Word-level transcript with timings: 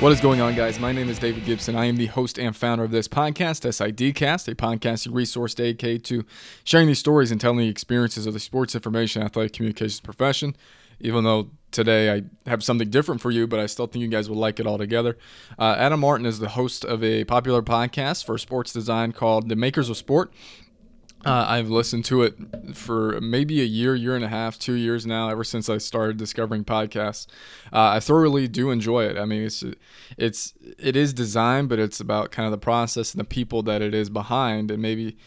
What 0.00 0.12
is 0.12 0.20
going 0.22 0.40
on, 0.40 0.54
guys? 0.54 0.80
My 0.80 0.92
name 0.92 1.10
is 1.10 1.18
David 1.18 1.44
Gibson. 1.44 1.76
I 1.76 1.84
am 1.84 1.96
the 1.96 2.06
host 2.06 2.38
and 2.38 2.56
founder 2.56 2.84
of 2.84 2.90
this 2.90 3.06
podcast, 3.06 3.68
SIDcast, 3.68 4.48
a 4.48 4.54
podcasting 4.54 5.14
resource 5.14 5.52
dedicated 5.52 6.04
to 6.06 6.24
sharing 6.64 6.86
these 6.86 6.98
stories 6.98 7.30
and 7.30 7.38
telling 7.38 7.58
the 7.58 7.68
experiences 7.68 8.24
of 8.24 8.32
the 8.32 8.40
sports 8.40 8.74
information 8.74 9.22
athletic 9.22 9.52
communications 9.52 10.00
profession. 10.00 10.56
Even 11.00 11.24
though 11.24 11.50
today 11.70 12.14
I 12.14 12.22
have 12.48 12.64
something 12.64 12.88
different 12.88 13.20
for 13.20 13.30
you, 13.30 13.46
but 13.46 13.60
I 13.60 13.66
still 13.66 13.86
think 13.86 14.00
you 14.00 14.08
guys 14.08 14.30
will 14.30 14.38
like 14.38 14.58
it 14.58 14.66
all 14.66 14.78
together. 14.78 15.18
Uh, 15.58 15.74
Adam 15.76 16.00
Martin 16.00 16.24
is 16.24 16.38
the 16.38 16.48
host 16.48 16.82
of 16.82 17.04
a 17.04 17.24
popular 17.24 17.60
podcast 17.60 18.24
for 18.24 18.38
sports 18.38 18.72
design 18.72 19.12
called 19.12 19.50
The 19.50 19.56
Makers 19.56 19.90
of 19.90 19.98
Sport. 19.98 20.32
Uh, 21.24 21.44
I've 21.48 21.68
listened 21.68 22.06
to 22.06 22.22
it 22.22 22.34
for 22.74 23.20
maybe 23.20 23.60
a 23.60 23.64
year, 23.64 23.94
year 23.94 24.16
and 24.16 24.24
a 24.24 24.28
half, 24.28 24.58
two 24.58 24.72
years 24.72 25.04
now. 25.04 25.28
Ever 25.28 25.44
since 25.44 25.68
I 25.68 25.76
started 25.76 26.16
discovering 26.16 26.64
podcasts, 26.64 27.26
uh, 27.72 27.88
I 27.88 28.00
thoroughly 28.00 28.48
do 28.48 28.70
enjoy 28.70 29.04
it. 29.04 29.18
I 29.18 29.26
mean, 29.26 29.42
it's 29.42 29.62
it's 30.16 30.54
it 30.78 30.96
is 30.96 31.12
design, 31.12 31.66
but 31.66 31.78
it's 31.78 32.00
about 32.00 32.30
kind 32.30 32.46
of 32.46 32.52
the 32.52 32.58
process 32.58 33.12
and 33.12 33.20
the 33.20 33.24
people 33.24 33.62
that 33.64 33.82
it 33.82 33.94
is 33.94 34.08
behind, 34.08 34.70
and 34.70 34.80
maybe 34.80 35.18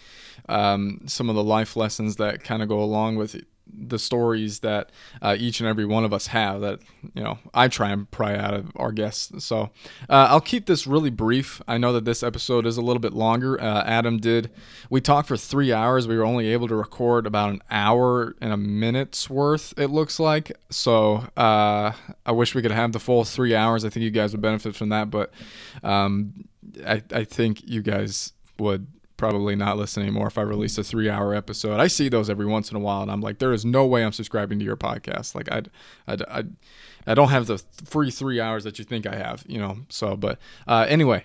um, 0.50 1.00
some 1.06 1.30
of 1.30 1.36
the 1.36 1.44
life 1.44 1.76
lessons 1.76 2.16
that 2.16 2.44
kind 2.44 2.64
of 2.64 2.70
go 2.70 2.82
along 2.82 3.18
with 3.18 3.36
it 3.36 3.46
the 3.76 4.00
stories 4.00 4.60
that 4.60 4.92
uh, 5.22 5.36
each 5.38 5.60
and 5.60 5.68
every 5.68 5.86
one 5.86 6.04
of 6.04 6.14
us 6.14 6.28
have 6.28 6.62
that 6.62 6.80
you 7.14 7.24
know 7.24 7.40
I 7.54 7.68
try 7.68 7.90
and 7.90 8.10
pry 8.12 8.36
out 8.36 8.54
of 8.54 8.72
our 8.76 8.92
guests. 8.92 9.44
So 9.44 9.72
uh, 10.10 10.28
I'll 10.30 10.42
keep 10.42 10.66
this 10.66 10.88
really 10.88 11.10
brief. 11.10 11.62
I 11.68 11.78
know 11.78 11.94
that 11.94 12.06
this 12.06 12.24
episode 12.24 12.66
is 12.66 12.78
a 12.78 12.82
little 12.82 13.00
bit 13.00 13.14
longer. 13.14 13.60
Uh, 13.60 13.84
Adam 13.84 14.18
did. 14.18 14.52
We 14.90 15.02
talked 15.02 15.28
for 15.28 15.38
three 15.38 15.74
hours. 15.74 16.08
We 16.08 16.18
were 16.18 16.26
only 16.26 16.48
able 16.50 16.68
to 16.68 16.76
record 16.76 17.26
about 17.26 17.50
an 17.50 17.62
hour 17.70 18.36
and 18.42 18.54
a 18.54 18.58
minute's 18.58 19.30
worth. 19.30 19.74
It 19.78 19.88
looks 19.88 20.20
like. 20.20 20.52
So 20.70 21.26
uh, 21.38 21.94
I 22.26 22.32
wish 22.32 22.56
we 22.56 22.62
could 22.62 22.72
have 22.72 22.92
the 22.92 23.00
full 23.00 23.24
three 23.24 23.56
hours. 23.56 23.86
I 23.86 23.90
think 23.90 24.04
you 24.04 24.12
guys 24.12 24.32
would 24.32 24.42
benefit 24.42 24.76
from 24.76 24.90
that, 24.90 25.10
but 25.10 25.32
um, 25.84 26.46
I 26.86 27.02
I 27.12 27.24
think 27.24 27.68
you 27.68 27.82
guys 27.82 28.34
would 28.60 28.88
probably 29.24 29.56
not 29.56 29.78
listen 29.78 30.04
anymore 30.04 30.28
if 30.28 30.38
I 30.38 30.42
release 30.42 30.78
a 30.78 30.84
three 30.84 31.10
hour 31.10 31.34
episode. 31.34 31.80
I 31.80 31.88
see 31.88 32.10
those 32.10 32.30
every 32.30 32.46
once 32.46 32.70
in 32.70 32.76
a 32.76 32.80
while, 32.82 33.04
and 33.04 33.10
I'm 33.10 33.22
like, 33.22 33.40
there 33.40 33.54
is 33.54 33.64
no 33.64 33.86
way 33.86 34.04
I'm 34.04 34.12
subscribing 34.12 34.60
to 34.60 34.66
your 34.66 34.76
podcast. 34.76 35.34
Like, 35.34 35.50
I, 35.50 35.62
I, 36.06 36.44
I, 37.08 37.14
don't 37.14 37.30
have 37.30 37.48
the 37.48 37.64
free 37.86 38.12
three 38.12 38.42
hours 38.42 38.66
that 38.66 38.80
you 38.80 38.84
think 38.84 39.08
I 39.08 39.16
have, 39.16 39.46
you 39.48 39.60
know. 39.60 39.78
So, 39.88 40.18
but 40.18 40.40
uh, 40.68 40.86
anyway, 40.90 41.24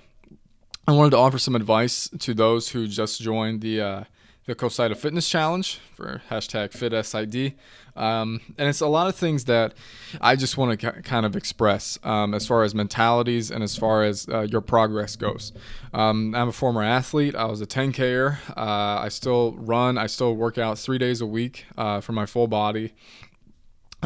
I 0.87 0.93
wanted 0.93 1.11
to 1.11 1.17
offer 1.17 1.41
some 1.41 1.57
advice 1.57 2.09
to 2.21 2.35
those 2.35 2.69
who 2.69 2.87
just 2.87 3.21
joined 3.21 3.63
the 3.63 3.81
uh, 3.81 4.05
the 4.49 4.55
COSIDA 4.55 4.97
Fitness 4.97 5.29
Challenge 5.29 5.79
for 5.93 6.23
hashtag 6.31 6.71
FitSID. 6.71 7.53
Um, 7.95 8.41
and 8.57 8.67
it's 8.67 8.81
a 8.81 8.87
lot 8.87 9.07
of 9.07 9.15
things 9.15 9.45
that 9.45 9.75
I 10.23 10.37
just 10.37 10.57
want 10.57 10.81
to 10.81 10.93
kind 11.03 11.27
of 11.27 11.37
express 11.37 11.99
um, 12.03 12.33
as 12.33 12.47
far 12.47 12.65
as 12.65 12.75
mentalities 12.75 13.51
and 13.51 13.63
as 13.63 13.77
far 13.77 14.05
as 14.05 14.27
uh, 14.27 14.47
your 14.51 14.63
progress 14.63 15.17
goes. 15.17 15.53
Um, 15.93 16.35
I'm 16.35 16.49
a 16.49 16.53
former 16.53 16.83
athlete. 16.83 17.35
I 17.37 17.45
was 17.45 17.61
a 17.61 17.67
10Ker. 17.67 18.39
Uh, 18.57 19.03
I 19.03 19.11
still 19.11 19.53
run. 19.53 19.99
I 19.99 20.07
still 20.07 20.35
work 20.35 20.57
out 20.57 20.79
three 20.79 20.99
days 20.99 21.21
a 21.21 21.27
week 21.27 21.67
uh, 21.77 22.01
for 22.01 22.13
my 22.13 22.25
full 22.25 22.47
body. 22.49 22.95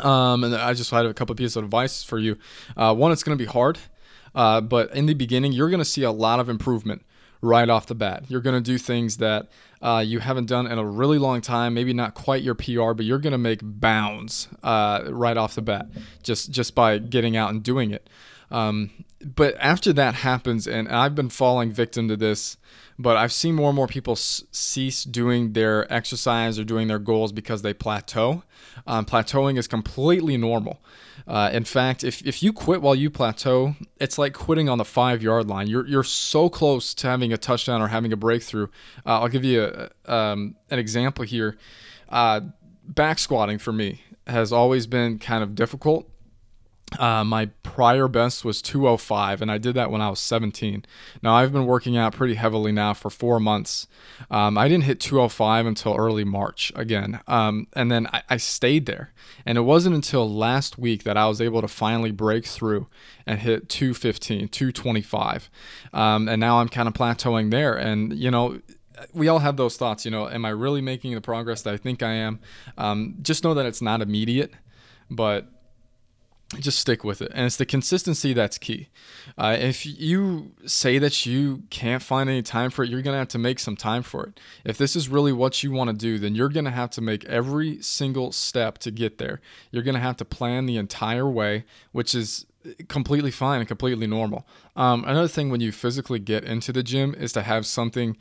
Um, 0.02 0.42
and 0.42 0.56
I 0.56 0.74
just 0.74 0.90
had 0.90 1.06
a 1.06 1.14
couple 1.14 1.34
of 1.34 1.38
pieces 1.38 1.56
of 1.56 1.62
advice 1.62 2.02
for 2.02 2.18
you. 2.18 2.36
Uh, 2.76 2.92
one, 2.96 3.12
it's 3.12 3.22
going 3.22 3.38
to 3.38 3.44
be 3.44 3.48
hard. 3.48 3.78
Uh, 4.34 4.60
but 4.60 4.92
in 4.92 5.06
the 5.06 5.14
beginning, 5.14 5.52
you're 5.52 5.70
going 5.70 5.78
to 5.78 5.84
see 5.84 6.02
a 6.02 6.10
lot 6.10 6.40
of 6.40 6.48
improvement 6.48 7.04
right 7.42 7.68
off 7.68 7.86
the 7.86 7.94
bat. 7.94 8.24
You're 8.28 8.40
going 8.40 8.54
to 8.54 8.60
do 8.60 8.78
things 8.78 9.18
that 9.18 9.48
uh, 9.82 10.02
you 10.06 10.20
haven't 10.20 10.46
done 10.46 10.66
in 10.66 10.78
a 10.78 10.86
really 10.86 11.18
long 11.18 11.40
time, 11.40 11.74
maybe 11.74 11.92
not 11.92 12.14
quite 12.14 12.42
your 12.42 12.54
PR, 12.54 12.92
but 12.92 13.04
you're 13.04 13.18
going 13.18 13.32
to 13.32 13.38
make 13.38 13.60
bounds 13.62 14.48
uh, 14.62 15.02
right 15.08 15.36
off 15.36 15.56
the 15.56 15.62
bat 15.62 15.88
just 16.22 16.50
just 16.50 16.74
by 16.74 16.98
getting 16.98 17.36
out 17.36 17.50
and 17.50 17.62
doing 17.62 17.90
it. 17.90 18.08
Um, 18.52 18.90
but 19.24 19.56
after 19.58 19.92
that 19.94 20.14
happens, 20.14 20.66
and 20.66 20.88
I've 20.88 21.14
been 21.14 21.30
falling 21.30 21.72
victim 21.72 22.08
to 22.08 22.16
this, 22.16 22.56
but 22.98 23.16
I've 23.16 23.32
seen 23.32 23.54
more 23.54 23.70
and 23.70 23.76
more 23.76 23.86
people 23.86 24.12
s- 24.12 24.44
cease 24.50 25.04
doing 25.04 25.54
their 25.54 25.90
exercise 25.92 26.58
or 26.58 26.64
doing 26.64 26.88
their 26.88 26.98
goals 26.98 27.32
because 27.32 27.62
they 27.62 27.72
plateau. 27.72 28.42
Um, 28.86 29.06
plateauing 29.06 29.58
is 29.58 29.66
completely 29.66 30.36
normal. 30.36 30.82
Uh, 31.26 31.50
in 31.52 31.64
fact, 31.64 32.04
if, 32.04 32.20
if 32.26 32.42
you 32.42 32.52
quit 32.52 32.82
while 32.82 32.94
you 32.94 33.10
plateau, 33.10 33.74
it's 33.98 34.18
like 34.18 34.34
quitting 34.34 34.68
on 34.68 34.78
the 34.78 34.84
five 34.84 35.22
yard 35.22 35.48
line. 35.48 35.68
You're, 35.68 35.86
you're 35.86 36.04
so 36.04 36.48
close 36.48 36.92
to 36.94 37.06
having 37.06 37.32
a 37.32 37.38
touchdown 37.38 37.80
or 37.80 37.88
having 37.88 38.12
a 38.12 38.16
breakthrough. 38.16 38.66
Uh, 39.06 39.20
I'll 39.20 39.28
give 39.28 39.44
you 39.44 39.88
a, 40.06 40.12
um, 40.14 40.56
an 40.70 40.78
example 40.78 41.24
here. 41.24 41.56
Uh, 42.08 42.40
back 42.84 43.18
squatting 43.18 43.58
for 43.58 43.72
me 43.72 44.02
has 44.26 44.52
always 44.52 44.86
been 44.86 45.18
kind 45.18 45.42
of 45.42 45.54
difficult. 45.54 46.08
Uh, 46.98 47.24
my 47.24 47.46
prior 47.62 48.06
best 48.08 48.44
was 48.44 48.60
205, 48.60 49.40
and 49.40 49.50
I 49.50 49.58
did 49.58 49.74
that 49.74 49.90
when 49.90 50.00
I 50.00 50.10
was 50.10 50.18
17. 50.20 50.84
Now, 51.22 51.34
I've 51.34 51.52
been 51.52 51.66
working 51.66 51.96
out 51.96 52.12
pretty 52.12 52.34
heavily 52.34 52.72
now 52.72 52.94
for 52.94 53.10
four 53.10 53.40
months. 53.40 53.86
Um, 54.30 54.58
I 54.58 54.68
didn't 54.68 54.84
hit 54.84 55.00
205 55.00 55.66
until 55.66 55.96
early 55.96 56.24
March 56.24 56.72
again. 56.76 57.20
Um, 57.26 57.66
and 57.72 57.90
then 57.90 58.06
I, 58.08 58.22
I, 58.28 58.36
stayed 58.36 58.86
there. 58.86 59.12
And 59.46 59.56
it 59.56 59.62
wasn't 59.62 59.94
until 59.94 60.30
last 60.32 60.78
week 60.78 61.04
that 61.04 61.16
I 61.16 61.26
was 61.26 61.40
able 61.40 61.60
to 61.62 61.68
finally 61.68 62.10
break 62.10 62.46
through 62.46 62.88
and 63.26 63.38
hit 63.38 63.68
215, 63.68 64.48
225. 64.48 65.50
Um, 65.92 66.28
and 66.28 66.40
now 66.40 66.60
I'm 66.60 66.68
kind 66.68 66.88
of 66.88 66.94
plateauing 66.94 67.50
there. 67.50 67.74
And, 67.74 68.12
you 68.12 68.30
know, 68.30 68.60
we 69.12 69.28
all 69.28 69.38
have 69.38 69.56
those 69.56 69.76
thoughts, 69.76 70.04
you 70.04 70.10
know, 70.10 70.28
am 70.28 70.44
I 70.44 70.50
really 70.50 70.80
making 70.80 71.14
the 71.14 71.20
progress 71.20 71.62
that 71.62 71.74
I 71.74 71.76
think 71.76 72.02
I 72.02 72.12
am? 72.12 72.40
Um, 72.78 73.16
just 73.22 73.44
know 73.44 73.54
that 73.54 73.66
it's 73.66 73.82
not 73.82 74.02
immediate, 74.02 74.52
but 75.10 75.48
just 76.60 76.78
stick 76.78 77.04
with 77.04 77.22
it. 77.22 77.30
And 77.34 77.46
it's 77.46 77.56
the 77.56 77.66
consistency 77.66 78.32
that's 78.32 78.58
key. 78.58 78.88
Uh, 79.38 79.56
if 79.58 79.86
you 79.86 80.52
say 80.66 80.98
that 80.98 81.24
you 81.24 81.62
can't 81.70 82.02
find 82.02 82.28
any 82.28 82.42
time 82.42 82.70
for 82.70 82.82
it 82.82 82.90
you're 82.90 83.02
going 83.02 83.14
to 83.14 83.18
have 83.18 83.28
to 83.28 83.38
make 83.38 83.58
some 83.58 83.76
time 83.76 84.02
for 84.02 84.26
it. 84.26 84.40
If 84.64 84.78
this 84.78 84.94
is 84.96 85.08
really 85.08 85.32
what 85.32 85.62
you 85.62 85.70
want 85.70 85.90
to 85.90 85.96
do 85.96 86.18
then 86.18 86.34
you're 86.34 86.48
going 86.48 86.64
to 86.64 86.70
have 86.70 86.90
to 86.90 87.00
make 87.00 87.24
every 87.24 87.80
single 87.82 88.32
step 88.32 88.78
to 88.78 88.90
get 88.90 89.18
there. 89.18 89.40
You're 89.70 89.82
going 89.82 89.94
to 89.94 90.00
have 90.00 90.16
to 90.18 90.24
plan 90.24 90.66
the 90.66 90.76
entire 90.76 91.28
way 91.28 91.64
which 91.92 92.14
is 92.14 92.46
completely 92.88 93.32
fine 93.32 93.58
and 93.58 93.66
completely 93.66 94.06
normal. 94.06 94.46
Um, 94.76 95.04
another 95.04 95.28
thing 95.28 95.50
when 95.50 95.60
you 95.60 95.72
physically 95.72 96.20
get 96.20 96.44
into 96.44 96.72
the 96.72 96.82
gym 96.82 97.14
is 97.14 97.32
to 97.32 97.42
have 97.42 97.66
something 97.66 98.16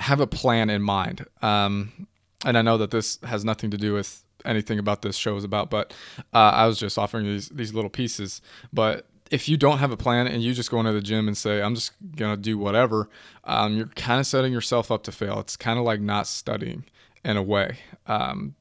have 0.00 0.20
a 0.20 0.26
plan 0.26 0.70
in 0.70 0.80
mind. 0.82 1.26
Um, 1.42 2.06
and 2.44 2.58
i 2.58 2.62
know 2.62 2.76
that 2.78 2.90
this 2.90 3.18
has 3.24 3.44
nothing 3.44 3.70
to 3.70 3.76
do 3.76 3.94
with 3.94 4.23
anything 4.44 4.78
about 4.78 5.02
this 5.02 5.16
show 5.16 5.36
is 5.36 5.44
about, 5.44 5.70
but 5.70 5.92
uh, 6.32 6.52
I 6.54 6.66
was 6.66 6.78
just 6.78 6.98
offering 6.98 7.26
these 7.26 7.48
these 7.48 7.74
little 7.74 7.90
pieces. 7.90 8.40
But 8.72 9.06
if 9.30 9.48
you 9.48 9.56
don't 9.56 9.78
have 9.78 9.90
a 9.90 9.96
plan 9.96 10.26
and 10.26 10.42
you 10.42 10.52
just 10.54 10.70
go 10.70 10.80
into 10.80 10.92
the 10.92 11.00
gym 11.00 11.26
and 11.28 11.36
say, 11.36 11.62
I'm 11.62 11.74
just 11.74 11.92
gonna 12.16 12.36
do 12.36 12.58
whatever, 12.58 13.08
um, 13.44 13.76
you're 13.76 13.86
kind 13.86 14.20
of 14.20 14.26
setting 14.26 14.52
yourself 14.52 14.90
up 14.90 15.02
to 15.04 15.12
fail. 15.12 15.40
It's 15.40 15.56
kind 15.56 15.78
of 15.78 15.84
like 15.84 16.00
not 16.00 16.26
studying 16.26 16.84
in 17.24 17.36
a 17.36 17.42
way. 17.42 17.78
Um, 18.06 18.54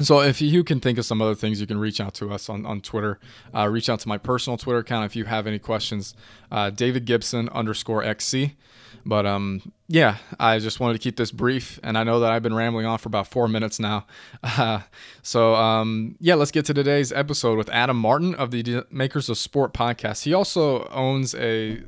so 0.00 0.20
if 0.20 0.40
you 0.40 0.64
can 0.64 0.80
think 0.80 0.98
of 0.98 1.04
some 1.04 1.20
other 1.20 1.34
things, 1.34 1.60
you 1.60 1.66
can 1.66 1.78
reach 1.78 2.00
out 2.00 2.14
to 2.14 2.32
us 2.32 2.48
on, 2.48 2.64
on 2.64 2.80
Twitter. 2.80 3.20
Uh, 3.54 3.68
reach 3.68 3.90
out 3.90 4.00
to 4.00 4.08
my 4.08 4.16
personal 4.16 4.56
Twitter 4.56 4.78
account 4.78 5.04
if 5.04 5.14
you 5.14 5.24
have 5.26 5.46
any 5.46 5.58
questions. 5.58 6.14
Uh, 6.50 6.70
David 6.70 7.04
Gibson 7.04 7.48
underscore 7.50 8.02
XC. 8.02 8.56
But 9.04 9.26
um, 9.26 9.72
yeah, 9.88 10.16
I 10.38 10.58
just 10.58 10.80
wanted 10.80 10.94
to 10.94 10.98
keep 10.98 11.16
this 11.16 11.30
brief, 11.30 11.78
and 11.82 11.98
I 11.98 12.04
know 12.04 12.20
that 12.20 12.32
I've 12.32 12.42
been 12.42 12.54
rambling 12.54 12.86
on 12.86 12.98
for 12.98 13.08
about 13.08 13.26
four 13.26 13.48
minutes 13.48 13.78
now. 13.78 14.06
Uh, 14.42 14.80
so 15.22 15.54
um, 15.54 16.16
yeah, 16.20 16.34
let's 16.34 16.50
get 16.50 16.64
to 16.66 16.74
today's 16.74 17.12
episode 17.12 17.58
with 17.58 17.68
Adam 17.70 17.96
Martin 17.96 18.34
of 18.34 18.50
the 18.50 18.84
Makers 18.90 19.28
of 19.28 19.38
Sport 19.38 19.74
podcast. 19.74 20.24
He 20.24 20.34
also 20.34 20.86
owns 20.88 21.34
a 21.34 21.82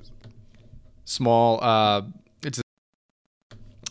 small. 1.04 1.62
Uh, 1.62 2.02
it's 2.42 2.58
a, 2.58 2.62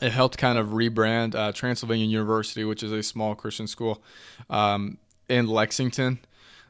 it 0.05 0.11
helped 0.11 0.37
kind 0.37 0.57
of 0.57 0.69
rebrand 0.69 1.35
uh, 1.35 1.51
Transylvania 1.51 2.05
University, 2.05 2.63
which 2.63 2.83
is 2.83 2.91
a 2.91 3.01
small 3.01 3.35
Christian 3.35 3.67
school 3.67 4.03
um, 4.49 4.97
in 5.29 5.47
Lexington. 5.47 6.19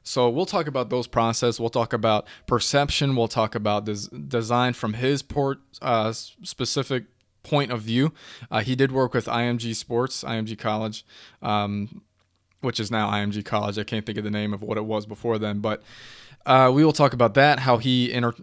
So 0.03 0.29
we'll 0.29 0.45
talk 0.45 0.67
about 0.67 0.89
those 0.89 1.07
process. 1.07 1.59
We'll 1.59 1.69
talk 1.69 1.93
about 1.93 2.27
perception. 2.45 3.15
We'll 3.15 3.29
talk 3.29 3.55
about 3.55 3.85
this 3.85 4.07
design 4.07 4.73
from 4.73 4.93
his 4.93 5.21
port 5.21 5.59
uh, 5.81 6.11
specific 6.11 7.05
point 7.41 7.71
of 7.71 7.81
view. 7.81 8.13
Uh, 8.51 8.61
he 8.61 8.75
did 8.75 8.91
work 8.91 9.13
with 9.13 9.25
IMG 9.25 9.75
Sports, 9.75 10.23
IMG 10.23 10.57
College, 10.57 11.05
um, 11.41 12.01
which 12.61 12.79
is 12.79 12.91
now 12.91 13.09
IMG 13.09 13.43
College. 13.45 13.79
I 13.79 13.83
can't 13.83 14.05
think 14.05 14.17
of 14.17 14.23
the 14.23 14.31
name 14.31 14.53
of 14.53 14.61
what 14.61 14.77
it 14.77 14.85
was 14.85 15.05
before 15.05 15.37
then, 15.39 15.59
but 15.59 15.81
uh, 16.45 16.71
we 16.73 16.83
will 16.83 16.93
talk 16.93 17.13
about 17.13 17.33
that, 17.35 17.59
how 17.59 17.77
he 17.77 18.11
inter, 18.11 18.33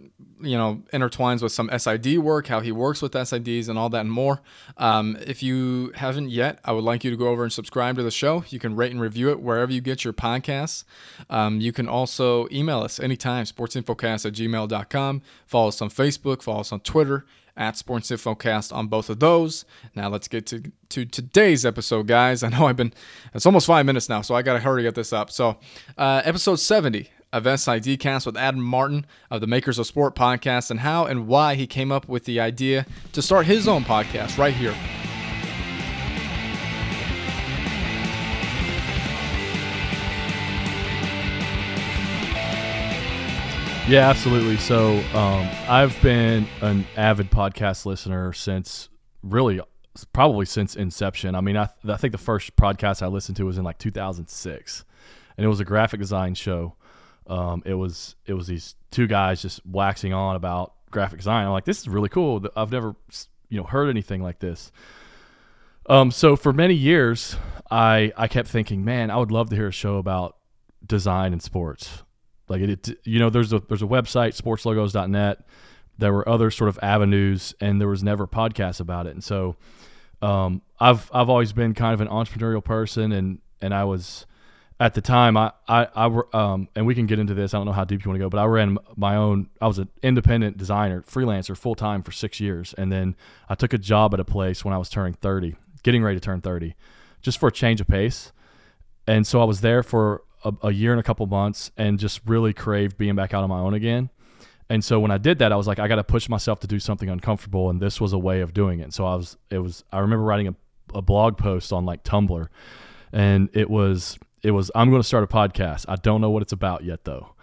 you 0.41 0.57
know, 0.57 0.81
intertwines 0.91 1.41
with 1.41 1.51
some 1.51 1.69
SID 1.75 2.17
work, 2.19 2.47
how 2.47 2.59
he 2.59 2.71
works 2.71 3.01
with 3.01 3.13
SIDs, 3.13 3.69
and 3.69 3.77
all 3.77 3.89
that 3.89 4.01
and 4.01 4.11
more. 4.11 4.41
Um, 4.77 5.17
if 5.25 5.43
you 5.43 5.91
haven't 5.95 6.29
yet, 6.29 6.59
I 6.65 6.71
would 6.71 6.83
like 6.83 7.03
you 7.03 7.11
to 7.11 7.17
go 7.17 7.27
over 7.27 7.43
and 7.43 7.53
subscribe 7.53 7.97
to 7.97 8.03
the 8.03 8.11
show. 8.11 8.43
You 8.49 8.59
can 8.59 8.75
rate 8.75 8.91
and 8.91 8.99
review 8.99 9.29
it 9.29 9.39
wherever 9.39 9.71
you 9.71 9.81
get 9.81 10.03
your 10.03 10.13
podcasts. 10.13 10.83
Um, 11.29 11.61
you 11.61 11.71
can 11.71 11.87
also 11.87 12.47
email 12.51 12.79
us 12.79 12.99
anytime, 12.99 13.45
sportsinfocast 13.45 14.25
at 14.25 14.33
gmail.com. 14.33 15.21
Follow 15.45 15.67
us 15.67 15.81
on 15.81 15.89
Facebook, 15.89 16.41
follow 16.41 16.61
us 16.61 16.71
on 16.71 16.79
Twitter 16.79 17.25
at 17.57 17.77
Sports 17.77 18.09
Infocast 18.09 18.73
on 18.73 18.87
both 18.87 19.09
of 19.09 19.19
those. 19.19 19.65
Now 19.93 20.09
let's 20.09 20.27
get 20.27 20.45
to, 20.47 20.63
to 20.89 21.05
today's 21.05 21.65
episode, 21.65 22.07
guys. 22.07 22.43
I 22.43 22.49
know 22.49 22.67
I've 22.67 22.77
been, 22.77 22.93
it's 23.33 23.45
almost 23.45 23.67
five 23.67 23.85
minutes 23.85 24.09
now, 24.09 24.21
so 24.21 24.35
I 24.35 24.41
got 24.41 24.53
to 24.53 24.59
hurry 24.59 24.83
get 24.83 24.95
this 24.95 25.13
up. 25.13 25.29
So, 25.29 25.57
uh, 25.97 26.21
episode 26.23 26.55
70 26.55 27.09
of 27.33 27.43
SIDcast 27.45 28.25
with 28.25 28.35
Adam 28.35 28.61
Martin 28.61 29.05
of 29.29 29.41
the 29.41 29.47
Makers 29.47 29.79
of 29.79 29.87
Sport 29.87 30.15
podcast 30.15 30.69
and 30.69 30.81
how 30.81 31.05
and 31.05 31.27
why 31.27 31.55
he 31.55 31.65
came 31.65 31.91
up 31.91 32.07
with 32.07 32.25
the 32.25 32.39
idea 32.39 32.85
to 33.13 33.21
start 33.21 33.45
his 33.45 33.67
own 33.67 33.83
podcast 33.83 34.37
right 34.37 34.53
here. 34.53 34.75
Yeah, 43.87 44.09
absolutely. 44.09 44.57
So 44.57 44.99
um, 45.13 45.49
I've 45.67 45.99
been 46.01 46.47
an 46.61 46.85
avid 46.95 47.29
podcast 47.31 47.85
listener 47.85 48.31
since 48.31 48.89
really 49.23 49.59
probably 50.13 50.45
since 50.45 50.75
inception. 50.75 51.35
I 51.35 51.41
mean, 51.41 51.57
I, 51.57 51.69
I 51.85 51.97
think 51.97 52.11
the 52.11 52.17
first 52.17 52.55
podcast 52.55 53.01
I 53.01 53.07
listened 53.07 53.37
to 53.37 53.45
was 53.45 53.57
in 53.57 53.63
like 53.63 53.77
2006, 53.79 54.85
and 55.35 55.45
it 55.45 55.49
was 55.49 55.59
a 55.59 55.65
graphic 55.65 55.99
design 55.99 56.35
show. 56.35 56.75
Um, 57.27 57.63
it 57.65 57.73
was 57.73 58.15
it 58.25 58.33
was 58.33 58.47
these 58.47 58.75
two 58.89 59.07
guys 59.07 59.41
just 59.41 59.65
waxing 59.65 60.13
on 60.13 60.35
about 60.35 60.73
graphic 60.91 61.19
design. 61.19 61.45
I'm 61.45 61.51
like, 61.51 61.65
this 61.65 61.79
is 61.79 61.87
really 61.87 62.09
cool. 62.09 62.45
I've 62.55 62.71
never 62.71 62.95
you 63.49 63.57
know 63.57 63.63
heard 63.63 63.89
anything 63.89 64.21
like 64.21 64.39
this. 64.39 64.71
Um, 65.87 66.11
so 66.11 66.35
for 66.35 66.53
many 66.53 66.73
years, 66.73 67.35
I 67.69 68.11
I 68.17 68.27
kept 68.27 68.47
thinking, 68.47 68.83
man, 68.85 69.09
I 69.11 69.17
would 69.17 69.31
love 69.31 69.49
to 69.49 69.55
hear 69.55 69.67
a 69.67 69.71
show 69.71 69.97
about 69.97 70.37
design 70.85 71.33
and 71.33 71.41
sports. 71.41 72.03
Like 72.47 72.61
it, 72.61 72.87
it 72.89 72.99
you 73.03 73.19
know, 73.19 73.29
there's 73.29 73.53
a 73.53 73.59
there's 73.59 73.81
a 73.81 73.87
website, 73.87 74.39
sportslogos.net. 74.39 75.45
There 75.97 76.13
were 76.13 76.27
other 76.27 76.51
sort 76.51 76.69
of 76.69 76.79
avenues, 76.81 77.53
and 77.61 77.79
there 77.79 77.87
was 77.87 78.03
never 78.03 78.27
podcasts 78.27 78.79
about 78.79 79.07
it. 79.07 79.11
And 79.11 79.23
so, 79.23 79.55
um, 80.21 80.61
I've 80.79 81.09
I've 81.13 81.29
always 81.29 81.53
been 81.53 81.73
kind 81.73 81.93
of 81.93 82.01
an 82.01 82.07
entrepreneurial 82.07 82.63
person, 82.63 83.11
and 83.11 83.39
and 83.61 83.73
I 83.73 83.83
was 83.83 84.25
at 84.81 84.95
the 84.95 85.01
time 85.01 85.37
I 85.37 85.51
I, 85.67 85.87
I 85.95 86.21
um 86.33 86.67
and 86.75 86.87
we 86.87 86.95
can 86.95 87.05
get 87.05 87.19
into 87.19 87.35
this. 87.35 87.53
I 87.53 87.57
don't 87.57 87.67
know 87.67 87.71
how 87.71 87.85
deep 87.85 88.03
you 88.03 88.09
want 88.09 88.19
to 88.19 88.25
go, 88.25 88.29
but 88.29 88.39
I 88.39 88.45
ran 88.45 88.79
my 88.97 89.15
own. 89.15 89.47
I 89.61 89.67
was 89.67 89.77
an 89.77 89.89
independent 90.01 90.57
designer, 90.57 91.03
freelancer, 91.03 91.55
full 91.55 91.75
time 91.75 92.01
for 92.01 92.11
six 92.11 92.39
years, 92.39 92.73
and 92.73 92.91
then 92.91 93.15
I 93.47 93.55
took 93.55 93.73
a 93.73 93.77
job 93.77 94.13
at 94.15 94.19
a 94.19 94.25
place 94.25 94.65
when 94.65 94.73
I 94.73 94.79
was 94.79 94.89
turning 94.89 95.13
thirty, 95.13 95.55
getting 95.83 96.03
ready 96.03 96.17
to 96.17 96.25
turn 96.25 96.41
thirty, 96.41 96.75
just 97.21 97.37
for 97.37 97.47
a 97.47 97.51
change 97.51 97.79
of 97.79 97.87
pace. 97.87 98.31
And 99.05 99.27
so 99.27 99.39
I 99.39 99.45
was 99.45 99.61
there 99.61 99.83
for 99.83 100.23
a, 100.43 100.53
a 100.63 100.71
year 100.71 100.91
and 100.91 100.99
a 100.99 101.03
couple 101.03 101.25
months 101.27 101.71
and 101.77 101.99
just 101.99 102.21
really 102.25 102.51
craved 102.51 102.97
being 102.97 103.15
back 103.15 103.33
out 103.35 103.43
on 103.43 103.49
my 103.49 103.59
own 103.59 103.75
again. 103.75 104.09
And 104.67 104.83
so 104.83 104.99
when 104.99 105.11
I 105.11 105.17
did 105.17 105.39
that, 105.39 105.51
I 105.51 105.57
was 105.57 105.67
like, 105.67 105.79
I 105.79 105.87
got 105.87 105.97
to 105.97 106.03
push 106.03 106.29
myself 106.29 106.59
to 106.61 106.67
do 106.67 106.79
something 106.79 107.09
uncomfortable, 107.09 107.69
and 107.69 107.79
this 107.79 108.01
was 108.01 108.13
a 108.13 108.17
way 108.17 108.41
of 108.41 108.53
doing 108.53 108.79
it. 108.79 108.93
So 108.93 109.05
I 109.05 109.15
was, 109.15 109.37
it 109.51 109.59
was. 109.59 109.83
I 109.91 109.99
remember 109.99 110.23
writing 110.23 110.47
a, 110.47 110.55
a 110.97 111.01
blog 111.01 111.37
post 111.37 111.71
on 111.71 111.85
like 111.85 112.03
Tumblr, 112.03 112.47
and 113.11 113.49
it 113.53 113.69
was, 113.69 114.17
it 114.43 114.51
was, 114.51 114.71
I'm 114.75 114.89
going 114.89 115.01
to 115.01 115.07
start 115.07 115.23
a 115.23 115.27
podcast. 115.27 115.85
I 115.87 115.95
don't 115.95 116.21
know 116.21 116.29
what 116.29 116.41
it's 116.41 116.53
about 116.53 116.83
yet, 116.83 117.03
though. 117.03 117.33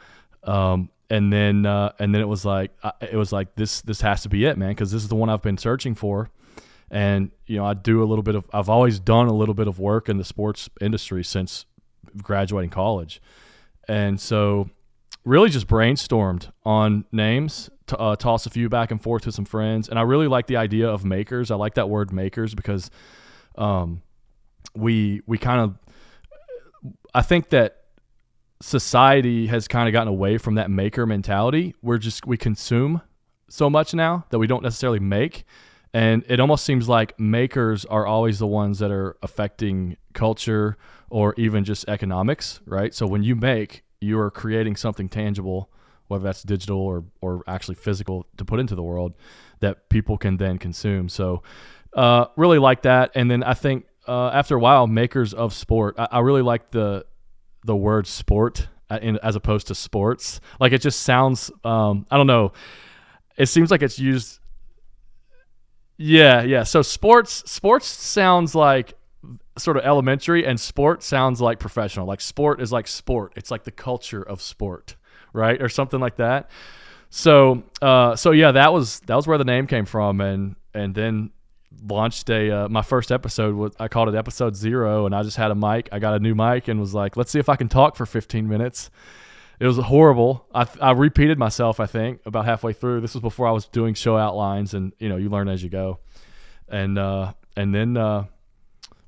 Um, 0.45 0.91
and 1.11 1.33
then, 1.33 1.65
uh, 1.65 1.93
and 1.99 2.15
then 2.15 2.21
it 2.21 2.29
was 2.29 2.45
like, 2.45 2.73
it 3.01 3.17
was 3.17 3.33
like 3.33 3.55
this, 3.55 3.81
this 3.83 4.01
has 4.03 4.23
to 4.23 4.29
be 4.29 4.45
it, 4.45 4.59
man, 4.59 4.71
because 4.71 4.93
this 4.93 5.03
is 5.03 5.09
the 5.09 5.17
one 5.17 5.29
I've 5.29 5.43
been 5.43 5.59
searching 5.59 5.95
for. 5.95 6.31
And 6.91 7.31
you 7.47 7.57
know, 7.57 7.65
I 7.65 7.75
do 7.75 8.03
a 8.03 8.07
little 8.07 8.23
bit 8.23 8.35
of, 8.35 8.49
I've 8.53 8.69
always 8.69 8.99
done 8.99 9.27
a 9.27 9.33
little 9.33 9.55
bit 9.55 9.69
of 9.69 9.79
work 9.79 10.09
in 10.09 10.17
the 10.17 10.25
sports 10.25 10.69
industry 10.81 11.23
since 11.23 11.67
graduating 12.23 12.71
college. 12.71 13.21
And 13.87 14.21
so, 14.21 14.71
really 15.25 15.51
just 15.51 15.67
brainstormed 15.67 16.51
on 16.65 17.05
names, 17.13 17.69
to, 17.87 17.99
uh, 17.99 18.17
toss 18.17 18.47
a 18.47 18.51
few 18.51 18.69
back 18.69 18.91
and 18.91 19.03
forth 19.03 19.23
to 19.23 19.33
some 19.33 19.45
friends. 19.45 19.89
And 19.89 19.99
I 19.99 20.03
really 20.03 20.29
like 20.29 20.47
the 20.47 20.57
idea 20.57 20.89
of 20.89 21.05
makers. 21.05 21.51
I 21.51 21.57
like 21.57 21.75
that 21.75 21.89
word 21.89 22.13
makers 22.13 22.55
because 22.55 22.91
um, 23.57 24.03
we, 24.75 25.21
we 25.27 25.37
kind 25.37 25.61
of, 25.61 25.79
I 27.15 27.23
think 27.23 27.51
that 27.51 27.85
society 28.61 29.47
has 29.47 29.69
kind 29.69 29.89
of 29.89 29.93
gotten 29.93 30.09
away 30.09 30.39
from 30.39 30.57
that 30.57 30.71
maker 30.71 31.07
mentality. 31.07 31.75
We're 31.83 31.99
just, 31.99 32.27
we 32.27 32.37
consume 32.37 33.03
so 33.49 33.71
much 33.71 33.95
now 33.95 34.25
that 34.31 34.39
we 34.39 34.47
don't 34.47 34.63
necessarily 34.63 35.01
make. 35.01 35.45
And 35.95 36.25
it 36.29 36.39
almost 36.39 36.65
seems 36.65 36.89
like 36.89 37.19
makers 37.19 37.85
are 37.87 38.07
always 38.07 38.39
the 38.39 38.47
ones 38.47 38.79
that 38.81 38.91
are 38.91 39.17
affecting 39.23 39.97
culture 40.13 40.77
or 41.09 41.35
even 41.39 41.65
just 41.65 41.89
economics, 41.89 42.61
right? 42.67 42.95
So 42.95 43.07
when 43.07 43.23
you 43.23 43.35
make, 43.35 43.85
you 44.01 44.19
are 44.19 44.31
creating 44.31 44.77
something 44.77 45.09
tangible, 45.09 45.71
whether 46.09 46.25
that's 46.25 46.43
digital 46.43 46.79
or, 46.79 47.05
or 47.21 47.43
actually 47.47 47.77
physical 47.77 48.27
to 48.37 48.45
put 48.45 48.61
into 48.61 48.75
the 48.75 48.83
world 48.83 49.15
that 49.61 49.89
people 49.89 50.19
can 50.19 50.37
then 50.37 50.59
consume. 50.59 51.09
So 51.09 51.43
uh, 51.95 52.27
really 52.37 52.59
like 52.59 52.83
that. 52.83 53.11
And 53.15 53.31
then 53.31 53.43
I 53.43 53.55
think 53.55 53.87
uh, 54.09 54.31
after 54.31 54.57
a 54.57 54.59
while, 54.59 54.87
makers 54.87 55.35
of 55.35 55.53
sport, 55.53 55.95
I, 55.99 56.09
I 56.13 56.19
really 56.21 56.43
like 56.43 56.71
the 56.71 57.05
the 57.65 57.77
word 57.77 58.07
sport 58.07 58.69
uh, 58.91 58.99
in, 59.03 59.19
as 59.23 59.37
opposed 59.37 59.67
to 59.69 59.75
sports. 59.75 60.41
Like 60.59 60.73
it 60.73 60.81
just 60.81 61.01
sounds, 61.01 61.51
um, 61.65 62.07
I 62.11 62.17
don't 62.17 62.27
know. 62.27 62.53
It 63.37 63.47
seems 63.47 63.71
like 63.71 63.83
it's 63.83 63.99
used. 63.99 64.41
Yeah, 65.97 66.43
yeah. 66.43 66.63
So 66.63 66.83
sports, 66.83 67.43
sports 67.51 67.87
sounds 67.87 68.55
like 68.55 68.95
sort 69.59 69.77
of 69.77 69.85
elementary 69.85 70.47
and 70.47 70.59
sport 70.59 71.03
sounds 71.03 71.41
like 71.41 71.59
professional. 71.59 72.07
Like 72.07 72.21
sport 72.21 72.61
is 72.61 72.73
like 72.73 72.87
sport. 72.87 73.33
It's 73.37 73.51
like 73.51 73.65
the 73.65 73.71
culture 73.73 74.23
of 74.23 74.41
sport, 74.41 74.97
right? 75.33 75.61
Or 75.61 75.69
something 75.69 76.01
like 76.01 76.17
that. 76.17 76.51
So, 77.11 77.65
uh, 77.83 78.17
so 78.17 78.31
yeah, 78.31 78.53
that 78.53 78.73
was 78.73 79.01
that 79.01 79.17
was 79.17 79.27
where 79.27 79.39
the 79.39 79.45
name 79.45 79.67
came 79.67 79.87
from, 79.87 80.21
and 80.21 80.57
and 80.75 80.95
then 80.95 81.31
launched 81.87 82.31
a 82.31 82.51
uh, 82.51 82.69
my 82.69 82.83
first 82.83 83.13
episode. 83.13 83.55
Was, 83.55 83.73
I 83.79 83.89
called 83.89 84.09
it 84.09 84.15
episode 84.15 84.57
zero, 84.57 85.07
and 85.07 85.15
I 85.15 85.23
just 85.23 85.37
had 85.37 85.51
a 85.51 85.55
mic. 85.55 85.89
I 85.93 85.99
got 85.99 86.15
a 86.15 86.19
new 86.19 86.35
mic 86.35 86.69
and 86.69 86.81
was 86.81 86.95
like, 86.95 87.17
let's 87.17 87.31
see 87.31 87.39
if 87.39 87.49
I 87.49 87.57
can 87.57 87.69
talk 87.69 87.97
for 87.97 88.07
15 88.07 88.49
minutes. 88.49 88.91
It 89.61 89.67
was 89.67 89.77
horrible. 89.77 90.47
I, 90.55 90.67
I 90.81 90.93
repeated 90.93 91.37
myself. 91.39 91.81
I 91.81 91.87
think 91.87 92.21
about 92.25 92.45
halfway 92.45 92.73
through. 92.73 93.01
This 93.01 93.15
was 93.15 93.23
before 93.23 93.49
I 93.49 93.51
was 93.51 93.67
doing 93.67 93.95
show 93.95 94.17
outlines, 94.17 94.75
and 94.75 94.93
you 94.99 95.09
know, 95.09 95.17
you 95.17 95.29
learn 95.29 95.49
as 95.49 95.63
you 95.63 95.69
go. 95.69 95.99
And 96.69 96.99
uh, 96.99 97.33
and 97.57 97.75
then 97.75 97.97
uh, 97.97 98.27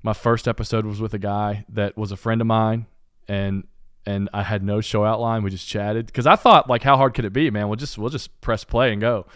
my 0.02 0.12
first 0.12 0.49
episode 0.49 0.87
was 0.87 1.00
with 1.00 1.14
a 1.14 1.19
guy 1.19 1.64
that 1.69 1.96
was 1.96 2.11
a 2.12 2.16
friend 2.16 2.40
of 2.40 2.46
mine 2.46 2.87
and 3.31 3.64
and 4.06 4.28
I 4.32 4.43
had 4.43 4.64
no 4.64 4.81
show 4.81 5.05
outline. 5.05 5.43
We 5.43 5.50
just 5.50 5.69
chatted 5.69 6.06
because 6.06 6.26
I 6.26 6.34
thought 6.34 6.69
like, 6.69 6.82
how 6.82 6.96
hard 6.96 7.14
could 7.14 7.25
it 7.25 7.32
be, 7.32 7.49
man? 7.50 7.69
We'll 7.69 7.76
just 7.76 7.96
we'll 7.96 8.11
just 8.11 8.40
press 8.40 8.64
play 8.64 8.93
and 8.93 9.00
go. 9.00 9.26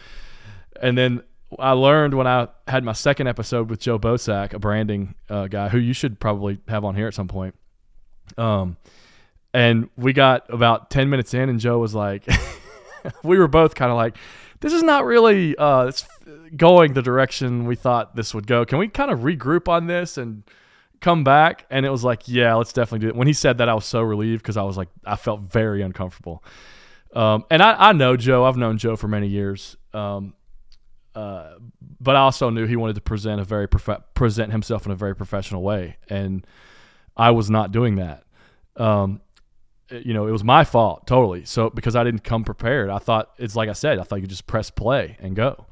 And 0.83 0.99
then 0.99 1.23
I 1.59 1.73
learned 1.73 2.15
when 2.15 2.27
I 2.27 2.49
had 2.69 2.85
my 2.85 2.93
second 2.93 3.27
episode 3.27 3.71
with 3.71 3.81
Joe 3.81 3.99
Bosack, 3.99 4.53
a 4.53 4.59
branding 4.59 5.15
uh, 5.29 5.47
guy 5.47 5.69
who 5.69 5.79
you 5.79 5.93
should 5.93 6.21
probably 6.21 6.59
have 6.69 6.85
on 6.85 6.95
here 6.95 7.07
at 7.07 7.15
some 7.15 7.29
point. 7.29 7.55
Um, 8.39 8.77
and 9.53 9.89
we 9.97 10.13
got 10.13 10.53
about 10.53 10.91
ten 10.91 11.11
minutes 11.11 11.35
in, 11.35 11.49
and 11.49 11.61
Joe 11.61 11.79
was 11.79 11.95
like, 11.95 12.27
we 13.23 13.39
were 13.39 13.49
both 13.49 13.75
kind 13.75 13.91
of 13.91 13.97
like, 13.97 14.17
this 14.61 14.73
is 14.73 14.83
not 14.83 15.05
really 15.05 15.57
uh, 15.57 15.87
it's 15.87 16.07
going 16.57 16.95
the 16.95 17.03
direction 17.03 17.67
we 17.67 17.77
thought 17.77 18.17
this 18.17 18.35
would 18.35 18.47
go. 18.47 18.65
Can 18.65 18.79
we 18.79 18.89
kind 18.89 19.11
of 19.11 19.21
regroup 19.21 19.69
on 19.69 19.87
this 19.87 20.17
and 20.17 20.43
come 21.01 21.25
back? 21.25 21.67
And 21.71 21.85
it 21.85 21.91
was 21.91 22.05
like, 22.05 22.23
yeah, 22.27 22.55
let's 22.55 22.73
definitely 22.73 23.01
do 23.01 23.09
it. 23.09 23.17
When 23.17 23.27
he 23.27 23.33
said 23.33 23.59
that, 23.59 23.69
I 23.69 23.75
was 23.75 23.85
so 23.85 24.01
relieved 24.01 24.43
because 24.43 24.57
I 24.57 24.63
was 24.63 24.77
like, 24.77 24.89
I 25.05 25.17
felt 25.17 25.41
very 25.41 25.83
uncomfortable. 25.83 26.43
Um, 27.15 27.45
and 27.51 27.63
I, 27.63 27.91
I, 27.91 27.93
know 27.93 28.17
Joe. 28.17 28.45
I've 28.45 28.57
known 28.57 28.77
Joe 28.77 28.97
for 28.97 29.07
many 29.07 29.29
years. 29.29 29.77
Um, 29.93 30.35
uh, 31.15 31.55
but 32.01 32.17
I 32.17 32.21
also 32.21 32.51
knew 32.51 32.67
he 32.67 32.77
wanted 32.77 32.95
to 32.95 33.01
present 33.01 33.41
a 33.41 33.45
very 33.45 33.69
prof- 33.69 34.03
present 34.15 34.53
himself 34.53 34.87
in 34.87 34.93
a 34.93 34.97
very 34.97 35.15
professional 35.15 35.63
way, 35.63 35.97
and 36.09 36.47
I 37.17 37.31
was 37.31 37.51
not 37.51 37.73
doing 37.73 37.97
that. 37.97 38.25
Um, 38.77 39.21
you 39.91 40.15
know, 40.15 40.27
it 40.27 40.33
was 40.33 40.43
my 40.43 40.65
fault 40.65 41.07
totally. 41.07 41.45
So 41.45 41.71
because 41.71 41.95
I 41.95 42.05
didn't 42.05 42.25
come 42.25 42.43
prepared, 42.43 42.91
I 42.91 42.99
thought 42.99 43.31
it's 43.39 43.55
like 43.55 43.69
I 43.69 43.75
said, 43.75 43.99
I 43.99 44.03
thought 44.03 44.21
you 44.21 44.27
just 44.27 44.47
press 44.47 44.71
play 44.71 45.17
and 45.21 45.37
go 45.37 45.67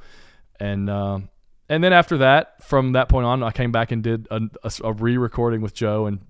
and 0.62 0.88
um, 0.88 1.28
and 1.68 1.82
then 1.82 1.92
after 1.92 2.18
that, 2.18 2.62
from 2.62 2.92
that 2.92 3.08
point 3.08 3.26
on, 3.26 3.42
I 3.42 3.50
came 3.50 3.72
back 3.72 3.90
and 3.90 4.02
did 4.02 4.28
a, 4.30 4.42
a, 4.62 4.72
a 4.84 4.92
re-recording 4.92 5.60
with 5.60 5.74
Joe 5.74 6.06
and 6.06 6.20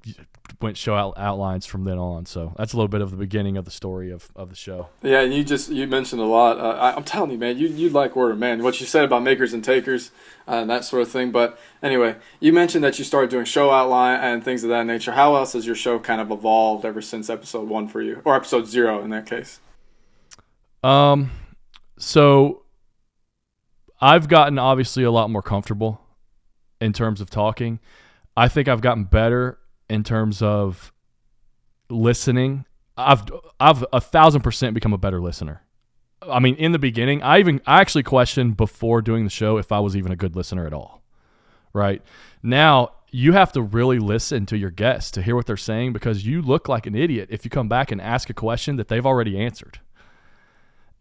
went 0.63 0.77
show 0.77 0.95
out 0.95 1.15
outlines 1.17 1.67
from 1.67 1.85
then 1.85 1.99
on. 1.99 2.27
So 2.27 2.55
that's 2.57 2.73
a 2.73 2.77
little 2.77 2.89
bit 2.89 3.01
of 3.01 3.11
the 3.11 3.17
beginning 3.17 3.57
of 3.57 3.65
the 3.65 3.71
story 3.71 4.11
of, 4.11 4.31
of 4.37 4.49
the 4.49 4.57
show. 4.57 4.89
Yeah, 5.03 5.21
and 5.21 5.35
you 5.35 5.45
just 5.45 5.71
you 5.71 5.87
mentioned 5.87 6.21
a 6.21 6.27
lot. 6.27 6.59
Uh, 6.59 6.79
I, 6.79 6.97
am 6.97 7.05
telling 7.05 7.31
you, 7.31 7.39
man, 7.39 7.59
you 7.59 7.69
you 7.69 7.91
like 7.91 8.17
word 8.17 8.33
of 8.33 8.39
man. 8.39 8.63
What 8.63 8.81
you 8.81 8.87
said 8.87 9.05
about 9.05 9.23
makers 9.23 9.53
and 9.53 9.65
takers 9.65 10.11
uh, 10.47 10.57
and 10.57 10.71
that 10.71 10.85
sort 10.85 11.03
of 11.03 11.11
thing. 11.11 11.31
But 11.31 11.59
anyway, 11.83 12.17
you 12.41 12.53
mentioned 12.53 12.85
that 12.85 12.99
you 12.99 13.05
started 13.05 13.31
doing 13.31 13.45
show 13.45 13.71
outline 13.71 14.21
and 14.21 14.45
things 14.45 14.65
of 14.65 14.71
that 14.71 14.87
nature. 14.87 15.13
How 15.13 15.37
else 15.37 15.53
has 15.55 15.67
your 15.67 15.77
show 15.77 15.99
kind 15.99 16.21
of 16.21 16.31
evolved 16.31 16.85
ever 16.85 17.03
since 17.03 17.29
episode 17.29 17.69
one 17.69 17.89
for 17.89 18.01
you, 18.01 18.23
or 18.25 18.37
episode 18.37 18.67
zero 18.67 19.03
in 19.03 19.11
that 19.11 19.27
case? 19.27 19.61
Um, 20.83 21.31
so 21.99 22.63
I've 24.01 24.29
gotten 24.29 24.59
obviously 24.59 25.05
a 25.05 25.11
lot 25.11 25.31
more 25.31 25.43
comfortable 25.43 26.01
in 26.81 26.93
terms 26.93 27.21
of 27.21 27.31
talking. 27.31 27.79
I 28.37 28.49
think 28.49 28.67
I've 28.67 28.81
gotten 28.81 29.05
better 29.05 29.59
in 29.93 30.03
terms 30.03 30.43
of 30.43 30.93
listening. 31.89 32.65
I've 32.97 33.25
I've 33.61 33.85
a 33.93 34.01
thousand 34.01 34.43
percent 34.43 34.75
become 34.75 34.93
a 34.93 34.99
better 34.99 35.21
listener. 35.21 35.63
I 36.23 36.39
mean, 36.39 36.55
in 36.57 36.73
the 36.73 36.79
beginning, 36.79 37.23
I 37.23 37.39
even 37.39 37.61
I 37.67 37.81
actually 37.81 38.03
questioned 38.03 38.57
before 38.57 39.03
doing 39.03 39.25
the 39.25 39.31
show 39.31 39.59
if 39.59 39.73
I 39.73 39.81
was 39.81 39.97
even 39.97 40.13
a 40.13 40.17
good 40.17 40.35
listener 40.37 40.67
at 40.67 40.73
all. 40.73 41.03
Right 41.73 42.03
now, 42.43 42.93
you 43.11 43.33
have 43.33 43.53
to 43.53 43.63
really 43.63 43.99
listen 43.99 44.47
to 44.47 44.57
your 44.57 44.71
guests 44.71 45.11
to 45.13 45.23
hear 45.23 45.37
what 45.37 45.47
they're 45.47 45.57
saying 45.57 45.93
because 45.93 46.27
you 46.27 46.43
look 46.43 46.69
like 46.69 46.87
an 46.87 46.95
idiot 46.95 47.29
if 47.31 47.45
you 47.45 47.51
come 47.51 47.69
back 47.69 47.91
and 47.91 48.01
ask 48.01 48.31
a 48.31 48.35
question 48.35 48.77
that 48.77 48.89
they've 48.89 49.07
already 49.07 49.39
answered. 49.39 49.81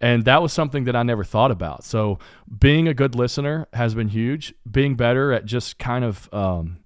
And 0.02 0.26
that 0.26 0.42
was 0.42 0.52
something 0.52 0.86
that 0.86 0.96
I 0.96 1.04
never 1.04 1.24
thought 1.24 1.52
about. 1.52 1.84
So 1.84 2.18
being 2.60 2.88
a 2.88 2.94
good 2.94 3.16
listener 3.16 3.68
has 3.74 3.94
been 3.94 4.08
huge. 4.08 4.54
Being 4.70 4.96
better 4.96 5.32
at 5.32 5.46
just 5.46 5.78
kind 5.78 6.04
of, 6.04 6.28
um, 6.34 6.81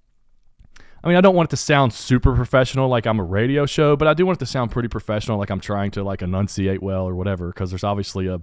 I 1.06 1.08
mean, 1.08 1.18
I 1.18 1.20
don't 1.20 1.36
want 1.36 1.50
it 1.50 1.50
to 1.50 1.56
sound 1.56 1.94
super 1.94 2.34
professional 2.34 2.88
like 2.88 3.06
I'm 3.06 3.20
a 3.20 3.22
radio 3.22 3.64
show, 3.64 3.94
but 3.94 4.08
I 4.08 4.14
do 4.14 4.26
want 4.26 4.38
it 4.38 4.40
to 4.40 4.46
sound 4.46 4.72
pretty 4.72 4.88
professional, 4.88 5.38
like 5.38 5.50
I'm 5.50 5.60
trying 5.60 5.92
to 5.92 6.02
like 6.02 6.20
enunciate 6.20 6.82
well 6.82 7.04
or 7.04 7.14
whatever. 7.14 7.46
Because 7.46 7.70
there's 7.70 7.84
obviously 7.84 8.26
a, 8.26 8.40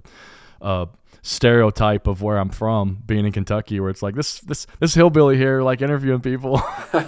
a 0.62 0.88
stereotype 1.22 2.08
of 2.08 2.22
where 2.22 2.38
I'm 2.38 2.48
from, 2.48 3.04
being 3.06 3.26
in 3.26 3.34
Kentucky, 3.34 3.82
where 3.82 3.90
it's 3.90 4.02
like 4.02 4.16
this 4.16 4.40
this 4.40 4.66
this 4.80 4.94
hillbilly 4.94 5.36
here, 5.36 5.62
like 5.62 5.82
interviewing 5.82 6.22
people. 6.22 6.64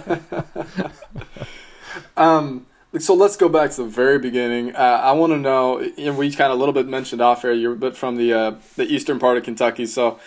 um 2.18 2.66
so 2.98 3.14
let's 3.14 3.36
go 3.36 3.48
back 3.48 3.70
to 3.70 3.82
the 3.82 3.88
very 3.88 4.18
beginning. 4.18 4.76
Uh, 4.76 4.78
I 4.78 5.12
want 5.12 5.32
to 5.32 5.38
know. 5.38 5.78
Know, 5.96 6.12
we 6.12 6.30
kind 6.32 6.52
of 6.52 6.56
a 6.56 6.58
little 6.58 6.74
bit 6.74 6.86
mentioned 6.86 7.22
off 7.22 7.44
air. 7.44 7.52
You're 7.52 7.72
a 7.72 7.76
bit 7.76 7.96
from 7.96 8.16
the 8.16 8.32
uh, 8.32 8.54
the 8.76 8.84
eastern 8.84 9.18
part 9.18 9.38
of 9.38 9.44
Kentucky. 9.44 9.86
So, 9.86 10.20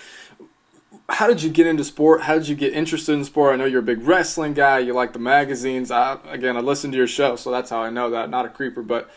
how 1.10 1.28
did 1.28 1.42
you 1.42 1.50
get 1.50 1.68
into 1.68 1.84
sport? 1.84 2.22
How 2.22 2.36
did 2.36 2.48
you 2.48 2.56
get 2.56 2.74
interested 2.74 3.13
in 3.13 3.25
sport? 3.25 3.54
I 3.54 3.58
know 3.58 3.66
you're 3.66 3.80
a 3.80 3.84
big 3.84 4.01
wrestling 4.01 4.54
guy. 4.54 4.80
You 4.80 4.94
like 4.94 5.13
the 5.13 5.20
magazines. 5.20 5.92
I, 5.92 6.20
again, 6.30 6.56
I 6.56 6.60
listened 6.60 6.94
to 6.94 6.98
your 6.98 7.08
show, 7.08 7.36
so 7.36 7.51
that's 7.51 7.70
how 7.70 7.82
I 7.82 7.89
know 7.89 8.10
that. 8.12 8.30
Not 8.30 8.46
a 8.46 8.50
creeper, 8.50 8.82
but 8.82 9.10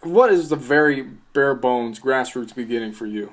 what 0.00 0.32
is 0.32 0.48
the 0.48 0.56
very 0.56 1.02
bare 1.32 1.54
bones 1.54 1.98
grassroots 1.98 2.54
beginning 2.54 2.92
for 2.92 3.06
you? 3.06 3.32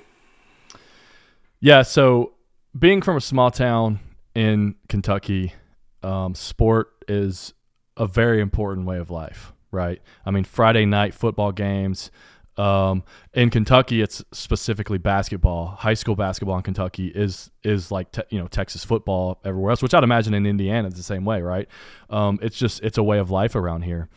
Yeah. 1.60 1.82
So, 1.82 2.34
being 2.78 3.02
from 3.02 3.18
a 3.18 3.22
small 3.22 3.52
town 3.52 4.00
in 4.34 4.76
Kentucky, 4.88 5.54
um, 6.02 6.36
sport 6.36 6.92
is 7.08 7.54
a 7.98 8.08
very 8.08 8.42
important 8.42 8.88
way 8.88 8.98
of 8.98 9.10
life, 9.10 9.54
right? 9.72 10.02
I 10.26 10.32
mean, 10.32 10.44
Friday 10.44 10.86
night 10.86 11.14
football 11.14 11.52
games. 11.52 12.12
Um, 12.58 13.04
in 13.34 13.50
Kentucky, 13.50 14.02
it's 14.02 14.24
specifically 14.32 15.00
basketball. 15.00 15.68
High 15.68 15.96
school 15.96 16.16
basketball 16.16 16.58
in 16.58 16.64
Kentucky 16.64 17.08
is 17.08 17.50
is 17.64 17.92
like 17.92 18.12
te- 18.12 18.24
you 18.30 18.40
know 18.40 18.48
Texas 18.48 18.84
football 18.84 19.40
everywhere 19.44 19.72
else, 19.72 19.82
which 19.82 19.94
I'd 19.94 20.04
imagine 20.04 20.34
in 20.34 20.46
Indiana 20.46 20.88
it's 20.88 20.98
the 20.98 21.04
same 21.04 21.26
way, 21.26 21.42
right? 21.42 21.68
Um, 22.10 22.40
it's 22.42 22.58
just 22.58 22.82
it's 22.84 22.98
a 22.98 23.04
way 23.04 23.18
of 23.18 23.32
life 23.32 23.56
around 23.56 23.84
here. 23.84 24.10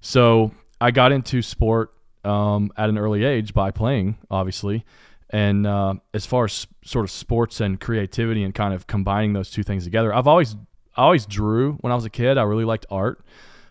So 0.00 0.52
I 0.80 0.90
got 0.90 1.12
into 1.12 1.42
sport 1.42 1.92
um, 2.24 2.72
at 2.76 2.88
an 2.88 2.98
early 2.98 3.24
age 3.24 3.54
by 3.54 3.70
playing, 3.70 4.16
obviously. 4.30 4.84
And 5.30 5.66
uh, 5.66 5.94
as 6.12 6.26
far 6.26 6.44
as 6.44 6.66
sort 6.84 7.04
of 7.04 7.10
sports 7.10 7.60
and 7.60 7.80
creativity 7.80 8.44
and 8.44 8.54
kind 8.54 8.72
of 8.72 8.86
combining 8.86 9.32
those 9.32 9.50
two 9.50 9.62
things 9.62 9.84
together, 9.84 10.14
I've 10.14 10.26
always 10.26 10.56
I 10.96 11.02
always 11.02 11.26
drew 11.26 11.74
when 11.80 11.92
I 11.92 11.96
was 11.96 12.04
a 12.04 12.10
kid. 12.10 12.38
I 12.38 12.42
really 12.44 12.64
liked 12.64 12.86
art. 12.90 13.24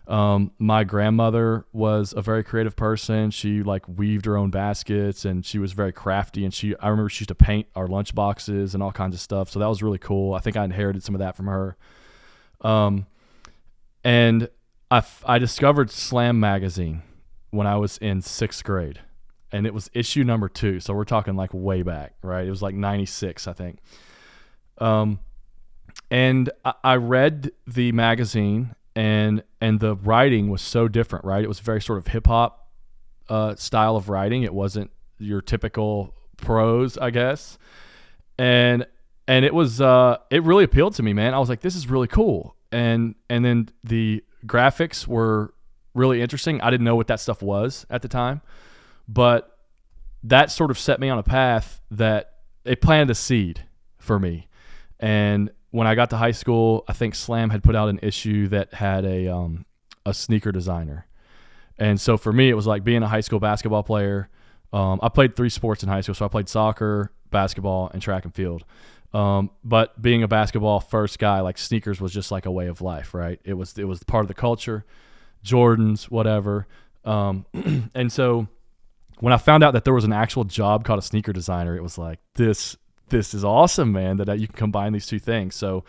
Um, 0.06 0.52
my 0.58 0.84
grandmother 0.84 1.64
was 1.72 2.12
a 2.14 2.20
very 2.20 2.44
creative 2.44 2.76
person. 2.76 3.30
She 3.30 3.62
like 3.62 3.88
weaved 3.88 4.26
her 4.26 4.36
own 4.36 4.50
baskets 4.50 5.24
and 5.24 5.44
she 5.46 5.58
was 5.58 5.72
very 5.72 5.92
crafty. 5.92 6.44
And 6.44 6.52
she, 6.52 6.76
I 6.78 6.88
remember 6.88 7.08
she 7.08 7.22
used 7.22 7.28
to 7.28 7.34
paint 7.34 7.68
our 7.74 7.86
lunch 7.86 8.14
boxes 8.14 8.74
and 8.74 8.82
all 8.82 8.92
kinds 8.92 9.14
of 9.14 9.20
stuff. 9.20 9.50
So 9.50 9.58
that 9.60 9.68
was 9.68 9.82
really 9.82 9.98
cool. 9.98 10.34
I 10.34 10.40
think 10.40 10.56
I 10.56 10.64
inherited 10.64 11.02
some 11.02 11.14
of 11.14 11.20
that 11.20 11.36
from 11.36 11.46
her. 11.46 11.76
Um, 12.60 13.06
and 14.04 14.48
I, 14.90 15.02
I 15.24 15.38
discovered 15.38 15.90
Slam 15.90 16.38
magazine 16.38 17.02
when 17.50 17.66
I 17.66 17.76
was 17.76 17.98
in 17.98 18.20
sixth 18.20 18.62
grade, 18.64 19.00
and 19.50 19.66
it 19.66 19.72
was 19.72 19.90
issue 19.94 20.24
number 20.24 20.48
two. 20.48 20.80
So 20.80 20.92
we're 20.92 21.04
talking 21.04 21.36
like 21.36 21.50
way 21.52 21.82
back, 21.82 22.14
right? 22.22 22.46
It 22.46 22.50
was 22.50 22.62
like 22.62 22.74
'96, 22.74 23.48
I 23.48 23.52
think. 23.52 23.78
Um, 24.78 25.20
and 26.10 26.50
I 26.82 26.96
read 26.96 27.52
the 27.66 27.92
magazine 27.92 28.74
and 28.96 29.42
and 29.60 29.80
the 29.80 29.96
writing 29.96 30.50
was 30.50 30.62
so 30.62 30.88
different 30.88 31.24
right? 31.24 31.42
It 31.42 31.48
was 31.48 31.60
a 31.60 31.62
very 31.62 31.80
sort 31.80 31.98
of 31.98 32.08
hip 32.08 32.26
hop 32.26 32.68
uh, 33.28 33.54
style 33.54 33.96
of 33.96 34.08
writing. 34.08 34.42
It 34.42 34.54
wasn't 34.54 34.90
your 35.18 35.40
typical 35.40 36.14
prose 36.36 36.98
i 36.98 37.10
guess. 37.10 37.56
And 38.38 38.86
and 39.28 39.44
it 39.44 39.54
was 39.54 39.80
uh 39.80 40.18
it 40.30 40.42
really 40.42 40.64
appealed 40.64 40.94
to 40.96 41.02
me 41.02 41.12
man. 41.12 41.34
I 41.34 41.38
was 41.38 41.48
like 41.48 41.60
this 41.60 41.76
is 41.76 41.88
really 41.88 42.08
cool. 42.08 42.56
And 42.72 43.14
and 43.30 43.44
then 43.44 43.68
the 43.84 44.24
graphics 44.46 45.06
were 45.06 45.54
really 45.94 46.20
interesting. 46.20 46.60
I 46.60 46.70
didn't 46.70 46.84
know 46.84 46.96
what 46.96 47.06
that 47.06 47.20
stuff 47.20 47.40
was 47.42 47.86
at 47.88 48.02
the 48.02 48.08
time 48.08 48.42
but 49.08 49.58
that 50.22 50.50
sort 50.50 50.70
of 50.70 50.78
set 50.78 51.00
me 51.00 51.08
on 51.08 51.18
a 51.18 51.22
path 51.22 51.80
that 51.90 52.32
it 52.64 52.80
planted 52.80 53.10
a 53.10 53.14
seed 53.14 53.66
for 53.98 54.18
me. 54.18 54.48
And 54.98 55.50
when 55.74 55.88
I 55.88 55.96
got 55.96 56.10
to 56.10 56.16
high 56.16 56.30
school, 56.30 56.84
I 56.86 56.92
think 56.92 57.16
Slam 57.16 57.50
had 57.50 57.64
put 57.64 57.74
out 57.74 57.88
an 57.88 57.98
issue 58.00 58.46
that 58.48 58.74
had 58.74 59.04
a 59.04 59.26
um, 59.26 59.66
a 60.06 60.14
sneaker 60.14 60.52
designer, 60.52 61.08
and 61.76 62.00
so 62.00 62.16
for 62.16 62.32
me, 62.32 62.48
it 62.48 62.54
was 62.54 62.64
like 62.64 62.84
being 62.84 63.02
a 63.02 63.08
high 63.08 63.22
school 63.22 63.40
basketball 63.40 63.82
player. 63.82 64.28
Um, 64.72 65.00
I 65.02 65.08
played 65.08 65.34
three 65.34 65.48
sports 65.48 65.82
in 65.82 65.88
high 65.88 66.00
school, 66.00 66.14
so 66.14 66.24
I 66.24 66.28
played 66.28 66.48
soccer, 66.48 67.10
basketball, 67.30 67.90
and 67.92 68.00
track 68.00 68.24
and 68.24 68.32
field. 68.32 68.64
Um, 69.12 69.50
but 69.64 70.00
being 70.00 70.22
a 70.22 70.28
basketball 70.28 70.78
first 70.78 71.18
guy, 71.18 71.40
like 71.40 71.58
sneakers 71.58 72.00
was 72.00 72.12
just 72.12 72.30
like 72.30 72.46
a 72.46 72.52
way 72.52 72.68
of 72.68 72.80
life, 72.80 73.12
right? 73.12 73.40
It 73.44 73.54
was 73.54 73.76
it 73.76 73.88
was 73.88 74.00
part 74.04 74.22
of 74.22 74.28
the 74.28 74.34
culture, 74.34 74.84
Jordans, 75.44 76.04
whatever. 76.04 76.68
Um, 77.04 77.46
and 77.96 78.12
so 78.12 78.46
when 79.18 79.32
I 79.32 79.38
found 79.38 79.64
out 79.64 79.72
that 79.72 79.82
there 79.82 79.94
was 79.94 80.04
an 80.04 80.12
actual 80.12 80.44
job 80.44 80.84
called 80.84 81.00
a 81.00 81.02
sneaker 81.02 81.32
designer, 81.32 81.76
it 81.76 81.82
was 81.82 81.98
like 81.98 82.20
this 82.36 82.76
this 83.14 83.34
is 83.34 83.44
awesome, 83.44 83.92
man, 83.92 84.16
that 84.16 84.38
you 84.38 84.46
can 84.46 84.56
combine 84.56 84.92
these 84.92 85.06
two 85.06 85.18
things. 85.18 85.54
So 85.54 85.84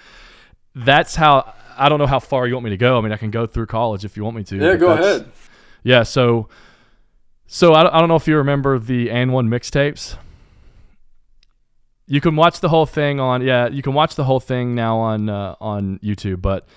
that's 0.76 1.16
how 1.16 1.54
I 1.78 1.90
don't 1.90 2.00
know 2.00 2.08
how 2.08 2.20
far 2.20 2.48
you 2.48 2.54
want 2.54 2.66
me 2.66 2.70
to 2.70 2.78
go. 2.78 2.98
I 2.98 3.02
mean, 3.02 3.12
I 3.12 3.18
can 3.18 3.32
go 3.32 3.46
through 3.46 3.66
college 3.66 4.06
if 4.06 4.16
you 4.16 4.24
want 4.24 4.36
me 4.36 4.44
to. 4.44 4.58
Yeah, 4.58 4.76
go 4.76 4.92
ahead. 4.92 5.32
Yeah, 5.84 6.04
so 6.04 6.50
so 7.48 7.74
I, 7.74 7.98
I 7.98 8.00
don't 8.00 8.10
know 8.10 8.16
if 8.16 8.28
you 8.28 8.38
remember 8.38 8.80
the 8.80 9.10
AND1 9.10 9.48
mixtapes. 9.48 10.18
You 12.08 12.22
can 12.22 12.36
watch 12.36 12.60
the 12.60 12.70
whole 12.70 12.86
thing 12.86 13.20
on 13.20 13.42
yeah, 13.42 13.68
you 13.68 13.82
can 13.82 13.94
watch 13.94 14.16
the 14.16 14.24
whole 14.24 14.40
thing 14.40 14.76
now 14.76 14.98
on 14.98 15.30
uh, 15.30 15.56
on 15.60 16.00
YouTube, 16.00 16.42
but 16.42 16.68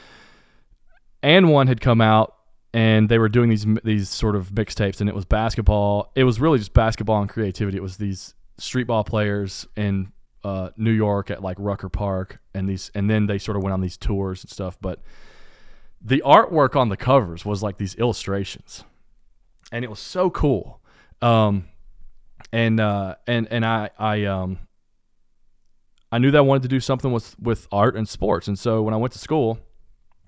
AND1 1.23 1.69
had 1.69 1.81
come 1.81 2.01
out 2.01 2.35
and 2.73 3.09
they 3.09 3.19
were 3.19 3.29
doing 3.29 3.51
these 3.51 3.67
these 3.85 4.09
sort 4.09 4.37
of 4.37 4.51
mixtapes 4.53 5.01
and 5.01 5.09
it 5.09 5.15
was 5.15 5.27
basketball. 5.27 6.11
It 6.15 6.25
was 6.25 6.41
really 6.41 6.59
just 6.59 6.73
basketball 6.73 7.21
and 7.21 7.29
creativity. 7.29 7.77
It 7.77 7.83
was 7.83 7.99
these 7.99 8.35
street 8.57 8.85
ball 8.85 9.05
players 9.05 9.67
and 9.77 10.09
uh, 10.45 10.71
New 10.77 10.93
York 10.93 11.31
at 11.31 11.43
like 11.43 11.57
Rucker 11.59 11.89
Park, 11.89 12.41
and 12.55 12.69
these, 12.69 12.91
and 12.95 13.09
then 13.11 13.27
they 13.27 13.39
sort 13.39 13.57
of 13.57 13.63
went 13.63 13.73
on 13.73 13.81
these 13.81 13.97
tours 13.97 14.43
and 14.43 14.51
stuff. 14.51 14.79
But 14.81 15.01
the 16.01 16.23
artwork 16.25 16.77
on 16.77 16.89
the 16.89 16.97
covers 16.97 17.45
was 17.45 17.63
like 17.63 17.77
these 17.77 17.95
illustrations, 17.97 18.85
and 19.73 19.85
it 19.85 19.91
was 19.91 20.01
so 20.01 20.31
cool. 20.31 20.81
Um, 21.21 21.67
and 22.53 22.81
uh, 22.81 23.17
and 23.27 23.49
and 23.51 23.65
I 23.65 23.91
I 23.99 24.25
um 24.25 24.59
I 26.11 26.19
knew 26.19 26.31
that 26.31 26.39
I 26.39 26.43
wanted 26.43 26.63
to 26.63 26.69
do 26.69 26.81
something 26.81 27.13
with 27.13 27.39
with 27.39 27.69
art 27.73 27.97
and 27.97 28.09
sports, 28.09 28.49
and 28.49 28.59
so 28.59 28.83
when 28.83 28.95
I 28.95 28.97
went 28.97 29.13
to 29.13 29.19
school, 29.19 29.59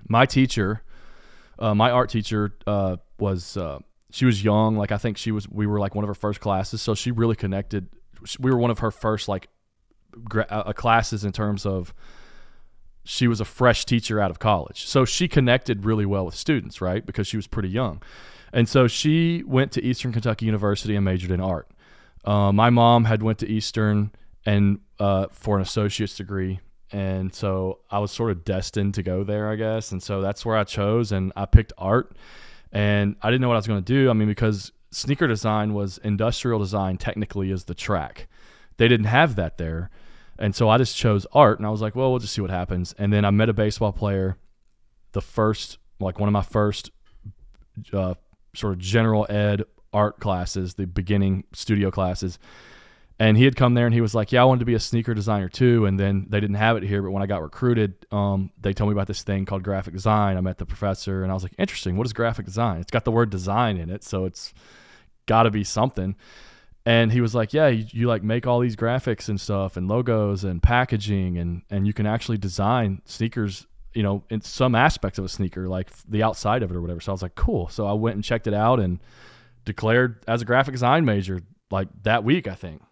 my 0.08 0.26
teacher, 0.26 0.82
uh, 1.58 1.74
my 1.74 1.90
art 1.90 2.10
teacher, 2.10 2.52
uh, 2.66 2.96
was 3.18 3.56
uh, 3.56 3.78
she 4.10 4.24
was 4.24 4.42
young, 4.42 4.76
like 4.76 4.92
I 4.92 4.98
think 4.98 5.16
she 5.16 5.30
was. 5.30 5.48
We 5.48 5.66
were 5.66 5.78
like 5.78 5.94
one 5.94 6.04
of 6.04 6.08
her 6.08 6.14
first 6.14 6.40
classes, 6.40 6.82
so 6.82 6.94
she 6.94 7.10
really 7.10 7.36
connected. 7.36 7.88
We 8.38 8.50
were 8.50 8.58
one 8.58 8.70
of 8.70 8.80
her 8.80 8.90
first 8.90 9.28
like 9.28 9.48
uh, 10.48 10.72
classes 10.72 11.24
in 11.24 11.32
terms 11.32 11.66
of 11.66 11.94
she 13.04 13.26
was 13.26 13.40
a 13.40 13.44
fresh 13.44 13.84
teacher 13.84 14.20
out 14.20 14.30
of 14.30 14.38
college. 14.38 14.86
So 14.86 15.04
she 15.04 15.28
connected 15.28 15.84
really 15.84 16.06
well 16.06 16.26
with 16.26 16.34
students, 16.34 16.80
right? 16.80 17.04
Because 17.04 17.26
she 17.26 17.36
was 17.36 17.46
pretty 17.46 17.68
young. 17.68 18.02
And 18.52 18.68
so 18.68 18.86
she 18.86 19.42
went 19.46 19.72
to 19.72 19.84
Eastern 19.84 20.12
Kentucky 20.12 20.46
University 20.46 20.96
and 20.96 21.04
majored 21.04 21.30
in 21.30 21.40
art. 21.40 21.68
Uh, 22.24 22.52
my 22.52 22.70
mom 22.70 23.04
had 23.04 23.22
went 23.22 23.38
to 23.38 23.48
Eastern 23.48 24.12
and 24.44 24.80
uh, 24.98 25.26
for 25.30 25.56
an 25.56 25.62
associate's 25.62 26.16
degree. 26.16 26.60
And 26.92 27.32
so 27.34 27.80
I 27.90 28.00
was 28.00 28.10
sort 28.10 28.32
of 28.32 28.44
destined 28.44 28.94
to 28.94 29.02
go 29.02 29.22
there, 29.22 29.48
I 29.48 29.56
guess. 29.56 29.92
And 29.92 30.02
so 30.02 30.20
that's 30.20 30.44
where 30.44 30.56
I 30.56 30.64
chose 30.64 31.12
and 31.12 31.32
I 31.36 31.46
picked 31.46 31.72
art. 31.78 32.16
And 32.72 33.16
I 33.22 33.30
didn't 33.30 33.42
know 33.42 33.48
what 33.48 33.54
I 33.54 33.58
was 33.58 33.66
going 33.66 33.82
to 33.82 33.92
do. 33.92 34.10
I 34.10 34.12
mean, 34.12 34.28
because 34.28 34.72
sneaker 34.90 35.26
design 35.26 35.72
was 35.72 35.98
industrial 35.98 36.58
design 36.58 36.96
technically 36.96 37.50
is 37.50 37.64
the 37.64 37.74
track. 37.74 38.28
They 38.76 38.88
didn't 38.88 39.06
have 39.06 39.36
that 39.36 39.58
there. 39.58 39.90
And 40.40 40.56
so 40.56 40.70
I 40.70 40.78
just 40.78 40.96
chose 40.96 41.26
art 41.32 41.58
and 41.58 41.66
I 41.66 41.70
was 41.70 41.82
like, 41.82 41.94
well, 41.94 42.10
we'll 42.10 42.18
just 42.18 42.32
see 42.32 42.40
what 42.40 42.50
happens. 42.50 42.94
And 42.98 43.12
then 43.12 43.26
I 43.26 43.30
met 43.30 43.50
a 43.50 43.52
baseball 43.52 43.92
player, 43.92 44.38
the 45.12 45.20
first, 45.20 45.78
like 46.00 46.18
one 46.18 46.28
of 46.28 46.32
my 46.32 46.42
first 46.42 46.90
uh, 47.92 48.14
sort 48.54 48.72
of 48.72 48.78
general 48.78 49.26
ed 49.28 49.64
art 49.92 50.18
classes, 50.18 50.74
the 50.74 50.86
beginning 50.86 51.44
studio 51.52 51.90
classes. 51.90 52.38
And 53.18 53.36
he 53.36 53.44
had 53.44 53.54
come 53.54 53.74
there 53.74 53.84
and 53.84 53.92
he 53.92 54.00
was 54.00 54.14
like, 54.14 54.32
yeah, 54.32 54.40
I 54.40 54.44
wanted 54.44 54.60
to 54.60 54.64
be 54.64 54.72
a 54.72 54.80
sneaker 54.80 55.12
designer 55.12 55.50
too. 55.50 55.84
And 55.84 56.00
then 56.00 56.24
they 56.30 56.40
didn't 56.40 56.56
have 56.56 56.78
it 56.78 56.84
here. 56.84 57.02
But 57.02 57.10
when 57.10 57.22
I 57.22 57.26
got 57.26 57.42
recruited, 57.42 58.06
um, 58.10 58.50
they 58.58 58.72
told 58.72 58.88
me 58.88 58.92
about 58.92 59.08
this 59.08 59.22
thing 59.22 59.44
called 59.44 59.62
graphic 59.62 59.92
design. 59.92 60.38
I 60.38 60.40
met 60.40 60.56
the 60.56 60.64
professor 60.64 61.22
and 61.22 61.30
I 61.30 61.34
was 61.34 61.42
like, 61.42 61.52
interesting. 61.58 61.98
What 61.98 62.06
is 62.06 62.14
graphic 62.14 62.46
design? 62.46 62.80
It's 62.80 62.90
got 62.90 63.04
the 63.04 63.10
word 63.10 63.28
design 63.28 63.76
in 63.76 63.90
it. 63.90 64.04
So 64.04 64.24
it's 64.24 64.54
got 65.26 65.42
to 65.42 65.50
be 65.50 65.64
something 65.64 66.16
and 66.90 67.12
he 67.12 67.20
was 67.20 67.34
like 67.34 67.52
yeah 67.52 67.68
you, 67.68 67.84
you, 67.90 68.08
like 68.08 68.22
make 68.22 68.46
all 68.46 68.60
these 68.60 68.76
graphics 68.76 69.28
and 69.28 69.40
stuff 69.40 69.76
and 69.76 69.88
logos 69.88 70.44
and 70.44 70.62
packaging 70.62 71.38
and 71.38 71.62
and 71.70 71.86
you 71.86 71.92
can 71.92 72.06
actually 72.06 72.38
design 72.38 73.00
sneakers 73.04 73.66
you 73.94 74.02
know, 74.02 74.22
in 74.30 74.40
some 74.40 74.74
aspects 74.74 75.18
of 75.18 75.24
a 75.24 75.28
sneaker, 75.28 75.68
like 75.68 75.90
the 76.08 76.22
outside 76.22 76.62
of 76.62 76.70
it 76.70 76.76
or 76.76 76.80
whatever. 76.80 77.00
So 77.00 77.12
I 77.12 77.14
was 77.14 77.22
like, 77.22 77.34
cool. 77.34 77.68
So 77.68 77.86
I 77.86 77.92
went 77.92 78.14
and 78.14 78.24
checked 78.24 78.46
it 78.46 78.54
out 78.54 78.78
and 78.80 79.00
declared 79.64 80.22
as 80.28 80.42
a 80.42 80.44
graphic 80.44 80.74
design 80.74 81.04
major 81.04 81.42
like 81.70 81.88
that 82.02 82.24
week, 82.24 82.46
I 82.46 82.54
think. 82.54 82.82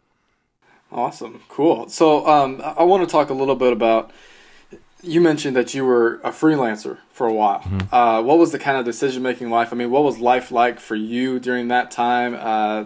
Awesome, 0.90 1.42
cool. 1.48 1.88
So 1.88 2.26
um, 2.26 2.62
I 2.62 2.82
want 2.84 3.06
to 3.06 3.12
talk 3.12 3.30
a 3.30 3.34
little 3.34 3.56
bit 3.56 3.72
about. 3.72 4.10
You 5.00 5.20
mentioned 5.20 5.54
that 5.54 5.74
you 5.74 5.84
were 5.84 6.16
a 6.24 6.30
freelancer 6.30 6.98
for 7.12 7.28
a 7.28 7.32
while. 7.32 7.60
Mm-hmm. 7.60 7.94
Uh, 7.94 8.20
what 8.22 8.38
was 8.38 8.50
the 8.50 8.58
kind 8.58 8.76
of 8.76 8.84
decision 8.84 9.22
making 9.22 9.48
life? 9.48 9.72
I 9.72 9.76
mean, 9.76 9.90
what 9.92 10.02
was 10.02 10.18
life 10.18 10.50
like 10.50 10.80
for 10.80 10.96
you 10.96 11.38
during 11.38 11.68
that 11.68 11.92
time? 11.92 12.34
Uh, 12.34 12.84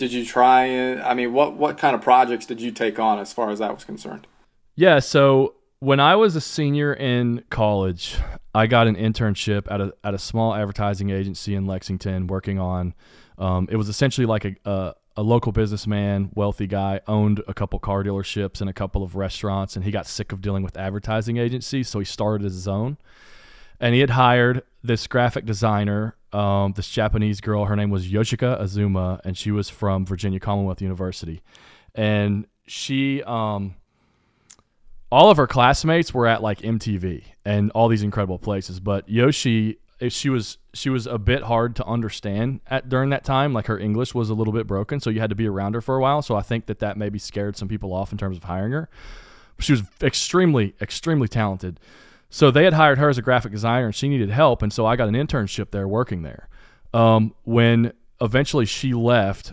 did 0.00 0.12
you 0.14 0.24
try? 0.24 0.98
I 0.98 1.14
mean, 1.14 1.32
what 1.32 1.54
what 1.54 1.78
kind 1.78 1.94
of 1.94 2.00
projects 2.00 2.46
did 2.46 2.60
you 2.60 2.72
take 2.72 2.98
on 2.98 3.18
as 3.18 3.32
far 3.32 3.50
as 3.50 3.58
that 3.60 3.72
was 3.72 3.84
concerned? 3.84 4.26
Yeah, 4.74 4.98
so 4.98 5.54
when 5.78 6.00
I 6.00 6.16
was 6.16 6.34
a 6.34 6.40
senior 6.40 6.94
in 6.94 7.44
college, 7.50 8.16
I 8.54 8.66
got 8.66 8.86
an 8.86 8.96
internship 8.96 9.70
at 9.70 9.80
a 9.80 9.94
at 10.02 10.14
a 10.14 10.18
small 10.18 10.54
advertising 10.54 11.10
agency 11.10 11.54
in 11.54 11.66
Lexington, 11.66 12.26
working 12.26 12.58
on. 12.58 12.94
Um, 13.38 13.68
it 13.70 13.76
was 13.76 13.88
essentially 13.88 14.26
like 14.26 14.46
a, 14.46 14.56
a 14.64 14.94
a 15.16 15.22
local 15.22 15.52
businessman, 15.52 16.30
wealthy 16.34 16.66
guy, 16.66 17.02
owned 17.06 17.42
a 17.46 17.52
couple 17.52 17.78
car 17.78 18.02
dealerships 18.02 18.62
and 18.62 18.70
a 18.70 18.72
couple 18.72 19.02
of 19.02 19.16
restaurants, 19.16 19.76
and 19.76 19.84
he 19.84 19.90
got 19.90 20.06
sick 20.06 20.32
of 20.32 20.40
dealing 20.40 20.62
with 20.62 20.78
advertising 20.78 21.36
agencies, 21.36 21.88
so 21.90 21.98
he 21.98 22.06
started 22.06 22.44
his 22.44 22.66
own. 22.66 22.96
And 23.78 23.94
he 23.94 24.00
had 24.00 24.10
hired 24.10 24.62
this 24.82 25.06
graphic 25.06 25.44
designer, 25.44 26.16
um, 26.32 26.72
this 26.72 26.88
Japanese 26.88 27.40
girl. 27.40 27.66
Her 27.66 27.76
name 27.76 27.90
was 27.90 28.08
Yoshika 28.08 28.58
Azuma, 28.60 29.20
and 29.24 29.36
she 29.36 29.50
was 29.50 29.68
from 29.68 30.06
Virginia 30.06 30.40
Commonwealth 30.40 30.80
University. 30.80 31.42
And 31.94 32.46
she, 32.66 33.22
um, 33.24 33.74
all 35.10 35.30
of 35.30 35.36
her 35.36 35.46
classmates 35.46 36.14
were 36.14 36.26
at 36.26 36.42
like 36.42 36.60
MTV 36.60 37.24
and 37.44 37.70
all 37.72 37.88
these 37.88 38.02
incredible 38.02 38.38
places, 38.38 38.80
but 38.80 39.08
Yoshi 39.08 39.78
she 40.08 40.30
was 40.30 40.56
she 40.72 40.88
was 40.88 41.06
a 41.06 41.18
bit 41.18 41.42
hard 41.42 41.76
to 41.76 41.84
understand 41.84 42.60
at 42.68 42.88
during 42.88 43.10
that 43.10 43.24
time. 43.24 43.52
Like 43.52 43.66
her 43.66 43.78
English 43.78 44.14
was 44.14 44.30
a 44.30 44.34
little 44.34 44.52
bit 44.52 44.66
broken, 44.66 45.00
so 45.00 45.10
you 45.10 45.20
had 45.20 45.30
to 45.30 45.36
be 45.36 45.46
around 45.46 45.74
her 45.74 45.80
for 45.80 45.96
a 45.96 46.00
while. 46.00 46.22
So 46.22 46.36
I 46.36 46.42
think 46.42 46.66
that 46.66 46.78
that 46.78 46.96
maybe 46.96 47.18
scared 47.18 47.56
some 47.56 47.68
people 47.68 47.92
off 47.92 48.12
in 48.12 48.18
terms 48.18 48.36
of 48.36 48.44
hiring 48.44 48.72
her. 48.72 48.88
She 49.58 49.72
was 49.72 49.82
extremely 50.02 50.74
extremely 50.80 51.28
talented. 51.28 51.78
So 52.30 52.50
they 52.50 52.64
had 52.64 52.74
hired 52.74 52.98
her 52.98 53.08
as 53.08 53.18
a 53.18 53.22
graphic 53.22 53.52
designer, 53.52 53.86
and 53.86 53.94
she 53.94 54.08
needed 54.08 54.30
help, 54.30 54.62
and 54.62 54.72
so 54.72 54.86
I 54.86 54.96
got 54.96 55.08
an 55.08 55.14
internship 55.14 55.72
there 55.72 55.88
working 55.88 56.22
there. 56.22 56.48
Um, 56.94 57.34
when 57.42 57.92
eventually 58.20 58.66
she 58.66 58.94
left, 58.94 59.52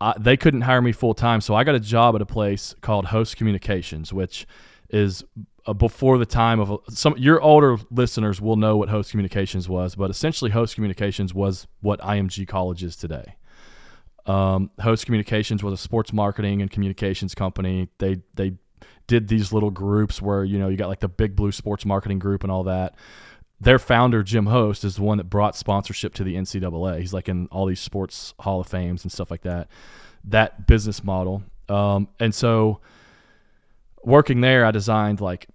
I, 0.00 0.14
they 0.18 0.36
couldn't 0.36 0.62
hire 0.62 0.80
me 0.80 0.92
full 0.92 1.14
time, 1.14 1.40
so 1.40 1.54
I 1.54 1.62
got 1.62 1.74
a 1.74 1.80
job 1.80 2.14
at 2.14 2.22
a 2.22 2.26
place 2.26 2.74
called 2.80 3.06
Host 3.06 3.36
Communications, 3.36 4.12
which 4.12 4.46
is 4.88 5.24
uh, 5.66 5.72
before 5.72 6.16
the 6.16 6.26
time 6.26 6.60
of 6.60 6.80
some 6.88 7.16
your 7.18 7.40
older 7.40 7.76
listeners 7.90 8.40
will 8.40 8.56
know 8.56 8.76
what 8.76 8.88
host 8.88 9.10
communications 9.10 9.68
was 9.68 9.96
but 9.96 10.10
essentially 10.10 10.52
host 10.52 10.76
communications 10.76 11.34
was 11.34 11.66
what 11.80 12.00
img 12.00 12.46
college 12.46 12.84
is 12.84 12.94
today 12.94 13.36
um, 14.26 14.70
host 14.80 15.06
communications 15.06 15.62
was 15.62 15.72
a 15.72 15.76
sports 15.76 16.12
marketing 16.12 16.62
and 16.62 16.70
communications 16.70 17.34
company 17.34 17.88
they 17.98 18.18
they 18.34 18.52
did 19.06 19.28
these 19.28 19.52
little 19.52 19.70
groups 19.70 20.20
where 20.20 20.44
you 20.44 20.58
know 20.58 20.68
you 20.68 20.76
got 20.76 20.88
like 20.88 21.00
the 21.00 21.08
big 21.08 21.36
blue 21.36 21.52
sports 21.52 21.84
marketing 21.84 22.18
group 22.18 22.42
and 22.42 22.50
all 22.50 22.64
that 22.64 22.94
their 23.60 23.78
founder 23.78 24.22
jim 24.22 24.46
host 24.46 24.84
is 24.84 24.96
the 24.96 25.02
one 25.02 25.18
that 25.18 25.30
brought 25.30 25.56
sponsorship 25.56 26.14
to 26.14 26.24
the 26.24 26.34
ncaa 26.34 27.00
he's 27.00 27.12
like 27.12 27.28
in 27.28 27.46
all 27.48 27.66
these 27.66 27.80
sports 27.80 28.34
hall 28.40 28.60
of 28.60 28.66
fames 28.66 29.02
and 29.02 29.12
stuff 29.12 29.30
like 29.30 29.42
that 29.42 29.68
that 30.24 30.66
business 30.66 31.04
model. 31.04 31.44
Um, 31.68 32.08
and 32.18 32.34
so 32.34 32.80
working 34.02 34.40
there 34.40 34.64
i 34.64 34.70
designed 34.70 35.20
like 35.20 35.48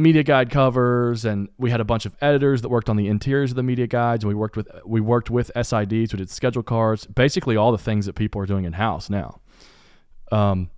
media 0.00 0.22
guide 0.22 0.50
covers 0.50 1.24
and 1.24 1.48
we 1.58 1.70
had 1.70 1.80
a 1.80 1.84
bunch 1.84 2.06
of 2.06 2.16
editors 2.20 2.62
that 2.62 2.68
worked 2.68 2.88
on 2.88 2.96
the 2.96 3.06
interiors 3.06 3.52
of 3.52 3.56
the 3.56 3.62
media 3.62 3.86
guides 3.86 4.24
and 4.24 4.28
we 4.28 4.34
worked 4.34 4.56
with 4.56 4.68
we 4.84 5.00
worked 5.00 5.30
with 5.30 5.50
SIDs 5.54 6.12
we 6.12 6.18
did 6.18 6.30
schedule 6.30 6.62
cards 6.62 7.06
basically 7.06 7.56
all 7.56 7.70
the 7.70 7.78
things 7.78 8.06
that 8.06 8.14
people 8.14 8.40
are 8.40 8.46
doing 8.46 8.64
in 8.64 8.72
house 8.72 9.10
now. 9.10 9.40
Um, 10.32 10.70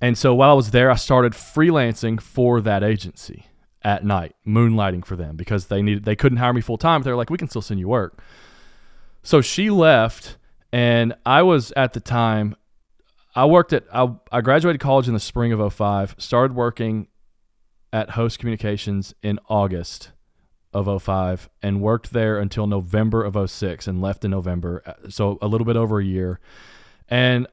and 0.00 0.16
so 0.16 0.34
while 0.34 0.50
I 0.50 0.54
was 0.54 0.70
there 0.70 0.90
I 0.90 0.96
started 0.96 1.32
freelancing 1.32 2.20
for 2.20 2.60
that 2.60 2.82
agency 2.82 3.46
at 3.82 4.04
night 4.04 4.34
moonlighting 4.46 5.04
for 5.04 5.16
them 5.16 5.36
because 5.36 5.66
they 5.66 5.82
needed 5.82 6.04
they 6.04 6.16
couldn't 6.16 6.38
hire 6.38 6.52
me 6.52 6.60
full 6.60 6.78
time 6.78 7.02
they're 7.02 7.16
like 7.16 7.30
we 7.30 7.38
can 7.38 7.48
still 7.48 7.62
send 7.62 7.80
you 7.80 7.88
work 7.88 8.20
so 9.22 9.40
she 9.40 9.70
left 9.70 10.38
and 10.72 11.14
I 11.24 11.42
was 11.42 11.72
at 11.72 11.92
the 11.92 12.00
time 12.00 12.56
I 13.34 13.44
worked 13.44 13.72
at 13.72 13.84
I, 13.92 14.12
I 14.32 14.40
graduated 14.40 14.80
college 14.80 15.08
in 15.08 15.14
the 15.14 15.20
spring 15.20 15.52
of 15.52 15.72
05 15.72 16.16
started 16.18 16.56
working 16.56 17.08
at 17.92 18.10
Host 18.10 18.38
Communications 18.38 19.14
in 19.22 19.38
August 19.48 20.10
of 20.76 21.02
05 21.02 21.48
and 21.62 21.80
worked 21.80 22.12
there 22.12 22.38
until 22.38 22.66
November 22.66 23.24
of 23.24 23.50
06 23.50 23.86
and 23.86 24.02
left 24.02 24.24
in 24.24 24.30
November. 24.30 24.82
Uh, 24.84 25.08
so 25.08 25.38
a 25.40 25.48
little 25.48 25.64
bit 25.64 25.76
over 25.76 25.98
a 25.98 26.04
year. 26.04 26.38
And 27.08 27.46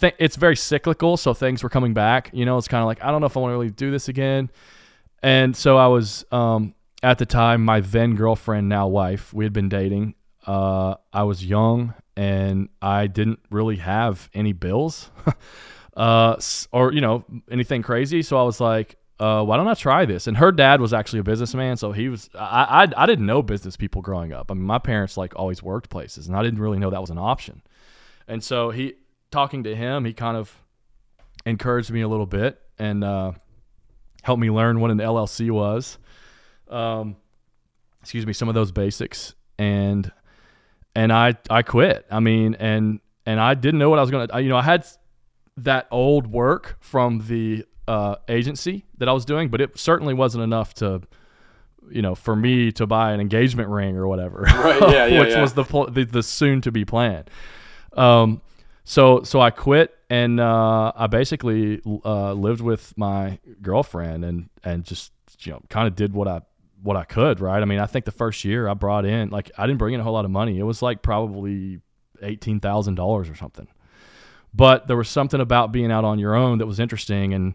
th- 0.00 0.14
it's 0.18 0.36
very 0.36 0.56
cyclical. 0.56 1.16
So 1.16 1.34
things 1.34 1.62
were 1.62 1.68
coming 1.68 1.94
back. 1.94 2.30
You 2.32 2.44
know, 2.44 2.58
it's 2.58 2.68
kind 2.68 2.82
of 2.82 2.86
like, 2.86 3.02
I 3.02 3.10
don't 3.10 3.20
know 3.20 3.26
if 3.26 3.36
I 3.36 3.40
want 3.40 3.52
to 3.52 3.54
really 3.54 3.70
do 3.70 3.90
this 3.90 4.08
again. 4.08 4.50
And 5.22 5.56
so 5.56 5.76
I 5.76 5.86
was, 5.86 6.24
um, 6.32 6.74
at 7.02 7.18
the 7.18 7.26
time, 7.26 7.64
my 7.64 7.80
then 7.80 8.14
girlfriend, 8.14 8.68
now 8.68 8.88
wife, 8.88 9.32
we 9.32 9.44
had 9.44 9.52
been 9.52 9.68
dating. 9.68 10.14
Uh, 10.46 10.94
I 11.12 11.22
was 11.24 11.44
young 11.44 11.94
and 12.16 12.68
I 12.82 13.06
didn't 13.06 13.40
really 13.50 13.76
have 13.76 14.28
any 14.34 14.52
bills. 14.52 15.10
uh, 15.96 16.36
or 16.72 16.92
you 16.92 17.00
know 17.00 17.24
anything 17.50 17.82
crazy. 17.82 18.22
So 18.22 18.38
I 18.38 18.42
was 18.42 18.60
like, 18.60 18.96
uh, 19.18 19.44
why 19.44 19.56
don't 19.56 19.68
I 19.68 19.74
try 19.74 20.06
this? 20.06 20.26
And 20.26 20.36
her 20.38 20.52
dad 20.52 20.80
was 20.80 20.92
actually 20.92 21.20
a 21.20 21.24
businessman, 21.24 21.76
so 21.76 21.92
he 21.92 22.08
was. 22.08 22.30
I, 22.34 22.84
I 22.84 23.02
I 23.02 23.06
didn't 23.06 23.26
know 23.26 23.42
business 23.42 23.76
people 23.76 24.02
growing 24.02 24.32
up. 24.32 24.50
I 24.50 24.54
mean, 24.54 24.64
my 24.64 24.78
parents 24.78 25.16
like 25.16 25.34
always 25.36 25.62
worked 25.62 25.90
places, 25.90 26.26
and 26.26 26.36
I 26.36 26.42
didn't 26.42 26.60
really 26.60 26.78
know 26.78 26.90
that 26.90 27.00
was 27.00 27.10
an 27.10 27.18
option. 27.18 27.62
And 28.26 28.42
so 28.44 28.70
he, 28.70 28.94
talking 29.30 29.64
to 29.64 29.74
him, 29.74 30.04
he 30.04 30.12
kind 30.12 30.36
of 30.36 30.54
encouraged 31.46 31.90
me 31.90 32.00
a 32.00 32.08
little 32.08 32.26
bit 32.26 32.60
and 32.78 33.04
uh, 33.04 33.32
helped 34.22 34.40
me 34.40 34.50
learn 34.50 34.80
what 34.80 34.90
an 34.90 34.98
LLC 34.98 35.50
was. 35.50 35.98
Um, 36.68 37.16
excuse 38.00 38.26
me, 38.26 38.32
some 38.32 38.48
of 38.48 38.54
those 38.54 38.72
basics, 38.72 39.34
and 39.58 40.10
and 40.94 41.12
I 41.12 41.34
I 41.48 41.62
quit. 41.62 42.06
I 42.10 42.20
mean, 42.20 42.54
and 42.54 43.00
and 43.26 43.40
I 43.40 43.54
didn't 43.54 43.78
know 43.78 43.90
what 43.90 43.98
I 43.98 44.02
was 44.02 44.10
gonna. 44.10 44.40
You 44.40 44.48
know, 44.48 44.56
I 44.56 44.62
had 44.62 44.86
that 45.56 45.88
old 45.90 46.26
work 46.26 46.76
from 46.80 47.26
the 47.26 47.64
uh, 47.86 48.16
agency 48.28 48.84
that 48.98 49.08
I 49.08 49.12
was 49.12 49.24
doing, 49.24 49.48
but 49.48 49.60
it 49.60 49.78
certainly 49.78 50.14
wasn't 50.14 50.44
enough 50.44 50.74
to, 50.74 51.02
you 51.90 52.02
know, 52.02 52.14
for 52.14 52.36
me 52.36 52.72
to 52.72 52.86
buy 52.86 53.12
an 53.12 53.20
engagement 53.20 53.68
ring 53.68 53.96
or 53.96 54.06
whatever, 54.06 54.42
right? 54.42 54.80
Yeah, 54.80 55.06
yeah, 55.06 55.20
which 55.20 55.30
yeah. 55.30 55.40
was 55.40 55.54
the, 55.54 55.64
the, 55.90 56.04
the 56.04 56.22
soon 56.22 56.60
to 56.62 56.72
be 56.72 56.84
plan. 56.84 57.24
Um, 57.94 58.42
so 58.84 59.22
so 59.22 59.40
I 59.40 59.50
quit 59.50 59.94
and 60.08 60.40
uh, 60.40 60.92
I 60.94 61.06
basically 61.06 61.80
uh, 62.04 62.32
lived 62.32 62.60
with 62.60 62.96
my 62.96 63.38
girlfriend 63.62 64.24
and 64.24 64.48
and 64.64 64.84
just 64.84 65.12
you 65.40 65.52
know 65.52 65.62
kind 65.68 65.86
of 65.86 65.94
did 65.94 66.12
what 66.12 66.28
I 66.28 66.42
what 66.82 66.96
I 66.96 67.04
could, 67.04 67.40
right? 67.40 67.60
I 67.60 67.66
mean, 67.66 67.78
I 67.78 67.86
think 67.86 68.04
the 68.04 68.12
first 68.12 68.44
year 68.44 68.68
I 68.68 68.74
brought 68.74 69.04
in 69.04 69.30
like 69.30 69.50
I 69.56 69.66
didn't 69.66 69.78
bring 69.78 69.94
in 69.94 70.00
a 70.00 70.02
whole 70.02 70.14
lot 70.14 70.24
of 70.24 70.30
money. 70.30 70.58
It 70.58 70.64
was 70.64 70.82
like 70.82 71.02
probably 71.02 71.80
eighteen 72.22 72.60
thousand 72.60 72.94
dollars 72.94 73.28
or 73.28 73.34
something. 73.34 73.68
But 74.52 74.88
there 74.88 74.96
was 74.96 75.08
something 75.08 75.40
about 75.40 75.70
being 75.72 75.92
out 75.92 76.04
on 76.04 76.18
your 76.18 76.34
own 76.34 76.58
that 76.58 76.66
was 76.66 76.80
interesting 76.80 77.34
and 77.34 77.54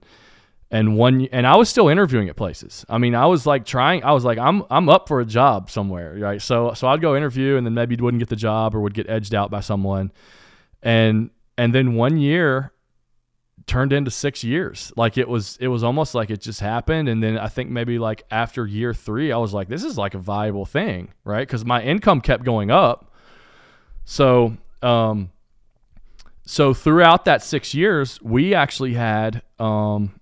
and 0.72 0.98
one 0.98 1.28
and 1.32 1.46
I 1.46 1.56
was 1.58 1.70
still 1.70 1.90
interviewing 1.90 2.30
at 2.30 2.36
places. 2.36 2.86
I 2.90 2.98
mean, 2.98 3.16
I 3.16 3.26
was 3.26 3.46
like 3.46 3.66
trying. 3.66 4.04
I 4.04 4.12
was 4.14 4.24
like, 4.24 4.38
I'm 4.38 4.64
I'm 4.70 4.90
up 4.90 5.08
for 5.08 5.20
a 5.20 5.26
job 5.26 5.70
somewhere, 5.70 6.16
right? 6.18 6.42
So 6.42 6.74
so 6.74 6.88
I'd 6.88 7.02
go 7.02 7.16
interview 7.16 7.58
and 7.58 7.66
then 7.66 7.74
maybe 7.74 7.96
wouldn't 7.96 8.20
get 8.20 8.30
the 8.30 8.36
job 8.36 8.76
or 8.76 8.82
would 8.82 8.94
get 8.94 9.10
edged 9.10 9.36
out 9.36 9.52
by 9.52 9.60
someone, 9.60 10.12
and 10.86 11.32
and 11.58 11.76
then 11.76 11.96
one 11.96 12.18
year 12.18 12.72
turned 13.66 13.92
into 13.92 14.12
six 14.12 14.44
years. 14.44 14.94
Like 14.96 15.18
it 15.18 15.28
was 15.28 15.58
it 15.60 15.68
was 15.68 15.84
almost 15.84 16.16
like 16.16 16.30
it 16.30 16.40
just 16.40 16.62
happened. 16.62 17.10
And 17.10 17.22
then 17.22 17.38
I 17.38 17.48
think 17.48 17.70
maybe 17.70 18.00
like 18.00 18.24
after 18.32 18.66
year 18.66 18.94
three, 18.94 19.34
I 19.34 19.38
was 19.38 19.54
like, 19.54 19.68
this 19.68 19.84
is 19.84 19.98
like 19.98 20.14
a 20.14 20.20
viable 20.20 20.66
thing, 20.66 21.10
right? 21.26 21.46
Because 21.46 21.66
my 21.66 21.82
income 21.84 22.22
kept 22.22 22.46
going 22.46 22.72
up. 22.72 23.12
So 24.06 24.56
um. 24.82 25.32
So 26.48 26.76
throughout 26.76 27.26
that 27.26 27.42
six 27.42 27.74
years, 27.74 28.22
we 28.22 28.54
actually 28.54 28.94
had 28.94 29.42
um, 29.58 30.20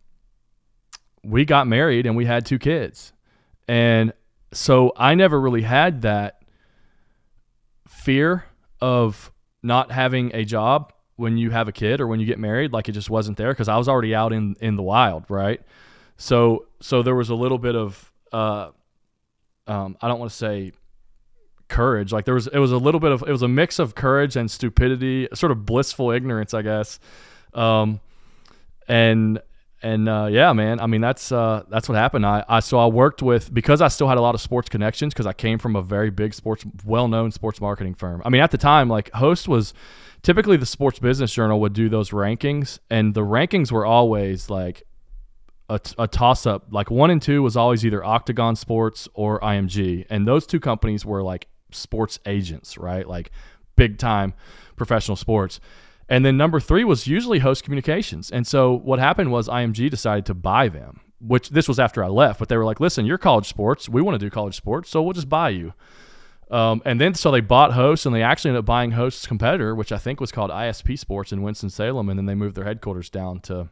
we 1.22 1.44
got 1.44 1.68
married 1.68 2.06
and 2.06 2.16
we 2.16 2.24
had 2.24 2.46
two 2.46 2.58
kids. 2.58 3.12
And 3.68 4.14
so 4.54 4.94
I 4.96 5.16
never 5.16 5.38
really 5.38 5.64
had 5.64 6.04
that 6.04 6.42
fear 7.90 8.46
of 8.80 9.33
not 9.64 9.92
having 9.92 10.36
a 10.36 10.46
job 10.46 10.94
when 11.16 11.38
you 11.38 11.50
have 11.52 11.68
a 11.68 11.72
kid 11.72 12.02
or 12.02 12.08
when 12.08 12.20
you 12.20 12.26
get 12.26 12.38
married 12.40 12.74
like 12.74 12.90
it 12.90 12.92
just 12.92 13.10
wasn't 13.10 13.38
there 13.38 13.52
because 13.52 13.70
I 13.70 13.78
was 13.78 13.88
already 13.88 14.14
out 14.14 14.34
in 14.34 14.56
in 14.60 14.76
the 14.76 14.84
wild, 14.84 15.26
right? 15.30 15.62
So 16.18 16.68
so 16.80 17.02
there 17.02 17.16
was 17.16 17.30
a 17.30 17.36
little 17.36 17.58
bit 17.58 17.76
of 17.76 18.12
uh 18.32 18.70
um 19.68 19.98
I 20.02 20.08
don't 20.08 20.20
want 20.20 20.32
to 20.32 20.38
say 20.38 20.74
courage. 21.70 22.12
Like 22.12 22.26
there 22.26 22.34
was 22.34 22.48
it 22.48 22.60
was 22.60 22.72
a 22.72 22.78
little 22.78 23.00
bit 23.00 23.12
of 23.12 23.24
it 23.24 23.32
was 23.32 23.42
a 23.42 23.48
mix 23.48 23.80
of 23.80 23.96
courage 23.96 24.36
and 24.36 24.50
stupidity, 24.50 25.28
sort 25.34 25.52
of 25.52 25.66
blissful 25.66 26.12
ignorance, 26.12 26.54
I 26.54 26.62
guess. 26.62 27.00
Um 27.54 28.00
and 28.88 29.42
and 29.84 30.08
uh, 30.08 30.28
yeah, 30.32 30.54
man. 30.54 30.80
I 30.80 30.88
mean, 30.88 31.02
that's 31.02 31.32
uh, 31.32 31.64
that's 31.70 31.90
what 31.90 31.96
happened. 31.96 32.26
I, 32.26 32.44
I 32.48 32.60
so 32.62 32.80
I 32.80 32.88
worked 32.88 33.22
with 33.22 33.54
because 33.54 33.82
I 33.82 33.90
still 33.90 34.08
had 34.08 34.18
a 34.18 34.22
lot 34.22 34.34
of 34.34 34.42
sports 34.42 34.70
connections 34.70 35.14
because 35.14 35.28
I 35.28 35.34
came 35.34 35.60
from 35.60 35.76
a 35.76 35.82
very 35.82 36.10
big 36.10 36.34
sports, 36.34 36.66
well-known 36.86 37.32
sports 37.32 37.60
marketing 37.60 37.94
firm. 37.94 38.22
I 38.26 38.30
mean, 38.30 38.42
at 38.42 38.52
the 38.52 38.58
time, 38.58 38.88
like 38.88 39.12
Host 39.12 39.48
was 39.48 39.74
typically 40.24 40.56
the 40.56 40.66
Sports 40.66 41.00
Business 41.00 41.34
Journal 41.34 41.60
would 41.60 41.74
do 41.74 41.90
those 41.90 42.12
rankings, 42.12 42.80
and 42.90 43.14
the 43.14 43.22
rankings 43.22 43.72
were 43.72 43.86
always 43.86 44.50
like 44.50 44.84
a, 45.70 45.80
a 46.00 46.08
toss-up. 46.08 46.68
Like 46.72 46.90
one 46.90 47.10
and 47.10 47.22
two 47.22 47.44
was 47.44 47.58
always 47.58 47.86
either 47.86 48.04
Octagon 48.04 48.56
Sports 48.56 49.10
or 49.14 49.40
IMG, 49.42 50.06
and 50.10 50.26
those 50.26 50.48
two 50.48 50.62
companies 50.62 51.06
were 51.06 51.22
like 51.22 51.48
sports 51.72 52.20
agents, 52.26 52.78
right? 52.78 53.08
Like 53.08 53.32
big 53.76 53.98
time 53.98 54.34
professional 54.76 55.18
sports. 55.18 55.60
And 56.10 56.26
then 56.26 56.38
number 56.38 56.60
three 56.60 56.84
was 56.84 57.08
usually 57.08 57.40
host 57.40 57.64
communications. 57.64 58.30
And 58.30 58.46
so 58.46 58.74
what 58.74 59.00
happened 59.00 59.32
was 59.32 59.48
IMG 59.48 59.90
decided 59.90 60.26
to 60.28 60.34
buy 60.34 60.68
them, 60.68 61.00
which 61.20 61.50
this 61.50 61.68
was 61.68 61.80
after 61.80 62.04
I 62.04 62.08
left, 62.08 62.40
but 62.40 62.50
they 62.50 62.58
were 62.58 62.66
like, 62.66 62.80
listen, 62.80 63.06
you're 63.06 63.18
college 63.18 63.48
sports. 63.48 63.88
We 63.88 64.02
want 64.02 64.20
to 64.20 64.26
do 64.26 64.30
college 64.30 64.56
sports, 64.56 64.90
so 64.90 65.02
we'll 65.02 65.14
just 65.14 65.30
buy 65.30 65.50
you. 65.50 65.74
Um, 66.52 66.82
and 66.86 67.02
then 67.02 67.16
so 67.16 67.32
they 67.32 67.42
bought 67.42 67.74
Host 67.74 68.06
and 68.06 68.14
they 68.14 68.22
actually 68.22 68.50
ended 68.50 68.60
up 68.60 68.66
buying 68.66 68.92
Host's 68.92 69.26
competitor, 69.26 69.74
which 69.74 69.92
I 69.92 69.98
think 69.98 70.20
was 70.20 70.32
called 70.32 70.52
ISP 70.52 71.00
Sports 71.00 71.32
in 71.32 71.42
Winston 71.42 71.70
Salem, 71.70 72.10
and 72.10 72.20
then 72.20 72.26
they 72.26 72.36
moved 72.36 72.56
their 72.56 72.66
headquarters 72.66 73.10
down 73.10 73.40
to 73.42 73.70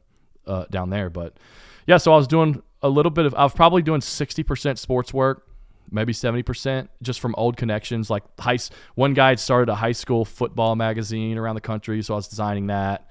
uh, 0.48 0.66
down 0.72 0.90
there. 0.90 1.10
But 1.10 1.38
yeah, 1.86 1.98
so 1.98 2.14
I 2.14 2.16
was 2.16 2.28
doing 2.28 2.64
a 2.82 2.90
little 2.90 3.12
bit 3.12 3.26
of 3.26 3.36
I 3.36 3.44
was 3.44 3.54
probably 3.54 3.84
doing 3.84 4.02
sixty 4.02 4.42
percent 4.42 4.80
sports 4.80 5.14
work, 5.14 5.48
maybe 5.92 6.14
70% 6.14 6.88
just 7.02 7.20
from 7.20 7.36
old 7.38 7.58
connections. 7.58 8.10
Like 8.10 8.24
high, 8.40 8.58
one 8.96 9.14
guy 9.14 9.30
had 9.30 9.40
started 9.40 9.70
a 9.70 9.76
high 9.76 9.92
school 9.92 10.26
football 10.26 10.76
magazine 10.76 11.38
around 11.38 11.56
the 11.56 11.62
country, 11.62 12.02
so 12.02 12.14
I 12.14 12.18
was 12.18 12.28
designing 12.28 12.68
that. 12.68 13.08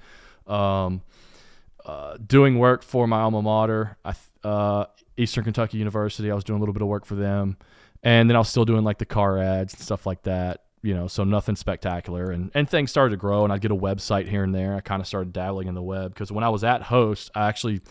Um, 0.47 1.01
uh, 1.85 2.17
doing 2.25 2.59
work 2.59 2.83
for 2.83 3.07
my 3.07 3.21
alma 3.21 3.41
mater, 3.41 3.97
uh, 4.43 4.85
Eastern 5.17 5.43
Kentucky 5.43 5.77
University. 5.77 6.29
I 6.29 6.35
was 6.35 6.43
doing 6.43 6.57
a 6.57 6.59
little 6.59 6.73
bit 6.73 6.81
of 6.81 6.87
work 6.87 7.05
for 7.05 7.15
them, 7.15 7.57
and 8.03 8.29
then 8.29 8.35
I 8.35 8.39
was 8.39 8.49
still 8.49 8.65
doing 8.65 8.83
like 8.83 8.97
the 8.97 9.05
car 9.05 9.37
ads 9.37 9.73
and 9.73 9.81
stuff 9.81 10.05
like 10.05 10.23
that. 10.23 10.63
You 10.83 10.95
know, 10.95 11.07
so 11.07 11.23
nothing 11.23 11.55
spectacular, 11.55 12.31
and 12.31 12.49
and 12.55 12.69
things 12.69 12.89
started 12.89 13.11
to 13.11 13.17
grow, 13.17 13.43
and 13.43 13.53
I'd 13.53 13.61
get 13.61 13.71
a 13.71 13.75
website 13.75 14.27
here 14.27 14.43
and 14.43 14.53
there. 14.53 14.75
I 14.75 14.81
kind 14.81 14.99
of 15.01 15.07
started 15.07 15.31
dabbling 15.31 15.67
in 15.67 15.75
the 15.75 15.81
web 15.81 16.13
because 16.13 16.31
when 16.31 16.43
I 16.43 16.49
was 16.49 16.63
at 16.63 16.83
Host, 16.83 17.29
I 17.35 17.47
actually 17.47 17.81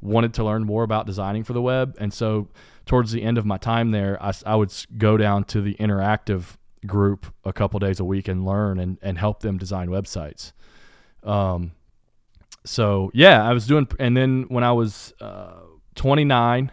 wanted 0.00 0.32
to 0.34 0.44
learn 0.44 0.64
more 0.64 0.82
about 0.82 1.06
designing 1.06 1.44
for 1.44 1.52
the 1.52 1.60
web, 1.60 1.96
and 2.00 2.12
so 2.12 2.48
towards 2.88 3.12
the 3.12 3.22
end 3.22 3.38
of 3.38 3.44
my 3.44 3.58
time 3.58 3.90
there, 3.90 4.20
I, 4.20 4.32
I 4.46 4.56
would 4.56 4.72
go 4.96 5.16
down 5.16 5.44
to 5.44 5.60
the 5.60 5.74
interactive 5.74 6.56
group 6.86 7.26
a 7.44 7.52
couple 7.52 7.78
days 7.78 8.00
a 8.00 8.04
week 8.04 8.28
and 8.28 8.44
learn 8.44 8.80
and, 8.80 8.98
and 9.02 9.18
help 9.18 9.40
them 9.40 9.58
design 9.58 9.88
websites. 9.88 10.52
Um, 11.22 11.72
so 12.64 13.10
yeah, 13.14 13.46
I 13.46 13.52
was 13.52 13.66
doing, 13.66 13.86
and 13.98 14.16
then 14.16 14.46
when 14.48 14.64
I 14.64 14.72
was 14.72 15.12
uh, 15.20 15.60
29, 15.94 16.72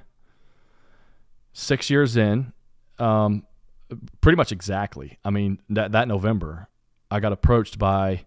six 1.54 1.90
years 1.90 2.18
in, 2.18 2.54
um, 2.98 3.46
pretty 4.22 4.36
much 4.36 4.52
exactly. 4.52 5.20
I 5.24 5.30
mean, 5.30 5.60
that 5.70 5.92
that 5.94 6.08
November, 6.08 6.68
I 7.12 7.20
got 7.20 7.32
approached 7.32 7.80
by 7.80 8.26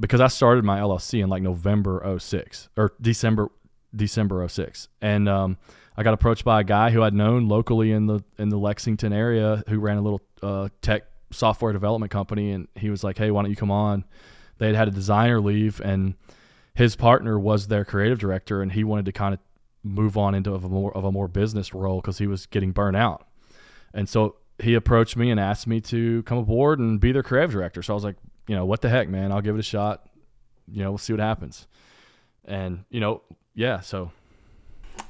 because 0.00 0.20
I 0.20 0.28
started 0.28 0.64
my 0.64 0.80
LLC 0.80 1.22
in 1.22 1.28
like 1.28 1.42
November 1.42 2.16
06 2.18 2.68
or 2.76 2.92
December 3.00 3.48
December 3.94 4.46
06. 4.48 4.88
And 5.00 5.28
um, 5.28 5.58
I 5.96 6.02
got 6.02 6.14
approached 6.14 6.44
by 6.44 6.60
a 6.60 6.64
guy 6.64 6.90
who 6.90 7.02
I'd 7.02 7.14
known 7.14 7.48
locally 7.48 7.92
in 7.92 8.06
the 8.06 8.24
in 8.38 8.48
the 8.48 8.58
Lexington 8.58 9.12
area 9.12 9.62
who 9.68 9.78
ran 9.78 9.98
a 9.98 10.02
little 10.02 10.22
uh, 10.42 10.68
tech 10.80 11.04
software 11.30 11.72
development 11.72 12.10
company, 12.12 12.52
and 12.52 12.68
he 12.74 12.90
was 12.90 13.04
like, 13.04 13.18
"Hey, 13.18 13.30
why 13.30 13.42
don't 13.42 13.50
you 13.50 13.56
come 13.56 13.70
on?" 13.70 14.04
They 14.58 14.66
had 14.66 14.76
had 14.76 14.88
a 14.88 14.92
designer 14.92 15.40
leave, 15.40 15.80
and 15.80 16.14
his 16.74 16.96
partner 16.96 17.38
was 17.38 17.68
their 17.68 17.84
creative 17.84 18.18
director, 18.18 18.62
and 18.62 18.72
he 18.72 18.84
wanted 18.84 19.06
to 19.06 19.12
kind 19.12 19.34
of 19.34 19.40
move 19.84 20.16
on 20.16 20.34
into 20.34 20.54
a 20.54 20.60
more 20.60 20.96
of 20.96 21.04
a 21.04 21.12
more 21.12 21.28
business 21.28 21.74
role 21.74 22.00
because 22.00 22.18
he 22.18 22.26
was 22.26 22.46
getting 22.46 22.72
burnt 22.72 22.96
out. 22.96 23.26
And 23.92 24.08
so 24.08 24.36
he 24.62 24.74
approached 24.74 25.16
me 25.16 25.30
and 25.30 25.38
asked 25.38 25.66
me 25.66 25.80
to 25.80 26.22
come 26.24 26.38
aboard 26.38 26.78
and 26.78 27.00
be 27.00 27.12
their 27.12 27.22
creative 27.22 27.52
director. 27.52 27.82
So 27.82 27.92
I 27.92 27.96
was 27.96 28.04
like, 28.04 28.16
you 28.46 28.56
know, 28.56 28.64
what 28.64 28.80
the 28.80 28.88
heck, 28.88 29.08
man? 29.08 29.32
I'll 29.32 29.40
give 29.40 29.56
it 29.56 29.60
a 29.60 29.64
shot. 29.64 30.08
You 30.70 30.82
know, 30.82 30.92
we'll 30.92 30.98
see 30.98 31.12
what 31.12 31.20
happens. 31.20 31.66
And 32.44 32.84
you 32.90 33.00
know, 33.00 33.22
yeah, 33.54 33.80
so 33.80 34.10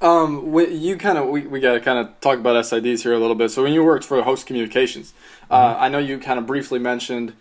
um, 0.00 0.52
you 0.56 0.96
kind 0.96 1.16
of 1.16 1.28
we, 1.28 1.46
we 1.46 1.60
got 1.60 1.74
to 1.74 1.80
kind 1.80 1.98
of 1.98 2.20
talk 2.20 2.38
about 2.38 2.56
SIDs 2.64 3.02
here 3.02 3.12
a 3.12 3.18
little 3.18 3.36
bit. 3.36 3.50
So 3.50 3.62
when 3.62 3.72
you 3.72 3.84
worked 3.84 4.04
for 4.04 4.20
Host 4.22 4.46
Communications, 4.46 5.14
uh, 5.50 5.74
mm-hmm. 5.74 5.82
I 5.84 5.88
know 5.88 5.98
you 5.98 6.18
kind 6.18 6.38
of 6.38 6.46
briefly 6.46 6.78
mentioned 6.78 7.34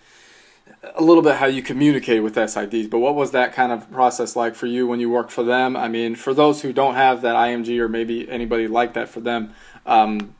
a 0.96 1.02
little 1.02 1.24
bit 1.24 1.36
how 1.36 1.48
you 1.48 1.62
communicate 1.62 2.24
with 2.24 2.36
SIDs, 2.36 2.90
but 2.90 3.00
what 3.00 3.16
was 3.16 3.32
that 3.32 3.54
kind 3.54 3.72
of 3.72 3.92
process 3.92 4.36
like 4.36 4.56
for 4.56 4.68
you 4.68 4.88
when 4.88 5.00
you 5.00 5.10
worked 5.10 5.32
for 5.32 5.44
them? 5.44 5.76
I 5.76 5.88
mean, 5.88 6.16
for 6.16 6.34
those 6.34 6.62
who 6.62 6.72
don't 6.72 6.96
have 6.96 7.22
that 7.22 7.36
IMG 7.36 7.80
or 7.80 7.88
maybe 7.88 8.30
anybody 8.30 8.68
like 8.68 8.94
that 8.94 9.10
for 9.10 9.20
them, 9.22 9.54
um, 9.86 10.36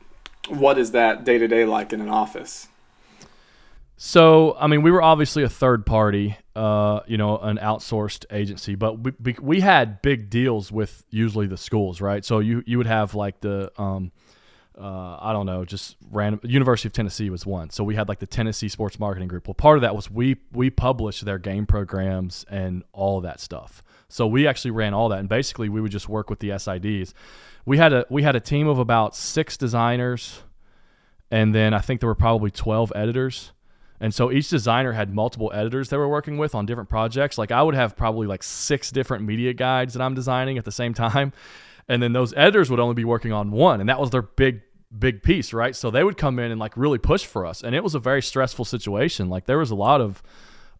what 0.48 0.78
is 0.78 0.92
that 0.92 1.24
day 1.24 1.38
to 1.38 1.48
day 1.48 1.64
like 1.64 1.92
in 1.92 2.00
an 2.00 2.08
office? 2.08 2.68
So, 3.96 4.56
I 4.58 4.66
mean, 4.66 4.82
we 4.82 4.90
were 4.90 5.02
obviously 5.02 5.44
a 5.44 5.48
third 5.48 5.86
party, 5.86 6.36
uh, 6.56 7.00
you 7.06 7.16
know, 7.16 7.38
an 7.38 7.58
outsourced 7.58 8.24
agency, 8.32 8.74
but 8.74 8.98
we, 8.98 9.36
we 9.40 9.60
had 9.60 10.02
big 10.02 10.28
deals 10.28 10.72
with 10.72 11.04
usually 11.10 11.46
the 11.46 11.56
schools, 11.56 12.00
right? 12.00 12.24
So 12.24 12.40
you 12.40 12.64
you 12.66 12.78
would 12.78 12.88
have 12.88 13.14
like 13.14 13.40
the 13.40 13.70
um, 13.80 14.10
uh, 14.78 15.18
I 15.20 15.32
don't 15.32 15.46
know, 15.46 15.64
just 15.64 15.96
random. 16.10 16.40
University 16.42 16.88
of 16.88 16.92
Tennessee 16.92 17.30
was 17.30 17.44
one, 17.44 17.70
so 17.70 17.84
we 17.84 17.94
had 17.94 18.08
like 18.08 18.20
the 18.20 18.26
Tennessee 18.26 18.68
Sports 18.68 18.98
Marketing 18.98 19.28
Group. 19.28 19.46
Well, 19.46 19.54
part 19.54 19.76
of 19.76 19.82
that 19.82 19.94
was 19.94 20.10
we 20.10 20.36
we 20.50 20.70
published 20.70 21.24
their 21.24 21.38
game 21.38 21.66
programs 21.66 22.44
and 22.50 22.82
all 22.92 23.20
that 23.20 23.38
stuff. 23.38 23.82
So 24.08 24.26
we 24.26 24.46
actually 24.46 24.72
ran 24.72 24.94
all 24.94 25.10
that, 25.10 25.18
and 25.18 25.28
basically 25.28 25.68
we 25.68 25.80
would 25.80 25.92
just 25.92 26.08
work 26.08 26.30
with 26.30 26.40
the 26.40 26.50
SIDs. 26.50 27.12
We 27.64 27.78
had 27.78 27.92
a 27.92 28.06
we 28.08 28.22
had 28.22 28.36
a 28.36 28.40
team 28.40 28.66
of 28.66 28.78
about 28.78 29.14
six 29.14 29.56
designers, 29.56 30.42
and 31.30 31.54
then 31.54 31.74
I 31.74 31.78
think 31.80 32.00
there 32.00 32.08
were 32.08 32.14
probably 32.14 32.50
twelve 32.50 32.92
editors 32.94 33.52
and 34.02 34.12
so 34.12 34.32
each 34.32 34.48
designer 34.48 34.92
had 34.92 35.14
multiple 35.14 35.52
editors 35.54 35.88
they 35.88 35.96
were 35.96 36.08
working 36.08 36.36
with 36.36 36.56
on 36.56 36.66
different 36.66 36.88
projects. 36.88 37.38
Like 37.38 37.52
I 37.52 37.62
would 37.62 37.76
have 37.76 37.96
probably 37.96 38.26
like 38.26 38.42
six 38.42 38.90
different 38.90 39.24
media 39.24 39.54
guides 39.54 39.94
that 39.94 40.02
I'm 40.02 40.14
designing 40.14 40.58
at 40.58 40.64
the 40.64 40.72
same 40.72 40.92
time. 41.08 41.32
And 41.88 42.02
then 42.02 42.12
those 42.12 42.34
editors 42.34 42.68
would 42.68 42.80
only 42.80 42.94
be 42.94 43.04
working 43.04 43.32
on 43.32 43.52
one. 43.52 43.78
And 43.78 43.88
that 43.88 44.00
was 44.00 44.10
their 44.10 44.22
big, 44.22 44.62
big 44.96 45.22
piece, 45.22 45.52
right? 45.52 45.76
So 45.76 45.88
they 45.88 46.02
would 46.02 46.16
come 46.16 46.40
in 46.40 46.50
and 46.50 46.58
like 46.58 46.76
really 46.76 46.98
push 46.98 47.24
for 47.24 47.46
us. 47.46 47.62
And 47.62 47.76
it 47.76 47.84
was 47.84 47.94
a 47.94 48.00
very 48.00 48.22
stressful 48.22 48.64
situation. 48.64 49.28
Like 49.28 49.46
there 49.46 49.58
was 49.58 49.70
a 49.70 49.76
lot 49.76 50.00
of 50.00 50.20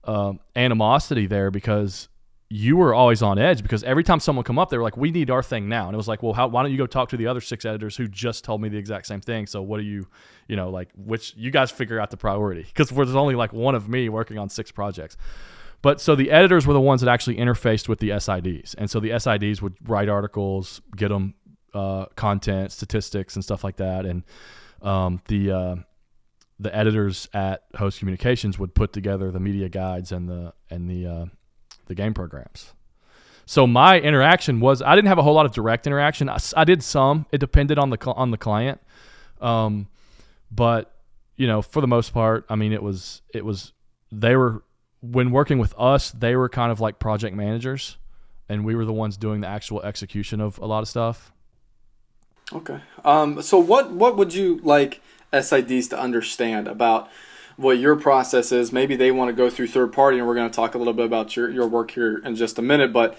um, 0.03 0.40
animosity 0.57 1.27
there 1.27 1.53
because 1.53 2.09
you 2.52 2.76
were 2.76 2.92
always 2.92 3.22
on 3.22 3.38
edge 3.38 3.62
because 3.62 3.82
every 3.84 4.04
time 4.04 4.20
someone 4.20 4.44
come 4.44 4.58
up, 4.58 4.68
they 4.68 4.76
were 4.76 4.82
like, 4.82 4.96
"We 4.98 5.10
need 5.10 5.30
our 5.30 5.42
thing 5.42 5.70
now," 5.70 5.86
and 5.86 5.94
it 5.94 5.96
was 5.96 6.06
like, 6.06 6.22
"Well, 6.22 6.34
how, 6.34 6.48
why 6.48 6.62
don't 6.62 6.70
you 6.70 6.76
go 6.76 6.86
talk 6.86 7.08
to 7.08 7.16
the 7.16 7.26
other 7.26 7.40
six 7.40 7.64
editors 7.64 7.96
who 7.96 8.06
just 8.06 8.44
told 8.44 8.60
me 8.60 8.68
the 8.68 8.76
exact 8.76 9.06
same 9.06 9.22
thing?" 9.22 9.46
So 9.46 9.62
what 9.62 9.78
do 9.78 9.84
you, 9.84 10.06
you 10.48 10.56
know, 10.56 10.68
like 10.68 10.90
which 10.94 11.34
you 11.34 11.50
guys 11.50 11.70
figure 11.70 11.98
out 11.98 12.10
the 12.10 12.18
priority 12.18 12.64
because 12.64 12.90
there's 12.90 13.14
only 13.14 13.34
like 13.36 13.54
one 13.54 13.74
of 13.74 13.88
me 13.88 14.10
working 14.10 14.36
on 14.36 14.50
six 14.50 14.70
projects. 14.70 15.16
But 15.80 15.98
so 15.98 16.14
the 16.14 16.30
editors 16.30 16.66
were 16.66 16.74
the 16.74 16.80
ones 16.80 17.00
that 17.00 17.10
actually 17.10 17.36
interfaced 17.36 17.88
with 17.88 18.00
the 18.00 18.10
SIDs, 18.10 18.74
and 18.76 18.90
so 18.90 19.00
the 19.00 19.10
SIDs 19.10 19.62
would 19.62 19.76
write 19.88 20.10
articles, 20.10 20.82
get 20.94 21.08
them 21.08 21.34
uh, 21.72 22.04
content, 22.16 22.70
statistics, 22.70 23.34
and 23.34 23.42
stuff 23.42 23.64
like 23.64 23.76
that, 23.76 24.04
and 24.04 24.24
um, 24.82 25.22
the 25.28 25.50
uh, 25.50 25.76
the 26.60 26.74
editors 26.76 27.30
at 27.32 27.64
Host 27.76 27.98
Communications 27.98 28.58
would 28.58 28.74
put 28.74 28.92
together 28.92 29.30
the 29.30 29.40
media 29.40 29.70
guides 29.70 30.12
and 30.12 30.28
the 30.28 30.52
and 30.68 30.90
the 30.90 31.06
uh, 31.06 31.26
the 31.94 32.02
game 32.02 32.14
programs. 32.14 32.72
So 33.44 33.66
my 33.66 34.00
interaction 34.00 34.61
was 34.61 34.81
I 34.81 34.94
didn't 34.94 35.09
have 35.09 35.18
a 35.18 35.22
whole 35.22 35.35
lot 35.35 35.46
of 35.46 35.52
direct 35.52 35.87
interaction. 35.87 36.28
I, 36.28 36.38
I 36.57 36.64
did 36.64 36.83
some. 36.83 37.26
It 37.33 37.38
depended 37.38 37.78
on 37.78 37.90
the 37.90 37.98
on 38.12 38.31
the 38.31 38.38
client, 38.38 38.81
um, 39.40 39.88
but 40.50 40.94
you 41.37 41.46
know 41.46 41.61
for 41.61 41.81
the 41.81 41.88
most 41.88 42.14
part, 42.14 42.46
I 42.48 42.57
mean 42.57 42.72
it 42.72 42.83
was 42.83 43.20
it 43.35 43.44
was 43.44 43.72
they 44.11 44.37
were 44.37 44.62
when 45.00 45.33
working 45.33 45.59
with 45.59 45.74
us, 45.76 46.12
they 46.12 46.37
were 46.37 46.48
kind 46.48 46.72
of 46.72 46.81
like 46.81 46.98
project 46.98 47.37
managers, 47.37 47.98
and 48.48 48.64
we 48.64 48.74
were 48.74 48.85
the 48.85 48.92
ones 48.92 49.16
doing 49.16 49.40
the 49.40 49.48
actual 49.48 49.83
execution 49.83 50.40
of 50.40 50.59
a 50.59 50.66
lot 50.66 50.81
of 50.81 50.88
stuff. 50.88 51.33
Okay. 52.52 52.81
Um, 53.05 53.42
so 53.42 53.59
what 53.59 53.92
what 53.92 54.16
would 54.16 54.33
you 54.33 54.61
like 54.62 55.02
SIDs 55.33 55.90
to 55.90 55.98
understand 55.98 56.68
about 56.68 57.11
what 57.62 57.79
your 57.79 57.96
process 57.96 58.53
is. 58.53 58.72
Maybe 58.72 58.96
they 58.96 59.11
want 59.11 59.29
to 59.29 59.33
go 59.33 59.48
through 59.48 59.68
third 59.68 59.92
party, 59.92 60.18
and 60.18 60.27
we're 60.27 60.35
going 60.35 60.51
to 60.51 60.55
talk 60.55 60.75
a 60.75 60.79
little 60.79 60.92
bit 60.92 61.07
about 61.07 61.37
your, 61.37 61.51
your 61.51 61.66
work 61.66 61.92
here 61.92 62.18
in 62.18 62.37
just 62.37 62.59
a 62.59 62.62
minute. 62.62 62.92
But 62.92 63.18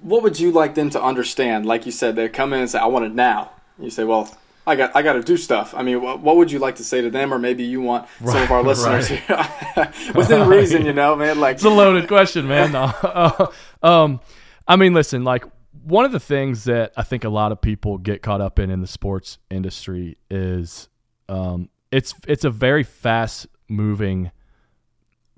what 0.00 0.22
would 0.22 0.40
you 0.40 0.50
like 0.50 0.74
them 0.74 0.90
to 0.90 1.02
understand? 1.02 1.66
Like 1.66 1.86
you 1.86 1.92
said, 1.92 2.16
they 2.16 2.28
come 2.28 2.52
in 2.52 2.60
and 2.60 2.70
say, 2.70 2.78
"I 2.78 2.86
want 2.86 3.04
it 3.04 3.14
now." 3.14 3.52
You 3.78 3.90
say, 3.90 4.04
"Well, 4.04 4.36
I 4.66 4.76
got 4.76 4.94
I 4.96 5.02
got 5.02 5.14
to 5.14 5.22
do 5.22 5.36
stuff." 5.36 5.74
I 5.74 5.82
mean, 5.82 6.02
what, 6.02 6.20
what, 6.20 6.36
would 6.36 6.50
you 6.50 6.58
like 6.58 6.76
to 6.76 6.84
say 6.84 7.00
to 7.00 7.10
them, 7.10 7.32
or 7.32 7.38
maybe 7.38 7.64
you 7.64 7.80
want 7.80 8.08
right, 8.20 8.32
some 8.32 8.42
of 8.42 8.50
our 8.50 8.62
listeners 8.62 9.10
right. 9.28 10.14
within 10.14 10.48
reason, 10.48 10.84
you 10.84 10.92
know, 10.92 11.14
man? 11.14 11.38
Like 11.38 11.56
it's 11.56 11.64
a 11.64 11.70
loaded 11.70 12.08
question, 12.08 12.48
man. 12.48 12.72
No. 12.72 12.92
Uh, 13.02 13.46
um, 13.82 14.20
I 14.66 14.76
mean, 14.76 14.94
listen, 14.94 15.24
like 15.24 15.44
one 15.84 16.04
of 16.04 16.12
the 16.12 16.20
things 16.20 16.64
that 16.64 16.92
I 16.96 17.02
think 17.02 17.24
a 17.24 17.28
lot 17.28 17.52
of 17.52 17.60
people 17.60 17.98
get 17.98 18.22
caught 18.22 18.40
up 18.40 18.58
in 18.58 18.70
in 18.70 18.80
the 18.80 18.86
sports 18.86 19.38
industry 19.50 20.16
is 20.30 20.88
um, 21.28 21.68
it's 21.92 22.14
it's 22.26 22.44
a 22.44 22.50
very 22.50 22.82
fast 22.82 23.46
moving 23.68 24.32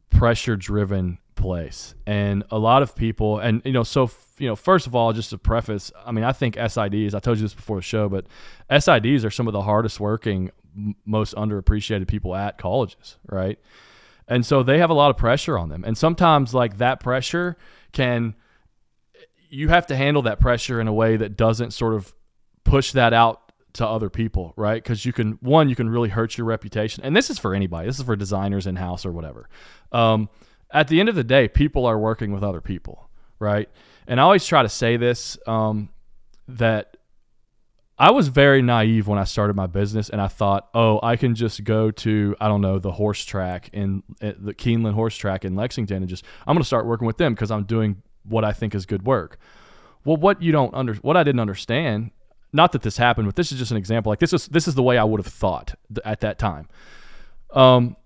pressure 0.08 0.56
driven 0.56 1.18
place. 1.34 1.94
And 2.06 2.44
a 2.50 2.58
lot 2.58 2.82
of 2.82 2.94
people 2.94 3.38
and 3.38 3.60
you 3.64 3.72
know 3.72 3.82
so 3.82 4.10
you 4.38 4.48
know 4.48 4.56
first 4.56 4.86
of 4.86 4.94
all 4.94 5.12
just 5.12 5.30
to 5.30 5.38
preface 5.38 5.92
i 6.04 6.10
mean 6.10 6.24
i 6.24 6.32
think 6.32 6.56
sids 6.56 7.14
i 7.14 7.18
told 7.20 7.36
you 7.38 7.42
this 7.42 7.54
before 7.54 7.76
the 7.76 7.82
show 7.82 8.08
but 8.08 8.26
sids 8.68 9.24
are 9.24 9.30
some 9.30 9.46
of 9.46 9.52
the 9.52 9.62
hardest 9.62 10.00
working 10.00 10.50
most 11.04 11.34
underappreciated 11.36 12.08
people 12.08 12.34
at 12.34 12.58
colleges 12.58 13.18
right? 13.28 13.58
And 14.26 14.46
so 14.46 14.62
they 14.62 14.78
have 14.78 14.88
a 14.88 14.94
lot 14.94 15.10
of 15.10 15.18
pressure 15.18 15.58
on 15.58 15.68
them. 15.68 15.84
And 15.84 15.98
sometimes 15.98 16.54
like 16.54 16.78
that 16.78 16.98
pressure 17.00 17.56
can 17.92 18.34
you 19.50 19.68
have 19.68 19.86
to 19.88 19.96
handle 19.96 20.22
that 20.22 20.40
pressure 20.40 20.80
in 20.80 20.88
a 20.88 20.92
way 20.92 21.16
that 21.16 21.36
doesn't 21.36 21.72
sort 21.72 21.94
of 21.94 22.14
push 22.64 22.92
that 22.92 23.12
out 23.12 23.43
to 23.74 23.86
other 23.86 24.08
people, 24.08 24.54
right? 24.56 24.82
Because 24.82 25.04
you 25.04 25.12
can 25.12 25.32
one, 25.40 25.68
you 25.68 25.76
can 25.76 25.88
really 25.88 26.08
hurt 26.08 26.38
your 26.38 26.46
reputation, 26.46 27.04
and 27.04 27.14
this 27.14 27.30
is 27.30 27.38
for 27.38 27.54
anybody. 27.54 27.86
This 27.86 27.98
is 27.98 28.04
for 28.04 28.16
designers 28.16 28.66
in 28.66 28.76
house 28.76 29.04
or 29.04 29.12
whatever. 29.12 29.48
Um, 29.92 30.28
at 30.70 30.88
the 30.88 31.00
end 31.00 31.08
of 31.08 31.14
the 31.14 31.24
day, 31.24 31.48
people 31.48 31.86
are 31.86 31.98
working 31.98 32.32
with 32.32 32.42
other 32.42 32.60
people, 32.60 33.08
right? 33.38 33.68
And 34.06 34.20
I 34.20 34.24
always 34.24 34.46
try 34.46 34.62
to 34.62 34.68
say 34.68 34.96
this 34.96 35.36
um, 35.46 35.90
that 36.48 36.96
I 37.98 38.10
was 38.10 38.28
very 38.28 38.60
naive 38.60 39.06
when 39.06 39.18
I 39.18 39.24
started 39.24 39.54
my 39.54 39.66
business, 39.66 40.08
and 40.08 40.20
I 40.20 40.28
thought, 40.28 40.68
oh, 40.74 41.00
I 41.02 41.16
can 41.16 41.34
just 41.34 41.62
go 41.64 41.90
to 41.90 42.36
I 42.40 42.48
don't 42.48 42.60
know 42.60 42.78
the 42.78 42.92
horse 42.92 43.24
track 43.24 43.70
in 43.72 44.02
the 44.20 44.54
Keeneland 44.54 44.94
horse 44.94 45.16
track 45.16 45.44
in 45.44 45.56
Lexington, 45.56 45.98
and 45.98 46.08
just 46.08 46.24
I'm 46.46 46.54
going 46.54 46.62
to 46.62 46.66
start 46.66 46.86
working 46.86 47.06
with 47.06 47.18
them 47.18 47.34
because 47.34 47.50
I'm 47.50 47.64
doing 47.64 48.02
what 48.24 48.44
I 48.44 48.52
think 48.52 48.74
is 48.74 48.86
good 48.86 49.04
work. 49.04 49.38
Well, 50.04 50.16
what 50.16 50.42
you 50.42 50.52
don't 50.52 50.74
under 50.74 50.94
what 50.96 51.16
I 51.16 51.24
didn't 51.24 51.40
understand, 51.40 52.10
not 52.54 52.72
that 52.72 52.82
this 52.82 52.96
happened, 52.96 53.26
but 53.26 53.34
this 53.34 53.50
is 53.50 53.58
just 53.58 53.72
an 53.72 53.76
example. 53.76 54.10
Like 54.10 54.20
this 54.20 54.32
is 54.32 54.46
this 54.46 54.68
is 54.68 54.76
the 54.76 54.82
way 54.82 54.96
I 54.96 55.04
would 55.04 55.20
have 55.20 55.32
thought 55.32 55.74
at 56.04 56.20
that 56.20 56.38
time. 56.38 56.68
Um, 57.52 57.96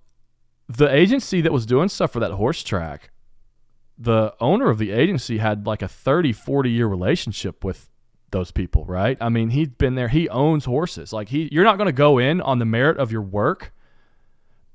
the 0.68 0.92
agency 0.92 1.42
that 1.42 1.52
was 1.52 1.66
doing 1.66 1.88
stuff 1.88 2.12
for 2.12 2.20
that 2.20 2.32
horse 2.32 2.62
track, 2.62 3.10
the 3.98 4.34
owner 4.40 4.70
of 4.70 4.78
the 4.78 4.90
agency 4.90 5.38
had 5.38 5.66
like 5.66 5.82
a 5.82 5.88
30, 5.88 6.32
40 6.32 6.70
year 6.70 6.86
relationship 6.86 7.62
with 7.62 7.90
those 8.30 8.50
people, 8.50 8.84
right? 8.86 9.18
I 9.20 9.28
mean, 9.28 9.50
he'd 9.50 9.76
been 9.76 9.94
there. 9.94 10.08
He 10.08 10.28
owns 10.30 10.64
horses. 10.64 11.12
Like 11.12 11.28
he 11.28 11.50
you're 11.52 11.64
not 11.64 11.76
going 11.76 11.86
to 11.86 11.92
go 11.92 12.18
in 12.18 12.40
on 12.40 12.58
the 12.58 12.64
merit 12.64 12.96
of 12.96 13.12
your 13.12 13.22
work 13.22 13.72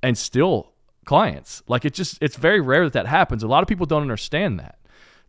and 0.04 0.16
still 0.16 0.74
clients. 1.04 1.64
Like 1.68 1.84
it 1.84 1.96
just 1.96 2.20
it's 2.22 2.36
very 2.36 2.62
rare 2.62 2.84
that 2.84 2.94
that 2.94 3.08
happens. 3.08 3.42
A 3.42 3.48
lot 3.48 3.64
of 3.64 3.68
people 3.68 3.88
don't 3.88 4.04
understand 4.04 4.60
that 4.60 4.78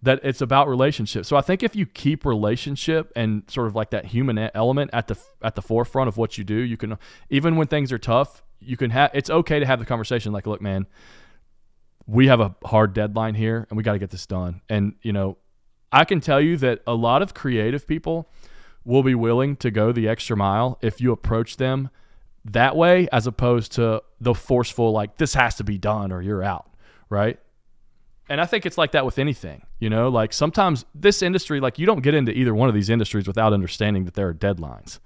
that 0.04 0.20
it's 0.22 0.42
about 0.42 0.68
relationships. 0.68 1.28
So 1.28 1.36
I 1.36 1.40
think 1.40 1.62
if 1.62 1.74
you 1.74 1.86
keep 1.86 2.26
relationship 2.26 3.10
and 3.16 3.42
sort 3.48 3.66
of 3.66 3.74
like 3.74 3.90
that 3.90 4.04
human 4.04 4.38
element 4.54 4.90
at 4.92 5.08
the 5.08 5.18
at 5.42 5.54
the 5.54 5.62
forefront 5.62 6.08
of 6.08 6.18
what 6.18 6.36
you 6.36 6.44
do, 6.44 6.56
you 6.56 6.76
can 6.76 6.98
even 7.30 7.56
when 7.56 7.66
things 7.66 7.90
are 7.90 7.98
tough, 7.98 8.42
you 8.60 8.76
can 8.76 8.90
have 8.90 9.10
it's 9.14 9.30
okay 9.30 9.58
to 9.58 9.66
have 9.66 9.78
the 9.78 9.86
conversation 9.86 10.30
like, 10.32 10.46
look, 10.46 10.60
man, 10.60 10.86
we 12.06 12.26
have 12.26 12.40
a 12.40 12.54
hard 12.66 12.92
deadline 12.92 13.34
here 13.34 13.66
and 13.70 13.78
we 13.78 13.82
got 13.82 13.94
to 13.94 13.98
get 13.98 14.10
this 14.10 14.26
done. 14.26 14.60
And 14.68 14.94
you 15.00 15.12
know, 15.12 15.38
I 15.90 16.04
can 16.04 16.20
tell 16.20 16.40
you 16.40 16.58
that 16.58 16.82
a 16.86 16.94
lot 16.94 17.22
of 17.22 17.32
creative 17.32 17.86
people 17.86 18.28
will 18.84 19.02
be 19.02 19.14
willing 19.14 19.56
to 19.56 19.70
go 19.70 19.90
the 19.90 20.06
extra 20.06 20.36
mile 20.36 20.78
if 20.82 21.00
you 21.00 21.12
approach 21.12 21.56
them 21.56 21.88
that 22.44 22.76
way 22.76 23.08
as 23.10 23.26
opposed 23.26 23.72
to 23.72 24.02
the 24.20 24.34
forceful 24.34 24.92
like 24.92 25.16
this 25.16 25.32
has 25.32 25.54
to 25.54 25.64
be 25.64 25.78
done 25.78 26.12
or 26.12 26.20
you're 26.20 26.42
out, 26.42 26.68
right? 27.08 27.38
And 28.28 28.40
I 28.40 28.46
think 28.46 28.64
it's 28.64 28.78
like 28.78 28.92
that 28.92 29.04
with 29.04 29.18
anything, 29.18 29.66
you 29.78 29.90
know, 29.90 30.08
like 30.08 30.32
sometimes 30.32 30.86
this 30.94 31.20
industry, 31.20 31.60
like 31.60 31.78
you 31.78 31.84
don't 31.84 32.00
get 32.00 32.14
into 32.14 32.32
either 32.32 32.54
one 32.54 32.68
of 32.68 32.74
these 32.74 32.88
industries 32.88 33.26
without 33.26 33.52
understanding 33.52 34.06
that 34.06 34.14
there 34.14 34.28
are 34.28 34.34
deadlines 34.34 34.98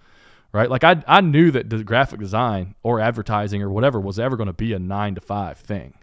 right? 0.52 0.70
Like 0.70 0.84
I, 0.84 1.02
I 1.06 1.20
knew 1.20 1.50
that 1.50 1.70
the 1.70 1.84
graphic 1.84 2.20
design 2.20 2.74
or 2.82 3.00
advertising 3.00 3.62
or 3.62 3.70
whatever 3.70 4.00
was 4.00 4.18
ever 4.18 4.36
going 4.36 4.46
to 4.48 4.52
be 4.52 4.72
a 4.72 4.78
nine 4.78 5.14
to 5.14 5.20
five 5.20 5.58
thing. 5.58 5.94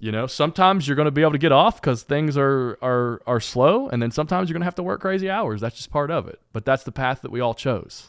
You 0.00 0.12
know, 0.12 0.28
sometimes 0.28 0.86
you're 0.86 0.94
going 0.94 1.06
to 1.06 1.12
be 1.12 1.22
able 1.22 1.32
to 1.32 1.38
get 1.38 1.50
off 1.50 1.80
because 1.80 2.04
things 2.04 2.36
are, 2.36 2.78
are 2.80 3.20
are 3.26 3.40
slow, 3.40 3.88
and 3.88 4.00
then 4.00 4.12
sometimes 4.12 4.48
you're 4.48 4.54
going 4.54 4.60
to 4.60 4.66
have 4.66 4.76
to 4.76 4.82
work 4.82 5.00
crazy 5.00 5.28
hours. 5.28 5.60
That's 5.60 5.74
just 5.74 5.90
part 5.90 6.12
of 6.12 6.28
it. 6.28 6.40
But 6.52 6.64
that's 6.64 6.84
the 6.84 6.92
path 6.92 7.22
that 7.22 7.32
we 7.32 7.40
all 7.40 7.54
chose. 7.54 8.08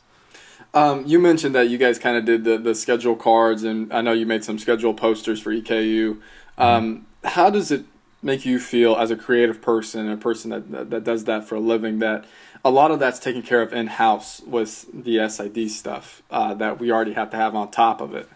Um, 0.75 1.03
you 1.07 1.17
mentioned 1.17 1.55
that 1.55 1.69
you 1.69 1.79
guys 1.79 1.97
kind 1.97 2.15
of 2.15 2.25
did 2.25 2.43
the 2.43 2.59
the 2.59 2.75
schedule 2.75 3.15
cards, 3.15 3.63
and 3.63 3.91
I 3.91 4.01
know 4.01 4.13
you 4.13 4.27
made 4.27 4.43
some 4.43 4.59
schedule 4.59 4.93
posters 4.93 5.41
for 5.41 5.51
EKU. 5.51 6.19
Um. 6.59 7.07
How 7.23 7.49
does 7.49 7.71
it 7.71 7.85
make 8.21 8.45
you 8.45 8.59
feel 8.59 8.95
as 8.95 9.11
a 9.11 9.15
creative 9.15 9.61
person, 9.61 10.09
a 10.09 10.17
person 10.17 10.51
that, 10.51 10.71
that, 10.71 10.89
that 10.89 11.03
does 11.03 11.23
that 11.25 11.47
for 11.47 11.55
a 11.55 11.59
living, 11.59 11.99
that 11.99 12.25
a 12.63 12.69
lot 12.69 12.91
of 12.91 12.99
that's 12.99 13.19
taken 13.19 13.41
care 13.41 13.61
of 13.61 13.71
in 13.71 13.87
house 13.87 14.41
with 14.41 14.85
the 14.93 15.27
SID 15.29 15.71
stuff 15.71 16.21
uh, 16.29 16.53
that 16.53 16.79
we 16.79 16.91
already 16.91 17.13
have 17.13 17.29
to 17.31 17.37
have 17.37 17.55
on 17.55 17.71
top 17.71 18.01
of 18.01 18.13
it. 18.13 18.27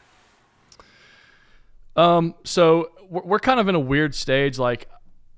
Um, 1.95 2.35
so 2.43 2.91
we're 3.09 3.39
kind 3.39 3.59
of 3.59 3.67
in 3.67 3.75
a 3.75 3.79
weird 3.79 4.15
stage. 4.15 4.57
Like, 4.57 4.87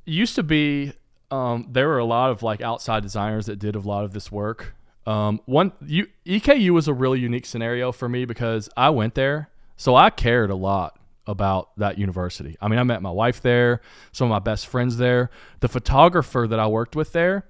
used 0.06 0.36
to 0.36 0.44
be, 0.44 0.94
um, 1.32 1.68
there 1.72 1.88
were 1.88 1.98
a 1.98 2.06
lot 2.06 2.30
of 2.30 2.44
like 2.44 2.62
outside 2.62 3.02
designers 3.04 3.48
that 3.48 3.58
did 3.58 3.76
a 3.76 3.80
lot 3.80 4.06
of 4.06 4.14
this 4.14 4.32
work. 4.32 4.76
Um, 5.08 5.42
one, 5.46 5.72
you, 5.86 6.08
EKU 6.26 6.72
was 6.72 6.88
a 6.88 6.94
really 6.94 7.20
unique 7.20 7.46
scenario 7.46 7.92
for 7.92 8.08
me 8.08 8.26
because 8.26 8.70
I 8.78 8.90
went 8.90 9.16
there, 9.16 9.50
so 9.76 9.96
I 9.96 10.10
cared 10.10 10.50
a 10.50 10.56
lot 10.56 11.00
about 11.28 11.76
that 11.78 11.98
university. 11.98 12.56
I 12.62 12.68
mean, 12.68 12.80
I 12.80 12.84
met 12.84 13.02
my 13.02 13.12
wife 13.12 13.42
there, 13.42 13.82
some 14.12 14.26
of 14.26 14.30
my 14.30 14.40
best 14.40 14.68
friends 14.68 14.98
there. 14.98 15.30
The 15.60 15.68
photographer 15.68 16.48
that 16.48 16.60
I 16.60 16.68
worked 16.68 16.96
with 16.96 17.14
there 17.14 17.48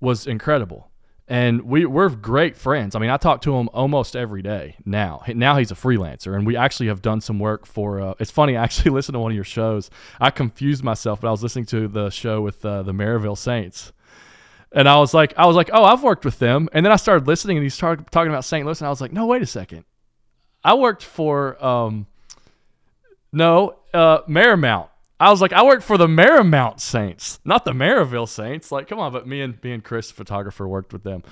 was 0.00 0.26
incredible. 0.26 0.90
And 1.28 1.62
we, 1.62 1.86
we're 1.86 2.08
great 2.08 2.56
friends. 2.56 2.94
I 2.94 3.00
mean, 3.00 3.10
I 3.10 3.16
talk 3.16 3.40
to 3.42 3.56
him 3.56 3.68
almost 3.72 4.14
every 4.14 4.42
day 4.42 4.76
now. 4.84 5.22
Now 5.26 5.56
he's 5.56 5.72
a 5.72 5.74
freelancer, 5.74 6.36
and 6.36 6.46
we 6.46 6.56
actually 6.56 6.86
have 6.86 7.02
done 7.02 7.20
some 7.20 7.40
work 7.40 7.66
for. 7.66 8.00
Uh, 8.00 8.14
it's 8.20 8.30
funny, 8.30 8.56
I 8.56 8.62
actually 8.62 8.92
listened 8.92 9.14
to 9.14 9.18
one 9.18 9.32
of 9.32 9.34
your 9.34 9.44
shows. 9.44 9.90
I 10.20 10.30
confused 10.30 10.84
myself, 10.84 11.20
but 11.20 11.28
I 11.28 11.32
was 11.32 11.42
listening 11.42 11.66
to 11.66 11.88
the 11.88 12.10
show 12.10 12.42
with 12.42 12.64
uh, 12.64 12.84
the 12.84 12.92
Maryville 12.92 13.36
Saints, 13.36 13.92
and 14.70 14.88
I 14.88 14.98
was 14.98 15.14
like, 15.14 15.34
I 15.36 15.46
was 15.46 15.56
like, 15.56 15.70
oh, 15.72 15.82
I've 15.82 16.04
worked 16.04 16.24
with 16.24 16.38
them. 16.38 16.68
And 16.72 16.86
then 16.86 16.92
I 16.92 16.96
started 16.96 17.26
listening, 17.26 17.56
and 17.56 17.64
he 17.64 17.70
started 17.70 18.08
talking 18.12 18.30
about 18.30 18.44
St. 18.44 18.64
Louis, 18.64 18.80
and 18.80 18.86
I 18.86 18.90
was 18.90 19.00
like, 19.00 19.12
no, 19.12 19.26
wait 19.26 19.42
a 19.42 19.46
second, 19.46 19.84
I 20.62 20.74
worked 20.74 21.02
for, 21.02 21.62
um, 21.64 22.06
no, 23.32 23.76
uh, 23.92 24.22
Marymount. 24.22 24.88
I 25.18 25.30
was 25.30 25.40
like, 25.40 25.52
I 25.52 25.64
work 25.64 25.82
for 25.82 25.96
the 25.96 26.06
Marymount 26.06 26.78
Saints, 26.80 27.40
not 27.44 27.64
the 27.64 27.72
Maryville 27.72 28.28
Saints. 28.28 28.70
Like, 28.70 28.86
come 28.86 28.98
on, 28.98 29.12
but 29.12 29.26
me 29.26 29.40
and 29.40 29.62
me 29.62 29.72
and 29.72 29.82
Chris, 29.82 30.08
the 30.08 30.14
photographer, 30.14 30.68
worked 30.68 30.92
with 30.92 31.04
them. 31.04 31.22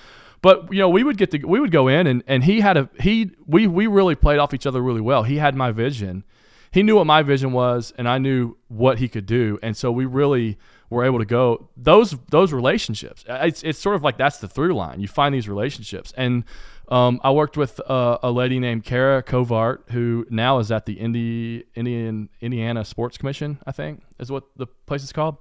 But 0.41 0.73
you 0.73 0.79
know, 0.79 0.89
we 0.89 1.03
would 1.03 1.19
get 1.19 1.31
to 1.33 1.39
we 1.39 1.61
would 1.61 1.71
go 1.71 1.89
in 1.89 2.07
and 2.07 2.23
and 2.27 2.45
he 2.45 2.61
had 2.61 2.77
a 2.77 2.89
he 3.01 3.31
we 3.47 3.67
we 3.67 3.87
really 3.87 4.15
played 4.15 4.39
off 4.39 4.55
each 4.55 4.67
other 4.67 4.81
really 4.83 5.01
well. 5.01 5.23
He 5.23 5.37
had 5.37 5.55
my 5.55 5.71
vision. 5.71 6.25
He 6.71 6.83
knew 6.83 6.97
what 6.97 7.07
my 7.07 7.23
vision 7.23 7.53
was, 7.53 7.93
and 7.97 8.09
I 8.09 8.19
knew 8.19 8.57
what 8.69 8.99
he 8.99 9.09
could 9.09 9.27
do, 9.27 9.59
and 9.63 9.77
so 9.77 9.93
we 9.93 10.07
really 10.07 10.59
were 10.91 11.05
able 11.05 11.19
to 11.19 11.25
go 11.25 11.69
those 11.77 12.17
those 12.31 12.53
relationships. 12.53 13.25
It's 13.29 13.63
it's 13.63 13.79
sort 13.79 13.97
of 13.97 14.03
like 14.03 14.19
that's 14.19 14.39
the 14.39 14.49
through 14.49 14.75
line. 14.75 15.01
You 15.01 15.09
find 15.09 15.35
these 15.35 15.49
relationships, 15.49 16.13
and 16.17 16.45
um, 16.89 17.21
I 17.23 17.31
worked 17.31 17.57
with 17.57 17.81
uh, 17.89 18.19
a 18.23 18.31
lady 18.31 18.59
named 18.61 18.85
Kara 18.85 19.23
Covart, 19.23 19.91
who 19.91 20.27
now 20.31 20.59
is 20.59 20.71
at 20.71 20.87
the 20.87 20.95
Indi- 20.95 21.65
Indian 21.75 22.29
Indiana 22.41 22.85
Sports 22.85 23.17
Commission. 23.17 23.59
I 23.67 23.73
think 23.73 24.03
is 24.19 24.31
what 24.31 24.45
the 24.57 24.67
place 24.67 25.03
is 25.03 25.13
called. 25.13 25.39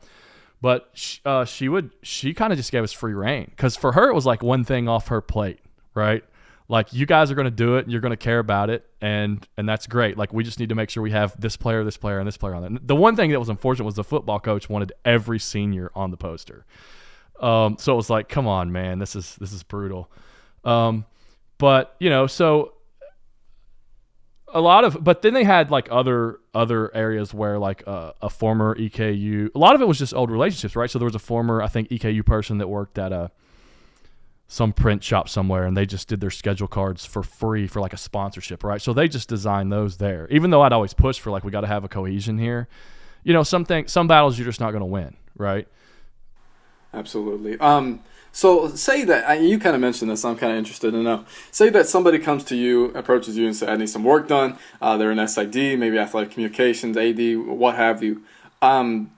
But 0.62 0.90
she, 0.94 1.20
uh, 1.26 1.44
she 1.44 1.68
would 1.68 1.92
she 2.02 2.34
kind 2.34 2.54
of 2.54 2.58
just 2.58 2.72
gave 2.72 2.84
us 2.84 2.94
free 2.94 3.14
reign 3.14 3.48
because 3.50 3.76
for 3.76 3.92
her 3.92 4.10
it 4.10 4.14
was 4.14 4.26
like 4.26 4.42
one 4.42 4.64
thing 4.64 4.88
off 4.88 5.10
her 5.10 5.20
plate, 5.20 5.60
right? 5.94 6.24
Like 6.70 6.94
you 6.94 7.06
guys 7.06 7.30
are 7.30 7.36
going 7.36 7.46
to 7.46 7.52
do 7.52 7.76
it, 7.76 7.84
and 7.84 7.92
you're 7.92 8.00
going 8.00 8.12
to 8.12 8.18
care 8.18 8.40
about 8.40 8.70
it, 8.70 8.86
and 9.02 9.46
and 9.58 9.68
that's 9.68 9.86
great. 9.88 10.18
Like 10.18 10.32
we 10.32 10.46
just 10.46 10.62
need 10.62 10.70
to 10.70 10.76
make 10.76 10.90
sure 10.90 11.04
we 11.04 11.12
have 11.12 11.40
this 11.40 11.58
player, 11.58 11.84
this 11.84 11.98
player, 11.98 12.20
and 12.20 12.26
this 12.26 12.38
player 12.38 12.56
on 12.56 12.62
that. 12.62 12.88
The 12.88 12.96
one 12.96 13.18
thing 13.18 13.32
that 13.32 13.40
was 13.40 13.50
unfortunate 13.50 13.84
was 13.84 13.96
the 13.96 14.06
football 14.06 14.40
coach 14.40 14.70
wanted 14.70 14.94
every 15.04 15.40
senior 15.40 15.92
on 15.94 16.12
the 16.12 16.18
poster. 16.18 16.66
Um, 17.42 17.76
so 17.78 17.92
it 17.92 17.98
was 17.98 18.10
like, 18.10 18.30
come 18.30 18.48
on, 18.48 18.72
man, 18.72 19.00
this 19.00 19.18
is 19.18 19.36
this 19.36 19.52
is 19.52 19.64
brutal. 19.64 20.10
Um, 20.64 21.06
but 21.64 21.96
you 21.98 22.10
know, 22.10 22.28
so 22.28 22.74
a 24.54 24.60
lot 24.60 24.84
of, 24.84 25.02
but 25.02 25.22
then 25.22 25.34
they 25.34 25.46
had 25.46 25.72
like 25.72 25.88
other 25.90 26.42
other 26.54 26.94
areas 26.94 27.34
where 27.34 27.58
like 27.58 27.88
uh, 27.88 28.12
a 28.22 28.30
former 28.30 28.76
EKU, 28.76 29.50
a 29.56 29.58
lot 29.58 29.74
of 29.74 29.80
it 29.80 29.88
was 29.88 29.98
just 29.98 30.14
old 30.14 30.30
relationships, 30.30 30.76
right? 30.76 30.92
So 30.92 31.00
there 31.00 31.06
was 31.06 31.16
a 31.16 31.20
former, 31.20 31.62
I 31.62 31.70
think, 31.70 31.88
EKU 31.88 32.26
person 32.26 32.58
that 32.58 32.68
worked 32.68 32.98
at 32.98 33.14
a 33.14 33.32
some 34.46 34.74
print 34.74 35.06
shop 35.06 35.30
somewhere, 35.30 35.64
and 35.64 35.78
they 35.78 35.86
just 35.86 36.10
did 36.10 36.20
their 36.20 36.32
schedule 36.32 36.68
cards 36.68 37.06
for 37.06 37.24
free 37.24 37.66
for 37.66 37.80
like 37.80 37.94
a 37.94 37.98
sponsorship, 37.98 38.62
right? 38.62 38.82
So 38.82 38.92
they 38.92 39.08
just 39.08 39.30
designed 39.30 39.72
those 39.72 40.00
there. 40.00 40.28
Even 40.32 40.50
though 40.50 40.64
I'd 40.64 40.74
always 40.74 40.94
push 40.94 41.18
for 41.18 41.32
like 41.32 41.46
we 41.46 41.52
got 41.52 41.62
to 41.62 41.68
have 41.68 41.86
a 41.86 41.88
cohesion 41.88 42.40
here, 42.40 42.68
you 43.24 43.32
know, 43.32 43.44
some 43.44 43.64
things, 43.64 43.90
some 43.90 44.10
battles 44.10 44.38
you're 44.38 44.48
just 44.48 44.60
not 44.60 44.72
going 44.72 44.82
to 44.82 44.86
win, 44.86 45.16
right? 45.38 45.66
Absolutely. 46.94 47.58
Um, 47.62 48.02
so 48.36 48.68
say 48.70 49.06
that 49.06 49.42
you 49.42 49.60
kind 49.60 49.76
of 49.76 49.82
mentioned 49.82 50.10
this. 50.10 50.26
I'm 50.26 50.36
kind 50.36 50.52
of 50.52 50.58
interested 50.58 50.92
to 50.92 51.04
know. 51.04 51.24
Say 51.52 51.70
that 51.70 51.88
somebody 51.88 52.18
comes 52.18 52.44
to 52.46 52.56
you, 52.56 52.86
approaches 52.96 53.38
you, 53.38 53.46
and 53.46 53.56
says, 53.56 53.70
"I 53.70 53.78
need 53.78 53.90
some 53.90 54.04
work 54.04 54.28
done." 54.28 54.58
Uh, 54.82 54.98
they're 54.98 55.12
an 55.12 55.20
SID, 55.28 55.78
maybe 55.78 56.00
athletic 56.00 56.32
communications, 56.32 56.98
AD, 56.98 57.38
what 57.38 57.76
have 57.76 58.02
you. 58.02 58.24
Um, 58.60 59.12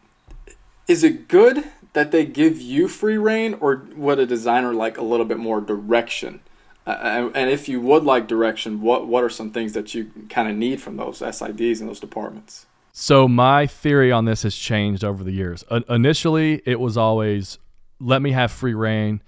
is 0.87 1.01
it 1.03 1.29
good 1.29 1.63
that 1.93 2.11
they 2.11 2.25
give 2.25 2.59
you 2.59 2.89
free 2.89 3.17
reign, 3.17 3.55
or 3.61 3.87
would 3.95 4.19
a 4.19 4.25
designer 4.25 4.73
like 4.73 4.97
a 4.97 5.01
little 5.01 5.25
bit 5.25 5.37
more 5.37 5.61
direction? 5.61 6.41
Uh, 6.85 7.31
and, 7.33 7.49
if 7.49 7.69
you 7.69 7.79
would 7.79 8.03
like 8.03 8.27
direction, 8.27 8.81
what 8.81 9.07
what 9.07 9.23
are 9.23 9.29
some 9.29 9.49
things 9.49 9.71
that 9.73 9.95
you 9.95 10.11
kind 10.29 10.49
of 10.49 10.57
need 10.57 10.81
from 10.81 10.97
those 10.97 11.21
SIDs 11.21 11.79
and 11.79 11.87
those 11.87 12.01
departments? 12.01 12.65
So 12.91 13.29
my 13.29 13.65
theory 13.65 14.11
on 14.11 14.25
this 14.25 14.43
has 14.43 14.55
changed 14.55 15.03
over 15.05 15.23
the 15.23 15.31
years. 15.31 15.63
Uh, 15.69 15.81
initially, 15.89 16.61
it 16.65 16.79
was 16.81 16.97
always 16.97 17.59
let 17.99 18.21
me 18.21 18.31
have 18.31 18.51
free 18.51 18.73
reign. 18.73 19.21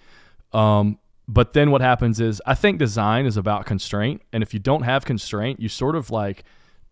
Um, 0.54 1.00
but 1.28 1.54
then 1.54 1.72
what 1.72 1.82
happens 1.82 2.20
is 2.20 2.42
I 2.46 2.56
think 2.56 2.80
design 2.80 3.26
is 3.26 3.38
about 3.38 3.66
constraint, 3.66 4.22
and 4.32 4.42
if 4.42 4.54
you 4.54 4.60
don't 4.60 4.84
have 4.84 5.06
constraint, 5.06 5.60
you 5.60 5.70
sort 5.70 5.96
of 5.96 6.10
like 6.10 6.44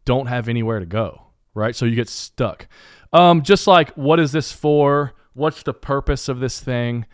don't 0.03 0.27
have 0.27 0.49
anywhere 0.49 0.79
to 0.79 0.85
go, 0.85 1.23
right? 1.53 1.75
So 1.75 1.85
you 1.85 1.95
get 1.95 2.09
stuck. 2.09 2.67
Um, 3.13 3.43
just 3.43 3.65
like 3.65 3.91
what 3.93 4.19
is 4.19 4.31
this 4.31 4.51
for? 4.51 5.13
What's 5.33 5.63
the 5.63 5.73
purpose 5.73 6.27
of 6.27 6.39
this 6.39 6.59
thing? 6.59 7.05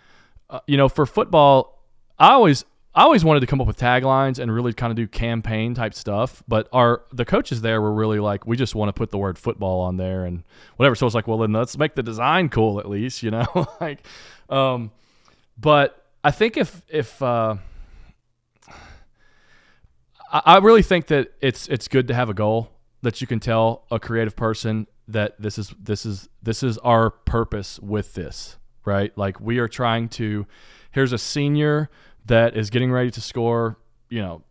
Uh, 0.50 0.60
you 0.68 0.78
know, 0.78 0.90
for 0.90 1.06
football, 1.06 1.86
I 2.18 2.32
always 2.32 2.66
I 2.94 3.04
always 3.04 3.24
wanted 3.24 3.40
to 3.40 3.48
come 3.48 3.62
up 3.62 3.68
with 3.68 3.78
taglines 3.78 4.38
and 4.38 4.54
really 4.54 4.74
kind 4.74 4.92
of 4.92 4.98
do 4.98 5.08
campaign 5.08 5.74
type 5.74 5.94
stuff, 5.94 6.44
but 6.46 6.68
our 6.74 7.04
the 7.14 7.24
coaches 7.24 7.62
there 7.62 7.82
were 7.82 7.94
really 7.94 8.20
like, 8.20 8.46
we 8.46 8.58
just 8.58 8.76
want 8.76 8.90
to 8.90 8.94
put 8.94 9.12
the 9.12 9.18
word 9.18 9.38
football 9.38 9.80
on 9.80 9.96
there 9.96 10.26
and 10.26 10.44
whatever. 10.76 10.96
So 10.96 11.06
it's 11.06 11.16
like, 11.16 11.26
well, 11.26 11.38
then 11.38 11.54
let's 11.54 11.78
make 11.78 11.96
the 11.96 12.04
design 12.04 12.50
cool 12.50 12.80
at 12.80 12.90
least, 12.90 13.24
you 13.24 13.32
know, 13.32 13.46
like. 13.82 14.06
Um, 14.50 14.92
but 15.58 16.06
I 16.24 16.32
think 16.32 16.58
if 16.58 16.82
if 16.90 17.22
uh, 17.22 17.56
I, 20.32 20.42
I 20.46 20.58
really 20.58 20.84
think 20.84 21.08
that 21.08 21.34
it's 21.40 21.70
it's 21.70 21.88
good 21.88 22.10
to 22.10 22.14
have 22.14 22.30
a 22.30 22.34
goal 22.34 22.72
that 23.04 23.22
you 23.22 23.28
can 23.28 23.40
tell 23.40 23.86
a 23.90 24.00
creative 24.00 24.36
person 24.36 24.88
that 25.08 25.42
this 25.42 25.58
is 25.58 25.74
this 25.82 26.06
is 26.06 26.28
this 26.44 26.62
is 26.62 26.78
our 26.80 27.10
purpose 27.10 27.80
with 27.80 28.16
this, 28.16 28.58
right? 28.84 29.18
Like 29.18 29.40
we 29.40 29.60
are 29.60 29.70
trying 29.70 30.10
to. 30.10 30.46
Here's 30.94 31.14
a 31.14 31.18
senior 31.18 31.90
that 32.26 32.56
is 32.56 32.70
getting 32.70 32.92
ready 32.92 33.12
to 33.12 33.22
score, 33.22 33.78
you 34.10 34.22
know, 34.22 34.44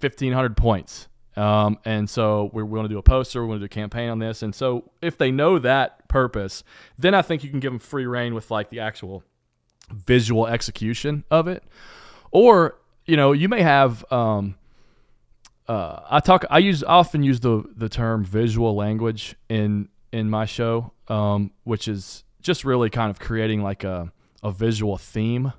1,500 0.00 0.56
points. 0.56 1.08
Um, 1.36 1.78
and 1.84 2.10
so 2.10 2.50
we're, 2.52 2.64
we're 2.64 2.78
going 2.78 2.88
to 2.88 2.94
do 2.94 2.98
a 2.98 3.02
poster, 3.02 3.40
we're 3.40 3.48
going 3.48 3.60
to 3.60 3.66
do 3.66 3.66
a 3.66 3.68
campaign 3.68 4.10
on 4.10 4.18
this. 4.18 4.42
And 4.42 4.54
so 4.54 4.90
if 5.00 5.16
they 5.16 5.30
know 5.30 5.58
that 5.58 6.08
purpose, 6.08 6.62
then 6.98 7.14
I 7.14 7.22
think 7.22 7.42
you 7.42 7.50
can 7.50 7.60
give 7.60 7.72
them 7.72 7.78
free 7.78 8.06
reign 8.06 8.34
with 8.34 8.50
like 8.50 8.70
the 8.70 8.80
actual 8.80 9.24
visual 9.90 10.46
execution 10.46 11.24
of 11.30 11.48
it. 11.48 11.64
Or, 12.30 12.78
you 13.06 13.16
know, 13.16 13.32
you 13.32 13.48
may 13.48 13.62
have, 13.62 14.04
um, 14.12 14.56
uh, 15.68 16.00
I 16.10 16.20
talk, 16.20 16.44
I 16.50 16.58
use, 16.58 16.82
I 16.84 16.94
often 16.94 17.22
use 17.22 17.40
the, 17.40 17.64
the 17.76 17.88
term 17.88 18.24
visual 18.24 18.74
language 18.74 19.36
in, 19.48 19.88
in 20.12 20.28
my 20.28 20.44
show, 20.44 20.92
um, 21.08 21.52
which 21.64 21.88
is 21.88 22.24
just 22.42 22.64
really 22.64 22.90
kind 22.90 23.10
of 23.10 23.18
creating 23.18 23.62
like 23.62 23.84
a, 23.84 24.12
a 24.42 24.50
visual 24.50 24.98
theme 24.98 25.52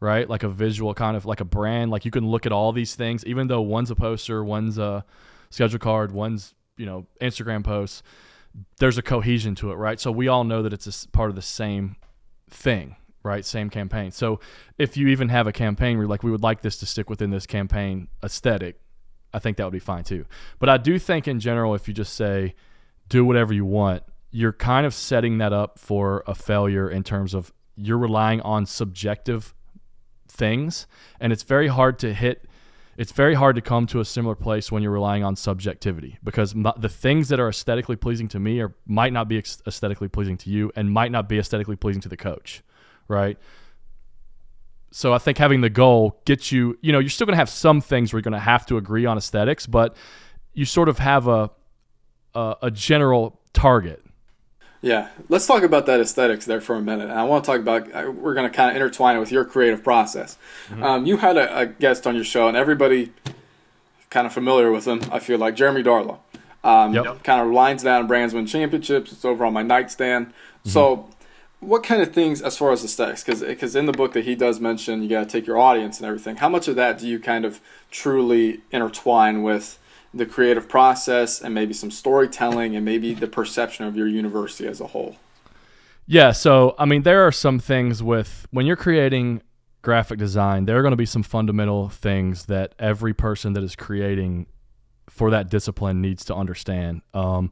right? 0.00 0.28
Like 0.28 0.42
a 0.42 0.48
visual 0.48 0.94
kind 0.94 1.16
of 1.16 1.26
like 1.26 1.40
a 1.40 1.44
brand. 1.44 1.90
Like 1.90 2.04
you 2.04 2.10
can 2.10 2.28
look 2.28 2.46
at 2.46 2.52
all 2.52 2.72
these 2.72 2.94
things, 2.94 3.24
even 3.24 3.48
though 3.48 3.60
one's 3.60 3.90
a 3.90 3.96
poster, 3.96 4.44
one's 4.44 4.78
a 4.78 5.04
schedule 5.50 5.78
card, 5.78 6.12
one's, 6.12 6.54
you 6.76 6.86
know, 6.86 7.06
Instagram 7.20 7.64
posts. 7.64 8.02
There's 8.78 8.98
a 8.98 9.02
cohesion 9.02 9.54
to 9.56 9.72
it, 9.72 9.74
right? 9.74 10.00
So 10.00 10.10
we 10.10 10.28
all 10.28 10.44
know 10.44 10.62
that 10.62 10.72
it's 10.72 11.04
a 11.04 11.08
part 11.08 11.30
of 11.30 11.36
the 11.36 11.42
same 11.42 11.96
thing, 12.50 12.96
right? 13.22 13.44
Same 13.44 13.70
campaign. 13.70 14.10
So 14.10 14.40
if 14.78 14.96
you 14.96 15.08
even 15.08 15.28
have 15.28 15.46
a 15.46 15.52
campaign 15.52 15.98
where 15.98 16.06
like 16.06 16.22
we 16.22 16.30
would 16.30 16.42
like 16.42 16.62
this 16.62 16.78
to 16.78 16.86
stick 16.86 17.10
within 17.10 17.30
this 17.30 17.46
campaign 17.46 18.08
aesthetic, 18.22 18.80
I 19.32 19.38
think 19.38 19.56
that 19.56 19.64
would 19.64 19.72
be 19.72 19.78
fine 19.78 20.04
too. 20.04 20.24
But 20.58 20.68
I 20.68 20.78
do 20.78 20.98
think 20.98 21.28
in 21.28 21.40
general, 21.40 21.74
if 21.74 21.88
you 21.88 21.94
just 21.94 22.14
say 22.14 22.54
do 23.08 23.24
whatever 23.24 23.52
you 23.52 23.64
want, 23.64 24.02
you're 24.30 24.52
kind 24.52 24.86
of 24.86 24.94
setting 24.94 25.38
that 25.38 25.52
up 25.52 25.78
for 25.78 26.22
a 26.26 26.34
failure 26.34 26.88
in 26.88 27.02
terms 27.02 27.34
of 27.34 27.52
you're 27.76 27.98
relying 27.98 28.40
on 28.42 28.66
subjective 28.66 29.54
things 30.38 30.86
and 31.20 31.32
it's 31.32 31.42
very 31.42 31.68
hard 31.68 31.98
to 31.98 32.14
hit 32.14 32.46
it's 32.96 33.12
very 33.12 33.34
hard 33.34 33.54
to 33.54 33.62
come 33.62 33.86
to 33.86 34.00
a 34.00 34.04
similar 34.04 34.34
place 34.34 34.72
when 34.72 34.82
you're 34.82 34.92
relying 34.92 35.22
on 35.22 35.36
subjectivity 35.36 36.18
because 36.24 36.54
the 36.78 36.88
things 36.88 37.28
that 37.28 37.38
are 37.38 37.48
aesthetically 37.48 37.94
pleasing 37.94 38.26
to 38.28 38.40
me 38.40 38.62
might 38.86 39.12
not 39.12 39.28
be 39.28 39.38
aesthetically 39.38 40.08
pleasing 40.08 40.36
to 40.36 40.50
you 40.50 40.72
and 40.74 40.90
might 40.90 41.12
not 41.12 41.28
be 41.28 41.38
aesthetically 41.38 41.76
pleasing 41.76 42.00
to 42.00 42.08
the 42.08 42.16
coach 42.16 42.62
right? 43.08 43.38
So 44.90 45.12
i 45.12 45.18
think 45.18 45.38
having 45.38 45.60
the 45.60 45.70
goal 45.70 46.20
gets 46.24 46.50
you 46.50 46.78
you 46.80 46.92
know 46.92 46.98
you're 46.98 47.10
still 47.10 47.26
going 47.26 47.34
to 47.34 47.38
have 47.38 47.50
some 47.50 47.80
things 47.80 48.12
where 48.12 48.18
you're 48.18 48.30
going 48.30 48.32
to 48.32 48.38
have 48.38 48.64
to 48.66 48.78
agree 48.78 49.04
on 49.04 49.18
aesthetics 49.18 49.66
but 49.66 49.96
you 50.54 50.64
sort 50.64 50.88
of 50.88 50.98
have 50.98 51.28
a 51.28 51.50
a, 52.34 52.56
a 52.62 52.70
general 52.70 53.40
target 53.52 54.02
yeah, 54.80 55.08
let's 55.28 55.46
talk 55.46 55.62
about 55.62 55.86
that 55.86 56.00
aesthetics 56.00 56.44
there 56.44 56.60
for 56.60 56.76
a 56.76 56.80
minute. 56.80 57.10
And 57.10 57.18
I 57.18 57.24
want 57.24 57.44
to 57.44 57.50
talk 57.50 57.60
about 57.60 57.92
uh, 57.92 58.10
we're 58.10 58.34
going 58.34 58.48
to 58.48 58.54
kind 58.54 58.70
of 58.70 58.76
intertwine 58.76 59.16
it 59.16 59.20
with 59.20 59.32
your 59.32 59.44
creative 59.44 59.82
process. 59.82 60.38
Mm-hmm. 60.68 60.82
Um, 60.82 61.06
you 61.06 61.16
had 61.16 61.36
a, 61.36 61.58
a, 61.58 61.66
guest 61.66 62.06
on 62.06 62.14
your 62.14 62.24
show, 62.24 62.46
and 62.46 62.56
everybody 62.56 63.12
kind 64.10 64.26
of 64.26 64.32
familiar 64.32 64.70
with 64.70 64.86
him. 64.86 65.00
I 65.10 65.18
feel 65.18 65.38
like 65.38 65.56
Jeremy 65.56 65.82
Darlow. 65.82 66.18
Um, 66.62 66.94
yep. 66.94 67.22
Kind 67.24 67.40
of 67.40 67.52
lines 67.52 67.82
down 67.82 68.06
brands 68.06 68.34
win 68.34 68.46
championships. 68.46 69.12
It's 69.12 69.24
over 69.24 69.44
on 69.44 69.52
my 69.52 69.62
nightstand. 69.62 70.28
Mm-hmm. 70.28 70.70
So, 70.70 71.10
what 71.60 71.82
kind 71.82 72.00
of 72.00 72.12
things 72.12 72.40
as 72.40 72.56
far 72.56 72.70
as 72.70 72.84
aesthetics? 72.84 73.24
Because 73.24 73.40
Because 73.40 73.74
in 73.74 73.86
the 73.86 73.92
book 73.92 74.12
that 74.12 74.24
he 74.24 74.36
does 74.36 74.60
mention, 74.60 75.02
you 75.02 75.08
got 75.08 75.24
to 75.24 75.26
take 75.26 75.46
your 75.46 75.58
audience 75.58 75.98
and 75.98 76.06
everything. 76.06 76.36
How 76.36 76.48
much 76.48 76.68
of 76.68 76.76
that 76.76 76.98
do 76.98 77.08
you 77.08 77.18
kind 77.18 77.44
of 77.44 77.60
truly 77.90 78.60
intertwine 78.70 79.42
with? 79.42 79.78
The 80.14 80.26
creative 80.26 80.68
process 80.68 81.40
and 81.40 81.54
maybe 81.54 81.72
some 81.72 81.90
storytelling 81.90 82.74
and 82.74 82.84
maybe 82.84 83.14
the 83.14 83.26
perception 83.26 83.86
of 83.86 83.96
your 83.96 84.06
university 84.06 84.66
as 84.66 84.80
a 84.80 84.88
whole? 84.88 85.16
Yeah, 86.06 86.32
so 86.32 86.74
I 86.78 86.86
mean, 86.86 87.02
there 87.02 87.26
are 87.26 87.32
some 87.32 87.58
things 87.58 88.02
with 88.02 88.46
when 88.50 88.64
you're 88.64 88.76
creating 88.76 89.42
graphic 89.82 90.18
design, 90.18 90.64
there 90.64 90.78
are 90.78 90.82
going 90.82 90.92
to 90.92 90.96
be 90.96 91.06
some 91.06 91.22
fundamental 91.22 91.88
things 91.88 92.46
that 92.46 92.74
every 92.78 93.14
person 93.14 93.52
that 93.52 93.62
is 93.62 93.76
creating 93.76 94.46
for 95.08 95.30
that 95.30 95.50
discipline 95.50 96.00
needs 96.00 96.24
to 96.26 96.34
understand. 96.34 97.02
Um, 97.14 97.50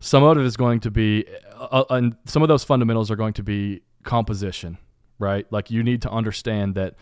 some 0.00 0.22
of 0.22 0.36
it 0.36 0.44
is 0.44 0.56
going 0.56 0.80
to 0.80 0.90
be, 0.90 1.26
uh, 1.54 1.84
and 1.90 2.16
some 2.26 2.42
of 2.42 2.48
those 2.48 2.64
fundamentals 2.64 3.10
are 3.10 3.16
going 3.16 3.32
to 3.34 3.42
be 3.42 3.82
composition, 4.02 4.78
right? 5.18 5.50
Like 5.50 5.70
you 5.70 5.82
need 5.82 6.02
to 6.02 6.10
understand 6.10 6.74
that 6.74 6.94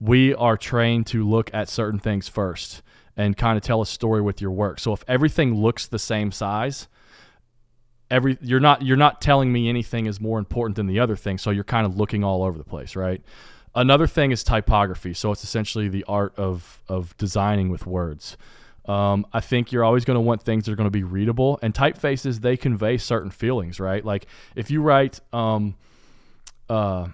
we 0.00 0.34
are 0.34 0.56
trained 0.56 1.06
to 1.08 1.28
look 1.28 1.50
at 1.52 1.68
certain 1.68 1.98
things 1.98 2.28
first 2.28 2.82
and 3.16 3.36
kind 3.36 3.56
of 3.56 3.62
tell 3.62 3.82
a 3.82 3.86
story 3.86 4.20
with 4.20 4.40
your 4.40 4.50
work. 4.50 4.80
So 4.80 4.92
if 4.92 5.04
everything 5.06 5.54
looks 5.54 5.86
the 5.86 5.98
same 5.98 6.32
size, 6.32 6.88
every 8.10 8.38
you're 8.40 8.60
not 8.60 8.82
you're 8.82 8.96
not 8.96 9.20
telling 9.20 9.52
me 9.52 9.68
anything 9.68 10.06
is 10.06 10.20
more 10.20 10.38
important 10.38 10.76
than 10.76 10.86
the 10.86 11.00
other 11.00 11.16
thing. 11.16 11.38
So 11.38 11.50
you're 11.50 11.64
kind 11.64 11.86
of 11.86 11.96
looking 11.96 12.22
all 12.24 12.42
over 12.42 12.58
the 12.58 12.64
place, 12.64 12.94
right? 12.94 13.22
Another 13.74 14.06
thing 14.06 14.32
is 14.32 14.44
typography. 14.44 15.14
So 15.14 15.32
it's 15.32 15.42
essentially 15.42 15.88
the 15.88 16.04
art 16.04 16.34
of 16.36 16.82
of 16.88 17.16
designing 17.16 17.70
with 17.70 17.86
words. 17.86 18.36
Um, 18.86 19.26
I 19.32 19.40
think 19.40 19.70
you're 19.70 19.84
always 19.84 20.04
going 20.04 20.16
to 20.16 20.20
want 20.20 20.42
things 20.42 20.64
that 20.64 20.72
are 20.72 20.76
going 20.76 20.88
to 20.88 20.90
be 20.90 21.04
readable, 21.04 21.58
and 21.62 21.72
typefaces 21.72 22.40
they 22.40 22.56
convey 22.56 22.98
certain 22.98 23.30
feelings, 23.30 23.78
right? 23.78 24.04
Like 24.04 24.26
if 24.56 24.70
you 24.70 24.82
write, 24.82 25.20
um, 25.32 25.76
uh, 26.68 27.08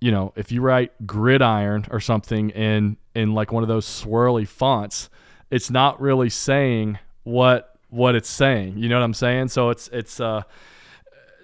you 0.00 0.10
know, 0.10 0.32
if 0.36 0.52
you 0.52 0.60
write 0.60 1.06
gridiron 1.06 1.86
or 1.90 2.00
something 2.00 2.50
in 2.50 2.96
in 3.14 3.34
like 3.34 3.52
one 3.52 3.62
of 3.62 3.68
those 3.68 3.86
swirly 3.86 4.46
fonts, 4.46 5.08
it's 5.50 5.70
not 5.70 6.00
really 6.00 6.28
saying 6.28 6.98
what 7.22 7.78
what 7.88 8.14
it's 8.14 8.28
saying. 8.28 8.78
You 8.78 8.88
know 8.88 8.96
what 8.96 9.04
I'm 9.04 9.14
saying? 9.14 9.48
So 9.48 9.70
it's 9.70 9.88
it's 9.88 10.20
uh 10.20 10.42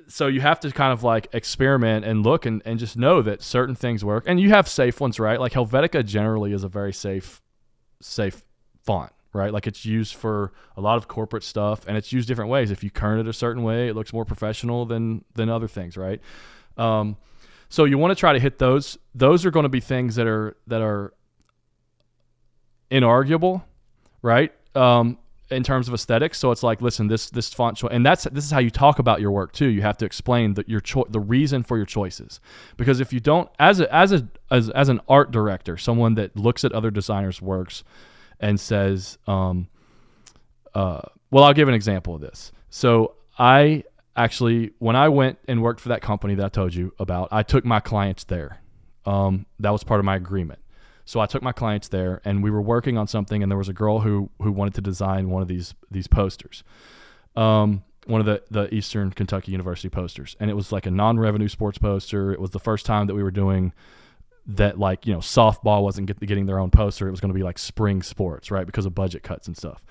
so 0.09 0.27
you 0.27 0.43
have 0.43 0.61
to 0.61 0.71
kind 0.71 0.93
of 0.93 1.03
like 1.03 1.29
experiment 1.33 2.05
and 2.05 2.23
look 2.23 2.45
and, 2.45 2.61
and 2.67 2.79
just 2.79 2.99
know 2.99 3.23
that 3.23 3.43
certain 3.43 3.75
things 3.75 4.05
work. 4.05 4.25
And 4.27 4.39
you 4.39 4.51
have 4.51 4.69
safe 4.69 5.01
ones, 5.01 5.19
right? 5.19 5.41
Like 5.41 5.53
Helvetica 5.53 6.05
generally 6.05 6.53
is 6.53 6.65
a 6.65 6.69
very 6.69 6.93
safe 6.93 7.41
safe 8.01 8.43
font, 8.83 9.13
right? 9.33 9.53
Like 9.53 9.67
it's 9.67 9.87
used 9.87 10.15
for 10.15 10.53
a 10.77 10.83
lot 10.83 10.99
of 10.99 11.09
corporate 11.09 11.45
stuff 11.45 11.87
and 11.87 11.97
it's 11.97 12.13
used 12.13 12.29
different 12.29 12.51
ways. 12.51 12.71
If 12.71 12.85
you 12.85 12.91
kern 12.91 13.19
it 13.19 13.27
a 13.27 13.33
certain 13.33 13.63
way, 13.63 13.89
it 13.89 13.95
looks 13.95 14.13
more 14.13 14.27
professional 14.27 14.85
than 14.85 15.25
than 15.35 15.49
other 15.49 15.69
things, 15.69 15.97
right? 15.97 16.21
Um, 16.77 17.17
so 17.73 17.87
you 17.87 17.97
want 17.97 18.11
to 18.11 18.21
try 18.21 18.35
to 18.35 18.39
hit 18.39 18.59
those. 18.59 18.99
Those 19.15 19.47
are 19.47 19.51
going 19.51 19.63
to 19.63 19.71
be 19.71 19.81
things 19.81 20.17
that 20.17 20.27
are 20.27 20.55
that 20.67 20.83
are 20.83 21.15
inarguable, 22.91 23.63
right? 24.21 24.53
Um, 24.77 25.17
in 25.51 25.63
terms 25.63 25.89
of 25.89 25.95
aesthetics. 25.95 26.39
So 26.39 26.51
it's 26.51 26.63
like, 26.63 26.83
listen, 26.83 27.07
this 27.07 27.31
this 27.31 27.55
font 27.55 27.79
choice, 27.79 27.89
and 27.91 28.05
that's 28.05 28.25
this 28.25 28.45
is 28.45 28.51
how 28.51 28.59
you 28.59 28.69
talk 28.69 28.99
about 28.99 29.23
your 29.23 29.31
work 29.31 29.53
too. 29.55 29.69
You 29.69 29.81
have 29.81 29.97
to 29.99 30.05
explain 30.05 30.53
that 30.55 30.69
your 30.69 30.81
cho- 30.81 31.07
the 31.09 31.19
reason 31.19 31.63
for 31.63 31.79
your 31.79 31.87
choices, 31.87 32.41
because 32.77 33.01
if 33.01 33.11
you 33.11 33.21
don't, 33.21 33.49
as 33.59 33.81
a 33.81 33.91
as 33.91 34.13
a 34.13 34.29
as 34.51 34.69
as 34.69 34.91
an 34.91 35.01
art 35.09 35.31
director, 35.31 35.79
someone 35.79 36.15
that 36.17 36.37
looks 36.37 36.67
at 36.67 36.73
other 36.73 36.91
designers' 36.91 37.41
works 37.41 37.85
and 38.39 38.61
says, 38.61 39.17
um, 39.27 39.69
uh, 40.75 41.01
well, 41.31 41.45
I'll 41.45 41.55
give 41.55 41.69
an 41.69 41.75
example 41.75 42.17
of 42.17 42.21
this. 42.21 42.53
So 42.69 43.15
I 43.39 43.85
actually, 44.17 44.73
when 44.79 44.97
I 44.97 45.09
went 45.09 45.39
and 45.49 45.63
worked 45.63 45.81
for 45.81 45.89
that 45.91 46.03
company 46.03 46.35
that 46.35 46.45
I 46.45 46.49
told 46.49 46.75
you 46.75 46.93
about, 46.99 47.29
I 47.31 47.43
took 47.43 47.65
my 47.65 47.81
clients 47.81 48.25
there. 48.25 48.59
Um, 49.05 49.47
that 49.59 49.71
was 49.71 49.85
part 49.85 50.01
of 50.01 50.05
my 50.05 50.17
agreement. 50.17 50.61
So 51.05 51.21
I 51.21 51.27
took 51.27 51.43
my 51.43 51.53
clients 51.53 51.89
there, 51.89 52.21
and 52.25 52.43
we 52.43 52.51
were 52.51 52.63
working 52.63 52.97
on 52.97 53.09
something. 53.09 53.43
And 53.43 53.51
there 53.51 53.59
was 53.59 53.69
a 53.69 53.73
girl 53.73 54.01
who 54.01 54.31
who 54.41 54.53
wanted 54.53 54.75
to 54.75 54.81
design 54.81 55.31
one 55.31 55.43
of 55.43 55.49
these 55.49 55.75
these 55.91 56.07
posters, 56.07 56.63
um, 57.35 57.83
one 58.07 58.21
of 58.21 58.27
the 58.27 58.43
the 58.51 58.73
Eastern 58.73 59.11
Kentucky 59.11 59.51
University 59.51 59.89
posters, 59.89 60.37
and 60.39 60.49
it 60.49 60.55
was 60.55 60.71
like 60.71 60.87
a 60.87 60.91
non-revenue 60.91 61.49
sports 61.49 61.79
poster. 61.79 62.33
It 62.33 62.41
was 62.41 62.51
the 62.51 62.61
first 62.61 62.87
time 62.87 63.09
that 63.09 63.15
we 63.15 63.23
were 63.23 63.33
doing 63.33 63.73
that. 64.47 64.79
Like 64.79 65.05
you 65.05 65.13
know, 65.13 65.19
softball 65.19 65.83
wasn't 65.83 66.07
get, 66.07 66.21
getting 66.21 66.47
their 66.47 66.61
own 66.61 66.71
poster. 66.71 67.09
It 67.09 67.11
was 67.11 67.21
going 67.21 67.33
to 67.33 67.39
be 67.39 67.43
like 67.43 67.59
spring 67.59 68.03
sports, 68.03 68.53
right? 68.53 68.67
Because 68.67 68.87
of 68.87 68.95
budget 68.95 69.25
cuts 69.25 69.49
and 69.49 69.57
stuff. 69.57 69.83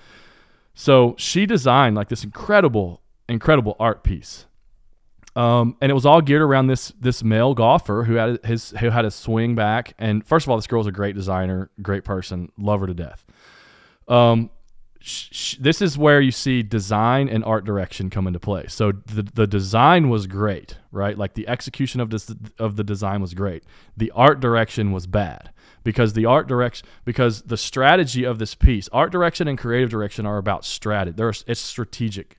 So 0.74 1.14
she 1.18 1.44
designed 1.44 1.96
like 1.96 2.08
this 2.08 2.24
incredible 2.24 3.01
incredible 3.28 3.76
art 3.78 4.02
piece. 4.02 4.46
Um, 5.34 5.76
and 5.80 5.90
it 5.90 5.94
was 5.94 6.04
all 6.04 6.20
geared 6.20 6.42
around 6.42 6.66
this 6.66 6.92
this 7.00 7.24
male 7.24 7.54
golfer 7.54 8.04
who 8.04 8.14
had 8.14 8.44
his 8.44 8.70
who 8.80 8.90
had 8.90 9.04
a 9.04 9.10
swing 9.10 9.54
back. 9.54 9.94
And 9.98 10.26
first 10.26 10.46
of 10.46 10.50
all, 10.50 10.56
this 10.56 10.66
girl's 10.66 10.86
a 10.86 10.92
great 10.92 11.14
designer, 11.14 11.70
great 11.80 12.04
person, 12.04 12.52
love 12.58 12.80
her 12.80 12.86
to 12.86 12.94
death. 12.94 13.24
Um, 14.08 14.50
sh- 15.00 15.28
sh- 15.30 15.56
this 15.58 15.80
is 15.80 15.96
where 15.96 16.20
you 16.20 16.32
see 16.32 16.62
design 16.62 17.30
and 17.30 17.42
art 17.44 17.64
direction 17.64 18.10
come 18.10 18.26
into 18.26 18.40
play. 18.40 18.66
So 18.68 18.92
the 18.92 19.22
the 19.22 19.46
design 19.46 20.10
was 20.10 20.26
great, 20.26 20.76
right? 20.90 21.16
Like 21.16 21.32
the 21.32 21.48
execution 21.48 22.00
of 22.02 22.10
this 22.10 22.30
of 22.58 22.76
the 22.76 22.84
design 22.84 23.22
was 23.22 23.32
great. 23.32 23.64
The 23.96 24.10
art 24.10 24.38
direction 24.38 24.92
was 24.92 25.06
bad 25.06 25.50
because 25.82 26.12
the 26.12 26.26
art 26.26 26.46
direction 26.46 26.86
because 27.06 27.40
the 27.42 27.56
strategy 27.56 28.24
of 28.24 28.38
this 28.38 28.54
piece, 28.54 28.90
art 28.92 29.10
direction 29.10 29.48
and 29.48 29.56
creative 29.56 29.88
direction 29.88 30.26
are 30.26 30.36
about 30.36 30.66
strategy. 30.66 31.14
There's 31.16 31.42
it's 31.46 31.58
strategic 31.58 32.38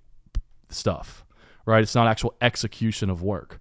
stuff 0.73 1.23
right? 1.65 1.81
It's 1.81 1.95
not 1.95 2.07
actual 2.07 2.33
execution 2.41 3.09
of 3.09 3.21
work. 3.21 3.59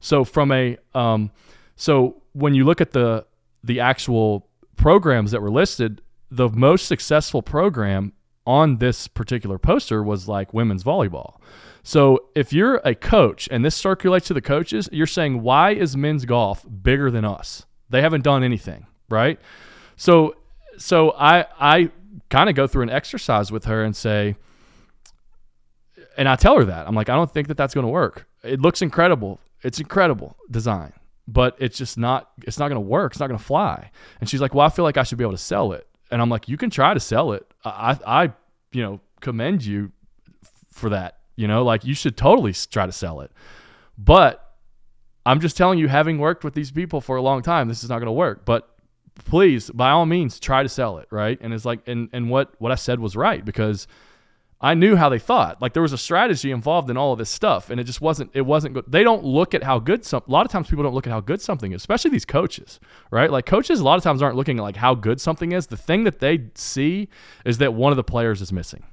So 0.00 0.24
from 0.24 0.52
a 0.52 0.78
um, 0.94 1.30
so 1.76 2.22
when 2.32 2.54
you 2.54 2.64
look 2.64 2.80
at 2.80 2.92
the 2.92 3.26
the 3.62 3.80
actual 3.80 4.48
programs 4.76 5.30
that 5.30 5.40
were 5.40 5.50
listed, 5.50 6.02
the 6.30 6.48
most 6.48 6.86
successful 6.86 7.42
program 7.42 8.12
on 8.46 8.76
this 8.78 9.08
particular 9.08 9.58
poster 9.58 10.02
was 10.02 10.28
like 10.28 10.52
women's 10.52 10.84
volleyball. 10.84 11.36
So 11.82 12.28
if 12.34 12.52
you're 12.52 12.76
a 12.84 12.94
coach 12.94 13.48
and 13.50 13.64
this 13.64 13.74
circulates 13.74 14.26
to 14.28 14.34
the 14.34 14.42
coaches, 14.42 14.88
you're 14.92 15.06
saying 15.06 15.42
why 15.42 15.70
is 15.70 15.96
men's 15.96 16.24
golf 16.24 16.64
bigger 16.82 17.10
than 17.10 17.24
us? 17.24 17.66
They 17.88 18.02
haven't 18.02 18.24
done 18.24 18.42
anything, 18.42 18.86
right? 19.08 19.38
So 19.96 20.36
so 20.76 21.12
I 21.12 21.46
I 21.58 21.90
kind 22.30 22.50
of 22.50 22.56
go 22.56 22.66
through 22.66 22.82
an 22.82 22.90
exercise 22.90 23.50
with 23.50 23.64
her 23.64 23.82
and 23.82 23.94
say, 23.94 24.36
and 26.16 26.28
I 26.28 26.36
tell 26.36 26.56
her 26.56 26.64
that 26.64 26.86
I'm 26.86 26.94
like, 26.94 27.08
I 27.08 27.14
don't 27.14 27.30
think 27.30 27.48
that 27.48 27.56
that's 27.56 27.74
going 27.74 27.86
to 27.86 27.90
work. 27.92 28.26
It 28.42 28.60
looks 28.60 28.82
incredible. 28.82 29.40
It's 29.62 29.80
incredible 29.80 30.36
design, 30.50 30.92
but 31.26 31.56
it's 31.58 31.78
just 31.78 31.96
not. 31.98 32.30
It's 32.42 32.58
not 32.58 32.68
going 32.68 32.76
to 32.76 32.88
work. 32.88 33.12
It's 33.12 33.20
not 33.20 33.28
going 33.28 33.38
to 33.38 33.44
fly. 33.44 33.90
And 34.20 34.28
she's 34.28 34.40
like, 34.40 34.54
Well, 34.54 34.66
I 34.66 34.70
feel 34.70 34.84
like 34.84 34.96
I 34.96 35.02
should 35.02 35.18
be 35.18 35.24
able 35.24 35.32
to 35.32 35.38
sell 35.38 35.72
it. 35.72 35.86
And 36.10 36.20
I'm 36.20 36.28
like, 36.28 36.48
You 36.48 36.56
can 36.56 36.70
try 36.70 36.94
to 36.94 37.00
sell 37.00 37.32
it. 37.32 37.46
I, 37.64 37.98
I, 38.06 38.32
you 38.72 38.82
know, 38.82 39.00
commend 39.20 39.64
you 39.64 39.92
for 40.70 40.90
that. 40.90 41.18
You 41.36 41.48
know, 41.48 41.64
like 41.64 41.84
you 41.84 41.94
should 41.94 42.16
totally 42.16 42.52
try 42.52 42.86
to 42.86 42.92
sell 42.92 43.20
it. 43.20 43.32
But 43.98 44.54
I'm 45.26 45.40
just 45.40 45.56
telling 45.56 45.78
you, 45.78 45.88
having 45.88 46.18
worked 46.18 46.44
with 46.44 46.54
these 46.54 46.70
people 46.70 47.00
for 47.00 47.16
a 47.16 47.22
long 47.22 47.42
time, 47.42 47.68
this 47.68 47.82
is 47.82 47.90
not 47.90 47.96
going 47.96 48.06
to 48.06 48.12
work. 48.12 48.44
But 48.44 48.68
please, 49.24 49.70
by 49.70 49.90
all 49.90 50.06
means, 50.06 50.38
try 50.38 50.62
to 50.62 50.68
sell 50.68 50.98
it, 50.98 51.08
right? 51.10 51.38
And 51.40 51.54
it's 51.54 51.64
like, 51.64 51.80
and 51.86 52.08
and 52.12 52.30
what 52.30 52.54
what 52.58 52.70
I 52.72 52.76
said 52.76 53.00
was 53.00 53.16
right 53.16 53.44
because 53.44 53.86
I 54.60 54.74
knew 54.74 54.96
how 54.96 55.08
they 55.08 55.18
thought. 55.18 55.60
Like 55.60 55.72
there 55.72 55.82
was 55.82 55.92
a 55.92 55.98
strategy 55.98 56.50
involved 56.50 56.88
in 56.88 56.96
all 56.96 57.12
of 57.12 57.18
this 57.18 57.30
stuff, 57.30 57.70
and 57.70 57.78
it 57.78 57.84
just 57.84 58.00
wasn't. 58.00 58.30
It 58.34 58.42
wasn't 58.42 58.74
good. 58.74 58.84
They 58.88 59.02
don't 59.02 59.24
look 59.24 59.54
at 59.54 59.62
how 59.62 59.78
good 59.78 60.04
some. 60.04 60.22
A 60.26 60.30
lot 60.30 60.46
of 60.46 60.52
times 60.52 60.68
people 60.68 60.84
don't 60.84 60.94
look 60.94 61.06
at 61.06 61.12
how 61.12 61.20
good 61.20 61.40
something 61.40 61.72
is, 61.72 61.82
especially 61.82 62.10
these 62.10 62.24
coaches, 62.24 62.80
right? 63.10 63.30
Like 63.30 63.46
coaches, 63.46 63.80
a 63.80 63.84
lot 63.84 63.96
of 63.98 64.02
times 64.02 64.22
aren't 64.22 64.36
looking 64.36 64.58
at 64.58 64.62
like 64.62 64.76
how 64.76 64.94
good 64.94 65.20
something 65.20 65.52
is. 65.52 65.66
The 65.66 65.76
thing 65.76 66.04
that 66.04 66.20
they 66.20 66.46
see 66.54 67.08
is 67.44 67.58
that 67.58 67.74
one 67.74 67.92
of 67.92 67.96
the 67.96 68.04
players 68.04 68.40
is 68.40 68.52
missing, 68.52 68.84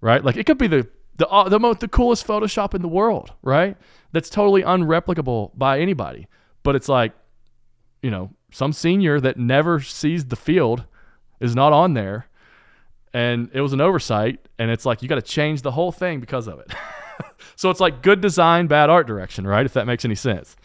right? 0.00 0.22
Like 0.22 0.36
it 0.36 0.44
could 0.44 0.58
be 0.58 0.66
the 0.66 0.88
the 1.16 1.28
uh, 1.28 1.48
the 1.48 1.60
most 1.60 1.80
the 1.80 1.88
coolest 1.88 2.26
Photoshop 2.26 2.74
in 2.74 2.82
the 2.82 2.88
world, 2.88 3.32
right? 3.42 3.76
That's 4.12 4.28
totally 4.28 4.62
unreplicable 4.62 5.52
by 5.56 5.80
anybody. 5.80 6.26
But 6.62 6.74
it's 6.74 6.88
like, 6.88 7.12
you 8.02 8.10
know, 8.10 8.30
some 8.50 8.72
senior 8.72 9.20
that 9.20 9.36
never 9.36 9.80
sees 9.80 10.26
the 10.26 10.36
field 10.36 10.84
is 11.40 11.54
not 11.54 11.72
on 11.72 11.94
there 11.94 12.28
and 13.14 13.48
it 13.54 13.62
was 13.62 13.72
an 13.72 13.80
oversight 13.80 14.40
and 14.58 14.70
it's 14.70 14.84
like 14.84 15.00
you 15.00 15.08
got 15.08 15.14
to 15.14 15.22
change 15.22 15.62
the 15.62 15.70
whole 15.70 15.92
thing 15.92 16.20
because 16.20 16.46
of 16.48 16.58
it. 16.58 16.70
So 17.56 17.70
it's 17.70 17.80
like 17.80 18.02
good 18.02 18.20
design 18.20 18.66
bad 18.66 18.90
art 18.90 19.06
direction 19.06 19.46
right? 19.46 19.64
If 19.64 19.74
that 19.74 19.86
makes 19.86 20.04
any 20.04 20.14
sense. 20.16 20.56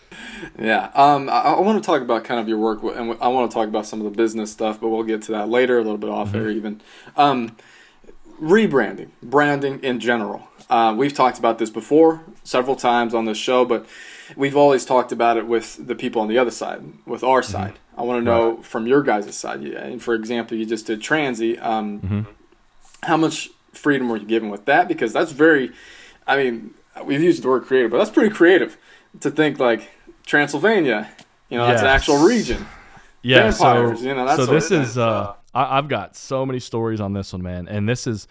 Yeah 0.58 0.90
um, 0.96 1.30
I, 1.30 1.42
I, 1.42 1.60
want 1.60 1.82
to 1.82 1.86
talk 1.86 2.02
about 2.02 2.24
kind 2.24 2.40
of 2.40 2.48
your 2.48 2.58
work 2.58 2.82
and 2.82 3.16
i 3.22 3.28
want 3.28 3.52
to 3.52 3.54
talk 3.54 3.68
about 3.68 3.86
some 3.86 4.00
of 4.02 4.06
the 4.06 4.18
business 4.18 4.52
stuff 4.52 4.82
but 4.82 4.90
we'll 4.90 5.04
get 5.04 5.22
to 5.24 5.32
that 5.34 5.50
later 5.50 5.78
a 5.78 5.84
little 5.84 6.00
bit 6.00 6.10
off 6.10 6.30
mm-hmm. 6.30 6.38
air 6.38 6.50
even. 6.50 6.82
Um, 7.16 7.56
rebranding 8.42 9.12
branding 9.22 9.84
in 9.84 10.00
general. 10.00 10.48
Uh, 10.68 10.96
we've 10.98 11.14
talked 11.14 11.38
about 11.38 11.60
this 11.60 11.70
before 11.70 12.24
several 12.44 12.76
times 12.76 13.14
on 13.14 13.26
this 13.26 13.38
show 13.38 13.66
but 13.66 13.86
we've 14.36 14.58
always 14.58 14.84
talked 14.84 15.12
about 15.12 15.38
it 15.38 15.46
with 15.46 15.86
the 15.86 15.96
people 15.96 16.22
on 16.22 16.28
the 16.28 16.40
other 16.40 16.52
side 16.52 16.82
with 17.06 17.24
our 17.24 17.42
mm-hmm. 17.42 17.52
side. 17.52 17.74
I 17.96 18.02
want 18.02 18.20
to 18.22 18.24
know 18.24 18.56
right. 18.56 18.66
from 18.66 18.88
your 18.88 19.04
guys' 19.04 19.36
side 19.36 19.62
and 19.62 20.02
for 20.02 20.16
example 20.16 20.58
you 20.58 20.66
just 20.66 20.88
did 20.88 21.02
transy 21.02 21.64
um, 21.64 22.00
mm-hmm 22.00 22.32
how 23.04 23.18
much 23.18 23.50
freedom 23.74 24.10
were 24.10 24.18
you 24.18 24.26
given 24.26 24.50
with 24.50 24.66
that? 24.66 24.88
Because 24.88 25.14
that's 25.14 25.32
very, 25.32 25.72
I 26.28 26.36
mean, 26.38 26.74
we've 27.04 27.22
used 27.22 27.44
the 27.44 27.48
word 27.48 27.64
creative, 27.64 27.92
but 27.92 27.98
that's 27.98 28.10
pretty 28.10 28.34
creative 28.34 28.78
to 29.22 29.32
think 29.32 29.60
like 29.60 29.90
Transylvania. 30.26 31.10
You 31.50 31.58
know, 31.58 31.68
yes. 31.68 31.82
that's 31.82 32.10
an 32.10 32.16
actual 32.16 32.28
region. 32.28 32.66
Yeah, 33.22 33.52
Vampires, 33.52 34.00
so, 34.00 34.06
you 34.06 34.14
know, 34.14 34.26
that's 34.26 34.46
so 34.46 34.46
this 34.46 34.72
is. 34.72 34.98
Uh, 34.98 35.34
I, 35.54 35.78
I've 35.78 35.90
got 35.90 36.16
so 36.16 36.46
many 36.46 36.60
stories 36.60 37.02
on 37.02 37.14
this 37.14 37.34
one, 37.34 37.42
man, 37.42 37.68
and 37.68 37.90
this 37.90 38.08
is 38.08 38.28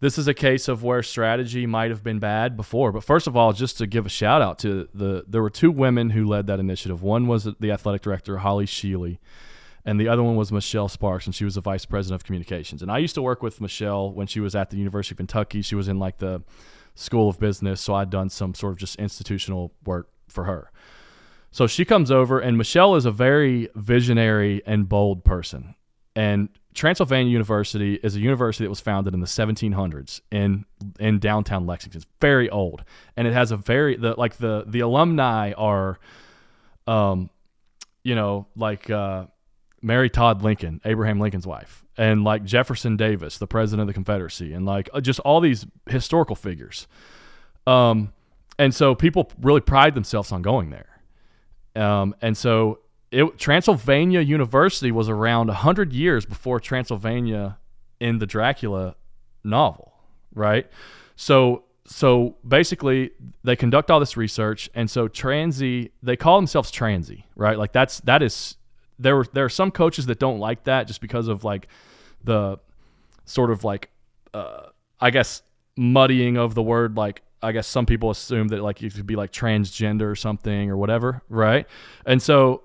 this 0.00 0.18
is 0.18 0.26
a 0.26 0.34
case 0.34 0.68
of 0.68 0.82
where 0.82 1.02
strategy 1.02 1.66
might 1.66 1.90
have 1.90 2.02
been 2.02 2.18
bad 2.18 2.56
before. 2.56 2.92
But 2.92 3.04
first 3.04 3.26
of 3.26 3.36
all, 3.36 3.52
just 3.52 3.78
to 3.78 3.86
give 3.86 4.04
a 4.04 4.08
shout 4.08 4.42
out 4.42 4.58
to 4.60 4.88
the, 4.92 5.24
there 5.26 5.42
were 5.42 5.50
two 5.50 5.70
women 5.70 6.10
who 6.10 6.26
led 6.26 6.46
that 6.48 6.58
initiative. 6.58 7.02
One 7.02 7.26
was 7.26 7.44
the 7.44 7.70
athletic 7.70 8.02
director, 8.02 8.38
Holly 8.38 8.66
Sheilley, 8.66 9.18
and 9.86 10.00
the 10.00 10.08
other 10.08 10.22
one 10.22 10.34
was 10.34 10.50
Michelle 10.50 10.88
Sparks, 10.88 11.26
and 11.26 11.34
she 11.34 11.44
was 11.44 11.54
the 11.54 11.60
vice 11.60 11.86
president 11.86 12.20
of 12.20 12.24
communications. 12.26 12.82
And 12.82 12.90
I 12.90 12.98
used 12.98 13.14
to 13.14 13.22
work 13.22 13.40
with 13.40 13.60
Michelle 13.60 14.10
when 14.10 14.26
she 14.26 14.40
was 14.40 14.56
at 14.56 14.70
the 14.70 14.76
University 14.76 15.14
of 15.14 15.18
Kentucky. 15.18 15.62
She 15.62 15.76
was 15.76 15.86
in 15.86 16.00
like 16.00 16.18
the 16.18 16.42
School 16.96 17.28
of 17.28 17.38
Business, 17.38 17.80
so 17.80 17.94
I'd 17.94 18.10
done 18.10 18.28
some 18.28 18.52
sort 18.52 18.72
of 18.72 18.78
just 18.78 18.96
institutional 18.96 19.72
work 19.84 20.10
for 20.28 20.44
her. 20.44 20.72
So 21.52 21.68
she 21.68 21.84
comes 21.84 22.10
over, 22.10 22.40
and 22.40 22.58
Michelle 22.58 22.96
is 22.96 23.04
a 23.04 23.12
very 23.12 23.68
visionary 23.76 24.60
and 24.66 24.88
bold 24.88 25.24
person. 25.24 25.76
And 26.16 26.48
Transylvania 26.74 27.30
University 27.30 27.94
is 28.02 28.16
a 28.16 28.20
university 28.20 28.64
that 28.64 28.70
was 28.70 28.80
founded 28.80 29.14
in 29.14 29.20
the 29.20 29.26
1700s 29.26 30.20
in 30.32 30.64
in 30.98 31.20
downtown 31.20 31.64
Lexington. 31.64 32.00
It's 32.00 32.10
very 32.20 32.50
old, 32.50 32.82
and 33.16 33.28
it 33.28 33.34
has 33.34 33.52
a 33.52 33.56
very 33.56 33.96
the 33.96 34.14
like 34.18 34.38
the 34.38 34.64
the 34.66 34.80
alumni 34.80 35.52
are, 35.52 35.98
um, 36.88 37.30
you 38.02 38.14
know, 38.16 38.46
like 38.56 38.90
uh, 38.90 39.26
Mary 39.82 40.10
Todd 40.10 40.42
Lincoln, 40.42 40.80
Abraham 40.84 41.20
Lincoln's 41.20 41.46
wife, 41.46 41.84
and 41.96 42.24
like 42.24 42.44
Jefferson 42.44 42.96
Davis, 42.96 43.38
the 43.38 43.46
president 43.46 43.82
of 43.82 43.86
the 43.88 43.94
Confederacy, 43.94 44.52
and 44.52 44.66
like 44.66 44.88
uh, 44.92 45.00
just 45.00 45.20
all 45.20 45.40
these 45.40 45.66
historical 45.88 46.36
figures. 46.36 46.86
Um, 47.66 48.12
and 48.58 48.74
so 48.74 48.94
people 48.94 49.30
really 49.40 49.60
pride 49.60 49.94
themselves 49.94 50.32
on 50.32 50.42
going 50.42 50.70
there. 50.70 51.00
Um, 51.74 52.14
and 52.22 52.36
so 52.36 52.80
it, 53.10 53.38
Transylvania 53.38 54.20
University 54.20 54.90
was 54.90 55.08
around 55.08 55.48
100 55.48 55.92
years 55.92 56.24
before 56.24 56.58
Transylvania 56.58 57.58
in 58.00 58.18
the 58.18 58.26
Dracula 58.26 58.96
novel, 59.44 59.92
right? 60.34 60.70
So 61.16 61.64
so 61.88 62.36
basically 62.46 63.12
they 63.44 63.54
conduct 63.54 63.92
all 63.92 64.00
this 64.00 64.16
research 64.16 64.68
and 64.74 64.90
so 64.90 65.06
transy 65.06 65.92
they 66.02 66.16
call 66.16 66.36
themselves 66.36 66.72
transy, 66.72 67.24
right? 67.36 67.58
Like 67.58 67.72
that's 67.72 68.00
that 68.00 68.22
is 68.22 68.56
there 68.98 69.16
were 69.16 69.26
there 69.32 69.44
are 69.44 69.50
some 69.50 69.70
coaches 69.70 70.06
that 70.06 70.18
don't 70.18 70.38
like 70.38 70.64
that 70.64 70.86
just 70.86 71.00
because 71.00 71.28
of 71.28 71.44
like 71.44 71.68
the 72.24 72.58
sort 73.24 73.50
of 73.50 73.64
like 73.64 73.90
uh, 74.34 74.66
I 75.00 75.10
guess 75.10 75.42
muddying 75.76 76.36
of 76.36 76.54
the 76.54 76.62
word 76.62 76.96
like 76.96 77.22
I 77.42 77.52
guess 77.52 77.66
some 77.66 77.86
people 77.86 78.10
assume 78.10 78.48
that 78.48 78.62
like 78.62 78.80
you 78.80 78.90
could 78.90 79.06
be 79.06 79.16
like 79.16 79.32
transgender 79.32 80.10
or 80.10 80.16
something 80.16 80.70
or 80.70 80.76
whatever, 80.76 81.22
right? 81.28 81.66
And 82.06 82.22
so 82.22 82.62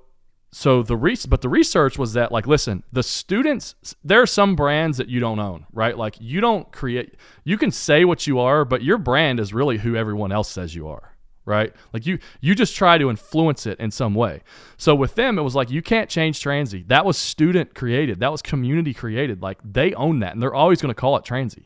so 0.53 0.83
the 0.83 0.97
re- 0.97 1.17
but 1.27 1.41
the 1.41 1.49
research 1.49 1.97
was 1.97 2.13
that 2.13 2.31
like 2.31 2.47
listen, 2.47 2.83
the 2.91 3.03
students 3.03 3.75
there 4.03 4.21
are 4.21 4.27
some 4.27 4.55
brands 4.55 4.97
that 4.97 5.09
you 5.09 5.19
don't 5.19 5.39
own, 5.39 5.65
right? 5.73 5.97
Like 5.97 6.15
you 6.19 6.41
don't 6.41 6.71
create 6.71 7.15
you 7.43 7.57
can 7.57 7.71
say 7.71 8.05
what 8.05 8.27
you 8.27 8.39
are, 8.39 8.63
but 8.63 8.83
your 8.83 8.97
brand 8.97 9.39
is 9.39 9.53
really 9.53 9.79
who 9.79 9.95
everyone 9.95 10.31
else 10.31 10.49
says 10.49 10.73
you 10.73 10.87
are 10.87 11.10
right? 11.45 11.73
Like 11.93 12.05
you 12.05 12.19
you 12.39 12.55
just 12.55 12.75
try 12.75 12.97
to 12.97 13.09
influence 13.09 13.65
it 13.65 13.79
in 13.79 13.91
some 13.91 14.15
way. 14.15 14.41
So 14.77 14.95
with 14.95 15.15
them 15.15 15.37
it 15.39 15.41
was 15.41 15.55
like 15.55 15.69
you 15.69 15.81
can't 15.81 16.09
change 16.09 16.41
transy. 16.41 16.87
That 16.87 17.05
was 17.05 17.17
student 17.17 17.73
created. 17.75 18.19
That 18.19 18.31
was 18.31 18.41
community 18.41 18.93
created. 18.93 19.41
Like 19.41 19.59
they 19.63 19.93
own 19.93 20.19
that 20.19 20.33
and 20.33 20.41
they're 20.41 20.53
always 20.53 20.81
going 20.81 20.93
to 20.93 20.99
call 20.99 21.17
it 21.17 21.23
transy. 21.23 21.65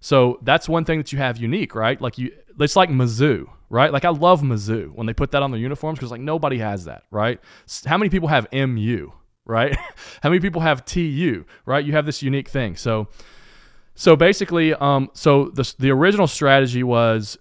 So 0.00 0.38
that's 0.42 0.68
one 0.68 0.84
thing 0.84 0.98
that 0.98 1.12
you 1.12 1.18
have 1.18 1.38
unique, 1.38 1.74
right? 1.74 2.00
Like 2.00 2.18
you 2.18 2.32
it's 2.60 2.76
like 2.76 2.90
Mizzou, 2.90 3.46
right? 3.70 3.92
Like 3.92 4.04
I 4.04 4.10
love 4.10 4.42
Mizzou 4.42 4.92
when 4.92 5.06
they 5.06 5.14
put 5.14 5.30
that 5.32 5.42
on 5.42 5.50
their 5.50 5.60
uniforms 5.60 5.98
because 5.98 6.10
like 6.10 6.20
nobody 6.20 6.58
has 6.58 6.84
that, 6.84 7.04
right? 7.10 7.40
How 7.86 7.98
many 7.98 8.10
people 8.10 8.28
have 8.28 8.46
MU, 8.52 9.12
right? 9.44 9.76
How 10.22 10.28
many 10.28 10.40
people 10.40 10.60
have 10.60 10.84
TU, 10.84 11.44
right? 11.64 11.84
You 11.84 11.92
have 11.92 12.06
this 12.06 12.22
unique 12.22 12.48
thing. 12.48 12.76
So 12.76 13.08
so 13.98 14.14
basically, 14.14 14.74
um, 14.74 15.10
so 15.12 15.46
the 15.46 15.74
the 15.76 15.90
original 15.90 16.28
strategy 16.28 16.84
was 16.84 17.36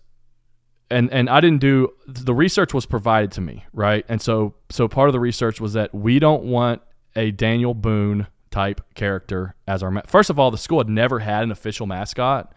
and 0.90 1.12
and 1.12 1.30
I 1.30 1.42
didn't 1.42 1.60
do 1.60 1.94
the 2.08 2.34
research 2.34 2.74
was 2.74 2.86
provided 2.86 3.32
to 3.34 3.42
me, 3.42 3.66
right? 3.74 4.06
And 4.08 4.22
so 4.22 4.56
so 4.70 4.88
part 4.88 5.10
of 5.10 5.14
the 5.14 5.20
research 5.20 5.60
was 5.60 5.74
that 5.74 5.94
we 5.94 6.20
don't 6.20 6.44
want 6.44 6.82
a 7.16 7.32
Daniel 7.32 7.74
Boone 7.74 8.28
type 8.52 8.82
character 8.96 9.56
as 9.68 9.84
our 9.84 9.92
ma- 9.92 10.02
first 10.08 10.30
of 10.30 10.40
all, 10.40 10.52
the 10.52 10.58
school 10.58 10.80
had 10.80 10.90
never 10.90 11.20
had 11.20 11.44
an 11.44 11.52
official 11.52 11.88
mascot. 11.88 12.54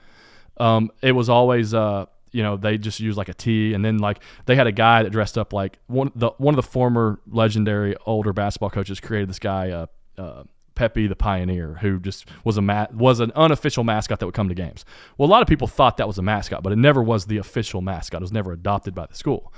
Um, 0.59 0.91
it 1.03 1.13
was 1.13 1.29
always 1.29 1.75
uh, 1.75 2.07
you 2.33 2.43
know 2.43 2.57
they 2.57 2.79
just 2.79 3.01
use 3.01 3.17
like 3.17 3.29
a 3.29 3.35
T, 3.35 3.75
and 3.75 3.85
then 3.85 3.99
like 3.99 4.23
they 4.47 4.55
had 4.55 4.67
a 4.67 4.73
guy 4.73 5.03
that 5.03 5.11
dressed 5.11 5.37
up 5.37 5.53
like 5.53 5.79
one 5.87 6.13
the 6.15 6.31
one 6.39 6.55
of 6.55 6.57
the 6.57 6.69
former 6.69 7.21
legendary 7.27 7.97
older 8.07 8.33
basketball 8.33 8.71
coaches 8.71 9.01
created 9.01 9.29
this 9.29 9.39
guy 9.39 9.71
uh, 9.71 9.87
uh, 10.19 10.45
Pepe 10.81 11.07
the 11.07 11.15
Pioneer, 11.15 11.75
who 11.83 12.01
just 12.01 12.25
was 12.43 12.57
a 12.57 12.63
ma- 12.63 12.87
was 12.91 13.21
an 13.21 13.33
unofficial 13.37 13.85
mascot 13.85 14.19
that 14.19 14.25
would 14.25 14.35
come 14.35 14.49
to 14.49 14.55
games. 14.55 14.87
Well, 15.19 15.29
a 15.29 15.31
lot 15.31 15.43
of 15.43 15.47
people 15.47 15.67
thought 15.67 15.99
that 15.99 16.07
was 16.07 16.17
a 16.17 16.23
mascot, 16.23 16.63
but 16.63 16.73
it 16.73 16.77
never 16.77 17.03
was 17.03 17.27
the 17.27 17.37
official 17.37 17.83
mascot. 17.83 18.23
It 18.23 18.25
was 18.25 18.33
never 18.33 18.51
adopted 18.53 18.95
by 18.95 19.05
the 19.05 19.15
school. 19.15 19.53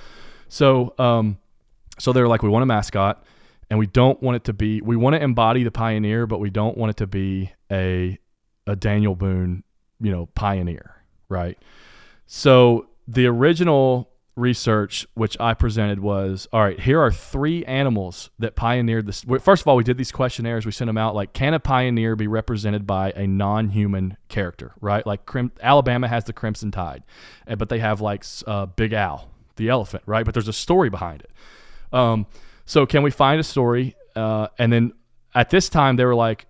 So 0.49 0.95
um, 0.99 1.39
so 1.97 2.12
they're 2.12 2.27
like, 2.27 2.43
we 2.43 2.49
want 2.49 2.64
a 2.64 2.66
mascot, 2.66 3.25
and 3.70 3.79
we 3.79 3.87
don't 3.87 4.20
want 4.20 4.35
it 4.35 4.45
to 4.47 4.53
be. 4.53 4.81
We 4.81 4.97
want 4.97 5.14
to 5.14 5.23
embody 5.23 5.62
the 5.62 5.70
pioneer, 5.70 6.27
but 6.27 6.41
we 6.41 6.51
don't 6.51 6.77
want 6.77 6.91
it 6.91 6.97
to 6.97 7.07
be 7.07 7.53
a 7.70 8.18
a 8.66 8.75
Daniel 8.75 9.14
Boone, 9.14 9.62
you 10.01 10.11
know, 10.11 10.27
pioneer, 10.35 11.05
right? 11.29 11.57
So 12.27 12.89
the 13.07 13.27
original 13.27 14.11
research 14.35 15.07
which 15.14 15.39
I 15.39 15.53
presented 15.55 16.01
was 16.01 16.49
all 16.53 16.62
right, 16.62 16.80
here 16.80 17.01
are 17.01 17.12
three 17.12 17.64
animals 17.66 18.30
that 18.39 18.57
pioneered 18.57 19.07
this. 19.07 19.24
First 19.41 19.62
of 19.62 19.68
all, 19.68 19.76
we 19.76 19.85
did 19.85 19.99
these 19.99 20.12
questionnaires, 20.12 20.64
we 20.64 20.72
sent 20.72 20.89
them 20.89 20.99
out 20.99 21.14
like, 21.14 21.33
can 21.33 21.55
a 21.55 21.61
pioneer 21.61 22.16
be 22.16 22.26
represented 22.26 22.87
by 22.87 23.12
a 23.12 23.26
non 23.26 23.68
human 23.70 24.16
character, 24.28 24.72
right? 24.80 25.07
Like 25.07 25.26
Crim- 25.26 25.53
Alabama 25.61 26.09
has 26.09 26.24
the 26.24 26.33
Crimson 26.33 26.70
Tide, 26.70 27.03
but 27.59 27.68
they 27.68 27.78
have 27.78 28.01
like 28.01 28.24
uh, 28.47 28.66
Big 28.66 28.93
Al, 28.93 29.30
the 29.57 29.68
elephant, 29.68 30.03
right? 30.07 30.24
But 30.24 30.35
there's 30.35 30.49
a 30.49 30.53
story 30.53 30.89
behind 30.89 31.22
it. 31.22 31.30
Um, 31.93 32.26
so, 32.64 32.87
can 32.87 33.03
we 33.03 33.11
find 33.11 33.39
a 33.39 33.45
story? 33.45 33.97
Uh, 34.16 34.49
and 34.59 34.72
then 34.72 34.93
at 35.35 35.51
this 35.51 35.68
time, 35.68 35.97
they 35.97 36.05
were 36.05 36.14
like, 36.14 36.47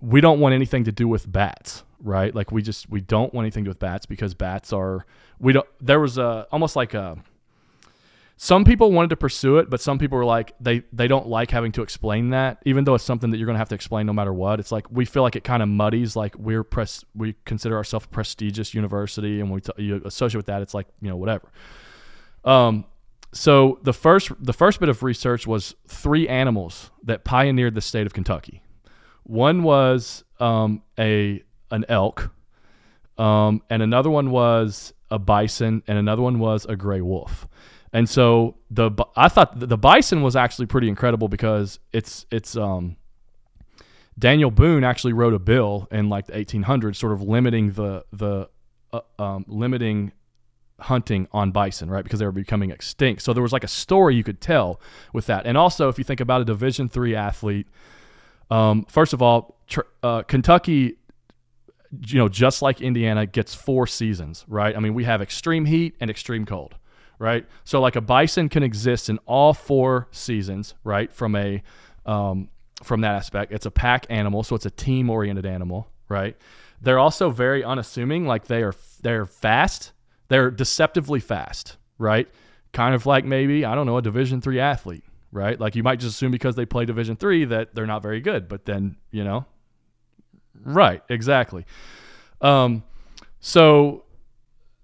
we 0.00 0.20
don't 0.20 0.40
want 0.40 0.54
anything 0.54 0.84
to 0.84 0.92
do 0.92 1.08
with 1.08 1.30
bats, 1.30 1.84
right? 2.02 2.34
Like 2.34 2.52
we 2.52 2.62
just 2.62 2.88
we 2.90 3.00
don't 3.00 3.32
want 3.34 3.44
anything 3.44 3.64
to 3.64 3.68
do 3.68 3.70
with 3.70 3.78
bats 3.78 4.06
because 4.06 4.34
bats 4.34 4.72
are 4.72 5.06
we 5.38 5.52
don't. 5.52 5.66
There 5.80 6.00
was 6.00 6.18
a 6.18 6.46
almost 6.50 6.76
like 6.76 6.94
a. 6.94 7.16
Some 8.40 8.64
people 8.64 8.92
wanted 8.92 9.10
to 9.10 9.16
pursue 9.16 9.58
it, 9.58 9.68
but 9.68 9.80
some 9.80 9.98
people 9.98 10.16
were 10.16 10.24
like 10.24 10.54
they 10.60 10.82
they 10.92 11.08
don't 11.08 11.26
like 11.26 11.50
having 11.50 11.72
to 11.72 11.82
explain 11.82 12.30
that, 12.30 12.62
even 12.64 12.84
though 12.84 12.94
it's 12.94 13.02
something 13.02 13.30
that 13.30 13.38
you're 13.38 13.46
to 13.48 13.58
have 13.58 13.68
to 13.70 13.74
explain 13.74 14.06
no 14.06 14.12
matter 14.12 14.32
what. 14.32 14.60
It's 14.60 14.70
like 14.70 14.88
we 14.90 15.04
feel 15.04 15.24
like 15.24 15.34
it 15.34 15.42
kind 15.42 15.62
of 15.62 15.68
muddies. 15.68 16.14
Like 16.14 16.36
we're 16.38 16.62
press 16.62 17.04
we 17.16 17.34
consider 17.44 17.76
ourselves 17.76 18.06
a 18.06 18.08
prestigious 18.08 18.74
university, 18.74 19.40
and 19.40 19.50
we 19.50 19.60
t- 19.60 19.72
you 19.78 20.00
associate 20.04 20.36
with 20.38 20.46
that. 20.46 20.62
It's 20.62 20.74
like 20.74 20.86
you 21.00 21.08
know 21.08 21.16
whatever. 21.16 21.50
Um, 22.44 22.84
so 23.32 23.78
the 23.82 23.92
first 23.92 24.30
the 24.40 24.52
first 24.52 24.80
bit 24.80 24.88
of 24.88 25.02
research 25.02 25.46
was 25.46 25.74
three 25.86 26.28
animals 26.28 26.90
that 27.02 27.24
pioneered 27.24 27.74
the 27.74 27.80
state 27.80 28.06
of 28.06 28.14
Kentucky. 28.14 28.62
One 29.24 29.62
was 29.62 30.24
um, 30.40 30.82
a 30.98 31.42
an 31.70 31.84
elk, 31.88 32.30
um, 33.18 33.62
and 33.68 33.82
another 33.82 34.10
one 34.10 34.30
was 34.30 34.92
a 35.10 35.18
bison, 35.18 35.82
and 35.86 35.98
another 35.98 36.22
one 36.22 36.38
was 36.38 36.64
a 36.66 36.76
gray 36.76 37.00
wolf. 37.00 37.48
And 37.92 38.08
so 38.08 38.56
the 38.70 38.90
I 39.16 39.28
thought 39.28 39.58
the 39.58 39.78
bison 39.78 40.22
was 40.22 40.36
actually 40.36 40.66
pretty 40.66 40.88
incredible 40.88 41.28
because 41.28 41.78
it's 41.92 42.26
it's 42.30 42.56
um, 42.56 42.96
Daniel 44.18 44.50
Boone 44.50 44.84
actually 44.84 45.12
wrote 45.12 45.34
a 45.34 45.38
bill 45.38 45.88
in 45.90 46.08
like 46.08 46.26
the 46.26 46.32
1800s, 46.32 46.96
sort 46.96 47.12
of 47.12 47.22
limiting 47.22 47.72
the 47.72 48.04
the 48.12 48.48
uh, 48.92 49.00
um, 49.18 49.44
limiting 49.48 50.12
hunting 50.80 51.28
on 51.32 51.50
bison, 51.50 51.90
right? 51.90 52.04
Because 52.04 52.20
they 52.20 52.26
were 52.26 52.32
becoming 52.32 52.70
extinct. 52.70 53.22
So 53.22 53.32
there 53.32 53.42
was 53.42 53.52
like 53.52 53.64
a 53.64 53.68
story 53.68 54.14
you 54.14 54.24
could 54.24 54.40
tell 54.40 54.80
with 55.12 55.26
that. 55.26 55.46
And 55.46 55.56
also, 55.56 55.88
if 55.88 55.98
you 55.98 56.04
think 56.04 56.20
about 56.20 56.40
a 56.40 56.44
Division 56.44 56.88
three 56.88 57.14
athlete, 57.14 57.66
um, 58.50 58.84
first 58.88 59.12
of 59.12 59.22
all, 59.22 59.56
tr- 59.66 59.80
uh, 60.02 60.22
Kentucky, 60.22 60.96
you 62.06 62.18
know, 62.18 62.28
just 62.28 62.62
like 62.62 62.80
Indiana, 62.80 63.26
gets 63.26 63.54
four 63.54 63.86
seasons, 63.86 64.44
right? 64.48 64.76
I 64.76 64.80
mean, 64.80 64.94
we 64.94 65.04
have 65.04 65.22
extreme 65.22 65.64
heat 65.64 65.96
and 66.00 66.10
extreme 66.10 66.44
cold, 66.44 66.74
right? 67.18 67.46
So 67.64 67.80
like 67.80 67.96
a 67.96 68.00
bison 68.00 68.48
can 68.48 68.62
exist 68.62 69.08
in 69.08 69.18
all 69.26 69.54
four 69.54 70.08
seasons, 70.10 70.74
right? 70.84 71.12
From 71.12 71.34
a 71.34 71.62
um, 72.06 72.48
from 72.82 73.00
that 73.00 73.14
aspect, 73.14 73.52
it's 73.52 73.66
a 73.66 73.70
pack 73.70 74.06
animal, 74.08 74.42
so 74.42 74.54
it's 74.54 74.66
a 74.66 74.70
team 74.70 75.10
oriented 75.10 75.46
animal, 75.46 75.88
right? 76.08 76.36
They're 76.80 76.98
also 76.98 77.30
very 77.30 77.64
unassuming, 77.64 78.26
like 78.26 78.46
they 78.46 78.62
are 78.62 78.74
they're 79.02 79.26
fast 79.26 79.92
they're 80.28 80.50
deceptively 80.50 81.20
fast, 81.20 81.76
right? 81.98 82.28
Kind 82.72 82.94
of 82.94 83.06
like 83.06 83.24
maybe, 83.24 83.64
I 83.64 83.74
don't 83.74 83.86
know, 83.86 83.96
a 83.96 84.02
Division 84.02 84.40
3 84.40 84.60
athlete, 84.60 85.04
right? 85.32 85.58
Like 85.58 85.74
you 85.74 85.82
might 85.82 85.98
just 86.00 86.14
assume 86.16 86.30
because 86.30 86.54
they 86.54 86.66
play 86.66 86.84
Division 86.84 87.16
3 87.16 87.46
that 87.46 87.74
they're 87.74 87.86
not 87.86 88.02
very 88.02 88.20
good, 88.20 88.48
but 88.48 88.66
then, 88.66 88.96
you 89.10 89.24
know, 89.24 89.46
right, 90.64 91.02
exactly. 91.08 91.66
Um 92.40 92.82
so 93.40 94.04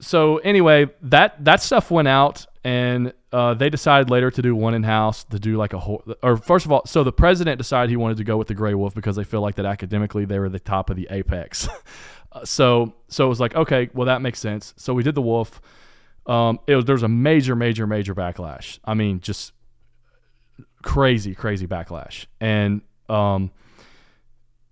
so 0.00 0.38
anyway, 0.38 0.86
that 1.02 1.44
that 1.44 1.62
stuff 1.62 1.90
went 1.90 2.08
out 2.08 2.46
and 2.62 3.12
uh, 3.30 3.52
they 3.52 3.68
decided 3.68 4.08
later 4.08 4.30
to 4.30 4.40
do 4.40 4.54
one 4.54 4.74
in 4.74 4.82
house 4.82 5.24
to 5.24 5.38
do 5.38 5.56
like 5.56 5.72
a 5.72 5.78
whole 5.78 6.02
or 6.22 6.36
first 6.36 6.64
of 6.64 6.72
all 6.72 6.86
so 6.86 7.02
the 7.02 7.12
president 7.12 7.58
decided 7.58 7.90
he 7.90 7.96
wanted 7.96 8.16
to 8.16 8.24
go 8.24 8.36
with 8.36 8.46
the 8.48 8.54
gray 8.54 8.74
wolf 8.74 8.94
because 8.94 9.16
they 9.16 9.24
feel 9.24 9.40
like 9.40 9.56
that 9.56 9.66
academically 9.66 10.24
they 10.24 10.38
were 10.38 10.48
the 10.48 10.60
top 10.60 10.88
of 10.88 10.96
the 10.96 11.06
apex 11.10 11.68
Uh, 12.34 12.44
so 12.44 12.94
so 13.08 13.24
it 13.24 13.28
was 13.28 13.40
like 13.40 13.54
okay, 13.54 13.88
well 13.94 14.06
that 14.06 14.20
makes 14.20 14.40
sense. 14.40 14.74
So 14.76 14.92
we 14.92 15.02
did 15.02 15.14
the 15.14 15.22
wolf. 15.22 15.60
Um, 16.26 16.58
it 16.66 16.74
was 16.74 16.84
there 16.84 16.94
was 16.94 17.02
a 17.02 17.08
major, 17.08 17.54
major, 17.54 17.86
major 17.86 18.14
backlash. 18.14 18.78
I 18.84 18.94
mean, 18.94 19.20
just 19.20 19.52
crazy, 20.82 21.34
crazy 21.34 21.66
backlash, 21.66 22.26
and 22.40 22.82
um, 23.08 23.50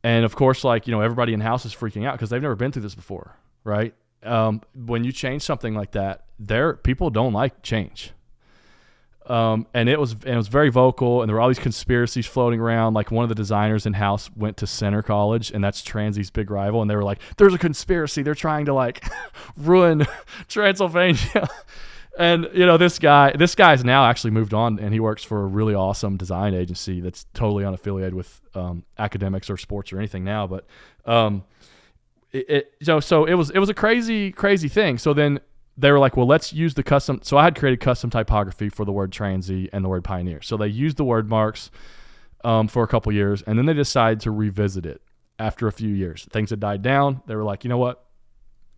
and 0.04 0.24
of 0.24 0.34
course, 0.34 0.64
like 0.64 0.86
you 0.86 0.92
know, 0.92 1.00
everybody 1.00 1.32
in 1.32 1.40
house 1.40 1.64
is 1.64 1.74
freaking 1.74 2.06
out 2.06 2.14
because 2.14 2.30
they've 2.30 2.42
never 2.42 2.56
been 2.56 2.72
through 2.72 2.82
this 2.82 2.94
before, 2.94 3.36
right? 3.64 3.94
Um, 4.22 4.62
when 4.74 5.04
you 5.04 5.12
change 5.12 5.42
something 5.42 5.74
like 5.74 5.92
that, 5.92 6.24
there 6.38 6.74
people 6.74 7.10
don't 7.10 7.32
like 7.32 7.62
change. 7.62 8.12
Um, 9.26 9.68
and 9.72 9.88
it 9.88 10.00
was 10.00 10.12
and 10.12 10.26
it 10.34 10.36
was 10.36 10.48
very 10.48 10.68
vocal, 10.68 11.22
and 11.22 11.28
there 11.28 11.36
were 11.36 11.40
all 11.40 11.48
these 11.48 11.58
conspiracies 11.58 12.26
floating 12.26 12.60
around. 12.60 12.94
Like 12.94 13.12
one 13.12 13.22
of 13.22 13.28
the 13.28 13.36
designers 13.36 13.86
in 13.86 13.92
house 13.92 14.28
went 14.34 14.56
to 14.58 14.66
Centre 14.66 15.02
College, 15.02 15.52
and 15.52 15.62
that's 15.62 15.80
Transy's 15.82 16.30
big 16.30 16.50
rival, 16.50 16.82
and 16.82 16.90
they 16.90 16.96
were 16.96 17.04
like, 17.04 17.20
"There's 17.36 17.54
a 17.54 17.58
conspiracy. 17.58 18.22
They're 18.22 18.34
trying 18.34 18.64
to 18.66 18.74
like 18.74 19.04
ruin 19.56 20.06
Transylvania." 20.48 21.48
And 22.18 22.48
you 22.52 22.66
know 22.66 22.76
this 22.76 22.98
guy, 22.98 23.32
this 23.32 23.54
guy's 23.54 23.84
now 23.84 24.04
actually 24.04 24.32
moved 24.32 24.52
on, 24.54 24.78
and 24.78 24.92
he 24.92 25.00
works 25.00 25.24
for 25.24 25.42
a 25.42 25.46
really 25.46 25.74
awesome 25.74 26.16
design 26.16 26.54
agency 26.54 27.00
that's 27.00 27.26
totally 27.34 27.64
unaffiliated 27.64 28.12
with 28.12 28.40
um, 28.54 28.84
academics 28.98 29.48
or 29.48 29.56
sports 29.56 29.92
or 29.92 29.98
anything 29.98 30.24
now. 30.24 30.46
But 30.46 30.66
um, 31.06 31.44
it, 32.32 32.50
it 32.50 32.74
so 32.82 33.00
so 33.00 33.24
it 33.24 33.34
was 33.34 33.50
it 33.50 33.58
was 33.58 33.68
a 33.68 33.74
crazy 33.74 34.30
crazy 34.30 34.68
thing. 34.68 34.98
So 34.98 35.14
then 35.14 35.40
they 35.76 35.90
were 35.90 35.98
like, 35.98 36.16
well, 36.16 36.26
let's 36.26 36.52
use 36.52 36.74
the 36.74 36.82
custom. 36.82 37.20
So 37.22 37.38
I 37.38 37.44
had 37.44 37.56
created 37.56 37.80
custom 37.80 38.10
typography 38.10 38.68
for 38.68 38.84
the 38.84 38.92
word 38.92 39.10
transy 39.10 39.70
and 39.72 39.84
the 39.84 39.88
word 39.88 40.04
pioneer. 40.04 40.42
So 40.42 40.56
they 40.56 40.66
used 40.66 40.98
the 40.98 41.04
word 41.04 41.30
marks 41.30 41.70
um, 42.44 42.68
for 42.68 42.82
a 42.82 42.86
couple 42.86 43.10
years, 43.12 43.42
and 43.42 43.58
then 43.58 43.66
they 43.66 43.74
decided 43.74 44.20
to 44.20 44.30
revisit 44.30 44.84
it 44.84 45.00
after 45.38 45.66
a 45.66 45.72
few 45.72 45.88
years. 45.88 46.26
Things 46.30 46.50
had 46.50 46.60
died 46.60 46.82
down. 46.82 47.22
They 47.26 47.36
were 47.36 47.44
like, 47.44 47.64
you 47.64 47.70
know 47.70 47.78
what? 47.78 48.04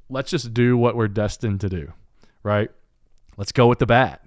Let's 0.09 0.31
just 0.31 0.55
do 0.55 0.77
what 0.77 0.95
we're 0.95 1.09
destined 1.09 1.63
to 1.63 1.69
do, 1.69 1.93
right? 2.43 2.71
Let's 3.37 3.53
go 3.53 3.67
with 3.67 3.79
the 3.79 3.87
bat. 3.87 4.25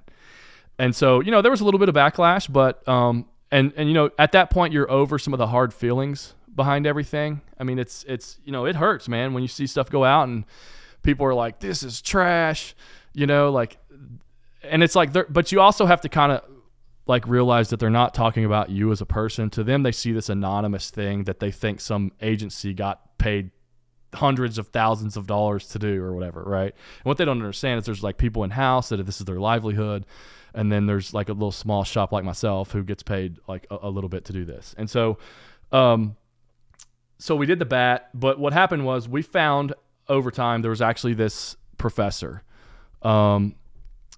And 0.80 0.96
so, 0.96 1.20
you 1.22 1.32
know, 1.32 1.42
there 1.42 1.52
was 1.52 1.62
a 1.62 1.66
little 1.66 1.80
bit 1.80 1.90
of 1.90 1.96
backlash, 1.96 2.52
but 2.52 2.88
um, 2.88 3.26
and 3.52 3.74
and 3.76 3.88
you 3.88 3.94
know, 3.94 4.12
at 4.20 4.32
that 4.34 4.50
point, 4.50 4.74
you're 4.74 4.90
over 4.90 5.18
some 5.18 5.34
of 5.34 5.38
the 5.38 5.48
hard 5.48 5.74
feelings 5.74 6.34
behind 6.56 6.86
everything. 6.86 7.42
I 7.60 7.64
mean, 7.64 7.80
it's 7.80 8.04
it's 8.08 8.40
you 8.46 8.52
know, 8.52 8.66
it 8.66 8.76
hurts, 8.76 9.08
man, 9.08 9.34
when 9.34 9.44
you 9.44 9.48
see 9.48 9.68
stuff 9.68 9.90
go 9.90 10.04
out 10.04 10.28
and 10.28 10.46
people 11.04 11.26
are 11.26 11.34
like, 11.34 11.60
this 11.60 11.84
is 11.84 12.02
trash, 12.02 12.76
you 13.14 13.26
know, 13.26 13.50
like, 13.50 13.78
and 14.64 14.84
it's 14.84 14.96
like, 14.96 15.14
but 15.14 15.52
you 15.52 15.62
also 15.62 15.86
have 15.86 16.02
to 16.02 16.10
kind 16.10 16.32
of 16.32 16.44
like 17.08 17.28
realize 17.28 17.70
that 17.70 17.80
they're 17.80 17.90
not 17.90 18.14
talking 18.14 18.44
about 18.46 18.70
you 18.70 18.92
as 18.92 19.02
a 19.02 19.06
person. 19.06 19.50
To 19.52 19.64
them, 19.64 19.84
they 19.84 19.92
see 19.92 20.12
this 20.12 20.30
anonymous 20.30 20.92
thing 20.92 21.24
that 21.24 21.40
they 21.40 21.52
think 21.52 21.80
some 21.80 22.12
agency 22.22 22.74
got 22.74 23.18
paid 23.18 23.52
hundreds 24.14 24.58
of 24.58 24.68
thousands 24.68 25.18
of 25.18 25.28
dollars 25.28 25.68
to 25.70 25.80
do 25.80 26.02
or 26.02 26.14
whatever, 26.14 26.44
right? 26.44 26.74
And 26.74 27.06
what 27.06 27.18
they 27.18 27.26
don't 27.26 27.42
understand 27.42 27.80
is 27.80 27.86
there's 27.86 28.04
like 28.04 28.18
people 28.18 28.44
in 28.44 28.52
house 28.52 28.90
that 28.90 29.06
this 29.06 29.20
is 29.20 29.26
their 29.26 29.40
livelihood, 29.40 30.06
and 30.54 30.72
then 30.72 30.86
there's 30.86 31.14
like 31.14 31.30
a 31.30 31.34
little 31.34 31.52
small 31.52 31.84
shop 31.84 32.12
like 32.12 32.24
myself 32.24 32.72
who 32.72 32.84
gets 32.84 33.04
paid 33.04 33.38
like 33.48 33.68
a, 33.70 33.78
a 33.84 33.90
little 33.90 34.10
bit 34.10 34.26
to 34.26 34.34
do 34.34 34.46
this. 34.46 34.74
And 34.78 34.90
so, 34.90 35.18
um, 35.72 36.16
so 37.20 37.36
we 37.36 37.46
did 37.46 37.60
the 37.60 37.66
bat, 37.66 38.10
but 38.14 38.40
what 38.40 38.54
happened 38.54 38.86
was 38.86 39.10
we 39.10 39.22
found 39.22 39.74
over 40.10 40.32
time, 40.32 40.62
there 40.62 40.72
was 40.72 40.82
actually 40.82 41.14
this 41.14 41.58
professor, 41.78 42.44
um, 43.02 43.56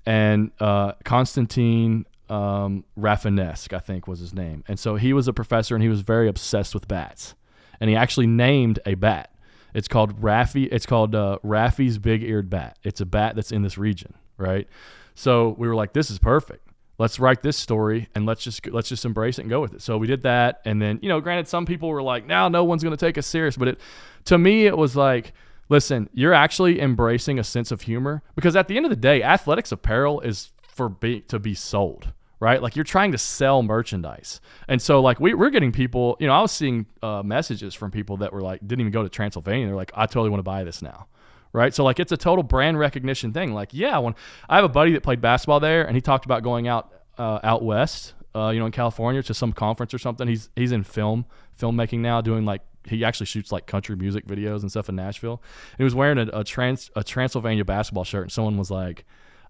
and 0.06 0.52
uh, 0.60 0.94
Constantine 1.04 2.06
um, 2.30 2.86
Rafinesque, 2.98 3.74
I 3.74 3.80
think 3.80 4.08
was 4.08 4.20
his 4.20 4.34
name. 4.34 4.64
And 4.68 4.80
so 4.80 4.96
he 4.96 5.14
was 5.14 5.28
a 5.28 5.34
professor, 5.34 5.76
and 5.76 5.84
he 5.84 5.90
was 5.90 6.02
very 6.02 6.28
obsessed 6.28 6.74
with 6.74 6.88
bats. 6.88 7.36
And 7.80 7.90
he 7.90 7.96
actually 7.96 8.28
named 8.28 8.80
a 8.86 8.96
bat. 8.96 9.32
It's 9.74 9.88
called 9.88 10.22
Raffy. 10.22 10.68
It's 10.72 10.86
called 10.86 11.16
uh, 11.16 11.40
Raffy's 11.44 11.98
big-eared 11.98 12.50
bat. 12.50 12.78
It's 12.84 13.02
a 13.02 13.06
bat 13.06 13.36
that's 13.36 13.52
in 13.52 13.62
this 13.62 13.78
region, 13.78 14.14
right? 14.38 14.68
So 15.16 15.56
we 15.58 15.68
were 15.68 15.76
like, 15.76 15.94
this 15.94 16.10
is 16.10 16.20
perfect. 16.20 16.66
Let's 16.98 17.20
write 17.20 17.44
this 17.44 17.56
story 17.56 18.10
and 18.14 18.26
let's 18.26 18.44
just 18.44 18.68
let's 18.68 18.90
just 18.90 19.06
embrace 19.06 19.40
it 19.40 19.44
and 19.44 19.50
go 19.50 19.62
with 19.62 19.74
it. 19.74 19.82
So 19.82 19.98
we 19.98 20.06
did 20.06 20.24
that, 20.24 20.60
and 20.66 20.82
then 20.82 21.00
you 21.02 21.08
know, 21.08 21.22
granted, 21.22 21.48
some 21.48 21.66
people 21.66 21.88
were 21.88 22.04
like, 22.04 22.26
now 22.26 22.50
no 22.50 22.66
one's 22.66 22.84
going 22.84 22.96
to 22.96 23.06
take 23.06 23.18
us 23.18 23.26
serious, 23.26 23.56
but 23.56 23.70
it 23.70 23.80
to 24.26 24.38
me 24.38 24.66
it 24.66 24.78
was 24.78 24.98
like 24.98 25.34
listen, 25.70 26.10
you're 26.14 26.34
actually 26.34 26.82
embracing 26.82 27.40
a 27.40 27.44
sense 27.44 27.72
of 27.72 27.84
humor 27.84 28.22
because 28.36 28.56
at 28.56 28.68
the 28.68 28.76
end 28.76 28.86
of 28.86 28.90
the 28.90 28.96
day, 28.96 29.24
athletics 29.24 29.72
apparel 29.72 30.20
is 30.22 30.52
for 30.68 30.90
be, 30.90 31.22
to 31.22 31.40
be 31.40 31.54
sold, 31.54 32.12
right? 32.40 32.62
Like 32.62 32.76
you're 32.76 32.86
trying 32.86 33.12
to 33.12 33.18
sell 33.18 33.64
merchandise. 33.64 34.40
And 34.68 34.82
so 34.82 35.02
like 35.02 35.20
we, 35.20 35.34
we're 35.34 35.50
getting 35.50 35.72
people, 35.72 36.18
you 36.20 36.28
know, 36.28 36.34
I 36.34 36.42
was 36.42 36.52
seeing 36.52 36.86
uh, 37.04 37.22
messages 37.24 37.74
from 37.76 37.92
people 37.92 38.18
that 38.18 38.32
were 38.32 38.42
like, 38.42 38.62
didn't 38.62 38.82
even 38.82 38.92
go 38.92 39.04
to 39.04 39.10
Transylvania. 39.10 39.68
They're 39.68 39.76
like, 39.76 39.92
I 39.94 40.06
totally 40.06 40.30
want 40.30 40.40
to 40.40 40.44
buy 40.44 40.64
this 40.64 40.82
now. 40.82 41.08
Right. 41.52 41.74
So 41.74 41.84
like 41.84 42.00
it's 42.00 42.12
a 42.12 42.18
total 42.18 42.44
brand 42.44 42.78
recognition 42.78 43.34
thing. 43.34 43.54
Like, 43.54 43.70
yeah, 43.74 43.98
when 43.98 44.14
I 44.48 44.56
have 44.56 44.66
a 44.66 44.70
buddy 44.70 44.94
that 44.94 45.02
played 45.02 45.20
basketball 45.20 45.60
there 45.60 45.84
and 45.84 45.96
he 45.96 46.02
talked 46.02 46.26
about 46.26 46.44
going 46.44 46.68
out, 46.68 46.94
uh, 47.18 47.40
out 47.44 47.64
West, 47.64 48.14
uh, 48.36 48.50
you 48.50 48.60
know, 48.60 48.68
in 48.68 48.72
California 48.72 49.24
to 49.24 49.34
some 49.34 49.52
conference 49.52 49.94
or 49.94 49.98
something. 49.98 50.28
He's, 50.28 50.50
he's 50.56 50.72
in 50.72 50.84
film, 50.84 51.26
filmmaking 51.60 52.00
now 52.00 52.22
doing 52.22 52.46
like 52.46 52.62
he 52.86 53.04
actually 53.04 53.26
shoots 53.26 53.52
like 53.52 53.68
country 53.68 53.96
music 53.96 54.26
videos 54.26 54.62
and 54.62 54.70
stuff 54.70 54.90
in 54.90 54.96
Nashville. 54.96 55.42
And 55.72 55.78
he 55.78 55.84
was 55.84 55.96
wearing 55.96 56.18
a, 56.18 56.40
a 56.40 56.44
trans 56.44 56.92
a 56.96 57.04
Transylvania 57.04 57.66
basketball 57.66 58.04
shirt, 58.04 58.24
and 58.24 58.32
someone 58.32 58.58
was 58.58 58.72
like, 58.72 59.06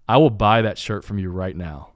"I 0.08 0.16
will 0.16 0.30
buy 0.30 0.62
that 0.62 0.78
shirt 0.78 1.04
from 1.04 1.18
you 1.18 1.30
right 1.30 1.56
now, 1.56 1.89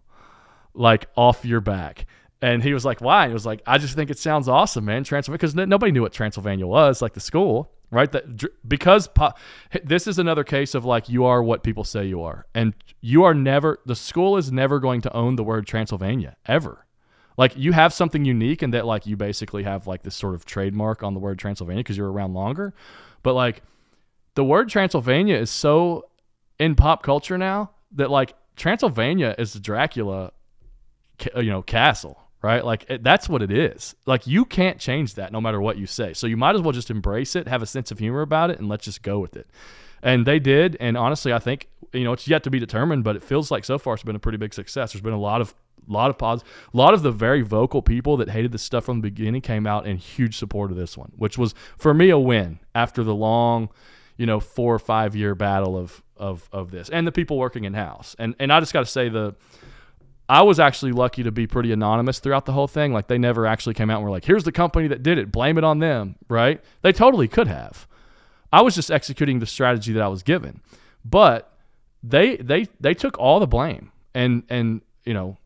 like 0.74 1.08
off 1.16 1.44
your 1.44 1.60
back." 1.60 2.06
And 2.42 2.62
he 2.62 2.74
was 2.74 2.84
like, 2.84 3.00
"Why?" 3.00 3.24
And 3.24 3.30
he 3.30 3.34
was 3.34 3.46
like, 3.46 3.62
"I 3.66 3.78
just 3.78 3.94
think 3.94 4.10
it 4.10 4.18
sounds 4.18 4.48
awesome, 4.48 4.84
man." 4.84 5.04
Transylvania, 5.04 5.38
because 5.38 5.58
n- 5.58 5.68
nobody 5.68 5.92
knew 5.92 6.02
what 6.02 6.12
Transylvania 6.12 6.66
was, 6.66 7.00
like 7.00 7.14
the 7.14 7.20
school, 7.20 7.72
right? 7.90 8.10
That 8.12 8.68
because 8.68 9.08
po- 9.08 9.32
this 9.82 10.06
is 10.06 10.18
another 10.18 10.44
case 10.44 10.74
of 10.74 10.84
like 10.84 11.08
you 11.08 11.24
are 11.24 11.42
what 11.42 11.62
people 11.62 11.84
say 11.84 12.04
you 12.04 12.22
are, 12.22 12.46
and 12.54 12.74
you 13.00 13.24
are 13.24 13.34
never. 13.34 13.78
The 13.86 13.96
school 13.96 14.36
is 14.36 14.52
never 14.52 14.78
going 14.80 15.00
to 15.02 15.12
own 15.16 15.36
the 15.36 15.44
word 15.44 15.66
Transylvania 15.66 16.36
ever 16.46 16.84
like 17.36 17.56
you 17.56 17.72
have 17.72 17.92
something 17.92 18.24
unique 18.24 18.62
and 18.62 18.72
that 18.74 18.86
like 18.86 19.06
you 19.06 19.16
basically 19.16 19.64
have 19.64 19.86
like 19.86 20.02
this 20.02 20.14
sort 20.14 20.34
of 20.34 20.44
trademark 20.44 21.02
on 21.02 21.14
the 21.14 21.20
word 21.20 21.38
Transylvania 21.38 21.82
because 21.82 21.96
you're 21.96 22.10
around 22.10 22.34
longer. 22.34 22.74
But 23.22 23.34
like 23.34 23.62
the 24.34 24.44
word 24.44 24.68
Transylvania 24.68 25.36
is 25.36 25.50
so 25.50 26.08
in 26.58 26.74
pop 26.74 27.02
culture 27.02 27.38
now 27.38 27.70
that 27.92 28.10
like 28.10 28.34
Transylvania 28.56 29.34
is 29.36 29.54
Dracula, 29.54 30.32
you 31.36 31.50
know, 31.50 31.62
castle, 31.62 32.20
right? 32.42 32.64
Like 32.64 32.84
it, 32.88 33.02
that's 33.02 33.28
what 33.28 33.42
it 33.42 33.50
is. 33.50 33.94
Like 34.06 34.26
you 34.26 34.44
can't 34.44 34.78
change 34.78 35.14
that 35.14 35.32
no 35.32 35.40
matter 35.40 35.60
what 35.60 35.78
you 35.78 35.86
say. 35.86 36.12
So 36.12 36.26
you 36.26 36.36
might 36.36 36.54
as 36.54 36.62
well 36.62 36.72
just 36.72 36.90
embrace 36.90 37.36
it, 37.36 37.48
have 37.48 37.62
a 37.62 37.66
sense 37.66 37.90
of 37.90 37.98
humor 37.98 38.22
about 38.22 38.50
it, 38.50 38.58
and 38.58 38.68
let's 38.68 38.84
just 38.84 39.02
go 39.02 39.18
with 39.18 39.36
it. 39.36 39.48
And 40.02 40.26
they 40.26 40.38
did. 40.38 40.76
And 40.80 40.96
honestly, 40.96 41.32
I 41.32 41.38
think 41.38 41.68
you 41.92 42.04
know 42.04 42.12
it's 42.12 42.28
yet 42.28 42.42
to 42.44 42.50
be 42.50 42.58
determined, 42.58 43.04
but 43.04 43.16
it 43.16 43.22
feels 43.22 43.50
like 43.50 43.64
so 43.64 43.78
far 43.78 43.94
it's 43.94 44.02
been 44.02 44.16
a 44.16 44.20
pretty 44.20 44.38
big 44.38 44.54
success. 44.54 44.92
There's 44.92 45.02
been 45.02 45.12
a 45.12 45.18
lot 45.18 45.40
of 45.40 45.54
lot 45.86 46.10
of 46.10 46.18
pods 46.18 46.42
A 46.72 46.76
lot 46.76 46.94
of 46.94 47.02
the 47.02 47.10
very 47.10 47.42
vocal 47.42 47.82
people 47.82 48.16
that 48.18 48.30
hated 48.30 48.52
this 48.52 48.62
stuff 48.62 48.84
from 48.84 48.98
the 48.98 49.10
beginning 49.10 49.40
came 49.40 49.66
out 49.66 49.86
in 49.86 49.96
huge 49.96 50.36
support 50.36 50.70
of 50.70 50.76
this 50.76 50.96
one, 50.96 51.12
which 51.16 51.36
was 51.38 51.54
for 51.76 51.92
me 51.94 52.10
a 52.10 52.18
win 52.18 52.58
after 52.74 53.02
the 53.04 53.14
long, 53.14 53.68
you 54.16 54.26
know, 54.26 54.40
four 54.40 54.74
or 54.74 54.78
five 54.78 55.14
year 55.14 55.34
battle 55.34 55.76
of 55.76 56.02
of 56.16 56.48
of 56.52 56.70
this 56.70 56.88
and 56.88 57.06
the 57.06 57.12
people 57.12 57.38
working 57.38 57.64
in 57.64 57.74
house. 57.74 58.14
And 58.18 58.34
and 58.38 58.52
I 58.52 58.60
just 58.60 58.72
got 58.72 58.80
to 58.80 58.90
say 58.90 59.08
the. 59.08 59.34
I 60.28 60.42
was 60.42 60.58
actually 60.58 60.92
lucky 60.92 61.22
to 61.22 61.30
be 61.30 61.46
pretty 61.46 61.70
anonymous 61.72 62.18
throughout 62.18 62.46
the 62.46 62.52
whole 62.52 62.68
thing. 62.68 62.92
Like 62.92 63.08
they 63.08 63.18
never 63.18 63.46
actually 63.46 63.74
came 63.74 63.90
out 63.90 63.96
and 63.96 64.04
were 64.04 64.10
like, 64.10 64.24
"Here's 64.24 64.44
the 64.44 64.52
company 64.52 64.88
that 64.88 65.02
did 65.02 65.18
it. 65.18 65.30
Blame 65.30 65.58
it 65.58 65.64
on 65.64 65.78
them." 65.78 66.16
Right? 66.28 66.62
They 66.82 66.92
totally 66.92 67.28
could 67.28 67.48
have. 67.48 67.86
I 68.52 68.62
was 68.62 68.74
just 68.74 68.90
executing 68.90 69.40
the 69.40 69.46
strategy 69.46 69.92
that 69.92 70.02
I 70.02 70.08
was 70.08 70.22
given, 70.22 70.60
but 71.04 71.52
they 72.02 72.36
they 72.36 72.68
they 72.80 72.94
took 72.94 73.18
all 73.18 73.40
the 73.40 73.46
blame 73.46 73.90
and 74.14 74.44
and 74.48 74.80
you 75.04 75.12
know 75.12 75.36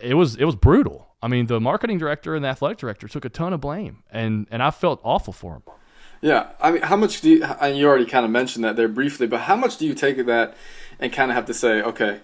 it 0.00 0.14
was 0.14 0.36
it 0.36 0.44
was 0.44 0.56
brutal. 0.56 1.08
I 1.22 1.28
mean, 1.28 1.46
the 1.46 1.60
marketing 1.60 1.98
director 1.98 2.34
and 2.34 2.44
the 2.44 2.48
athletic 2.48 2.78
director 2.78 3.06
took 3.06 3.24
a 3.24 3.28
ton 3.28 3.52
of 3.52 3.60
blame, 3.60 4.02
and 4.10 4.46
and 4.50 4.62
I 4.62 4.70
felt 4.70 5.00
awful 5.02 5.32
for 5.32 5.54
them. 5.54 5.62
Yeah, 6.22 6.50
I 6.60 6.70
mean, 6.70 6.82
how 6.82 6.96
much 6.96 7.20
do 7.20 7.30
you? 7.30 7.44
And 7.44 7.76
you 7.76 7.86
already 7.86 8.06
kind 8.06 8.24
of 8.24 8.30
mentioned 8.30 8.64
that 8.64 8.76
there 8.76 8.88
briefly, 8.88 9.26
but 9.26 9.42
how 9.42 9.56
much 9.56 9.76
do 9.76 9.86
you 9.86 9.94
take 9.94 10.18
of 10.18 10.26
that 10.26 10.56
and 10.98 11.12
kind 11.12 11.30
of 11.30 11.34
have 11.34 11.46
to 11.46 11.54
say, 11.54 11.82
okay, 11.82 12.20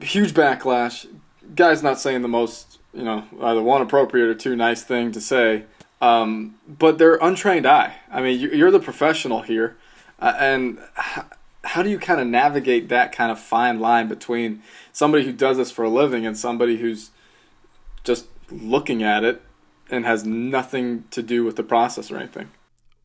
huge 0.00 0.32
backlash. 0.32 1.06
Guy's 1.54 1.82
not 1.82 2.00
saying 2.00 2.22
the 2.22 2.28
most, 2.28 2.78
you 2.92 3.04
know, 3.04 3.24
either 3.40 3.62
one 3.62 3.82
appropriate 3.82 4.26
or 4.26 4.34
two 4.34 4.56
nice 4.56 4.82
thing 4.82 5.12
to 5.12 5.20
say, 5.20 5.64
um, 6.00 6.56
but 6.66 6.98
they're 6.98 7.16
untrained 7.16 7.66
eye. 7.66 7.96
I 8.10 8.20
mean, 8.20 8.38
you're 8.40 8.70
the 8.70 8.80
professional 8.80 9.42
here, 9.42 9.76
uh, 10.18 10.34
and 10.38 10.78
how 11.64 11.82
do 11.82 11.90
you 11.90 11.98
kind 11.98 12.20
of 12.20 12.26
navigate 12.26 12.88
that 12.88 13.12
kind 13.12 13.30
of 13.30 13.38
fine 13.38 13.80
line 13.80 14.08
between 14.08 14.62
somebody 14.92 15.24
who 15.24 15.32
does 15.32 15.56
this 15.56 15.70
for 15.70 15.84
a 15.84 15.88
living 15.88 16.24
and 16.24 16.36
somebody 16.36 16.78
who's 16.78 17.10
just 18.04 18.26
looking 18.50 19.02
at 19.02 19.24
it 19.24 19.42
and 19.90 20.04
has 20.04 20.24
nothing 20.24 21.04
to 21.10 21.22
do 21.22 21.44
with 21.44 21.56
the 21.56 21.62
process 21.62 22.10
or 22.10 22.18
anything? 22.18 22.50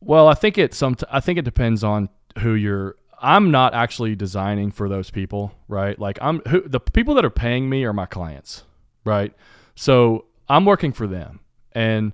Well, 0.00 0.28
I 0.28 0.34
think 0.34 0.58
it 0.58 0.74
some 0.74 0.96
I 1.10 1.20
think 1.20 1.38
it 1.38 1.44
depends 1.44 1.84
on 1.84 2.08
who 2.38 2.54
you're 2.54 2.96
I'm 3.22 3.50
not 3.50 3.72
actually 3.72 4.16
designing 4.16 4.72
for 4.72 4.88
those 4.88 5.10
people, 5.10 5.54
right? 5.68 5.98
Like 5.98 6.18
I'm 6.20 6.40
who, 6.48 6.60
the 6.62 6.80
people 6.80 7.14
that 7.14 7.24
are 7.24 7.30
paying 7.30 7.70
me 7.70 7.84
are 7.84 7.92
my 7.92 8.06
clients, 8.06 8.64
right? 9.04 9.32
So 9.74 10.26
I'm 10.48 10.64
working 10.64 10.92
for 10.92 11.06
them. 11.06 11.40
And 11.72 12.12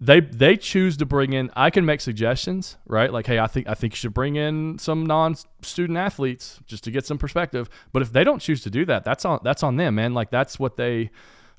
they 0.00 0.20
they 0.20 0.56
choose 0.56 0.96
to 0.96 1.04
bring 1.04 1.32
in 1.32 1.50
i 1.56 1.70
can 1.70 1.84
make 1.84 2.00
suggestions 2.00 2.76
right 2.86 3.12
like 3.12 3.26
hey 3.26 3.38
i 3.38 3.46
think 3.46 3.68
i 3.68 3.74
think 3.74 3.92
you 3.92 3.96
should 3.96 4.14
bring 4.14 4.36
in 4.36 4.78
some 4.78 5.04
non-student 5.04 5.98
athletes 5.98 6.60
just 6.66 6.84
to 6.84 6.90
get 6.90 7.04
some 7.04 7.18
perspective 7.18 7.68
but 7.92 8.00
if 8.00 8.12
they 8.12 8.22
don't 8.22 8.38
choose 8.38 8.62
to 8.62 8.70
do 8.70 8.84
that 8.84 9.02
that's 9.02 9.24
on 9.24 9.40
that's 9.42 9.62
on 9.62 9.76
them 9.76 9.96
man 9.96 10.14
like 10.14 10.30
that's 10.30 10.58
what 10.58 10.76
they 10.76 11.10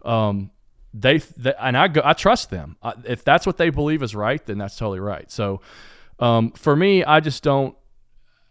um 0.05 0.51
they, 0.93 1.17
they 1.17 1.53
and 1.59 1.77
i 1.77 1.87
go 1.87 2.01
i 2.03 2.13
trust 2.13 2.49
them 2.49 2.77
I, 2.81 2.93
if 3.05 3.23
that's 3.23 3.45
what 3.45 3.57
they 3.57 3.69
believe 3.69 4.01
is 4.01 4.15
right 4.15 4.43
then 4.45 4.57
that's 4.57 4.77
totally 4.77 5.01
right 5.01 5.29
so 5.29 5.59
um 6.19 6.51
for 6.51 6.75
me 6.75 7.03
i 7.03 7.19
just 7.19 7.43
don't 7.43 7.75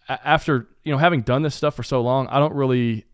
after 0.09 0.67
you 0.85 0.93
know 0.93 0.99
having 0.99 1.23
done 1.23 1.43
this 1.43 1.55
stuff 1.55 1.75
for 1.75 1.83
so 1.83 2.01
long 2.01 2.27
i 2.29 2.39
don't 2.39 2.55
really 2.55 3.05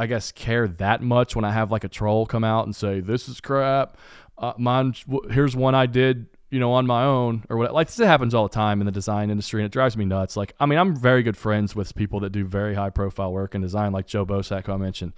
I 0.00 0.06
guess 0.06 0.32
care 0.32 0.66
that 0.66 1.02
much 1.02 1.36
when 1.36 1.44
I 1.44 1.52
have 1.52 1.70
like 1.70 1.84
a 1.84 1.88
troll 1.88 2.24
come 2.24 2.42
out 2.42 2.64
and 2.64 2.74
say 2.74 3.00
this 3.00 3.28
is 3.28 3.38
crap. 3.38 3.98
Uh, 4.38 4.54
mine 4.56 4.94
here's 5.30 5.54
one 5.54 5.74
I 5.74 5.84
did 5.84 6.26
you 6.48 6.58
know 6.58 6.72
on 6.72 6.86
my 6.86 7.04
own 7.04 7.44
or 7.50 7.58
what 7.58 7.74
like 7.74 7.88
this 7.88 7.98
happens 7.98 8.32
all 8.32 8.48
the 8.48 8.54
time 8.54 8.80
in 8.80 8.86
the 8.86 8.92
design 8.92 9.28
industry 9.28 9.60
and 9.60 9.66
it 9.66 9.72
drives 9.72 9.98
me 9.98 10.06
nuts. 10.06 10.38
Like 10.38 10.54
I 10.58 10.64
mean 10.64 10.78
I'm 10.78 10.96
very 10.96 11.22
good 11.22 11.36
friends 11.36 11.76
with 11.76 11.94
people 11.94 12.20
that 12.20 12.30
do 12.30 12.46
very 12.46 12.74
high 12.74 12.88
profile 12.88 13.30
work 13.30 13.54
in 13.54 13.60
design 13.60 13.92
like 13.92 14.06
Joe 14.06 14.24
Bosack 14.24 14.64
who 14.64 14.72
I 14.72 14.78
mentioned. 14.78 15.12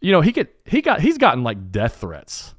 You 0.00 0.12
know 0.12 0.22
he 0.22 0.32
get 0.32 0.56
he 0.64 0.80
got 0.80 1.02
he's 1.02 1.18
gotten 1.18 1.44
like 1.44 1.70
death 1.70 1.96
threats 1.96 2.54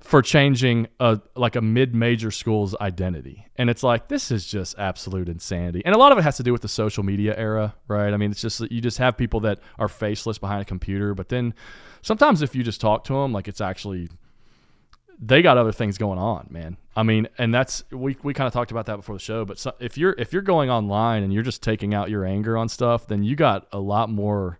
for 0.00 0.22
changing 0.22 0.88
a 0.98 1.20
like 1.36 1.56
a 1.56 1.60
mid-major 1.60 2.30
school's 2.30 2.74
identity 2.80 3.46
and 3.56 3.68
it's 3.68 3.82
like 3.82 4.08
this 4.08 4.30
is 4.30 4.46
just 4.46 4.78
absolute 4.78 5.28
insanity 5.28 5.82
and 5.84 5.94
a 5.94 5.98
lot 5.98 6.10
of 6.10 6.18
it 6.18 6.22
has 6.22 6.36
to 6.38 6.42
do 6.42 6.52
with 6.52 6.62
the 6.62 6.68
social 6.68 7.02
media 7.02 7.36
era 7.36 7.74
right 7.86 8.14
i 8.14 8.16
mean 8.16 8.30
it's 8.30 8.40
just 8.40 8.60
you 8.70 8.80
just 8.80 8.98
have 8.98 9.16
people 9.16 9.40
that 9.40 9.58
are 9.78 9.88
faceless 9.88 10.38
behind 10.38 10.62
a 10.62 10.64
computer 10.64 11.14
but 11.14 11.28
then 11.28 11.52
sometimes 12.00 12.40
if 12.40 12.54
you 12.54 12.62
just 12.62 12.80
talk 12.80 13.04
to 13.04 13.12
them 13.12 13.32
like 13.32 13.46
it's 13.46 13.60
actually 13.60 14.08
they 15.22 15.42
got 15.42 15.58
other 15.58 15.72
things 15.72 15.98
going 15.98 16.18
on, 16.18 16.48
man. 16.50 16.78
I 16.96 17.02
mean, 17.02 17.28
and 17.36 17.52
that's 17.52 17.84
we 17.90 18.16
we 18.22 18.32
kind 18.32 18.46
of 18.46 18.52
talked 18.52 18.70
about 18.70 18.86
that 18.86 18.96
before 18.96 19.14
the 19.14 19.20
show. 19.20 19.44
But 19.44 19.58
so, 19.58 19.74
if 19.78 19.98
you're 19.98 20.14
if 20.16 20.32
you're 20.32 20.42
going 20.42 20.70
online 20.70 21.22
and 21.22 21.32
you're 21.32 21.42
just 21.42 21.62
taking 21.62 21.92
out 21.92 22.08
your 22.08 22.24
anger 22.24 22.56
on 22.56 22.68
stuff, 22.68 23.06
then 23.06 23.22
you 23.22 23.36
got 23.36 23.68
a 23.70 23.78
lot 23.78 24.08
more 24.08 24.59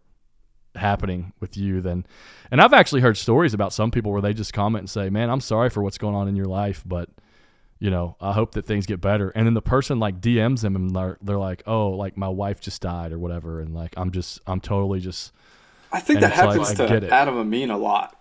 happening 0.76 1.32
with 1.40 1.56
you 1.56 1.80
then 1.80 2.06
And 2.50 2.60
I've 2.60 2.72
actually 2.72 3.00
heard 3.00 3.16
stories 3.16 3.54
about 3.54 3.72
some 3.72 3.90
people 3.90 4.12
where 4.12 4.20
they 4.20 4.32
just 4.32 4.52
comment 4.52 4.82
and 4.82 4.90
say, 4.90 5.10
"Man, 5.10 5.30
I'm 5.30 5.40
sorry 5.40 5.70
for 5.70 5.82
what's 5.82 5.98
going 5.98 6.14
on 6.14 6.28
in 6.28 6.36
your 6.36 6.46
life, 6.46 6.82
but." 6.86 7.08
You 7.82 7.90
know, 7.90 8.14
I 8.20 8.34
hope 8.34 8.52
that 8.56 8.66
things 8.66 8.84
get 8.84 9.00
better. 9.00 9.30
And 9.30 9.46
then 9.46 9.54
the 9.54 9.62
person 9.62 9.98
like 9.98 10.20
DMs 10.20 10.60
them 10.60 10.76
and 10.76 10.94
they're, 10.94 11.16
they're 11.22 11.38
like, 11.38 11.62
"Oh, 11.66 11.88
like 11.88 12.14
my 12.14 12.28
wife 12.28 12.60
just 12.60 12.82
died 12.82 13.10
or 13.10 13.18
whatever," 13.18 13.58
and 13.58 13.74
like 13.74 13.94
I'm 13.96 14.10
just, 14.10 14.38
I'm 14.46 14.60
totally 14.60 15.00
just. 15.00 15.32
I 15.90 15.98
think 15.98 16.20
that 16.20 16.32
happens 16.32 16.78
like, 16.78 16.90
to 16.90 17.10
Adam 17.10 17.38
Amin 17.38 17.70
a 17.70 17.78
lot 17.78 18.20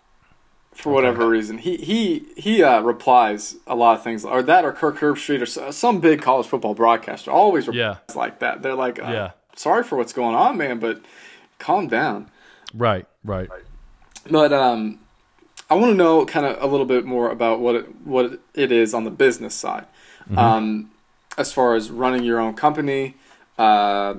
for 0.73 0.93
whatever 0.93 1.23
okay. 1.23 1.31
reason. 1.31 1.57
He 1.57 1.77
he 1.77 2.25
he 2.37 2.63
uh, 2.63 2.81
replies 2.81 3.55
a 3.67 3.75
lot 3.75 3.97
of 3.97 4.03
things, 4.03 4.23
or 4.23 4.41
that, 4.43 4.63
or 4.63 4.71
Kirk 4.71 4.97
Herbstreit, 4.97 5.41
or 5.41 5.71
some 5.71 5.99
big 5.99 6.21
college 6.21 6.47
football 6.47 6.73
broadcaster 6.73 7.31
always 7.31 7.67
replies 7.67 7.97
yeah. 8.09 8.15
like 8.15 8.39
that. 8.39 8.61
They're 8.61 8.75
like, 8.75 8.99
uh, 8.99 9.11
yeah, 9.11 9.31
sorry 9.55 9.83
for 9.83 9.97
what's 9.97 10.13
going 10.13 10.35
on, 10.35 10.57
man, 10.57 10.79
but 10.79 11.01
calm 11.57 11.87
down. 11.87 12.29
Right, 12.73 13.05
right. 13.23 13.49
But 14.29 14.53
um, 14.53 14.99
I 15.69 15.75
want 15.75 15.91
to 15.91 15.95
know 15.95 16.25
kind 16.25 16.45
of 16.45 16.61
a 16.61 16.67
little 16.67 16.85
bit 16.85 17.05
more 17.05 17.31
about 17.31 17.59
what 17.59 17.75
it, 17.75 18.05
what 18.05 18.39
it 18.53 18.71
is 18.71 18.93
on 18.93 19.03
the 19.03 19.11
business 19.11 19.55
side, 19.55 19.85
mm-hmm. 20.23 20.37
um, 20.37 20.91
as 21.37 21.51
far 21.51 21.75
as 21.75 21.89
running 21.89 22.23
your 22.23 22.39
own 22.39 22.53
company. 22.53 23.15
Uh, 23.57 24.15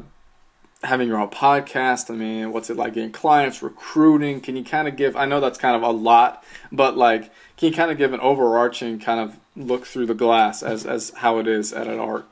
having 0.83 1.09
your 1.09 1.19
own 1.19 1.29
podcast? 1.29 2.11
I 2.11 2.15
mean, 2.15 2.53
what's 2.53 2.71
it 2.71 2.77
like 2.77 2.95
getting 2.95 3.13
clients, 3.13 3.63
recruiting? 3.63 4.41
Can 4.41 4.57
you 4.57 4.65
kind 4.65 4.89
of 4.89 4.97
give? 4.97 5.17
I 5.17 5.27
know 5.27 5.41
that's 5.41 5.59
kind 5.59 5.77
of 5.77 5.83
a 5.83 5.91
lot, 5.91 6.45
but 6.73 6.97
like, 6.97 7.31
can 7.57 7.69
you 7.69 7.73
kind 7.73 7.91
of 7.91 7.99
give 7.99 8.13
an 8.13 8.21
overarching 8.21 8.99
kind 8.99 9.21
of 9.21 9.37
look 9.57 9.87
through 9.87 10.07
the 10.07 10.15
glass 10.15 10.63
as 10.63 10.87
as 10.87 11.11
how 11.17 11.39
it 11.39 11.47
is 11.47 11.73
at 11.73 11.87
an 11.87 11.99
art 11.99 12.27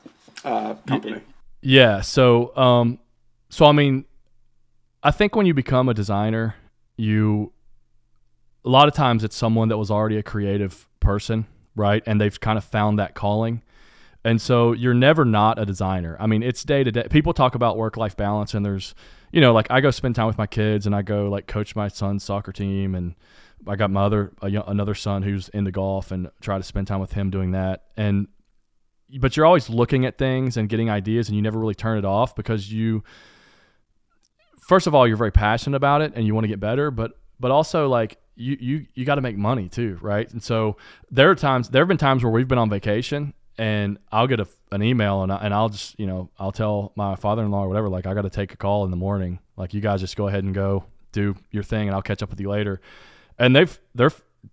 uh, 0.44 0.74
company? 0.86 1.20
Yeah. 1.60 2.00
So, 2.00 2.56
um, 2.56 2.98
so 3.50 3.66
I 3.66 3.72
mean, 3.72 4.04
I 5.08 5.10
think 5.10 5.34
when 5.34 5.46
you 5.46 5.54
become 5.54 5.88
a 5.88 5.94
designer, 5.94 6.54
you 6.98 7.54
a 8.62 8.68
lot 8.68 8.88
of 8.88 8.94
times 8.94 9.24
it's 9.24 9.34
someone 9.34 9.70
that 9.70 9.78
was 9.78 9.90
already 9.90 10.18
a 10.18 10.22
creative 10.22 10.86
person, 11.00 11.46
right? 11.74 12.02
And 12.04 12.20
they've 12.20 12.38
kind 12.38 12.58
of 12.58 12.64
found 12.64 12.98
that 12.98 13.14
calling. 13.14 13.62
And 14.22 14.38
so 14.38 14.72
you're 14.72 14.92
never 14.92 15.24
not 15.24 15.58
a 15.58 15.64
designer. 15.64 16.14
I 16.20 16.26
mean, 16.26 16.42
it's 16.42 16.62
day 16.62 16.84
to 16.84 16.92
day. 16.92 17.06
People 17.08 17.32
talk 17.32 17.54
about 17.54 17.78
work 17.78 17.96
life 17.96 18.18
balance, 18.18 18.52
and 18.52 18.66
there's, 18.66 18.94
you 19.32 19.40
know, 19.40 19.54
like 19.54 19.70
I 19.70 19.80
go 19.80 19.90
spend 19.90 20.14
time 20.14 20.26
with 20.26 20.36
my 20.36 20.46
kids, 20.46 20.84
and 20.84 20.94
I 20.94 21.00
go 21.00 21.30
like 21.30 21.46
coach 21.46 21.74
my 21.74 21.88
son's 21.88 22.22
soccer 22.22 22.52
team, 22.52 22.94
and 22.94 23.14
I 23.66 23.76
got 23.76 23.90
my 23.90 24.02
other 24.02 24.34
another 24.42 24.94
son 24.94 25.22
who's 25.22 25.48
into 25.48 25.70
golf, 25.70 26.10
and 26.10 26.28
try 26.42 26.58
to 26.58 26.64
spend 26.64 26.86
time 26.86 27.00
with 27.00 27.14
him 27.14 27.30
doing 27.30 27.52
that. 27.52 27.84
And 27.96 28.28
but 29.18 29.38
you're 29.38 29.46
always 29.46 29.70
looking 29.70 30.04
at 30.04 30.18
things 30.18 30.58
and 30.58 30.68
getting 30.68 30.90
ideas, 30.90 31.30
and 31.30 31.36
you 31.36 31.40
never 31.40 31.58
really 31.58 31.74
turn 31.74 31.96
it 31.96 32.04
off 32.04 32.36
because 32.36 32.70
you, 32.70 33.04
first 34.68 34.86
of 34.86 34.94
all, 34.94 35.08
you're 35.08 35.16
very 35.16 35.32
passionate 35.32 35.76
about 35.76 36.02
it, 36.02 36.12
and 36.14 36.24
you 36.24 36.34
want 36.34 36.44
to 36.44 36.48
get 36.48 36.60
better, 36.60 36.92
but 36.92 37.18
but 37.40 37.50
also 37.50 37.88
like 37.88 38.18
you 38.36 38.56
you 38.60 38.86
you 38.94 39.04
got 39.04 39.16
to 39.16 39.20
make 39.20 39.36
money 39.36 39.68
too, 39.68 39.98
right? 40.00 40.30
And 40.30 40.42
so 40.42 40.76
there 41.10 41.30
are 41.30 41.34
times 41.34 41.70
there 41.70 41.82
have 41.82 41.88
been 41.88 41.96
times 41.96 42.22
where 42.22 42.32
we've 42.32 42.46
been 42.46 42.58
on 42.58 42.70
vacation 42.70 43.34
and 43.58 43.98
I'll 44.12 44.28
get 44.28 44.38
a, 44.38 44.46
an 44.70 44.82
email 44.82 45.22
and, 45.24 45.32
I, 45.32 45.36
and 45.38 45.52
I'll 45.52 45.68
just, 45.68 45.98
you 45.98 46.06
know, 46.06 46.30
I'll 46.38 46.52
tell 46.52 46.92
my 46.94 47.16
father-in-law 47.16 47.64
or 47.64 47.68
whatever, 47.68 47.88
like 47.88 48.06
I 48.06 48.14
got 48.14 48.22
to 48.22 48.30
take 48.30 48.54
a 48.54 48.56
call 48.56 48.84
in 48.84 48.92
the 48.92 48.96
morning. 48.96 49.40
Like 49.56 49.74
you 49.74 49.80
guys 49.80 50.00
just 50.00 50.16
go 50.16 50.28
ahead 50.28 50.44
and 50.44 50.54
go 50.54 50.84
do 51.10 51.34
your 51.50 51.64
thing 51.64 51.88
and 51.88 51.94
I'll 51.94 52.02
catch 52.02 52.22
up 52.22 52.30
with 52.30 52.40
you 52.40 52.48
later. 52.48 52.80
And 53.36 53.56
they've, 53.56 53.78
they're, 53.96 54.12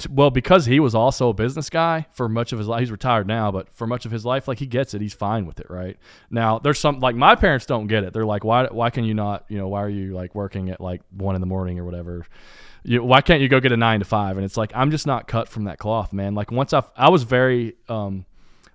well, 0.09 0.29
because 0.29 0.65
he 0.65 0.79
was 0.79 0.95
also 0.95 1.29
a 1.29 1.33
business 1.33 1.69
guy 1.69 2.07
for 2.11 2.27
much 2.27 2.51
of 2.51 2.59
his 2.59 2.67
life, 2.67 2.81
he's 2.81 2.91
retired 2.91 3.27
now, 3.27 3.51
but 3.51 3.69
for 3.71 3.87
much 3.87 4.05
of 4.05 4.11
his 4.11 4.25
life, 4.25 4.47
like 4.47 4.59
he 4.59 4.65
gets 4.65 4.93
it. 4.93 5.01
He's 5.01 5.13
fine 5.13 5.45
with 5.45 5.59
it. 5.59 5.67
Right 5.69 5.97
now, 6.29 6.59
there's 6.59 6.79
some, 6.79 6.99
like 6.99 7.15
my 7.15 7.35
parents 7.35 7.65
don't 7.65 7.87
get 7.87 8.03
it. 8.03 8.11
They're 8.11 8.25
like, 8.25 8.43
why, 8.43 8.67
why 8.67 8.89
can 8.89 9.05
you 9.05 9.13
not, 9.13 9.45
you 9.47 9.57
know, 9.57 9.67
why 9.67 9.83
are 9.83 9.89
you 9.89 10.13
like 10.13 10.35
working 10.35 10.69
at 10.69 10.81
like 10.81 11.01
one 11.11 11.35
in 11.35 11.41
the 11.41 11.47
morning 11.47 11.79
or 11.79 11.85
whatever? 11.85 12.25
You, 12.83 13.03
why 13.03 13.21
can't 13.21 13.41
you 13.41 13.47
go 13.47 13.59
get 13.59 13.71
a 13.71 13.77
nine 13.77 13.99
to 13.99 14.05
five? 14.05 14.37
And 14.37 14.45
it's 14.45 14.57
like, 14.57 14.71
I'm 14.75 14.91
just 14.91 15.07
not 15.07 15.27
cut 15.27 15.47
from 15.47 15.65
that 15.65 15.77
cloth, 15.77 16.13
man. 16.13 16.35
Like 16.35 16.51
once 16.51 16.73
I, 16.73 16.83
I 16.97 17.09
was 17.09 17.23
very, 17.23 17.75
um, 17.87 18.25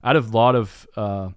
I 0.02 0.08
had 0.08 0.16
a 0.16 0.20
lot 0.20 0.54
of 0.54 0.86
uh, 0.96 1.30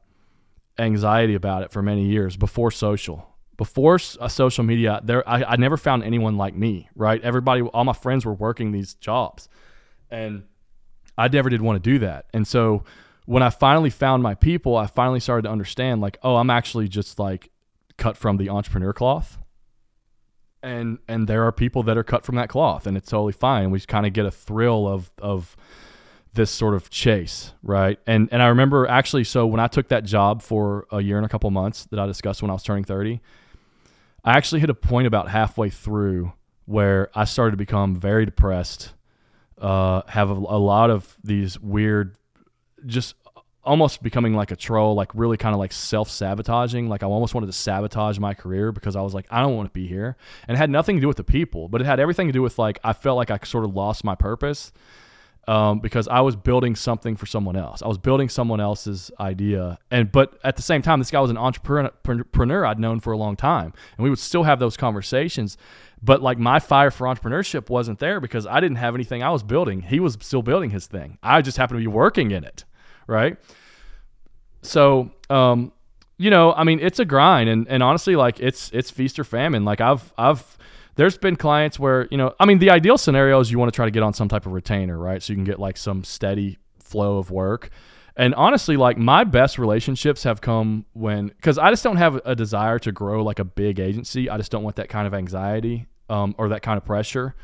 anxiety 0.79 1.35
about 1.35 1.63
it 1.63 1.71
for 1.71 1.81
many 1.81 2.05
years 2.05 2.37
before 2.37 2.71
social. 2.71 3.32
Before 3.57 3.99
uh, 4.19 4.27
social 4.27 4.63
media, 4.63 4.99
there 5.03 5.27
I, 5.27 5.43
I 5.43 5.55
never 5.57 5.77
found 5.77 6.03
anyone 6.03 6.37
like 6.37 6.55
me. 6.55 6.89
Right, 6.95 7.21
everybody, 7.21 7.61
all 7.61 7.83
my 7.83 7.93
friends 7.93 8.25
were 8.25 8.33
working 8.33 8.71
these 8.71 8.95
jobs, 8.95 9.49
and 10.09 10.43
I 11.17 11.27
never 11.27 11.49
did 11.49 11.61
want 11.61 11.83
to 11.83 11.89
do 11.89 11.99
that. 11.99 12.25
And 12.33 12.47
so 12.47 12.83
when 13.25 13.43
I 13.43 13.49
finally 13.49 13.89
found 13.89 14.23
my 14.23 14.35
people, 14.35 14.75
I 14.75 14.87
finally 14.87 15.19
started 15.19 15.43
to 15.43 15.49
understand 15.49 16.01
like, 16.01 16.17
oh, 16.23 16.37
I'm 16.37 16.49
actually 16.49 16.87
just 16.87 17.19
like 17.19 17.51
cut 17.97 18.17
from 18.17 18.37
the 18.37 18.49
entrepreneur 18.49 18.93
cloth. 18.93 19.37
And 20.61 20.99
and 21.07 21.27
there 21.27 21.43
are 21.43 21.51
people 21.51 21.83
that 21.83 21.97
are 21.97 22.03
cut 22.03 22.23
from 22.23 22.35
that 22.35 22.49
cloth 22.49 22.87
and 22.87 22.95
it's 22.95 23.09
totally 23.09 23.33
fine. 23.33 23.69
We 23.69 23.79
kind 23.81 24.05
of 24.05 24.13
get 24.13 24.25
a 24.25 24.31
thrill 24.31 24.87
of 24.87 25.11
of 25.19 25.55
this 26.33 26.49
sort 26.49 26.73
of 26.73 26.89
chase, 26.89 27.51
right? 27.61 27.99
And 28.07 28.29
and 28.31 28.41
I 28.41 28.47
remember 28.47 28.87
actually, 28.87 29.25
so 29.25 29.45
when 29.45 29.59
I 29.59 29.67
took 29.67 29.89
that 29.89 30.05
job 30.05 30.41
for 30.41 30.87
a 30.91 31.01
year 31.01 31.17
and 31.17 31.25
a 31.25 31.29
couple 31.29 31.51
months 31.51 31.85
that 31.91 31.99
I 31.99 32.05
discussed 32.07 32.41
when 32.41 32.49
I 32.49 32.53
was 32.53 32.63
turning 32.63 32.85
thirty, 32.85 33.21
I 34.23 34.37
actually 34.37 34.61
hit 34.61 34.69
a 34.69 34.75
point 34.75 35.07
about 35.07 35.29
halfway 35.29 35.69
through 35.69 36.33
where 36.65 37.09
I 37.13 37.25
started 37.25 37.51
to 37.51 37.57
become 37.57 37.95
very 37.95 38.25
depressed, 38.25 38.93
uh, 39.59 40.03
have 40.07 40.29
a, 40.29 40.33
a 40.33 40.59
lot 40.59 40.89
of 40.89 41.17
these 41.23 41.59
weird, 41.59 42.17
just 42.85 43.15
almost 43.65 44.01
becoming 44.01 44.33
like 44.33 44.51
a 44.51 44.55
troll, 44.55 44.95
like 44.95 45.09
really 45.13 45.37
kind 45.37 45.53
of 45.53 45.59
like 45.59 45.73
self 45.73 46.09
sabotaging. 46.09 46.87
Like 46.87 47.03
I 47.03 47.05
almost 47.05 47.33
wanted 47.33 47.47
to 47.47 47.53
sabotage 47.53 48.17
my 48.19 48.33
career 48.33 48.71
because 48.71 48.95
I 48.95 49.01
was 49.01 49.13
like, 49.13 49.25
I 49.29 49.41
don't 49.41 49.55
want 49.55 49.67
to 49.67 49.73
be 49.73 49.87
here. 49.87 50.15
And 50.47 50.55
it 50.55 50.57
had 50.57 50.69
nothing 50.69 50.95
to 50.95 51.01
do 51.01 51.07
with 51.07 51.17
the 51.17 51.23
people, 51.23 51.67
but 51.67 51.81
it 51.81 51.85
had 51.85 51.99
everything 51.99 52.27
to 52.27 52.33
do 52.33 52.41
with 52.41 52.57
like, 52.57 52.79
I 52.83 52.93
felt 52.93 53.17
like 53.17 53.31
I 53.31 53.39
sort 53.43 53.65
of 53.65 53.75
lost 53.75 54.03
my 54.03 54.15
purpose 54.15 54.71
um, 55.47 55.79
because 55.79 56.07
I 56.07 56.21
was 56.21 56.35
building 56.35 56.75
something 56.75 57.15
for 57.15 57.25
someone 57.25 57.55
else. 57.55 57.81
I 57.81 57.87
was 57.87 57.97
building 57.97 58.29
someone 58.29 58.61
else's 58.61 59.11
idea, 59.19 59.77
and 59.91 60.11
but 60.11 60.37
at 60.43 60.55
the 60.55 60.61
same 60.61 60.81
time, 60.81 60.99
this 60.99 61.11
guy 61.11 61.19
was 61.19 61.31
an 61.31 61.37
entrepreneur 61.37 62.65
I'd 62.65 62.79
known 62.79 62.99
for 62.99 63.11
a 63.11 63.17
long 63.17 63.35
time, 63.35 63.73
and 63.97 64.03
we 64.03 64.09
would 64.09 64.19
still 64.19 64.43
have 64.43 64.59
those 64.59 64.77
conversations. 64.77 65.57
But 66.01 66.21
like 66.21 66.37
my 66.37 66.59
fire 66.59 66.91
for 66.91 67.07
entrepreneurship 67.07 67.69
wasn't 67.69 67.99
there 67.99 68.19
because 68.19 68.45
I 68.45 68.59
didn't 68.59 68.77
have 68.77 68.93
anything 68.93 69.23
I 69.23 69.29
was 69.29 69.43
building. 69.43 69.81
He 69.81 69.99
was 69.99 70.17
still 70.21 70.41
building 70.41 70.69
his 70.69 70.87
thing. 70.87 71.17
I 71.23 71.41
just 71.41 71.57
happened 71.57 71.79
to 71.79 71.81
be 71.81 71.87
working 71.87 72.31
in 72.31 72.43
it, 72.43 72.65
right? 73.07 73.37
So, 74.61 75.11
um, 75.29 75.71
you 76.17 76.29
know, 76.29 76.53
I 76.53 76.63
mean, 76.63 76.79
it's 76.79 76.99
a 76.99 77.05
grind, 77.05 77.49
and 77.49 77.67
and 77.67 77.83
honestly, 77.83 78.15
like 78.15 78.39
it's 78.39 78.69
it's 78.71 78.89
feast 78.89 79.19
or 79.19 79.25
famine. 79.25 79.65
Like 79.65 79.81
I've 79.81 80.13
I've 80.17 80.57
there's 80.95 81.17
been 81.17 81.35
clients 81.35 81.79
where, 81.79 82.07
you 82.11 82.17
know, 82.17 82.33
I 82.39 82.45
mean, 82.45 82.59
the 82.59 82.69
ideal 82.69 82.97
scenario 82.97 83.39
is 83.39 83.51
you 83.51 83.59
want 83.59 83.71
to 83.71 83.75
try 83.75 83.85
to 83.85 83.91
get 83.91 84.03
on 84.03 84.13
some 84.13 84.27
type 84.27 84.45
of 84.45 84.51
retainer, 84.51 84.97
right? 84.97 85.21
So 85.21 85.33
you 85.33 85.37
can 85.37 85.43
get 85.43 85.59
like 85.59 85.77
some 85.77 86.03
steady 86.03 86.57
flow 86.79 87.17
of 87.17 87.31
work. 87.31 87.69
And 88.15 88.35
honestly, 88.35 88.77
like 88.77 88.97
my 88.97 89.23
best 89.23 89.57
relationships 89.57 90.23
have 90.23 90.39
come 90.39 90.85
when, 90.93 91.27
because 91.27 91.57
I 91.57 91.71
just 91.71 91.83
don't 91.83 91.97
have 91.97 92.21
a 92.25 92.35
desire 92.35 92.77
to 92.79 92.91
grow 92.91 93.23
like 93.23 93.39
a 93.39 93.45
big 93.45 93.79
agency. 93.79 94.29
I 94.29 94.37
just 94.37 94.51
don't 94.51 94.63
want 94.63 94.75
that 94.75 94.89
kind 94.89 95.07
of 95.07 95.13
anxiety 95.15 95.87
um, 96.09 96.35
or 96.37 96.49
that 96.49 96.61
kind 96.61 96.77
of 96.77 96.85
pressure. 96.85 97.35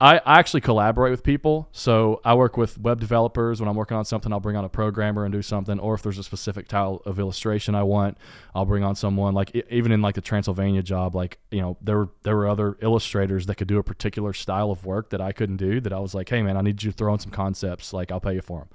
I, 0.00 0.16
I 0.18 0.38
actually 0.38 0.62
collaborate 0.62 1.10
with 1.10 1.22
people. 1.22 1.68
So 1.72 2.22
I 2.24 2.32
work 2.34 2.56
with 2.56 2.78
web 2.78 3.00
developers. 3.00 3.60
When 3.60 3.68
I'm 3.68 3.76
working 3.76 3.98
on 3.98 4.06
something, 4.06 4.32
I'll 4.32 4.40
bring 4.40 4.56
on 4.56 4.64
a 4.64 4.68
programmer 4.68 5.24
and 5.24 5.32
do 5.32 5.42
something. 5.42 5.78
Or 5.78 5.94
if 5.94 6.02
there's 6.02 6.16
a 6.16 6.22
specific 6.22 6.66
style 6.66 7.02
of 7.04 7.18
illustration 7.18 7.74
I 7.74 7.82
want, 7.82 8.16
I'll 8.54 8.64
bring 8.64 8.82
on 8.82 8.96
someone. 8.96 9.34
Like 9.34 9.54
even 9.68 9.92
in 9.92 10.00
like 10.00 10.14
the 10.14 10.22
Transylvania 10.22 10.82
job, 10.82 11.14
like 11.14 11.38
you 11.50 11.60
know 11.60 11.76
there 11.82 11.98
were 11.98 12.08
there 12.22 12.34
were 12.34 12.48
other 12.48 12.78
illustrators 12.80 13.44
that 13.46 13.56
could 13.56 13.68
do 13.68 13.78
a 13.78 13.82
particular 13.82 14.32
style 14.32 14.70
of 14.70 14.86
work 14.86 15.10
that 15.10 15.20
I 15.20 15.32
couldn't 15.32 15.58
do. 15.58 15.80
That 15.80 15.92
I 15.92 15.98
was 15.98 16.14
like, 16.14 16.30
hey 16.30 16.42
man, 16.42 16.56
I 16.56 16.62
need 16.62 16.82
you 16.82 16.92
to 16.92 16.96
throw 16.96 17.12
in 17.12 17.20
some 17.20 17.32
concepts. 17.32 17.92
Like 17.92 18.10
I'll 18.10 18.20
pay 18.20 18.34
you 18.34 18.42
for 18.42 18.60
them. 18.60 18.68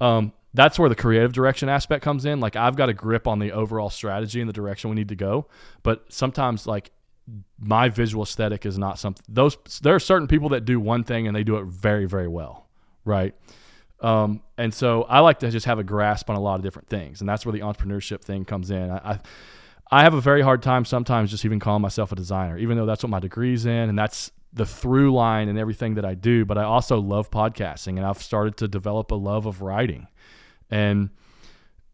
Um, 0.00 0.32
that's 0.54 0.78
where 0.78 0.88
the 0.88 0.94
creative 0.94 1.32
direction 1.32 1.68
aspect 1.68 2.04
comes 2.04 2.24
in. 2.24 2.38
Like 2.38 2.54
I've 2.54 2.76
got 2.76 2.88
a 2.88 2.94
grip 2.94 3.26
on 3.26 3.40
the 3.40 3.50
overall 3.50 3.90
strategy 3.90 4.40
and 4.40 4.48
the 4.48 4.52
direction 4.52 4.90
we 4.90 4.96
need 4.96 5.08
to 5.08 5.16
go, 5.16 5.46
but 5.82 6.04
sometimes 6.12 6.68
like 6.68 6.92
my 7.58 7.88
visual 7.88 8.22
aesthetic 8.22 8.66
is 8.66 8.78
not 8.78 8.98
something 8.98 9.24
those 9.28 9.56
there 9.82 9.94
are 9.94 10.00
certain 10.00 10.28
people 10.28 10.48
that 10.50 10.64
do 10.64 10.78
one 10.78 11.04
thing 11.04 11.26
and 11.26 11.34
they 11.34 11.44
do 11.44 11.56
it 11.56 11.64
very 11.64 12.06
very 12.06 12.28
well 12.28 12.66
right? 13.04 13.34
Um, 14.00 14.42
and 14.58 14.72
so 14.74 15.02
i 15.04 15.20
like 15.20 15.38
to 15.40 15.50
just 15.50 15.66
have 15.66 15.78
a 15.78 15.84
grasp 15.84 16.28
on 16.28 16.36
a 16.36 16.40
lot 16.40 16.56
of 16.56 16.62
different 16.62 16.88
things 16.88 17.20
and 17.20 17.28
that's 17.28 17.46
where 17.46 17.52
the 17.52 17.60
entrepreneurship 17.60 18.22
thing 18.22 18.44
comes 18.44 18.70
in. 18.70 18.90
I, 18.90 18.96
I, 18.96 19.20
I 19.90 20.02
have 20.02 20.14
a 20.14 20.20
very 20.20 20.42
hard 20.42 20.62
time 20.62 20.84
sometimes 20.84 21.30
just 21.30 21.44
even 21.44 21.60
calling 21.60 21.82
myself 21.82 22.10
a 22.12 22.16
designer 22.16 22.58
even 22.58 22.76
though 22.76 22.86
that's 22.86 23.02
what 23.02 23.10
my 23.10 23.20
degree's 23.20 23.64
in 23.66 23.88
and 23.88 23.98
that's 23.98 24.32
the 24.52 24.66
through 24.66 25.14
line 25.14 25.48
and 25.48 25.58
everything 25.58 25.94
that 25.94 26.04
i 26.04 26.14
do 26.14 26.44
but 26.44 26.58
i 26.58 26.64
also 26.64 27.00
love 27.00 27.30
podcasting 27.30 27.96
and 27.96 28.04
i've 28.04 28.22
started 28.22 28.56
to 28.56 28.68
develop 28.68 29.10
a 29.10 29.14
love 29.14 29.46
of 29.46 29.62
writing. 29.62 30.08
And 30.70 31.10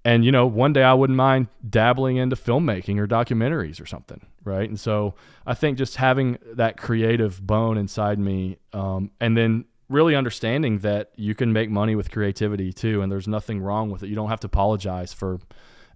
and 0.09 0.25
you 0.25 0.33
know 0.33 0.47
one 0.47 0.73
day 0.73 0.83
i 0.83 0.95
wouldn't 0.95 1.17
mind 1.17 1.49
dabbling 1.69 2.17
into 2.17 2.35
filmmaking 2.35 2.99
or 2.99 3.07
documentaries 3.07 3.81
or 3.81 3.87
something 3.87 4.21
right? 4.45 4.69
And 4.69 4.81
so 4.81 5.15
i 5.47 5.55
think 5.55 5.77
just 5.77 5.97
having 5.97 6.39
that 6.53 6.79
creative 6.79 7.47
bone 7.47 7.77
inside 7.77 8.19
me 8.19 8.57
um, 8.73 9.11
and 9.21 9.37
then 9.37 9.67
really 9.89 10.15
understanding 10.15 10.79
that 10.79 11.11
you 11.17 11.35
can 11.35 11.53
make 11.53 11.69
money 11.71 11.95
with 11.95 12.11
creativity 12.11 12.73
too 12.73 13.03
and 13.03 13.13
there's 13.13 13.29
nothing 13.29 13.61
wrong 13.61 13.91
with 13.91 14.03
it. 14.03 14.09
You 14.09 14.15
don't 14.15 14.29
have 14.29 14.41
to 14.41 14.47
apologize 14.47 15.13
for 15.13 15.41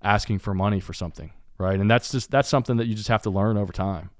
asking 0.02 0.38
for 0.40 0.52
money 0.54 0.80
for 0.80 0.92
something 0.92 1.32
right? 1.58 1.78
And 1.80 1.90
that's 1.90 2.10
just 2.12 2.30
that's 2.30 2.48
something 2.48 2.76
that 2.76 2.86
you 2.86 2.94
just 2.94 3.08
have 3.08 3.22
to 3.22 3.30
learn 3.30 3.56
over 3.56 3.72
time. 3.72 4.10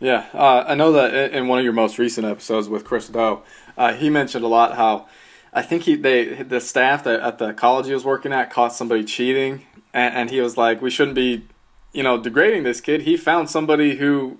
Yeah 0.00 0.26
uh, 0.32 0.64
i 0.66 0.74
know 0.74 0.92
that 0.92 1.32
in 1.32 1.48
one 1.48 1.58
of 1.58 1.64
your 1.64 1.74
most 1.74 1.98
recent 1.98 2.26
episodes 2.26 2.68
with 2.68 2.84
chris 2.84 3.08
Do, 3.08 3.42
uh, 3.76 3.92
he 3.92 4.08
mentioned 4.10 4.44
a 4.44 4.48
lot 4.48 4.74
how 4.76 5.06
I 5.54 5.62
think 5.62 5.84
he 5.84 5.94
they 5.94 6.42
the 6.42 6.60
staff 6.60 7.04
that 7.04 7.20
at 7.20 7.38
the 7.38 7.52
college 7.52 7.86
he 7.86 7.94
was 7.94 8.04
working 8.04 8.32
at 8.32 8.50
caught 8.50 8.72
somebody 8.72 9.04
cheating, 9.04 9.64
and, 9.92 10.14
and 10.14 10.30
he 10.30 10.40
was 10.40 10.56
like, 10.56 10.82
"We 10.82 10.90
shouldn't 10.90 11.14
be, 11.14 11.46
you 11.92 12.02
know, 12.02 12.20
degrading 12.20 12.64
this 12.64 12.80
kid." 12.80 13.02
He 13.02 13.16
found 13.16 13.48
somebody 13.48 13.96
who, 13.96 14.38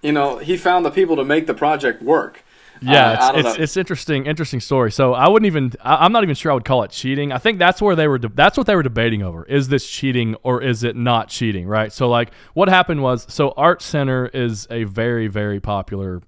you 0.00 0.12
know, 0.12 0.38
he 0.38 0.56
found 0.56 0.86
the 0.86 0.90
people 0.90 1.16
to 1.16 1.24
make 1.24 1.46
the 1.46 1.54
project 1.54 2.02
work. 2.02 2.44
Yeah, 2.80 3.10
uh, 3.10 3.32
it's, 3.34 3.48
it's, 3.48 3.58
it's, 3.58 3.76
interesting, 3.76 4.26
interesting 4.26 4.60
story. 4.60 4.92
So 4.92 5.14
I 5.14 5.28
wouldn't 5.28 5.46
even, 5.46 5.72
I, 5.80 6.04
am 6.04 6.12
not 6.12 6.22
even 6.22 6.34
sure 6.34 6.52
I 6.52 6.54
would 6.54 6.64
call 6.64 6.82
it 6.84 6.90
cheating. 6.90 7.32
I 7.32 7.38
think 7.38 7.58
that's 7.58 7.82
where 7.82 7.96
they 7.96 8.06
were, 8.06 8.18
de- 8.18 8.28
that's 8.28 8.56
what 8.56 8.66
they 8.66 8.76
were 8.76 8.82
debating 8.82 9.22
over. 9.22 9.44
Is 9.44 9.68
this 9.68 9.88
cheating 9.88 10.36
or 10.42 10.62
is 10.62 10.84
it 10.84 10.94
not 10.94 11.28
cheating? 11.28 11.66
Right. 11.66 11.92
So 11.92 12.08
like 12.08 12.30
what 12.54 12.68
happened 12.68 13.02
was, 13.02 13.26
so 13.32 13.50
Art 13.56 13.82
Center 13.82 14.26
is 14.26 14.66
a 14.70 14.84
very, 14.84 15.26
very 15.26 15.60
popular 15.60 16.22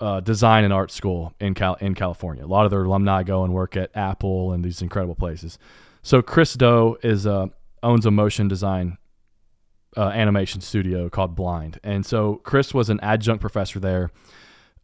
uh, 0.00 0.20
design 0.20 0.64
and 0.64 0.72
art 0.72 0.90
school 0.90 1.34
in 1.40 1.54
Cal- 1.54 1.76
in 1.80 1.94
California. 1.94 2.44
A 2.44 2.46
lot 2.46 2.64
of 2.64 2.70
their 2.70 2.84
alumni 2.84 3.22
go 3.22 3.44
and 3.44 3.52
work 3.52 3.76
at 3.76 3.90
Apple 3.94 4.52
and 4.52 4.64
these 4.64 4.80
incredible 4.80 5.14
places. 5.14 5.58
So 6.02 6.22
Chris 6.22 6.54
Do 6.54 6.96
is 7.02 7.26
uh, 7.26 7.46
owns 7.82 8.06
a 8.06 8.10
motion 8.10 8.48
design 8.48 8.96
uh, 9.96 10.08
animation 10.08 10.60
studio 10.60 11.10
called 11.10 11.34
Blind, 11.34 11.78
and 11.84 12.06
so 12.06 12.36
Chris 12.36 12.72
was 12.72 12.88
an 12.88 13.00
adjunct 13.00 13.40
professor 13.40 13.78
there. 13.78 14.10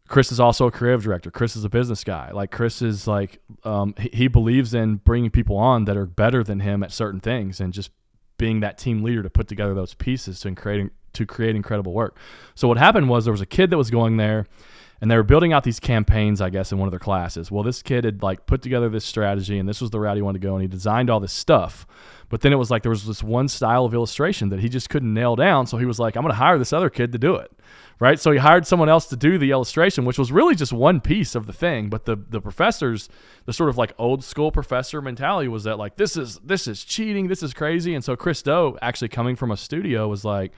Chris 0.08 0.30
is 0.30 0.38
also 0.38 0.66
a 0.66 0.70
creative 0.70 1.02
director. 1.02 1.32
Chris 1.32 1.56
is 1.56 1.64
a 1.64 1.68
business 1.68 2.04
guy. 2.04 2.30
Like 2.30 2.52
Chris 2.52 2.80
is 2.80 3.08
like 3.08 3.40
um, 3.64 3.94
he, 3.98 4.10
he 4.12 4.28
believes 4.28 4.72
in 4.72 4.96
bringing 4.96 5.30
people 5.30 5.56
on 5.56 5.84
that 5.86 5.96
are 5.96 6.06
better 6.06 6.44
than 6.44 6.60
him 6.60 6.82
at 6.82 6.92
certain 6.92 7.20
things, 7.20 7.60
and 7.60 7.72
just 7.72 7.90
being 8.38 8.60
that 8.60 8.76
team 8.76 9.02
leader 9.02 9.22
to 9.22 9.30
put 9.30 9.48
together 9.48 9.74
those 9.74 9.94
pieces 9.94 10.40
to 10.40 10.54
create 10.54 10.90
to 11.14 11.24
create 11.24 11.56
incredible 11.56 11.94
work. 11.94 12.18
So 12.54 12.68
what 12.68 12.76
happened 12.76 13.08
was 13.08 13.24
there 13.24 13.32
was 13.32 13.40
a 13.40 13.46
kid 13.46 13.70
that 13.70 13.78
was 13.78 13.90
going 13.90 14.18
there 14.18 14.46
and 15.00 15.10
they 15.10 15.16
were 15.16 15.22
building 15.22 15.52
out 15.52 15.64
these 15.64 15.80
campaigns, 15.80 16.40
I 16.40 16.50
guess, 16.50 16.72
in 16.72 16.78
one 16.78 16.86
of 16.86 16.92
their 16.92 16.98
classes. 16.98 17.50
Well, 17.50 17.62
this 17.62 17.82
kid 17.82 18.04
had 18.04 18.22
like 18.22 18.46
put 18.46 18.62
together 18.62 18.88
this 18.88 19.04
strategy, 19.04 19.58
and 19.58 19.68
this 19.68 19.80
was 19.80 19.90
the 19.90 20.00
route 20.00 20.16
he 20.16 20.22
wanted 20.22 20.40
to 20.40 20.46
go, 20.46 20.54
and 20.54 20.62
he 20.62 20.68
designed 20.68 21.10
all 21.10 21.20
this 21.20 21.32
stuff. 21.32 21.86
But 22.28 22.40
then 22.40 22.52
it 22.52 22.56
was 22.56 22.70
like 22.70 22.82
there 22.82 22.90
was 22.90 23.06
this 23.06 23.22
one 23.22 23.48
style 23.48 23.84
of 23.84 23.94
illustration 23.94 24.48
that 24.48 24.60
he 24.60 24.68
just 24.68 24.90
couldn't 24.90 25.12
nail 25.12 25.36
down. 25.36 25.66
So 25.66 25.76
he 25.76 25.86
was 25.86 25.98
like, 25.98 26.16
I'm 26.16 26.22
going 26.22 26.32
to 26.32 26.38
hire 26.38 26.58
this 26.58 26.72
other 26.72 26.90
kid 26.90 27.12
to 27.12 27.18
do 27.18 27.36
it. 27.36 27.52
Right. 27.98 28.20
So 28.20 28.30
he 28.30 28.38
hired 28.38 28.66
someone 28.66 28.90
else 28.90 29.06
to 29.06 29.16
do 29.16 29.38
the 29.38 29.52
illustration, 29.52 30.04
which 30.04 30.18
was 30.18 30.30
really 30.30 30.54
just 30.54 30.70
one 30.70 31.00
piece 31.00 31.34
of 31.34 31.46
the 31.46 31.52
thing. 31.52 31.88
But 31.88 32.04
the, 32.04 32.16
the 32.16 32.42
professors, 32.42 33.08
the 33.46 33.54
sort 33.54 33.70
of 33.70 33.78
like 33.78 33.94
old 33.96 34.22
school 34.22 34.52
professor 34.52 35.00
mentality 35.00 35.48
was 35.48 35.64
that 35.64 35.78
like, 35.78 35.96
this 35.96 36.14
is, 36.14 36.38
this 36.44 36.66
is 36.66 36.84
cheating. 36.84 37.28
This 37.28 37.42
is 37.42 37.54
crazy. 37.54 37.94
And 37.94 38.04
so 38.04 38.14
Chris 38.14 38.42
Do 38.42 38.76
actually 38.82 39.08
coming 39.08 39.34
from 39.34 39.50
a 39.50 39.56
studio 39.56 40.08
was 40.08 40.26
like, 40.26 40.52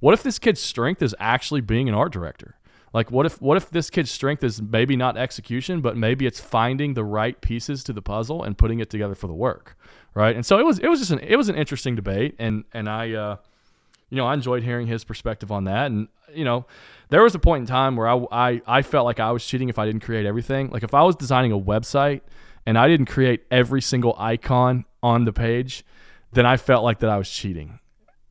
what 0.00 0.14
if 0.14 0.24
this 0.24 0.40
kid's 0.40 0.60
strength 0.60 1.00
is 1.00 1.14
actually 1.20 1.60
being 1.60 1.88
an 1.88 1.94
art 1.94 2.12
director? 2.12 2.56
Like 2.94 3.10
what 3.10 3.26
if 3.26 3.42
what 3.42 3.56
if 3.56 3.70
this 3.70 3.90
kid's 3.90 4.12
strength 4.12 4.44
is 4.44 4.62
maybe 4.62 4.94
not 4.94 5.16
execution, 5.16 5.80
but 5.80 5.96
maybe 5.96 6.26
it's 6.26 6.38
finding 6.38 6.94
the 6.94 7.02
right 7.02 7.38
pieces 7.40 7.82
to 7.84 7.92
the 7.92 8.00
puzzle 8.00 8.44
and 8.44 8.56
putting 8.56 8.78
it 8.78 8.88
together 8.88 9.16
for 9.16 9.26
the 9.26 9.34
work, 9.34 9.76
right? 10.14 10.34
And 10.34 10.46
so 10.46 10.60
it 10.60 10.64
was 10.64 10.78
it 10.78 10.86
was 10.86 11.00
just 11.00 11.10
an 11.10 11.18
it 11.18 11.34
was 11.34 11.48
an 11.48 11.56
interesting 11.56 11.96
debate, 11.96 12.36
and 12.38 12.64
and 12.72 12.88
I, 12.88 13.12
uh, 13.12 13.36
you 14.10 14.16
know, 14.16 14.26
I 14.26 14.32
enjoyed 14.32 14.62
hearing 14.62 14.86
his 14.86 15.02
perspective 15.02 15.50
on 15.50 15.64
that, 15.64 15.86
and 15.86 16.06
you 16.32 16.44
know, 16.44 16.66
there 17.08 17.24
was 17.24 17.34
a 17.34 17.40
point 17.40 17.62
in 17.62 17.66
time 17.66 17.96
where 17.96 18.06
I 18.06 18.24
I, 18.30 18.62
I 18.64 18.82
felt 18.82 19.04
like 19.06 19.18
I 19.18 19.32
was 19.32 19.44
cheating 19.44 19.68
if 19.68 19.78
I 19.78 19.86
didn't 19.86 20.02
create 20.04 20.24
everything. 20.24 20.70
Like 20.70 20.84
if 20.84 20.94
I 20.94 21.02
was 21.02 21.16
designing 21.16 21.50
a 21.50 21.58
website 21.58 22.20
and 22.64 22.78
I 22.78 22.86
didn't 22.86 23.06
create 23.06 23.42
every 23.50 23.82
single 23.82 24.14
icon 24.18 24.84
on 25.02 25.24
the 25.24 25.32
page, 25.32 25.84
then 26.32 26.46
I 26.46 26.56
felt 26.56 26.84
like 26.84 27.00
that 27.00 27.10
I 27.10 27.16
was 27.16 27.28
cheating, 27.28 27.80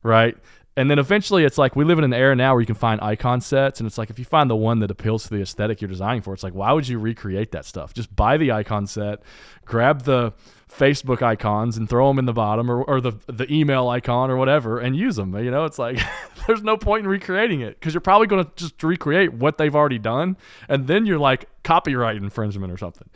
right? 0.02 0.38
And 0.76 0.90
then 0.90 0.98
eventually 0.98 1.44
it's 1.44 1.58
like 1.58 1.76
we 1.76 1.84
live 1.84 1.98
in 1.98 2.04
an 2.04 2.12
era 2.12 2.34
now 2.34 2.52
where 2.52 2.60
you 2.60 2.66
can 2.66 2.74
find 2.74 3.00
icon 3.00 3.40
sets 3.40 3.80
and 3.80 3.86
it's 3.86 3.98
like 3.98 4.10
if 4.10 4.18
you 4.18 4.24
find 4.24 4.50
the 4.50 4.56
one 4.56 4.80
that 4.80 4.90
appeals 4.90 5.24
to 5.24 5.30
the 5.30 5.40
aesthetic 5.40 5.80
you're 5.80 5.88
designing 5.88 6.22
for 6.22 6.34
it's 6.34 6.42
like 6.42 6.54
why 6.54 6.72
would 6.72 6.86
you 6.86 6.98
recreate 6.98 7.52
that 7.52 7.64
stuff 7.64 7.94
just 7.94 8.14
buy 8.14 8.36
the 8.36 8.52
icon 8.52 8.86
set 8.86 9.20
grab 9.64 10.02
the 10.02 10.32
facebook 10.70 11.22
icons 11.22 11.76
and 11.76 11.88
throw 11.88 12.08
them 12.08 12.18
in 12.18 12.24
the 12.24 12.32
bottom 12.32 12.70
or, 12.70 12.82
or 12.84 13.00
the, 13.00 13.12
the 13.26 13.50
email 13.52 13.88
icon 13.88 14.30
or 14.30 14.36
whatever 14.36 14.78
and 14.78 14.96
use 14.96 15.16
them 15.16 15.36
you 15.36 15.50
know 15.50 15.64
it's 15.64 15.78
like 15.78 15.98
there's 16.46 16.62
no 16.62 16.76
point 16.76 17.04
in 17.04 17.08
recreating 17.08 17.60
it 17.60 17.78
because 17.78 17.94
you're 17.94 18.00
probably 18.00 18.26
going 18.26 18.44
to 18.44 18.50
just 18.56 18.82
recreate 18.82 19.32
what 19.32 19.58
they've 19.58 19.76
already 19.76 19.98
done 19.98 20.36
and 20.68 20.86
then 20.86 21.06
you're 21.06 21.18
like 21.18 21.48
copyright 21.62 22.16
infringement 22.16 22.72
or 22.72 22.76
something 22.76 23.08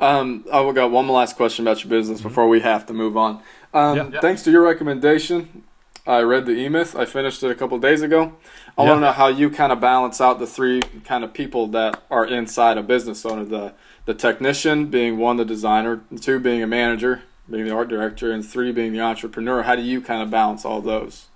um, 0.00 0.46
I 0.50 0.72
got 0.72 0.90
one 0.90 1.08
last 1.08 1.36
question 1.36 1.66
about 1.66 1.84
your 1.84 1.90
business 1.90 2.20
mm-hmm. 2.20 2.28
before 2.28 2.48
we 2.48 2.60
have 2.60 2.86
to 2.86 2.94
move 2.94 3.18
on. 3.18 3.42
Um, 3.74 3.96
yeah, 3.96 4.08
yeah. 4.14 4.20
Thanks 4.20 4.42
to 4.44 4.50
your 4.50 4.62
recommendation, 4.62 5.64
I 6.06 6.20
read 6.20 6.46
the 6.46 6.52
E 6.52 6.68
Myth. 6.68 6.96
I 6.96 7.04
finished 7.04 7.42
it 7.42 7.50
a 7.50 7.54
couple 7.54 7.78
days 7.78 8.02
ago. 8.02 8.34
I 8.76 8.82
want 8.82 8.98
to 8.98 9.00
know 9.02 9.12
how 9.12 9.28
you 9.28 9.50
kind 9.50 9.72
of 9.72 9.80
balance 9.80 10.20
out 10.20 10.38
the 10.38 10.46
three 10.46 10.80
kind 11.04 11.22
of 11.24 11.32
people 11.32 11.66
that 11.68 12.02
are 12.10 12.24
inside 12.24 12.78
a 12.78 12.82
business 12.82 13.24
owner 13.26 13.44
the 13.44 13.74
the 14.06 14.14
technician 14.14 14.86
being 14.86 15.18
one, 15.18 15.36
the 15.36 15.44
designer, 15.44 16.02
two 16.20 16.40
being 16.40 16.62
a 16.62 16.66
manager, 16.66 17.22
being 17.48 17.64
the 17.66 17.74
art 17.74 17.88
director, 17.88 18.32
and 18.32 18.44
three 18.44 18.72
being 18.72 18.92
the 18.92 19.00
entrepreneur. 19.00 19.62
How 19.62 19.76
do 19.76 19.82
you 19.82 20.00
kind 20.00 20.22
of 20.22 20.30
balance 20.30 20.64
all 20.64 20.80
those? 20.80 21.28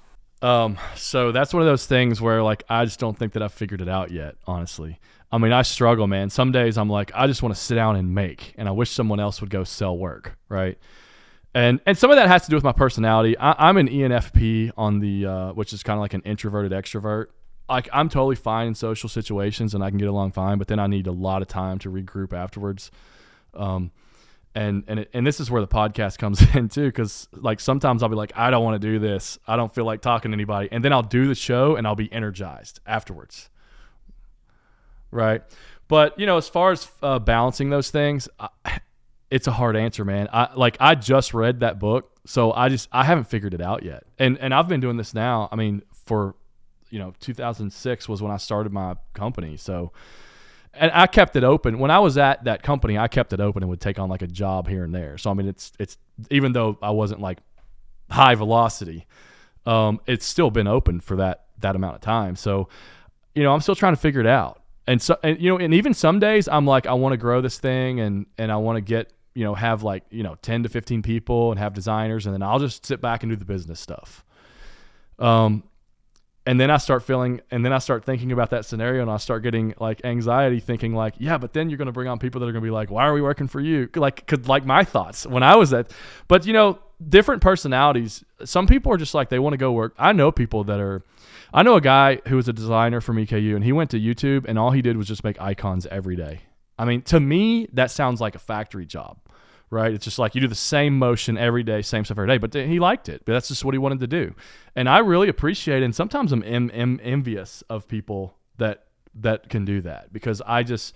Um, 0.42 0.78
so 0.96 1.32
that's 1.32 1.54
one 1.54 1.62
of 1.62 1.68
those 1.68 1.86
things 1.86 2.20
where 2.20 2.42
like 2.42 2.64
I 2.68 2.84
just 2.84 2.98
don't 2.98 3.18
think 3.18 3.32
that 3.34 3.42
I've 3.42 3.52
figured 3.52 3.80
it 3.80 3.88
out 3.88 4.10
yet, 4.10 4.36
honestly. 4.46 4.98
I 5.30 5.38
mean, 5.38 5.52
I 5.52 5.62
struggle, 5.62 6.06
man. 6.06 6.30
Some 6.30 6.52
days 6.52 6.78
I'm 6.78 6.88
like, 6.88 7.10
I 7.14 7.26
just 7.26 7.42
want 7.42 7.54
to 7.54 7.60
sit 7.60 7.74
down 7.74 7.96
and 7.96 8.14
make, 8.14 8.54
and 8.56 8.68
I 8.68 8.70
wish 8.70 8.90
someone 8.90 9.20
else 9.20 9.40
would 9.40 9.50
go 9.50 9.64
sell 9.64 9.96
work, 9.96 10.38
right? 10.48 10.78
And 11.54 11.80
and 11.86 11.96
some 11.96 12.10
of 12.10 12.16
that 12.16 12.28
has 12.28 12.42
to 12.44 12.50
do 12.50 12.56
with 12.56 12.64
my 12.64 12.72
personality. 12.72 13.38
I, 13.38 13.68
am 13.68 13.76
an 13.76 13.88
ENFP 13.88 14.72
on 14.76 14.98
the 14.98 15.26
uh, 15.26 15.52
which 15.52 15.72
is 15.72 15.82
kind 15.82 15.96
of 15.96 16.00
like 16.00 16.14
an 16.14 16.22
introverted 16.22 16.72
extrovert. 16.72 17.26
Like 17.68 17.88
I'm 17.92 18.08
totally 18.08 18.36
fine 18.36 18.68
in 18.68 18.74
social 18.74 19.08
situations 19.08 19.74
and 19.74 19.82
I 19.82 19.90
can 19.90 19.98
get 19.98 20.08
along 20.08 20.32
fine, 20.32 20.58
but 20.58 20.66
then 20.66 20.78
I 20.78 20.88
need 20.88 21.06
a 21.06 21.12
lot 21.12 21.42
of 21.42 21.48
time 21.48 21.78
to 21.80 21.90
regroup 21.90 22.32
afterwards. 22.32 22.90
Um, 23.54 23.92
and 24.56 24.84
and 24.88 25.00
it, 25.00 25.10
and 25.12 25.24
this 25.24 25.38
is 25.38 25.50
where 25.50 25.60
the 25.60 25.68
podcast 25.68 26.18
comes 26.18 26.42
in 26.54 26.68
too, 26.68 26.86
because 26.86 27.28
like 27.32 27.60
sometimes 27.60 28.02
I'll 28.02 28.08
be 28.08 28.16
like, 28.16 28.32
I 28.34 28.50
don't 28.50 28.64
want 28.64 28.80
to 28.80 28.86
do 28.86 28.98
this, 28.98 29.38
I 29.46 29.56
don't 29.56 29.72
feel 29.72 29.84
like 29.84 30.00
talking 30.00 30.32
to 30.32 30.34
anybody, 30.34 30.68
and 30.72 30.84
then 30.84 30.92
I'll 30.92 31.02
do 31.02 31.28
the 31.28 31.34
show 31.36 31.76
and 31.76 31.86
I'll 31.86 31.94
be 31.94 32.12
energized 32.12 32.80
afterwards. 32.84 33.48
Right, 35.12 35.42
but 35.86 36.18
you 36.18 36.26
know, 36.26 36.36
as 36.36 36.48
far 36.48 36.72
as 36.72 36.88
uh, 37.00 37.20
balancing 37.20 37.70
those 37.70 37.90
things, 37.90 38.28
I, 38.40 38.80
it's 39.34 39.48
a 39.48 39.50
hard 39.50 39.76
answer, 39.76 40.04
man. 40.04 40.28
I 40.32 40.50
like 40.54 40.76
I 40.78 40.94
just 40.94 41.34
read 41.34 41.60
that 41.60 41.80
book, 41.80 42.08
so 42.24 42.52
I 42.52 42.68
just 42.68 42.88
I 42.92 43.02
haven't 43.02 43.24
figured 43.24 43.52
it 43.52 43.60
out 43.60 43.82
yet. 43.82 44.04
And 44.16 44.38
and 44.38 44.54
I've 44.54 44.68
been 44.68 44.78
doing 44.78 44.96
this 44.96 45.12
now. 45.12 45.48
I 45.50 45.56
mean, 45.56 45.82
for 46.04 46.36
you 46.88 47.00
know, 47.00 47.12
2006 47.18 48.08
was 48.08 48.22
when 48.22 48.30
I 48.30 48.36
started 48.36 48.72
my 48.72 48.94
company. 49.12 49.56
So 49.56 49.90
and 50.72 50.92
I 50.94 51.08
kept 51.08 51.34
it 51.34 51.42
open. 51.42 51.80
When 51.80 51.90
I 51.90 51.98
was 51.98 52.16
at 52.16 52.44
that 52.44 52.62
company, 52.62 52.96
I 52.96 53.08
kept 53.08 53.32
it 53.32 53.40
open 53.40 53.64
and 53.64 53.70
would 53.70 53.80
take 53.80 53.98
on 53.98 54.08
like 54.08 54.22
a 54.22 54.28
job 54.28 54.68
here 54.68 54.84
and 54.84 54.94
there. 54.94 55.18
So 55.18 55.32
I 55.32 55.34
mean, 55.34 55.48
it's 55.48 55.72
it's 55.80 55.98
even 56.30 56.52
though 56.52 56.78
I 56.80 56.92
wasn't 56.92 57.20
like 57.20 57.38
high 58.12 58.36
velocity, 58.36 59.04
um, 59.66 60.00
it's 60.06 60.26
still 60.26 60.52
been 60.52 60.68
open 60.68 61.00
for 61.00 61.16
that 61.16 61.46
that 61.58 61.74
amount 61.74 61.96
of 61.96 62.02
time. 62.02 62.36
So, 62.36 62.68
you 63.34 63.42
know, 63.42 63.52
I'm 63.52 63.60
still 63.62 63.74
trying 63.74 63.94
to 63.94 64.00
figure 64.00 64.20
it 64.20 64.28
out. 64.28 64.62
And 64.86 65.02
so, 65.02 65.16
and 65.24 65.40
you 65.40 65.50
know, 65.50 65.58
and 65.58 65.74
even 65.74 65.92
some 65.92 66.20
days 66.20 66.46
I'm 66.46 66.66
like, 66.66 66.86
I 66.86 66.92
want 66.92 67.14
to 67.14 67.16
grow 67.16 67.40
this 67.40 67.58
thing 67.58 67.98
and 67.98 68.26
and 68.38 68.52
I 68.52 68.58
want 68.58 68.76
to 68.76 68.80
get 68.80 69.10
you 69.34 69.44
know, 69.44 69.54
have 69.54 69.82
like, 69.82 70.04
you 70.10 70.22
know, 70.22 70.36
10 70.42 70.62
to 70.62 70.68
15 70.68 71.02
people 71.02 71.50
and 71.50 71.58
have 71.58 71.74
designers, 71.74 72.26
and 72.26 72.34
then 72.34 72.42
I'll 72.42 72.60
just 72.60 72.86
sit 72.86 73.00
back 73.00 73.22
and 73.22 73.30
do 73.30 73.36
the 73.36 73.44
business 73.44 73.80
stuff. 73.80 74.24
Um, 75.18 75.64
and 76.46 76.60
then 76.60 76.70
I 76.70 76.76
start 76.76 77.02
feeling, 77.02 77.40
and 77.50 77.64
then 77.64 77.72
I 77.72 77.78
start 77.78 78.04
thinking 78.04 78.30
about 78.30 78.50
that 78.50 78.64
scenario, 78.66 79.02
and 79.02 79.10
I 79.10 79.16
start 79.16 79.42
getting 79.42 79.74
like 79.80 80.04
anxiety, 80.04 80.60
thinking 80.60 80.94
like, 80.94 81.14
yeah, 81.18 81.38
but 81.38 81.52
then 81.52 81.70
you're 81.70 81.78
going 81.78 81.86
to 81.86 81.92
bring 81.92 82.08
on 82.08 82.18
people 82.18 82.40
that 82.40 82.48
are 82.48 82.52
going 82.52 82.62
to 82.62 82.66
be 82.66 82.72
like, 82.72 82.90
why 82.90 83.06
are 83.06 83.14
we 83.14 83.22
working 83.22 83.48
for 83.48 83.60
you? 83.60 83.88
Like, 83.94 84.26
could 84.26 84.46
like 84.46 84.66
my 84.66 84.84
thoughts 84.84 85.26
when 85.26 85.42
I 85.42 85.56
was 85.56 85.72
at, 85.72 85.90
but 86.28 86.46
you 86.46 86.52
know, 86.52 86.78
different 87.06 87.42
personalities. 87.42 88.24
Some 88.44 88.66
people 88.66 88.92
are 88.92 88.96
just 88.96 89.14
like 89.14 89.30
they 89.30 89.38
want 89.38 89.54
to 89.54 89.58
go 89.58 89.72
work. 89.72 89.94
I 89.98 90.12
know 90.12 90.30
people 90.30 90.64
that 90.64 90.80
are. 90.80 91.02
I 91.52 91.62
know 91.62 91.76
a 91.76 91.80
guy 91.80 92.20
who 92.26 92.36
was 92.36 92.48
a 92.48 92.52
designer 92.52 93.00
from 93.00 93.16
EKU, 93.16 93.54
and 93.54 93.64
he 93.64 93.72
went 93.72 93.90
to 93.90 94.00
YouTube, 94.00 94.44
and 94.46 94.58
all 94.58 94.72
he 94.72 94.82
did 94.82 94.96
was 94.96 95.06
just 95.06 95.22
make 95.24 95.40
icons 95.40 95.86
every 95.86 96.16
day. 96.16 96.40
I 96.78 96.84
mean, 96.84 97.02
to 97.02 97.20
me, 97.20 97.68
that 97.72 97.90
sounds 97.90 98.20
like 98.20 98.34
a 98.34 98.40
factory 98.40 98.84
job 98.86 99.18
right? 99.70 99.92
It's 99.92 100.04
just 100.04 100.18
like 100.18 100.34
you 100.34 100.40
do 100.40 100.48
the 100.48 100.54
same 100.54 100.98
motion 100.98 101.36
every 101.36 101.62
day, 101.62 101.82
same 101.82 102.04
stuff 102.04 102.18
every 102.18 102.28
day. 102.28 102.38
But 102.38 102.54
he 102.54 102.78
liked 102.78 103.08
it. 103.08 103.22
But 103.24 103.32
that's 103.32 103.48
just 103.48 103.64
what 103.64 103.74
he 103.74 103.78
wanted 103.78 104.00
to 104.00 104.06
do. 104.06 104.34
And 104.76 104.88
I 104.88 104.98
really 104.98 105.28
appreciate. 105.28 105.82
And 105.82 105.94
sometimes 105.94 106.32
I'm 106.32 106.42
em- 106.44 106.70
em- 106.72 107.00
envious 107.02 107.62
of 107.68 107.88
people 107.88 108.36
that 108.58 108.84
that 109.16 109.48
can 109.48 109.64
do 109.64 109.80
that 109.82 110.12
because 110.12 110.42
I 110.44 110.64
just 110.64 110.94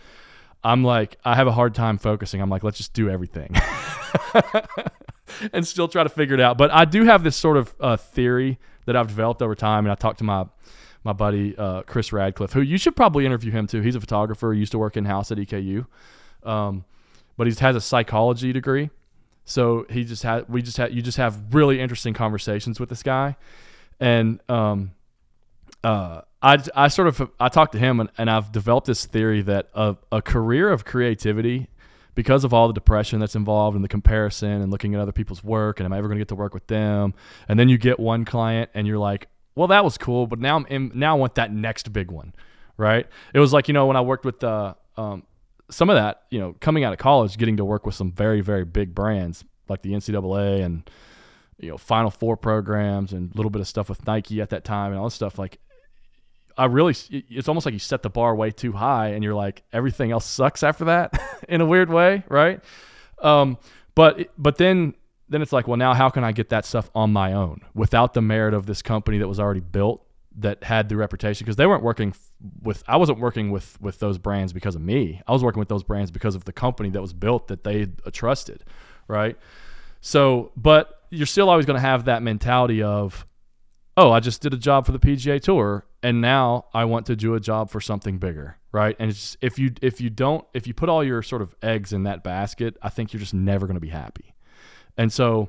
I'm 0.64 0.82
like 0.82 1.18
I 1.24 1.34
have 1.36 1.46
a 1.46 1.52
hard 1.52 1.74
time 1.74 1.98
focusing. 1.98 2.40
I'm 2.40 2.50
like 2.50 2.64
let's 2.64 2.78
just 2.78 2.92
do 2.92 3.08
everything. 3.08 3.54
and 5.52 5.66
still 5.66 5.88
try 5.88 6.02
to 6.02 6.08
figure 6.08 6.34
it 6.34 6.40
out. 6.40 6.58
But 6.58 6.70
I 6.72 6.84
do 6.84 7.04
have 7.04 7.22
this 7.22 7.36
sort 7.36 7.56
of 7.56 7.74
uh, 7.80 7.96
theory 7.96 8.58
that 8.86 8.96
I've 8.96 9.08
developed 9.08 9.42
over 9.42 9.54
time, 9.54 9.84
and 9.84 9.92
I 9.92 9.94
talked 9.94 10.18
to 10.18 10.24
my 10.24 10.46
my 11.04 11.12
buddy 11.12 11.56
uh, 11.56 11.82
Chris 11.82 12.12
Radcliffe, 12.12 12.52
who 12.52 12.60
you 12.60 12.76
should 12.76 12.96
probably 12.96 13.24
interview 13.24 13.52
him 13.52 13.66
too. 13.66 13.80
He's 13.80 13.94
a 13.94 14.00
photographer. 14.00 14.52
He 14.52 14.60
used 14.60 14.72
to 14.72 14.78
work 14.78 14.96
in 14.96 15.04
house 15.04 15.30
at 15.30 15.38
EKU. 15.38 15.86
Um, 16.42 16.84
but 17.38 17.46
he 17.46 17.54
has 17.54 17.74
a 17.74 17.80
psychology 17.80 18.52
degree. 18.52 18.90
So 19.46 19.86
he 19.88 20.04
just 20.04 20.22
had 20.24 20.46
we 20.50 20.60
just 20.60 20.76
had 20.76 20.92
you 20.92 21.00
just 21.00 21.16
have 21.16 21.54
really 21.54 21.80
interesting 21.80 22.12
conversations 22.12 22.78
with 22.78 22.90
this 22.90 23.02
guy, 23.02 23.36
and 23.98 24.40
um, 24.50 24.90
uh, 25.82 26.20
I 26.42 26.58
I 26.76 26.88
sort 26.88 27.08
of 27.08 27.30
I 27.40 27.48
talked 27.48 27.72
to 27.72 27.78
him 27.78 28.00
and, 28.00 28.10
and 28.18 28.28
I've 28.28 28.52
developed 28.52 28.86
this 28.86 29.06
theory 29.06 29.40
that 29.42 29.70
a, 29.72 29.96
a 30.12 30.20
career 30.20 30.68
of 30.70 30.84
creativity 30.84 31.68
because 32.14 32.44
of 32.44 32.52
all 32.52 32.66
the 32.66 32.74
depression 32.74 33.20
that's 33.20 33.36
involved 33.36 33.74
in 33.74 33.80
the 33.80 33.88
comparison 33.88 34.60
and 34.60 34.70
looking 34.70 34.94
at 34.94 35.00
other 35.00 35.12
people's 35.12 35.42
work 35.42 35.80
and 35.80 35.86
am 35.86 35.94
I 35.94 35.98
ever 35.98 36.08
going 36.08 36.18
to 36.18 36.20
get 36.20 36.28
to 36.28 36.34
work 36.34 36.52
with 36.52 36.66
them? 36.66 37.14
And 37.48 37.58
then 37.58 37.68
you 37.68 37.78
get 37.78 37.98
one 37.98 38.24
client 38.24 38.70
and 38.74 38.86
you're 38.86 38.98
like 38.98 39.28
well 39.54 39.68
that 39.68 39.84
was 39.84 39.96
cool 39.96 40.26
but 40.26 40.40
now 40.40 40.56
I'm 40.56 40.66
in, 40.66 40.92
now 40.94 41.16
I 41.16 41.18
want 41.18 41.36
that 41.36 41.52
next 41.52 41.92
big 41.92 42.10
one 42.10 42.34
right? 42.78 43.06
It 43.34 43.40
was 43.40 43.52
like 43.52 43.68
you 43.68 43.74
know 43.74 43.86
when 43.86 43.96
I 43.96 44.00
worked 44.00 44.24
with 44.24 44.42
uh, 44.42 44.74
um, 44.96 45.24
some 45.70 45.90
of 45.90 45.96
that, 45.96 46.22
you 46.30 46.38
know, 46.38 46.54
coming 46.60 46.84
out 46.84 46.92
of 46.92 46.98
college, 46.98 47.36
getting 47.36 47.56
to 47.58 47.64
work 47.64 47.84
with 47.86 47.94
some 47.94 48.12
very, 48.12 48.40
very 48.40 48.64
big 48.64 48.94
brands 48.94 49.44
like 49.68 49.82
the 49.82 49.92
NCAA 49.92 50.64
and, 50.64 50.88
you 51.58 51.70
know, 51.70 51.76
Final 51.76 52.10
Four 52.10 52.36
programs 52.36 53.12
and 53.12 53.32
a 53.32 53.36
little 53.36 53.50
bit 53.50 53.60
of 53.60 53.68
stuff 53.68 53.88
with 53.88 54.06
Nike 54.06 54.40
at 54.40 54.50
that 54.50 54.64
time 54.64 54.92
and 54.92 54.98
all 54.98 55.06
this 55.06 55.14
stuff. 55.14 55.38
Like, 55.38 55.58
I 56.56 56.64
really, 56.64 56.94
it's 57.10 57.48
almost 57.48 57.66
like 57.66 57.72
you 57.72 57.78
set 57.78 58.02
the 58.02 58.10
bar 58.10 58.34
way 58.34 58.50
too 58.50 58.72
high 58.72 59.08
and 59.08 59.22
you're 59.22 59.34
like, 59.34 59.62
everything 59.72 60.10
else 60.10 60.24
sucks 60.24 60.62
after 60.62 60.86
that 60.86 61.20
in 61.48 61.60
a 61.60 61.66
weird 61.66 61.90
way, 61.90 62.24
right? 62.28 62.60
Um, 63.22 63.58
but, 63.94 64.30
but 64.38 64.56
then, 64.56 64.94
then 65.28 65.42
it's 65.42 65.52
like, 65.52 65.68
well, 65.68 65.76
now 65.76 65.94
how 65.94 66.08
can 66.08 66.24
I 66.24 66.32
get 66.32 66.48
that 66.48 66.64
stuff 66.64 66.90
on 66.94 67.12
my 67.12 67.32
own 67.32 67.60
without 67.74 68.14
the 68.14 68.22
merit 68.22 68.54
of 68.54 68.66
this 68.66 68.82
company 68.82 69.18
that 69.18 69.28
was 69.28 69.38
already 69.38 69.60
built 69.60 70.04
that 70.38 70.62
had 70.64 70.88
the 70.88 70.96
reputation 70.96 71.44
because 71.44 71.56
they 71.56 71.66
weren't 71.66 71.82
working 71.82 72.14
with 72.62 72.82
I 72.86 72.96
wasn't 72.96 73.18
working 73.18 73.50
with 73.50 73.80
with 73.80 73.98
those 73.98 74.18
brands 74.18 74.52
because 74.52 74.74
of 74.74 74.80
me. 74.80 75.20
I 75.26 75.32
was 75.32 75.42
working 75.42 75.58
with 75.58 75.68
those 75.68 75.82
brands 75.82 76.10
because 76.10 76.34
of 76.34 76.44
the 76.44 76.52
company 76.52 76.90
that 76.90 77.00
was 77.00 77.12
built 77.12 77.48
that 77.48 77.64
they 77.64 77.86
trusted, 78.12 78.64
right? 79.08 79.36
So, 80.00 80.52
but 80.56 81.02
you're 81.10 81.26
still 81.26 81.50
always 81.50 81.66
going 81.66 81.76
to 81.76 81.80
have 81.80 82.04
that 82.04 82.22
mentality 82.22 82.82
of 82.82 83.26
oh, 83.96 84.12
I 84.12 84.20
just 84.20 84.40
did 84.40 84.54
a 84.54 84.56
job 84.56 84.86
for 84.86 84.92
the 84.92 85.00
PGA 85.00 85.40
Tour, 85.42 85.84
and 86.04 86.20
now 86.20 86.66
I 86.72 86.84
want 86.84 87.06
to 87.06 87.16
do 87.16 87.34
a 87.34 87.40
job 87.40 87.68
for 87.68 87.80
something 87.80 88.18
bigger, 88.18 88.56
right? 88.70 88.94
And 89.00 89.10
it's 89.10 89.36
if 89.40 89.58
you 89.58 89.72
if 89.82 90.00
you 90.00 90.08
don't 90.08 90.46
if 90.54 90.68
you 90.68 90.74
put 90.74 90.88
all 90.88 91.02
your 91.02 91.22
sort 91.22 91.42
of 91.42 91.54
eggs 91.62 91.92
in 91.92 92.04
that 92.04 92.22
basket, 92.22 92.76
I 92.80 92.90
think 92.90 93.12
you're 93.12 93.20
just 93.20 93.34
never 93.34 93.66
going 93.66 93.74
to 93.74 93.80
be 93.80 93.88
happy. 93.88 94.34
And 94.96 95.12
so, 95.12 95.48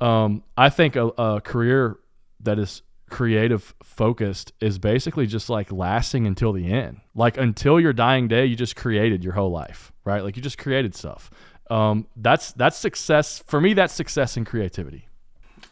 um, 0.00 0.44
I 0.56 0.70
think 0.70 0.94
a, 0.94 1.06
a 1.08 1.40
career 1.40 1.98
that 2.40 2.58
is 2.60 2.82
creative 3.12 3.74
focused 3.82 4.52
is 4.60 4.78
basically 4.78 5.26
just 5.26 5.48
like 5.48 5.70
lasting 5.70 6.26
until 6.26 6.52
the 6.52 6.72
end. 6.72 7.00
Like 7.14 7.36
until 7.36 7.78
your 7.78 7.92
dying 7.92 8.26
day, 8.26 8.46
you 8.46 8.56
just 8.56 8.74
created 8.74 9.22
your 9.22 9.34
whole 9.34 9.50
life, 9.50 9.92
right? 10.04 10.24
Like 10.24 10.34
you 10.34 10.42
just 10.42 10.58
created 10.58 10.96
stuff. 10.96 11.30
Um, 11.70 12.06
that's 12.16 12.52
that's 12.52 12.76
success 12.76 13.42
for 13.46 13.60
me. 13.60 13.74
That's 13.74 13.94
success 13.94 14.36
in 14.36 14.44
creativity. 14.44 15.06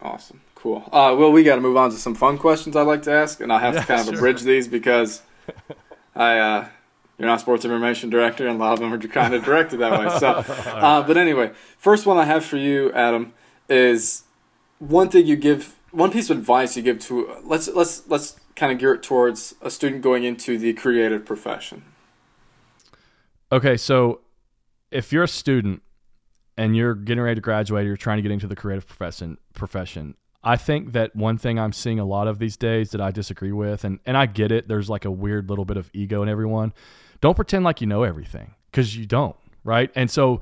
Awesome, 0.01 0.41
cool. 0.55 0.85
Uh, 0.93 1.17
well, 1.19 1.33
we 1.33 1.43
got 1.43 1.57
to 1.57 1.61
move 1.61 1.77
on 1.77 1.91
to 1.91 1.97
some 1.97 2.15
fun 2.15 2.39
questions 2.39 2.77
I'd 2.77 2.83
like 2.83 3.03
to 3.03 3.13
ask, 3.13 3.41
and 3.41 3.53
I 3.53 3.59
have 3.59 3.75
yeah, 3.75 3.81
to 3.81 3.87
kind 3.87 4.01
of 4.01 4.07
sure. 4.07 4.15
abridge 4.15 4.43
these 4.43 4.69
because 4.69 5.23
I 6.15 6.39
uh, 6.39 6.69
you're 7.19 7.29
not 7.29 7.41
sports 7.41 7.65
information 7.65 8.11
director, 8.11 8.47
and 8.47 8.61
a 8.61 8.63
lot 8.63 8.75
of 8.75 8.81
them 8.81 8.93
are 8.93 8.99
kind 8.99 9.35
of 9.35 9.45
directed 9.45 9.81
that 9.81 9.99
way. 9.99 10.19
So, 10.19 10.29
uh, 10.71 11.03
but 11.03 11.17
anyway, 11.17 11.53
first 11.79 12.07
one 12.07 12.19
I 12.19 12.25
have 12.27 12.45
for 12.45 12.57
you, 12.57 12.93
Adam, 12.93 13.33
is 13.69 14.25
one 14.79 15.09
thing 15.09 15.27
you 15.27 15.37
give 15.37 15.77
one 15.93 16.11
piece 16.11 16.31
of 16.31 16.39
advice 16.39 16.77
you 16.77 16.83
give 16.83 16.99
to 17.01 17.37
let's 17.43 17.69
let's 17.69 18.07
let's 18.09 18.37
kind 18.57 18.73
of 18.73 18.79
gear 18.79 18.95
it 18.95 19.03
towards 19.03 19.55
a 19.63 19.71
student 19.71 20.03
going 20.03 20.25
into 20.25 20.59
the 20.59 20.73
creative 20.73 21.25
profession. 21.25 21.85
Okay, 23.53 23.77
so 23.77 24.21
if 24.91 25.13
you're 25.13 25.25
a 25.25 25.29
student 25.29 25.83
and 26.57 26.77
you're 26.77 26.95
getting 26.95 27.23
ready 27.23 27.37
to 27.37 27.41
graduate, 27.41 27.87
you're 27.87 27.97
trying 27.97 28.19
to 28.19 28.23
get 28.23 28.31
into 28.31 28.47
the 28.47 28.57
creative 28.57 28.87
profession 28.87 29.39
profession. 29.55 30.15
I 30.43 30.57
think 30.57 30.93
that 30.93 31.15
one 31.15 31.37
thing 31.37 31.59
I'm 31.59 31.73
seeing 31.73 31.99
a 31.99 32.05
lot 32.05 32.27
of 32.27 32.39
these 32.39 32.57
days 32.57 32.91
that 32.91 33.01
I 33.01 33.11
disagree 33.11 33.53
with, 33.53 33.85
and, 33.85 33.99
and 34.07 34.17
I 34.17 34.25
get 34.25 34.51
it, 34.51 34.69
there's 34.69 34.89
like 34.89 35.05
a 35.05 35.11
weird 35.11 35.51
little 35.51 35.67
bit 35.67 35.77
of 35.77 35.91
ego 35.93 36.23
in 36.23 36.31
everyone. 36.31 36.73
Don't 37.21 37.35
pretend 37.35 37.65
like 37.65 37.83
you 37.83 37.87
know 37.87 38.05
everything 38.05 38.55
because 38.71 38.97
you 38.97 39.05
don't, 39.05 39.37
right? 39.65 39.91
And 39.95 40.11
so 40.11 40.41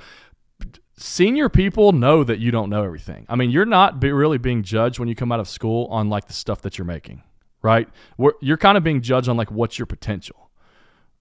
senior 0.98 1.48
people 1.48 1.92
know 1.92 2.24
that 2.24 2.38
you 2.38 2.50
don't 2.50 2.70
know 2.70 2.82
everything. 2.82 3.26
I 3.28 3.36
mean, 3.36 3.50
you're 3.50 3.64
not 3.64 4.00
be 4.00 4.12
really 4.12 4.38
being 4.38 4.62
judged 4.62 4.98
when 4.98 5.08
you 5.08 5.14
come 5.14 5.32
out 5.32 5.40
of 5.40 5.48
school 5.48 5.86
on 5.86 6.08
like 6.08 6.26
the 6.26 6.32
stuff 6.32 6.62
that 6.62 6.78
you're 6.78 6.84
making, 6.84 7.22
right? 7.62 7.88
We're, 8.16 8.32
you're 8.40 8.56
kind 8.56 8.76
of 8.76 8.84
being 8.84 9.00
judged 9.00 9.28
on 9.28 9.36
like 9.36 9.50
what's 9.50 9.78
your 9.78 9.86
potential, 9.86 10.50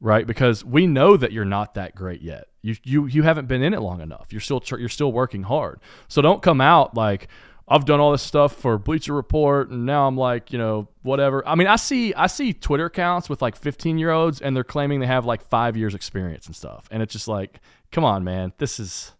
right? 0.02 0.26
Because 0.26 0.66
we 0.66 0.88
know 0.88 1.18
that 1.18 1.32
you're 1.32 1.46
not 1.46 1.76
that 1.76 1.96
great 1.96 2.22
yet. 2.22 2.48
You 2.62 2.76
you 2.84 3.06
you 3.06 3.24
haven't 3.24 3.48
been 3.48 3.62
in 3.62 3.74
it 3.74 3.80
long 3.80 4.02
enough. 4.02 4.28
You're 4.32 4.42
still 4.42 4.62
you're 4.78 4.90
still 4.90 5.12
working 5.12 5.44
hard. 5.44 5.80
So 6.08 6.22
don't 6.22 6.42
come 6.42 6.60
out 6.60 6.96
like 6.96 7.28
I've 7.70 7.86
done 7.86 8.00
all 8.00 8.12
this 8.12 8.22
stuff 8.22 8.56
for 8.56 8.78
Bleacher 8.78 9.14
Report 9.14 9.70
and 9.70 9.86
now 9.86 10.08
I'm 10.08 10.16
like, 10.16 10.54
you 10.54 10.58
know, 10.58 10.88
whatever. 11.02 11.46
I 11.46 11.56
mean, 11.56 11.68
I 11.68 11.76
see 11.76 12.14
I 12.14 12.28
see 12.28 12.54
Twitter 12.54 12.86
accounts 12.86 13.30
with 13.30 13.42
like 13.42 13.56
15 13.56 13.98
year 13.98 14.12
olds 14.12 14.42
and 14.42 14.56
they're 14.56 14.64
claiming 14.64 15.02
they 15.02 15.08
have 15.08 15.26
like 15.26 15.42
five 15.42 15.76
years 15.76 15.94
experience 15.94 16.48
and 16.48 16.56
stuff. 16.56 16.88
And 16.92 17.04
it's 17.04 17.12
just 17.12 17.28
like, 17.28 17.60
come 17.92 18.06
on, 18.06 18.24
man. 18.24 18.54
This 18.58 18.80
is 18.80 19.14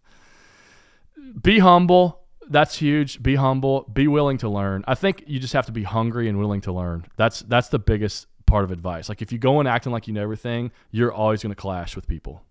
be 1.40 1.58
humble. 1.58 2.20
That's 2.48 2.76
huge. 2.76 3.22
Be 3.22 3.34
humble. 3.34 3.82
Be 3.92 4.08
willing 4.08 4.38
to 4.38 4.48
learn. 4.48 4.84
I 4.88 4.94
think 4.94 5.24
you 5.26 5.38
just 5.38 5.52
have 5.52 5.66
to 5.66 5.72
be 5.72 5.82
hungry 5.82 6.28
and 6.28 6.38
willing 6.38 6.62
to 6.62 6.72
learn. 6.72 7.06
That's 7.16 7.40
that's 7.40 7.68
the 7.68 7.78
biggest 7.78 8.26
part 8.46 8.64
of 8.64 8.70
advice. 8.70 9.08
Like 9.08 9.22
if 9.22 9.30
you 9.30 9.38
go 9.38 9.60
in 9.60 9.66
acting 9.66 9.92
like 9.92 10.08
you 10.08 10.14
know 10.14 10.22
everything, 10.22 10.72
you're 10.90 11.12
always 11.12 11.42
going 11.42 11.54
to 11.54 11.60
clash 11.60 11.94
with 11.94 12.08
people. 12.08 12.42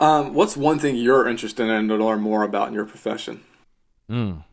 Um, 0.00 0.34
what's 0.34 0.56
one 0.56 0.78
thing 0.78 0.96
you're 0.96 1.28
interested 1.28 1.68
in 1.68 1.88
to 1.88 1.96
learn 1.96 2.20
more 2.20 2.42
about 2.42 2.68
in 2.68 2.74
your 2.74 2.84
profession? 2.84 3.42
Mm. 4.10 4.44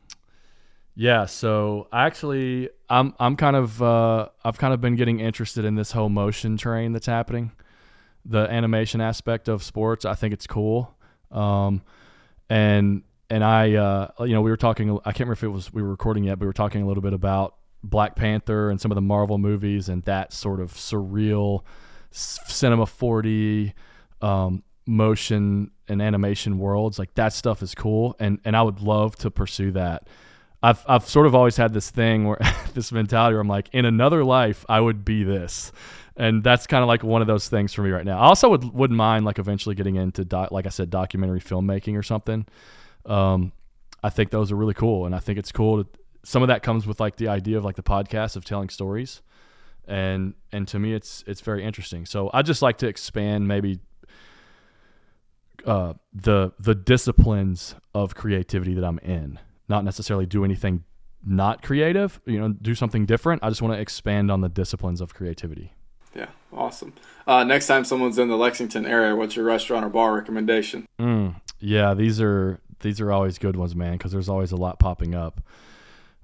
Yeah, 0.96 1.26
so 1.26 1.88
actually, 1.94 2.70
I'm 2.90 3.16
I'm 3.20 3.36
kind 3.36 3.56
of 3.56 3.82
uh, 3.82 4.30
I've 4.44 4.58
kind 4.58 4.74
of 4.74 4.82
been 4.82 4.96
getting 4.96 5.20
interested 5.20 5.66
in 5.66 5.76
this 5.76 5.92
whole 5.92 6.10
motion 6.10 6.58
train 6.58 6.92
that's 6.92 7.06
happening, 7.06 7.52
the 8.26 8.40
animation 8.50 9.02
aspect 9.02 9.48
of 9.48 9.64
sports. 9.64 10.04
I 10.04 10.16
think 10.16 10.34
it's 10.34 10.48
cool, 10.48 10.94
um, 11.32 11.82
and 12.50 13.04
and 13.32 13.46
I, 13.46 13.76
uh, 13.76 14.10
you 14.20 14.34
know, 14.34 14.42
we 14.42 14.52
were 14.52 14.58
talking. 14.58 14.92
I 15.06 15.14
can't 15.14 15.22
remember 15.22 15.34
if 15.34 15.44
it 15.44 15.48
was 15.48 15.74
we 15.74 15.82
were 15.82 15.90
recording 15.90 16.26
yet, 16.26 16.38
but 16.38 16.42
we 16.42 16.48
were 16.48 16.54
talking 16.54 16.84
a 16.84 16.86
little 16.86 17.02
bit 17.02 17.14
about 17.14 17.56
Black 17.82 18.18
Panther 18.18 18.70
and 18.70 18.80
some 18.80 18.92
of 18.92 18.96
the 18.96 19.02
Marvel 19.02 19.38
movies 19.38 19.88
and 19.88 20.04
that 20.04 20.34
sort 20.34 20.60
of 20.60 20.74
surreal 20.74 21.64
cinema 22.12 22.84
4D 22.84 23.72
um, 24.22 24.64
motion 24.86 25.72
and 25.88 26.02
animation 26.02 26.60
worlds. 26.60 27.00
Like 27.00 27.16
that 27.16 27.32
stuff 27.32 27.64
is 27.64 27.74
cool, 27.74 28.18
and 28.20 28.40
and 28.44 28.58
I 28.58 28.64
would 28.64 28.82
love 28.82 29.16
to 29.18 29.32
pursue 29.32 29.72
that. 29.72 30.10
I've 30.62 30.84
I've 30.86 31.08
sort 31.08 31.26
of 31.26 31.34
always 31.34 31.56
had 31.56 31.72
this 31.72 31.90
thing 31.90 32.28
where 32.28 32.38
this 32.74 32.92
mentality 32.92 33.36
where 33.36 33.42
I'm 33.42 33.48
like, 33.48 33.70
in 33.72 33.86
another 33.86 34.26
life, 34.26 34.66
I 34.68 34.82
would 34.82 35.06
be 35.06 35.24
this. 35.24 35.72
And 36.18 36.44
that's 36.44 36.68
kind 36.68 36.84
of 36.84 36.90
like 36.90 37.02
one 37.02 37.22
of 37.22 37.28
those 37.28 37.48
things 37.48 37.74
for 37.74 37.82
me 37.82 37.92
right 37.92 38.04
now. 38.04 38.20
I 38.20 38.26
also 38.26 38.50
would 38.50 38.74
wouldn't 38.74 38.98
mind 38.98 39.24
like 39.24 39.40
eventually 39.40 39.74
getting 39.74 39.96
into 39.96 40.26
doc, 40.26 40.52
like 40.52 40.66
I 40.66 40.70
said, 40.70 40.90
documentary 40.90 41.40
filmmaking 41.40 41.98
or 41.98 42.04
something. 42.04 42.46
Um, 43.06 43.52
I 44.04 44.10
think 44.10 44.32
those 44.32 44.52
are 44.52 44.56
really 44.56 44.74
cool, 44.74 45.06
and 45.06 45.16
I 45.16 45.20
think 45.20 45.38
it's 45.38 45.52
cool. 45.52 45.84
To, 45.84 45.90
some 46.24 46.42
of 46.42 46.48
that 46.48 46.64
comes 46.64 46.88
with 46.88 47.00
like 47.00 47.18
the 47.18 47.28
idea 47.28 47.58
of 47.58 47.66
like 47.66 47.76
the 47.76 47.84
podcast 47.84 48.36
of 48.36 48.46
telling 48.46 48.70
stories, 48.70 49.22
and 49.88 50.34
and 50.52 50.68
to 50.70 50.80
me, 50.80 50.94
it's 50.94 51.24
it's 51.28 51.42
very 51.42 51.64
interesting. 51.64 52.06
So 52.06 52.30
I 52.34 52.42
just 52.42 52.62
like 52.62 52.78
to 52.80 52.88
expand 52.88 53.48
maybe 53.48 53.80
uh, 55.66 55.94
the 56.14 56.54
the 56.60 56.76
disciplines 56.76 57.76
of 57.94 58.16
creativity 58.16 58.74
that 58.74 58.84
I'm 58.84 59.00
in, 59.00 59.40
not 59.68 59.84
necessarily 59.84 60.26
do 60.26 60.44
anything 60.44 60.84
not 61.26 61.62
creative. 61.62 62.20
You 62.26 62.40
know, 62.40 62.50
do 62.50 62.76
something 62.76 63.06
different. 63.06 63.44
I 63.44 63.50
just 63.50 63.62
want 63.62 63.76
to 63.76 63.80
expand 63.80 64.32
on 64.32 64.42
the 64.42 64.50
disciplines 64.50 65.02
of 65.02 65.14
creativity. 65.14 65.74
Yeah, 66.16 66.28
awesome. 66.52 66.94
Uh, 67.26 67.44
next 67.44 67.68
time 67.68 67.86
someone's 67.86 68.18
in 68.18 68.28
the 68.28 68.36
Lexington 68.36 68.86
area, 68.86 69.16
what's 69.16 69.36
your 69.36 69.46
restaurant 69.46 69.86
or 69.86 69.90
bar 69.90 70.14
recommendation? 70.14 70.86
Mm, 71.00 71.40
yeah, 71.60 71.94
these 71.94 72.20
are 72.20 72.60
these 72.82 73.02
are 73.02 73.12
always 73.12 73.38
good 73.38 73.56
ones, 73.56 73.76
man, 73.76 73.94
because 73.94 74.12
there's 74.12 74.30
always 74.30 74.52
a 74.52 74.58
lot 74.58 74.80
popping 74.80 75.16
up. 75.16 75.42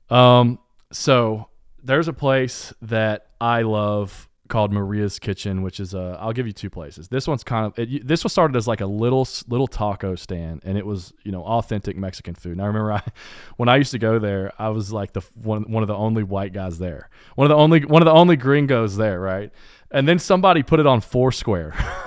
Um, 0.09 0.59
so 0.91 1.49
there's 1.83 2.07
a 2.07 2.13
place 2.13 2.73
that 2.81 3.27
I 3.39 3.61
love 3.61 4.27
called 4.47 4.71
Maria's 4.71 5.19
Kitchen, 5.19 5.61
which 5.61 5.79
is 5.79 5.93
a. 5.93 6.17
I'll 6.19 6.33
give 6.33 6.47
you 6.47 6.53
two 6.53 6.69
places. 6.69 7.07
This 7.09 7.27
one's 7.27 7.43
kind 7.43 7.65
of. 7.65 7.77
It, 7.77 8.07
this 8.07 8.23
was 8.23 8.31
started 8.31 8.55
as 8.55 8.67
like 8.67 8.81
a 8.81 8.85
little 8.85 9.27
little 9.47 9.67
taco 9.67 10.15
stand, 10.15 10.61
and 10.63 10.77
it 10.77 10.85
was 10.85 11.13
you 11.23 11.31
know 11.31 11.43
authentic 11.43 11.97
Mexican 11.97 12.35
food. 12.35 12.53
And 12.53 12.61
I 12.61 12.65
remember 12.67 12.93
I, 12.93 13.03
when 13.57 13.69
I 13.69 13.77
used 13.77 13.91
to 13.91 13.99
go 13.99 14.19
there, 14.19 14.53
I 14.57 14.69
was 14.69 14.91
like 14.91 15.13
the 15.13 15.21
one 15.35 15.63
one 15.71 15.83
of 15.83 15.87
the 15.87 15.95
only 15.95 16.23
white 16.23 16.53
guys 16.53 16.79
there, 16.79 17.09
one 17.35 17.45
of 17.45 17.49
the 17.49 17.61
only 17.61 17.85
one 17.85 18.01
of 18.01 18.05
the 18.05 18.13
only 18.13 18.35
gringos 18.35 18.97
there, 18.97 19.19
right? 19.19 19.51
And 19.91 20.07
then 20.07 20.19
somebody 20.19 20.63
put 20.63 20.79
it 20.79 20.87
on 20.87 21.01
Foursquare. 21.01 21.73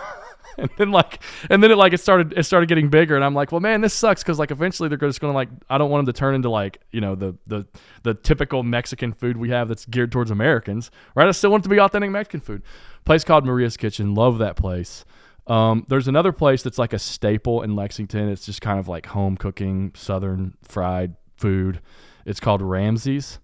and 0.58 0.70
then 0.76 0.90
like 0.90 1.22
and 1.48 1.62
then 1.62 1.70
it 1.70 1.76
like 1.76 1.92
it 1.92 1.98
started 1.98 2.32
it 2.36 2.44
started 2.44 2.68
getting 2.68 2.88
bigger 2.88 3.14
and 3.14 3.24
i'm 3.24 3.34
like 3.34 3.52
well 3.52 3.60
man 3.60 3.80
this 3.80 3.94
sucks 3.94 4.22
because 4.22 4.38
like 4.38 4.50
eventually 4.50 4.88
they're 4.88 4.98
just 4.98 5.20
gonna 5.20 5.32
like 5.32 5.48
i 5.68 5.78
don't 5.78 5.90
want 5.90 6.04
them 6.04 6.12
to 6.12 6.18
turn 6.18 6.34
into 6.34 6.50
like 6.50 6.80
you 6.90 7.00
know 7.00 7.14
the 7.14 7.34
the 7.46 7.66
the 8.02 8.14
typical 8.14 8.62
mexican 8.62 9.12
food 9.12 9.36
we 9.36 9.50
have 9.50 9.68
that's 9.68 9.86
geared 9.86 10.10
towards 10.12 10.30
americans 10.30 10.90
right? 11.14 11.28
I 11.28 11.30
still 11.32 11.50
want 11.50 11.62
it 11.62 11.64
to 11.64 11.68
be 11.68 11.80
authentic 11.80 12.10
mexican 12.10 12.40
food. 12.40 12.62
Place 13.04 13.24
called 13.24 13.44
maria's 13.44 13.76
kitchen. 13.76 14.14
Love 14.14 14.38
that 14.38 14.56
place. 14.56 15.04
Um, 15.46 15.86
there's 15.88 16.06
another 16.06 16.32
place 16.32 16.62
that's 16.62 16.78
like 16.78 16.92
a 16.92 16.98
staple 16.98 17.62
in 17.62 17.74
lexington. 17.74 18.28
It's 18.28 18.46
just 18.46 18.60
kind 18.60 18.78
of 18.78 18.88
like 18.88 19.06
home 19.06 19.36
cooking 19.36 19.92
southern 19.94 20.54
fried 20.62 21.16
food. 21.36 21.80
It's 22.24 22.40
called 22.40 22.62
ramsey's. 22.62 23.38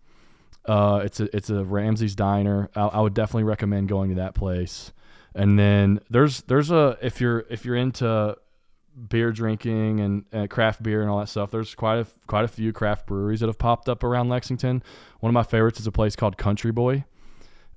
Uh, 0.67 1.03
it's 1.05 1.21
a 1.21 1.37
it's 1.37 1.49
a 1.49 1.65
Ramsey's 1.65 2.17
diner. 2.17 2.69
I, 2.75 2.87
I 2.87 3.01
would 3.01 3.15
definitely 3.15 3.45
recommend 3.45 3.89
going 3.89 4.11
to 4.11 4.17
that 4.17 4.35
place. 4.35 4.93
And 5.37 5.59
then 5.59 6.01
there's 6.09 6.41
there's 6.43 6.71
a 6.71 6.97
if 7.03 7.21
you're 7.21 7.45
if 7.51 7.67
you're 7.67 7.77
into 7.77 8.37
beer 9.09 9.31
drinking 9.31 10.01
and, 10.01 10.25
and, 10.33 10.49
craft 10.49 10.83
beer 10.83 11.03
and 11.03 11.11
all 11.11 11.19
that 11.19 11.29
stuff, 11.29 11.51
there's 11.51 11.75
quite 11.75 11.99
a 11.99 12.07
quite 12.27 12.45
a 12.47 12.49
few 12.49 12.73
craft 12.73 13.07
breweries 13.07 13.41
that 13.41 13.47
have 13.47 13.59
popped 13.59 13.91
up 13.91 14.03
around 14.03 14.31
Lexington. 14.31 14.83
One 15.21 15.29
of 15.29 15.35
my 15.35 15.43
favorites 15.43 15.79
is 15.79 15.87
a 15.87 15.93
place 15.93 16.17
called 16.17 16.39
Country 16.39 16.73
Boy. 16.73 17.05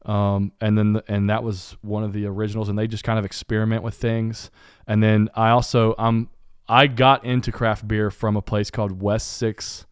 Um, 0.05 0.53
and 0.61 0.77
then 0.77 0.93
the, 0.93 1.03
and 1.09 1.29
that 1.29 1.43
was 1.43 1.75
one 1.81 2.05
of 2.05 2.13
the 2.13 2.25
originals, 2.25 2.69
and 2.69 2.79
they 2.79 2.87
just 2.87 3.03
kind 3.03 3.19
of 3.19 3.25
experiment 3.25 3.83
with 3.83 3.95
things. 3.95 4.49
And 4.87 5.03
then 5.03 5.29
I 5.35 5.49
also 5.49 5.95
I'm 5.99 6.29
I 6.69 6.87
got 6.87 7.25
into 7.25 7.51
craft 7.51 7.89
beer 7.89 8.09
from 8.09 8.37
a 8.37 8.41
place 8.41 8.71
called 8.71 9.01
West 9.01 9.33
Six 9.33 9.85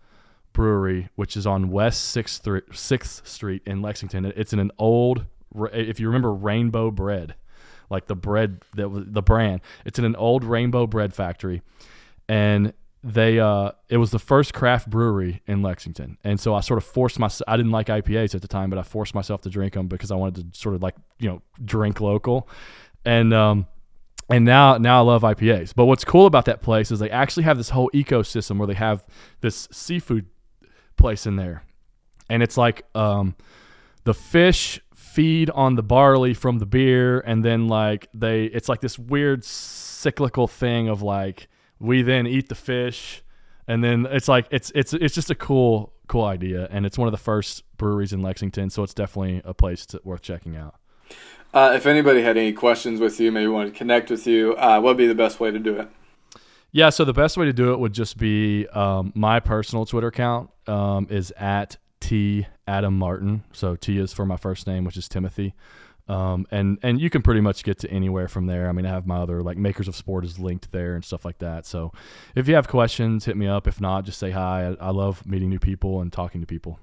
Brewery, 0.53 1.09
which 1.15 1.35
is 1.35 1.45
on 1.45 1.69
West 1.69 2.05
Sixth 2.05 2.47
Sixth 2.71 3.27
Street 3.27 3.61
in 3.65 3.81
Lexington. 3.81 4.23
It's 4.23 4.53
in 4.53 4.59
an 4.59 4.71
old, 4.77 5.25
if 5.73 5.99
you 5.99 6.07
remember 6.07 6.33
Rainbow 6.33 6.91
Bread 6.91 7.35
like 7.89 8.07
the 8.07 8.15
bread 8.15 8.61
that 8.75 8.89
was 8.89 9.05
the 9.07 9.21
brand. 9.21 9.61
It's 9.85 9.99
in 9.99 10.05
an 10.05 10.15
old 10.15 10.43
Rainbow 10.43 10.87
Bread 10.87 11.13
factory, 11.13 11.61
and 12.27 12.73
they 13.03 13.39
uh 13.39 13.71
it 13.89 13.97
was 13.97 14.11
the 14.11 14.19
first 14.19 14.53
craft 14.53 14.89
brewery 14.89 15.41
in 15.47 15.61
Lexington. 15.61 16.17
And 16.23 16.39
so 16.39 16.53
I 16.55 16.61
sort 16.61 16.77
of 16.77 16.83
forced 16.83 17.19
myself 17.19 17.47
I 17.47 17.55
didn't 17.55 17.71
like 17.71 17.87
IPAs 17.87 18.35
at 18.35 18.41
the 18.41 18.47
time, 18.47 18.69
but 18.69 18.79
I 18.79 18.83
forced 18.83 19.15
myself 19.15 19.41
to 19.41 19.49
drink 19.49 19.73
them 19.73 19.87
because 19.87 20.11
I 20.11 20.15
wanted 20.15 20.53
to 20.53 20.59
sort 20.59 20.75
of 20.75 20.81
like, 20.81 20.95
you 21.19 21.29
know, 21.29 21.41
drink 21.63 22.01
local. 22.01 22.49
And 23.05 23.33
um 23.33 23.67
and 24.29 24.43
now 24.43 24.77
now 24.77 24.97
I 24.97 25.01
love 25.01 25.21
IPAs. 25.21 25.73
But 25.75 25.85
what's 25.85 26.03
cool 26.03 26.25
about 26.25 26.45
that 26.45 26.61
place 26.61 26.91
is 26.91 26.99
they 26.99 27.09
actually 27.09 27.43
have 27.43 27.57
this 27.57 27.69
whole 27.69 27.89
ecosystem 27.93 28.57
where 28.57 28.67
they 28.67 28.73
have 28.73 29.05
this 29.41 29.67
seafood 29.71 30.25
place 30.97 31.25
in 31.25 31.35
there. 31.35 31.63
And 32.29 32.41
it's 32.41 32.57
like 32.57 32.83
um 32.95 33.35
the 34.03 34.13
fish 34.13 34.81
feed 35.17 35.49
on 35.49 35.73
the 35.73 35.81
barley 35.81 36.31
from 36.31 36.59
the 36.59 36.65
beer 36.67 37.21
and 37.21 37.43
then 37.43 37.67
like 37.67 38.07
they 38.13 38.43
it's 38.45 38.69
like 38.69 38.81
this 38.81 38.99
weird 38.99 39.43
cyclical 39.43 40.47
thing 40.47 40.87
of 40.87 41.01
like 41.01 41.47
we 41.79 42.03
then 42.03 42.27
eat 42.27 42.49
the 42.49 42.55
fish 42.55 43.23
and 43.67 43.83
then 43.83 44.05
it's 44.11 44.27
like 44.27 44.45
it's 44.51 44.71
it's 44.75 44.93
it's 44.93 45.15
just 45.15 45.31
a 45.31 45.35
cool 45.35 45.91
cool 46.07 46.23
idea 46.23 46.67
and 46.69 46.85
it's 46.85 46.99
one 46.99 47.07
of 47.07 47.11
the 47.11 47.17
first 47.17 47.63
breweries 47.77 48.13
in 48.13 48.21
Lexington 48.21 48.69
so 48.69 48.83
it's 48.83 48.93
definitely 48.93 49.41
a 49.43 49.55
place 49.55 49.87
to, 49.87 49.99
worth 50.03 50.21
checking 50.21 50.55
out. 50.55 50.75
Uh, 51.51 51.73
if 51.75 51.87
anybody 51.87 52.21
had 52.21 52.37
any 52.37 52.53
questions 52.53 52.99
with 52.99 53.19
you, 53.19 53.31
maybe 53.31 53.47
want 53.47 53.73
to 53.73 53.75
connect 53.75 54.11
with 54.11 54.27
you, 54.27 54.55
uh, 54.57 54.79
what 54.79 54.91
would 54.91 54.97
be 54.97 55.07
the 55.07 55.15
best 55.15 55.39
way 55.39 55.49
to 55.49 55.57
do 55.57 55.79
it? 55.79 55.89
Yeah, 56.71 56.91
so 56.91 57.03
the 57.05 57.13
best 57.13 57.37
way 57.37 57.45
to 57.45 57.53
do 57.53 57.73
it 57.73 57.79
would 57.79 57.93
just 57.93 58.17
be 58.17 58.67
um, 58.67 59.13
my 59.15 59.39
personal 59.39 59.83
Twitter 59.85 60.09
account 60.09 60.51
um, 60.67 61.07
is 61.09 61.31
at 61.31 61.77
T 62.01 62.45
Adam 62.67 62.97
Martin. 62.97 63.43
So 63.51 63.75
T 63.75 63.97
is 63.97 64.13
for 64.13 64.25
my 64.25 64.37
first 64.37 64.67
name, 64.67 64.83
which 64.83 64.97
is 64.97 65.07
Timothy. 65.07 65.53
Um, 66.09 66.47
and 66.51 66.77
and 66.83 67.01
you 67.01 67.09
can 67.09 67.21
pretty 67.21 67.41
much 67.41 67.63
get 67.63 67.79
to 67.79 67.91
anywhere 67.91 68.27
from 68.27 68.45
there. 68.45 68.69
I 68.69 68.71
mean, 68.71 68.85
I 68.85 68.89
have 68.89 69.05
my 69.05 69.17
other 69.17 69.43
like 69.43 69.57
Makers 69.57 69.87
of 69.87 69.95
Sport 69.95 70.23
is 70.23 70.39
linked 70.39 70.71
there 70.71 70.95
and 70.95 71.03
stuff 71.03 71.25
like 71.25 71.39
that. 71.39 71.65
So 71.65 71.91
if 72.35 72.47
you 72.47 72.55
have 72.55 72.67
questions, 72.67 73.25
hit 73.25 73.35
me 73.35 73.47
up. 73.47 73.67
If 73.67 73.81
not, 73.81 74.05
just 74.05 74.19
say 74.19 74.31
hi. 74.31 74.75
I, 74.79 74.87
I 74.87 74.89
love 74.91 75.25
meeting 75.25 75.49
new 75.49 75.59
people 75.59 75.99
and 75.99 76.11
talking 76.11 76.39
to 76.41 76.47
people. 76.47 76.79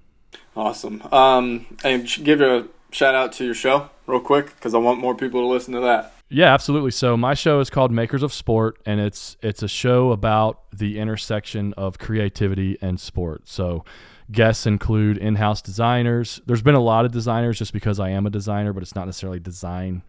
Awesome. 0.56 1.02
Um, 1.10 1.66
and 1.84 2.06
give 2.22 2.40
a 2.40 2.68
shout 2.90 3.14
out 3.14 3.32
to 3.34 3.44
your 3.44 3.54
show 3.54 3.90
real 4.06 4.20
quick 4.20 4.54
because 4.54 4.74
I 4.74 4.78
want 4.78 5.00
more 5.00 5.14
people 5.14 5.40
to 5.40 5.46
listen 5.46 5.72
to 5.74 5.80
that. 5.80 6.12
Yeah, 6.28 6.52
absolutely. 6.52 6.90
So 6.90 7.16
my 7.16 7.34
show 7.34 7.60
is 7.60 7.70
called 7.70 7.92
Makers 7.92 8.22
of 8.22 8.32
Sport, 8.32 8.78
and 8.84 9.00
it's 9.00 9.36
it's 9.42 9.62
a 9.62 9.68
show 9.68 10.12
about 10.12 10.60
the 10.72 10.98
intersection 10.98 11.72
of 11.74 11.98
creativity 11.98 12.76
and 12.80 12.98
sport. 12.98 13.48
So 13.48 13.84
guests 14.30 14.66
include 14.66 15.18
in-house 15.18 15.62
designers. 15.62 16.40
There's 16.46 16.62
been 16.62 16.74
a 16.74 16.80
lot 16.80 17.04
of 17.04 17.12
designers 17.12 17.58
just 17.58 17.72
because 17.72 18.00
I 18.00 18.10
am 18.10 18.26
a 18.26 18.30
designer, 18.30 18.72
but 18.72 18.82
it's 18.82 18.94
not 18.94 19.06
necessarily 19.06 19.40
design 19.40 20.02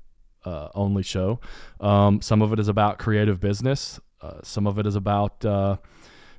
uh, 0.45 0.69
only 0.75 1.03
show. 1.03 1.39
Um, 1.79 2.21
some 2.21 2.41
of 2.41 2.53
it 2.53 2.59
is 2.59 2.67
about 2.67 2.99
creative 2.99 3.39
business. 3.39 3.99
Uh, 4.21 4.39
some 4.43 4.67
of 4.67 4.79
it 4.79 4.85
is 4.85 4.95
about 4.95 5.43
uh, 5.43 5.77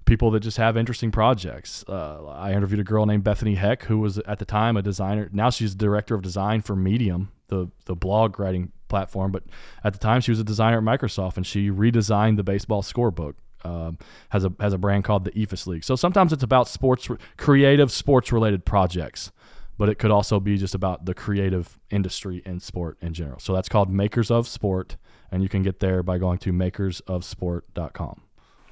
people 0.05 0.31
that 0.31 0.41
just 0.41 0.57
have 0.57 0.77
interesting 0.77 1.11
projects. 1.11 1.85
Uh, 1.89 2.27
I 2.27 2.53
interviewed 2.53 2.81
a 2.81 2.85
girl 2.85 3.07
named 3.07 3.25
Bethany 3.25 3.57
Heck, 3.57 3.85
who 3.85 3.99
was 3.99 4.19
at 4.19 4.39
the 4.39 4.45
time 4.45 4.77
a 4.77 4.83
designer. 4.83 5.29
Now 5.33 5.51
she's 5.51 5.75
director 5.75 6.15
of 6.15 6.23
design 6.23 6.63
for 6.63 6.75
Medium, 6.77 7.33
the 7.49 7.69
the 7.85 7.95
blog 7.95 8.39
writing 8.41 8.73
platform. 8.89 9.33
But 9.33 9.45
at 9.85 9.93
the 9.93 9.99
time, 9.99 10.21
she 10.21 10.31
was 10.31 10.41
a 10.41 10.45
designer 10.45 10.79
at 10.79 10.85
Microsoft, 10.85 11.37
and 11.37 11.47
she 11.47 11.71
redesigned 11.71 12.37
the 12.37 12.45
baseball 12.45 12.83
scorebook. 12.83 13.35
Um, 13.65 13.99
has 14.29 14.45
a 14.45 14.53
has 14.61 14.73
a 14.73 14.79
brand 14.79 15.05
called 15.05 15.25
the 15.25 15.33
Eephus 15.33 15.67
League. 15.67 15.83
So 15.83 15.97
sometimes 15.97 16.33
it's 16.33 16.45
about 16.45 16.69
sports, 16.69 17.09
creative 17.37 17.91
sports 17.91 18.31
related 18.31 18.65
projects, 18.65 19.33
but 19.77 19.89
it 19.89 19.97
could 19.97 20.11
also 20.11 20.39
be 20.39 20.57
just 20.57 20.75
about 20.75 21.05
the 21.05 21.15
creative 21.15 21.79
industry 21.91 22.43
and 22.47 22.63
sport 22.63 22.97
in 23.01 23.13
general. 23.13 23.41
So 23.41 23.53
that's 23.53 23.69
called 23.69 23.91
Makers 23.91 24.31
of 24.31 24.47
Sport, 24.47 24.97
and 25.33 25.43
you 25.43 25.49
can 25.49 25.63
get 25.63 25.81
there 25.81 26.03
by 26.03 26.19
going 26.19 26.39
to 26.41 26.53
makersofsport.com. 26.53 28.21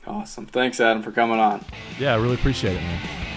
Awesome. 0.06 0.46
Thanks, 0.46 0.80
Adam, 0.80 1.02
for 1.02 1.12
coming 1.12 1.40
on. 1.40 1.64
Yeah, 1.98 2.14
I 2.14 2.16
really 2.16 2.34
appreciate 2.34 2.76
it, 2.76 2.80
man. 2.82 3.33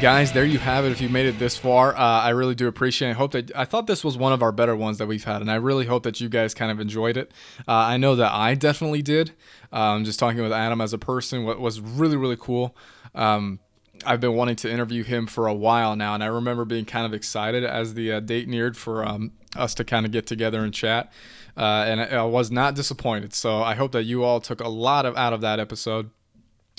Guys 0.00 0.30
there 0.30 0.44
you 0.44 0.60
have 0.60 0.84
it 0.84 0.92
if 0.92 1.00
you 1.00 1.08
made 1.08 1.26
it 1.26 1.40
this 1.40 1.56
far 1.56 1.92
uh, 1.96 1.98
i 1.98 2.28
really 2.28 2.54
do 2.54 2.68
appreciate 2.68 3.08
it 3.08 3.10
i 3.10 3.14
hope 3.14 3.32
that 3.32 3.50
i 3.56 3.64
thought 3.64 3.88
this 3.88 4.04
was 4.04 4.16
one 4.16 4.32
of 4.32 4.44
our 4.44 4.52
better 4.52 4.76
ones 4.76 4.98
that 4.98 5.08
we've 5.08 5.24
had 5.24 5.40
and 5.40 5.50
i 5.50 5.56
really 5.56 5.86
hope 5.86 6.04
that 6.04 6.20
you 6.20 6.28
guys 6.28 6.54
kind 6.54 6.70
of 6.70 6.78
enjoyed 6.78 7.16
it 7.16 7.32
uh, 7.66 7.72
i 7.72 7.96
know 7.96 8.14
that 8.14 8.30
i 8.30 8.54
definitely 8.54 9.02
did 9.02 9.32
um, 9.72 10.04
just 10.04 10.20
talking 10.20 10.40
with 10.40 10.52
adam 10.52 10.80
as 10.80 10.92
a 10.92 10.98
person 10.98 11.44
what 11.44 11.58
was 11.58 11.80
really 11.80 12.16
really 12.16 12.36
cool 12.36 12.76
um, 13.14 13.58
I've 14.06 14.20
been 14.20 14.34
wanting 14.34 14.54
to 14.56 14.70
interview 14.70 15.02
him 15.02 15.26
for 15.26 15.48
a 15.48 15.54
while 15.54 15.96
now, 15.96 16.14
and 16.14 16.22
I 16.22 16.26
remember 16.26 16.64
being 16.64 16.84
kind 16.84 17.04
of 17.04 17.12
excited 17.12 17.64
as 17.64 17.94
the 17.94 18.12
uh, 18.12 18.20
date 18.20 18.46
neared 18.46 18.76
for 18.76 19.04
um, 19.04 19.32
us 19.56 19.74
to 19.74 19.84
kind 19.84 20.06
of 20.06 20.12
get 20.12 20.24
together 20.24 20.62
and 20.62 20.72
chat. 20.72 21.12
Uh, 21.56 21.84
and 21.88 22.00
I, 22.00 22.04
I, 22.04 22.22
was 22.22 22.52
not 22.52 22.76
disappointed. 22.76 23.34
So 23.34 23.60
I 23.60 23.74
hope 23.74 23.90
that 23.90 24.04
you 24.04 24.22
all 24.22 24.40
took 24.40 24.60
a 24.60 24.68
lot 24.68 25.04
of 25.04 25.16
out 25.16 25.32
of 25.32 25.40
that 25.40 25.58
episode. 25.58 26.10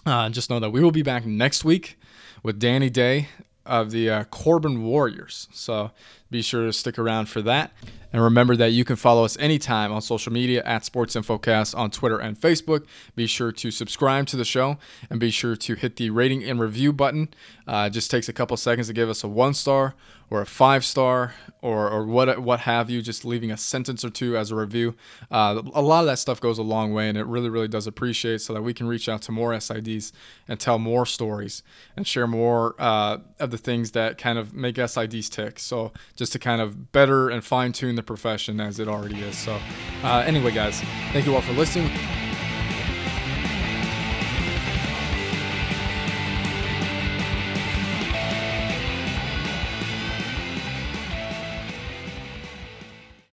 Uh, 0.05 0.29
just 0.29 0.49
know 0.49 0.61
that 0.61 0.69
we 0.69 0.81
will 0.81 0.91
be 0.91 1.01
back 1.01 1.25
next 1.25 1.65
week 1.65 1.98
with 2.43 2.59
Danny 2.59 2.89
Day 2.89 3.29
of 3.65 3.91
the 3.91 4.09
uh, 4.09 4.23
Corbin 4.25 4.83
Warriors. 4.83 5.47
So 5.51 5.91
be 6.31 6.41
sure 6.41 6.65
to 6.65 6.73
stick 6.73 6.99
around 6.99 7.27
for 7.27 7.41
that. 7.41 7.71
And 8.11 8.23
remember 8.23 8.55
that 8.55 8.71
you 8.71 8.83
can 8.83 8.95
follow 8.95 9.23
us 9.23 9.37
anytime 9.39 9.91
on 9.91 10.01
social 10.01 10.33
media 10.33 10.63
at 10.63 10.83
Sports 10.83 11.15
Infocast 11.15 11.77
on 11.77 11.91
Twitter 11.91 12.17
and 12.17 12.39
Facebook. 12.39 12.85
Be 13.15 13.27
sure 13.27 13.51
to 13.51 13.69
subscribe 13.69 14.25
to 14.27 14.37
the 14.37 14.45
show 14.45 14.77
and 15.09 15.19
be 15.19 15.29
sure 15.29 15.55
to 15.55 15.75
hit 15.75 15.97
the 15.97 16.09
rating 16.09 16.43
and 16.43 16.59
review 16.59 16.91
button. 16.91 17.29
Uh, 17.67 17.85
it 17.87 17.91
just 17.91 18.09
takes 18.09 18.27
a 18.27 18.33
couple 18.33 18.57
seconds 18.57 18.87
to 18.87 18.93
give 18.93 19.09
us 19.09 19.23
a 19.23 19.27
one 19.27 19.53
star 19.53 19.93
or 20.31 20.41
a 20.41 20.45
five 20.45 20.85
star 20.85 21.33
or, 21.61 21.89
or 21.89 22.05
what 22.05 22.39
what 22.39 22.61
have 22.61 22.89
you, 22.89 23.01
just 23.01 23.25
leaving 23.25 23.51
a 23.51 23.57
sentence 23.57 24.05
or 24.05 24.09
two 24.09 24.37
as 24.37 24.51
a 24.51 24.55
review. 24.55 24.95
Uh, 25.29 25.61
a 25.73 25.81
lot 25.81 26.01
of 26.01 26.05
that 26.05 26.19
stuff 26.19 26.39
goes 26.39 26.57
a 26.57 26.63
long 26.63 26.93
way, 26.93 27.09
and 27.09 27.17
it 27.17 27.25
really, 27.25 27.49
really 27.49 27.67
does 27.67 27.87
appreciate 27.87 28.41
so 28.41 28.53
that 28.53 28.61
we 28.61 28.73
can 28.73 28.87
reach 28.87 29.09
out 29.09 29.21
to 29.23 29.31
more 29.31 29.51
SIDs 29.53 30.11
and 30.47 30.59
tell 30.59 30.79
more 30.79 31.05
stories 31.05 31.63
and 31.95 32.07
share 32.07 32.27
more 32.27 32.75
uh, 32.79 33.17
of 33.39 33.51
the 33.51 33.57
things 33.57 33.91
that 33.91 34.17
kind 34.17 34.37
of 34.37 34.53
make 34.53 34.75
SIDs 34.75 35.29
tick. 35.29 35.59
So 35.59 35.91
just 36.19 36.33
to 36.33 36.39
kind 36.39 36.61
of 36.61 36.91
better 36.91 37.29
and 37.29 37.43
fine 37.43 37.71
tune 37.71 37.95
the 37.95 38.03
profession 38.03 38.59
as 38.59 38.77
it 38.77 38.87
already 38.87 39.21
is. 39.21 39.37
So 39.37 39.59
uh, 40.03 40.23
anyway, 40.27 40.51
guys, 40.51 40.81
thank 41.11 41.25
you 41.25 41.33
all 41.33 41.41
for 41.41 41.53
listening. 41.53 41.89